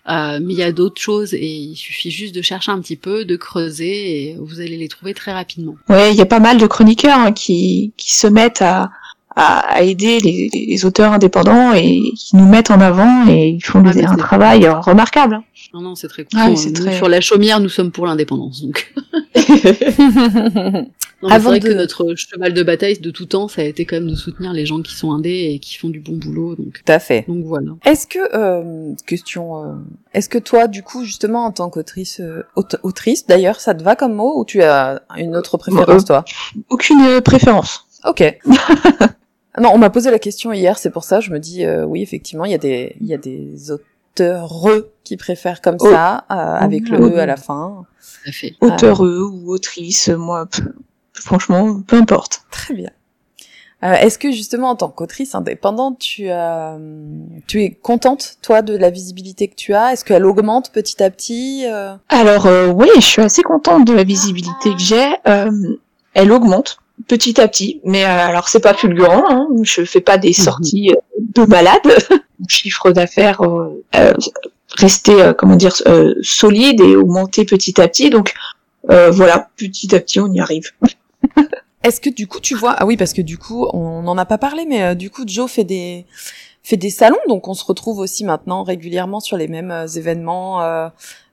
[0.08, 2.96] Euh, mais il y a d'autres choses et il suffit juste de chercher un petit
[2.96, 5.76] peu, de creuser et vous allez les trouver très rapidement.
[5.88, 8.90] Ouais, il y a pas mal de chroniqueurs hein, qui, qui se mettent à,
[9.36, 13.64] à, à aider les, les auteurs indépendants et qui nous mettent en avant et ils
[13.64, 15.34] font Ah, des- un travail remarquable.
[15.34, 15.44] hein.
[15.72, 16.38] Non, non, c'est très cool.
[16.42, 18.62] Ah Nous, très- Sur la chaumière, nous sommes pour l'indépendance.
[18.62, 18.92] Donc,
[21.22, 23.84] Non, Avant vrai de- que notre cheval de bataille de tout temps, ça a été
[23.84, 26.56] quand même de soutenir les gens qui sont indés et qui font du bon boulot.
[26.56, 27.26] Donc, Tout à fait.
[27.28, 27.72] donc voilà.
[27.84, 29.66] Est-ce que euh, question, euh,
[30.14, 32.42] est-ce que toi, du coup, justement, en tant qu'autrice, euh,
[32.82, 36.24] autrice, d'ailleurs, ça te va comme mot ou tu as une autre préférence, euh, toi?
[36.70, 37.84] Aucune préférence.
[38.06, 38.38] Ok.
[39.60, 41.20] non, on m'a posé la question hier, c'est pour ça.
[41.20, 44.66] Je me dis, euh, oui, effectivement, il y a des, il y a des auteurs
[45.04, 45.90] qui préfèrent comme Oh.
[45.90, 47.08] ça, euh, avec le Oh.
[47.10, 47.86] e à la fin.
[48.24, 48.54] Tout à fait.
[48.60, 50.48] Auteur ou autrice, moi,
[51.14, 52.42] franchement, peu importe.
[52.50, 52.90] Très bien.
[53.82, 56.76] Euh, Est-ce que justement en tant qu'autrice indépendante, tu, as,
[57.46, 59.94] tu es contente toi de la visibilité que tu as?
[59.94, 61.94] Est-ce qu'elle augmente petit à petit euh?
[62.10, 65.14] Alors euh, oui, je suis assez contente de la visibilité que j'ai.
[65.26, 65.50] Euh,
[66.12, 69.24] elle augmente petit à petit, mais euh, alors c'est pas fulgurant.
[69.28, 71.00] Hein, je fais pas des sorties euh,
[71.34, 71.80] de malade.
[72.10, 74.14] Mon chiffre d'affaires euh, euh,
[74.76, 78.10] restait euh, comment dire euh, solide et augmenté petit à petit.
[78.10, 78.34] Donc
[78.90, 80.70] euh, voilà, petit à petit on y arrive.
[81.82, 84.26] Est-ce que du coup tu vois Ah oui, parce que du coup on n'en a
[84.26, 86.06] pas parlé, mais euh, du coup Joe fait des
[86.62, 90.90] fait des salons, donc on se retrouve aussi maintenant régulièrement sur les mêmes euh, événements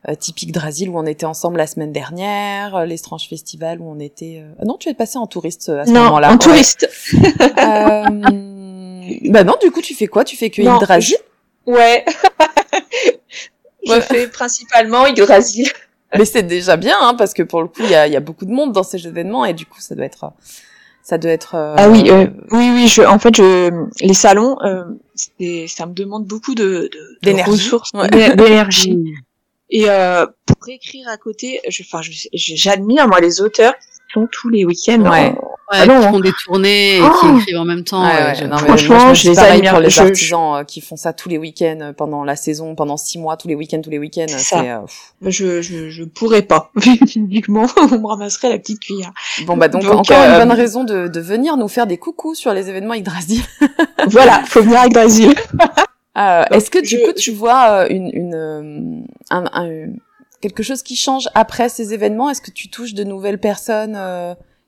[0.10, 3.90] euh, typiques Drasil où on était ensemble la semaine dernière, euh, les Strange Festival où
[3.90, 4.40] on était.
[4.42, 6.30] euh, ah Non, tu es passé en touriste à ce non, moment-là.
[6.30, 6.38] en Ouais.
[6.38, 6.90] touriste.
[7.14, 8.04] Euh,
[9.30, 10.24] bah non, du coup tu fais quoi?
[10.24, 11.18] Tu fais que Yggdrasil
[11.66, 12.06] Ouais.
[13.86, 14.02] je Ouais.
[14.02, 15.68] fais principalement Yggdrasil.
[16.18, 18.16] Mais c'est déjà bien, hein, parce que pour le coup, il y a, il y
[18.16, 20.32] a beaucoup de monde dans ces événements et du coup, ça doit être,
[21.04, 21.56] ça doit être.
[21.56, 22.88] euh, Ah oui, euh, oui, oui.
[22.88, 23.70] Je, en fait, je,
[24.00, 26.90] les salons, euh, c'est- ça me demande beaucoup de,
[27.24, 28.08] de, ressources, Ouais.
[28.10, 28.98] d'énergie.
[29.70, 32.00] Et euh, pour écrire à côté, je, enfin,
[32.34, 35.02] j'admire moi les auteurs qui sont tous les week-ends.
[35.10, 35.34] Ouais.
[35.38, 36.12] en- Ouais, Ah non, qui hein.
[36.14, 37.10] font des tournées et Oh.
[37.20, 38.02] qui écrivent en même temps.
[38.02, 39.72] Ouais, ouais, ouais, non, Franchement, moi, je les admire.
[39.74, 42.74] pour les Je- artisans euh, qui font ça tous les week-ends euh, pendant la saison,
[42.74, 44.28] pendant six mois, tous les week-ends, tous les week-ends.
[44.30, 44.78] C'est euh.
[45.24, 46.72] Je, je, je pourrais pas.
[47.06, 49.12] Physiquement, on me ramasserait la petite cuillère.
[49.46, 51.98] bon bah donc, Donc, encore euh, une bonne raison de, de venir nous faire des
[51.98, 53.42] coucous sur les événements Yggdrasil.
[54.08, 55.36] voilà, faut venir avec Brésil.
[56.18, 59.94] Euh, Est-ce que du je- coup tu vois euh, une, une euh, un, un-
[60.42, 62.30] quelque chose qui change après ces événements?
[62.30, 63.96] Est-ce que tu touches de nouvelles personnes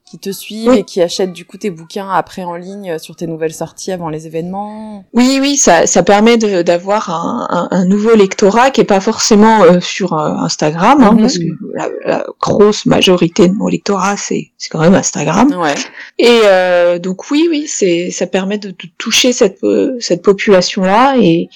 [0.10, 0.78] qui te suivent Oui.
[0.80, 3.92] et qui achètent du coup tes bouquins après en ligne euh, sur tes nouvelles sorties
[3.92, 5.06] avant les événements?
[5.14, 9.62] Oui, oui, ça, ça permet d'avoir un, un, un nouveau lectorat qui est pas forcément
[9.64, 11.20] euh, sur euh, Instagram, hein, Mhm.
[11.22, 11.44] parce que
[11.76, 15.54] la, la grosse majorité de mon lectorat c'est c'est quand même Instagram.
[15.58, 15.76] Ouais.
[16.18, 20.82] Et euh, donc oui, oui, c'est ça permet de, de toucher cette euh, cette population
[20.82, 21.50] là et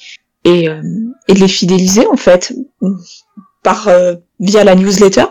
[0.45, 0.81] et, euh,
[1.27, 2.53] et de les fidéliser en fait
[3.63, 5.25] par euh, via la newsletter.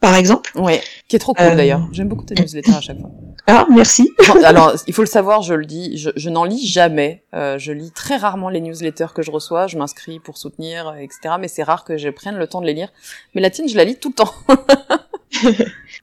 [0.00, 0.50] Par exemple.
[0.58, 1.86] Ouais, qui est trop cool Euh, d'ailleurs.
[1.92, 3.10] J'aime beaucoup ta newsletter à chaque fois.
[3.46, 4.10] Ah, merci.
[4.44, 7.24] Alors, il faut le savoir, je le dis, je, je n'en lis jamais.
[7.34, 9.66] Euh, je lis très rarement les newsletters que je reçois.
[9.66, 11.34] Je m'inscris pour soutenir, euh, etc.
[11.40, 12.90] Mais c'est rare que je prenne le temps de les lire.
[13.34, 14.34] Mais la tienne, je la lis tout le temps.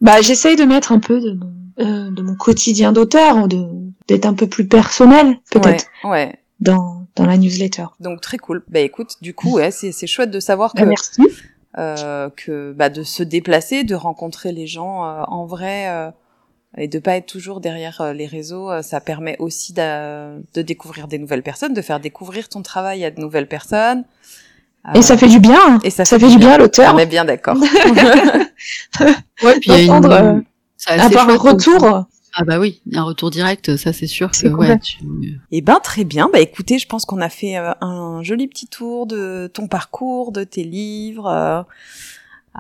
[0.01, 3.65] Bah, j'essaye de mettre un peu de mon, euh, de mon quotidien d'auteur, de
[4.07, 6.35] d'être un peu plus personnel, peut-être, Ouais, ouais.
[6.59, 7.85] dans, dans la newsletter.
[7.99, 8.63] Donc très cool.
[8.67, 11.21] Bah écoute, du coup, ouais, c'est c'est chouette de savoir que Bah, merci.
[11.77, 16.09] Euh, que bah, de se déplacer, de rencontrer les gens euh, en vrai euh,
[16.77, 21.07] et de pas être toujours derrière euh, les réseaux, euh, ça permet aussi de découvrir
[21.07, 24.03] des nouvelles personnes, de faire découvrir ton travail à de nouvelles personnes.
[24.93, 25.59] Et ça fait du bien.
[25.67, 25.79] hein.
[25.83, 26.99] et ça ça fait fait du bien à On l'auteur.
[26.99, 27.57] est bien d'accord.
[29.43, 30.41] Ouais, puis il y a une- euh,
[30.77, 32.05] c'est assez Avoir un retour.
[32.37, 34.97] Ah bah oui, un retour direct, ça c'est sûr que ouais, tu-
[35.51, 36.29] Eh ben très bien.
[36.33, 40.31] Bah écoutez, je pense qu'on a fait euh, un joli petit tour de ton parcours,
[40.33, 41.27] de tes livres.
[41.27, 41.63] euh,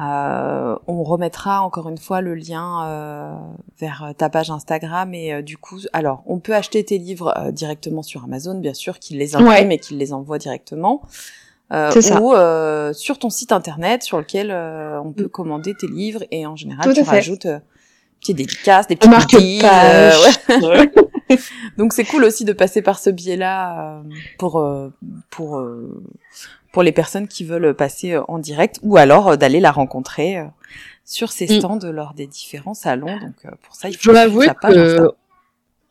[0.01, 3.33] euh, on remettra encore une fois le lien euh,
[3.79, 7.51] vers ta page Instagram et euh, du coup, alors on peut acheter tes livres euh,
[7.51, 11.01] directement sur Amazon, bien sûr, qu'ils les impriment et qu'ils les envoient directement.
[11.71, 12.21] Euh, C'est ça.
[12.21, 16.45] ou euh, sur ton site internet sur lequel euh, on peut commander tes livres et
[16.45, 17.59] en général Tout tu rajoutes euh,
[18.33, 20.11] petites dédicaces, des petits goodies, euh,
[20.61, 20.91] ouais.
[21.77, 24.01] Donc c'est cool aussi de passer par ce biais-là euh,
[24.37, 24.93] pour euh,
[25.29, 25.63] pour
[26.71, 30.43] pour les personnes qui veulent passer en direct ou alors d'aller la rencontrer
[31.03, 31.59] sur ses Mm.
[31.59, 33.17] stands lors des différents salons.
[33.19, 34.71] Donc pour ça il Je faut page Insta.
[34.71, 35.11] que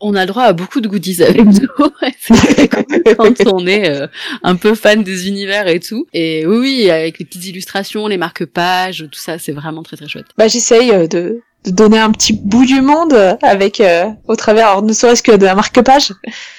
[0.01, 1.69] on a le droit à beaucoup de goodies avec nous.
[3.17, 4.07] quand on est euh,
[4.43, 6.07] un peu fan des univers et tout.
[6.13, 10.09] Et oui, oui, avec les petites illustrations, les marque-pages, tout ça, c'est vraiment très très
[10.09, 10.27] chouette.
[10.37, 14.69] Bah, j'essaye de, de donner un petit bout du monde euh, avec, euh, au travers,
[14.69, 16.13] alors, ne serait-ce que de la marque-page.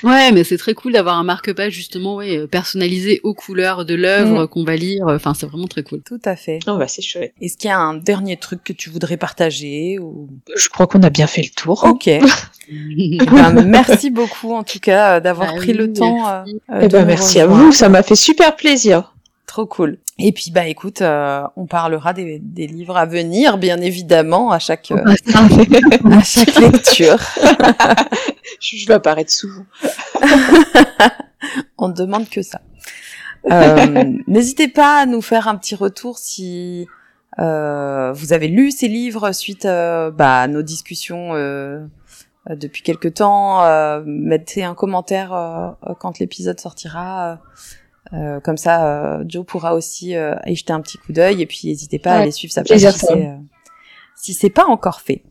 [0.03, 3.93] Ouais, mais c'est très cool d'avoir un marque-page justement, ouais, euh, personnalisé aux couleurs de
[3.95, 5.05] l'œuvre qu'on va lire.
[5.07, 6.01] Enfin, c'est vraiment très cool.
[6.03, 6.59] Tout à fait.
[6.67, 7.33] Oh, bah, c'est chouette.
[7.41, 10.27] Est-ce qu'il y a un dernier truc que tu voudrais partager ou?
[10.55, 11.83] Je crois qu'on a bien fait le tour.
[11.83, 12.09] Ok.
[12.67, 16.27] Eh ben, merci beaucoup en tout cas d'avoir Bah pris oui, le temps.
[16.27, 16.83] euh, merci.
[16.83, 19.13] Eh de ben, merci à vous, ça m'a fait super plaisir.
[19.55, 19.99] Trop cool.
[20.19, 24.59] Et puis bah écoute, euh, on parlera des, des livres à venir, bien évidemment, à
[24.59, 24.97] chaque euh,
[26.11, 27.15] à chaque lecture.
[28.59, 29.63] je vais apparaître souvent.
[31.77, 32.59] On ne demande que ça.
[33.49, 36.89] Euh, N'hésitez pas à nous faire un petit retour si
[37.37, 41.31] vous avez lu ces livres suite bah, à nos discussions
[42.49, 43.63] depuis quelque temps.
[44.05, 47.39] Mettez un commentaire quand l'épisode sortira.
[48.13, 48.85] Euh, comme ça,
[49.19, 52.11] euh, Joe pourra aussi euh, y jeter un petit coup d'œil et puis n'hésitez pas
[52.11, 53.35] à aller suivre sa page si c'est euh,
[54.15, 55.23] si c'est pas encore fait.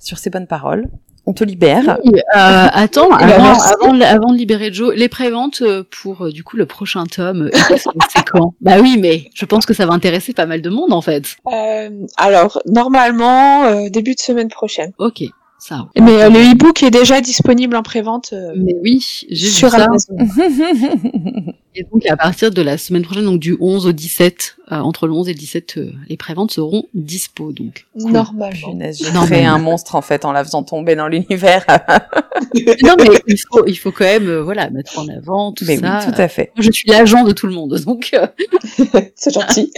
[0.00, 0.88] Sur ces bonnes paroles,
[1.26, 1.98] on te libère.
[2.04, 6.32] Oui, euh, attends, Eh ben, avant, avant, de- avant de libérer Joe, les préventes pour
[6.32, 8.54] du coup le prochain tome, c'est c'est quand?
[8.62, 11.36] Bah oui, mais je pense que ça va intéresser pas mal de monde en fait.
[11.52, 14.92] Euh, alors, normalement, euh, début de semaine prochaine.
[14.98, 15.22] Ok,
[15.60, 15.88] ça.
[15.96, 19.70] Mais euh, le e-book est déjà disponible en prévente euh, Mais oui, j'ai vu sur
[19.70, 19.84] ça.
[19.84, 20.16] Amazon.
[21.76, 25.06] Et donc à partir de la semaine prochaine, donc du 11 au 17, euh, entre
[25.06, 27.52] le 11 et le 17, euh, les préventes seront dispo.
[27.52, 28.10] Donc cool.
[28.10, 28.76] Normalement.
[28.92, 31.64] J'ai créé un monstre en fait en la faisant tomber dans l'univers.
[32.82, 35.76] non mais il faut, il faut quand même euh, voilà mettre en avant tout Mais
[35.76, 36.00] ça.
[36.04, 36.50] oui, tout à fait.
[36.58, 38.26] Je suis l'agent de tout le monde, donc euh,
[39.14, 39.72] C'est gentil.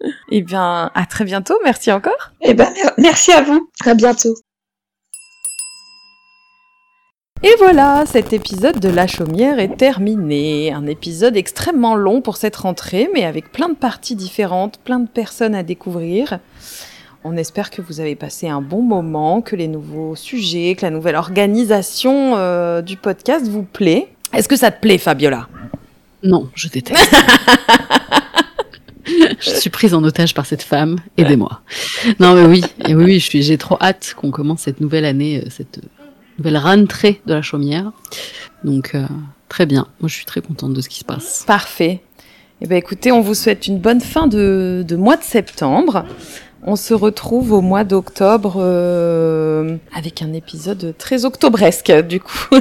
[0.30, 1.54] Eh bien, à très bientôt.
[1.64, 2.32] Merci encore.
[2.40, 3.70] Eh ben, mer- merci à vous.
[3.84, 4.34] À bientôt.
[7.44, 10.72] Et voilà, cet épisode de La Chaumière est terminé.
[10.72, 15.08] Un épisode extrêmement long pour cette rentrée, mais avec plein de parties différentes, plein de
[15.08, 16.40] personnes à découvrir.
[17.22, 20.90] On espère que vous avez passé un bon moment, que les nouveaux sujets, que la
[20.90, 24.08] nouvelle organisation euh, du podcast vous plaît.
[24.32, 25.46] Est-ce que ça te plaît, Fabiola?
[26.24, 26.98] Non, je déteste.
[29.40, 30.96] je suis prise en otage par cette femme.
[31.16, 31.60] Aidez-moi.
[32.20, 35.04] Non mais oui, et oui, oui, je suis, j'ai trop hâte qu'on commence cette nouvelle
[35.04, 35.80] année, euh, cette
[36.38, 37.92] nouvelle rentrée de la chaumière.
[38.64, 39.06] Donc euh,
[39.48, 39.86] très bien.
[40.00, 41.44] Moi, je suis très contente de ce qui se passe.
[41.46, 42.00] Parfait.
[42.60, 46.04] Eh bien, écoutez, on vous souhaite une bonne fin de, de mois de septembre.
[46.64, 52.56] On se retrouve au mois d'octobre euh, avec un épisode très octobresque, du coup.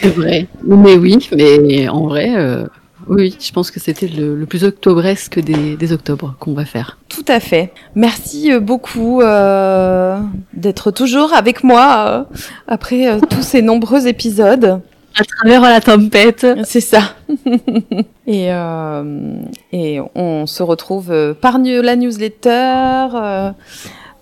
[0.00, 0.46] C'est vrai.
[0.62, 2.66] Mais oui, mais en vrai, euh,
[3.10, 6.96] oui, je pense que c'était le, le plus octobresque des, des octobres qu'on va faire.
[7.08, 7.72] Tout à fait.
[7.96, 10.16] Merci euh, beaucoup euh,
[10.54, 12.36] d'être toujours avec moi euh,
[12.68, 14.80] après euh, tous ces nombreux épisodes.
[15.18, 16.46] À travers la tempête.
[16.62, 17.16] C'est ça.
[18.28, 19.34] et, euh,
[19.72, 23.08] et on se retrouve par la newsletter,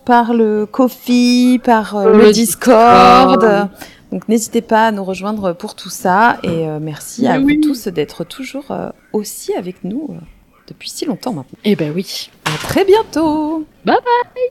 [0.07, 3.41] par le Kofi, par le, Le Discord.
[3.43, 3.69] Discord.
[4.13, 6.39] Donc n'hésitez pas à nous rejoindre pour tout ça.
[6.43, 7.57] Et euh, merci à Oui.
[7.61, 10.15] vous tous d'être toujours euh, aussi avec nous euh,
[10.67, 11.59] depuis si longtemps maintenant.
[11.65, 12.31] Eh ben oui.
[12.47, 14.51] À très bientôt Bye bye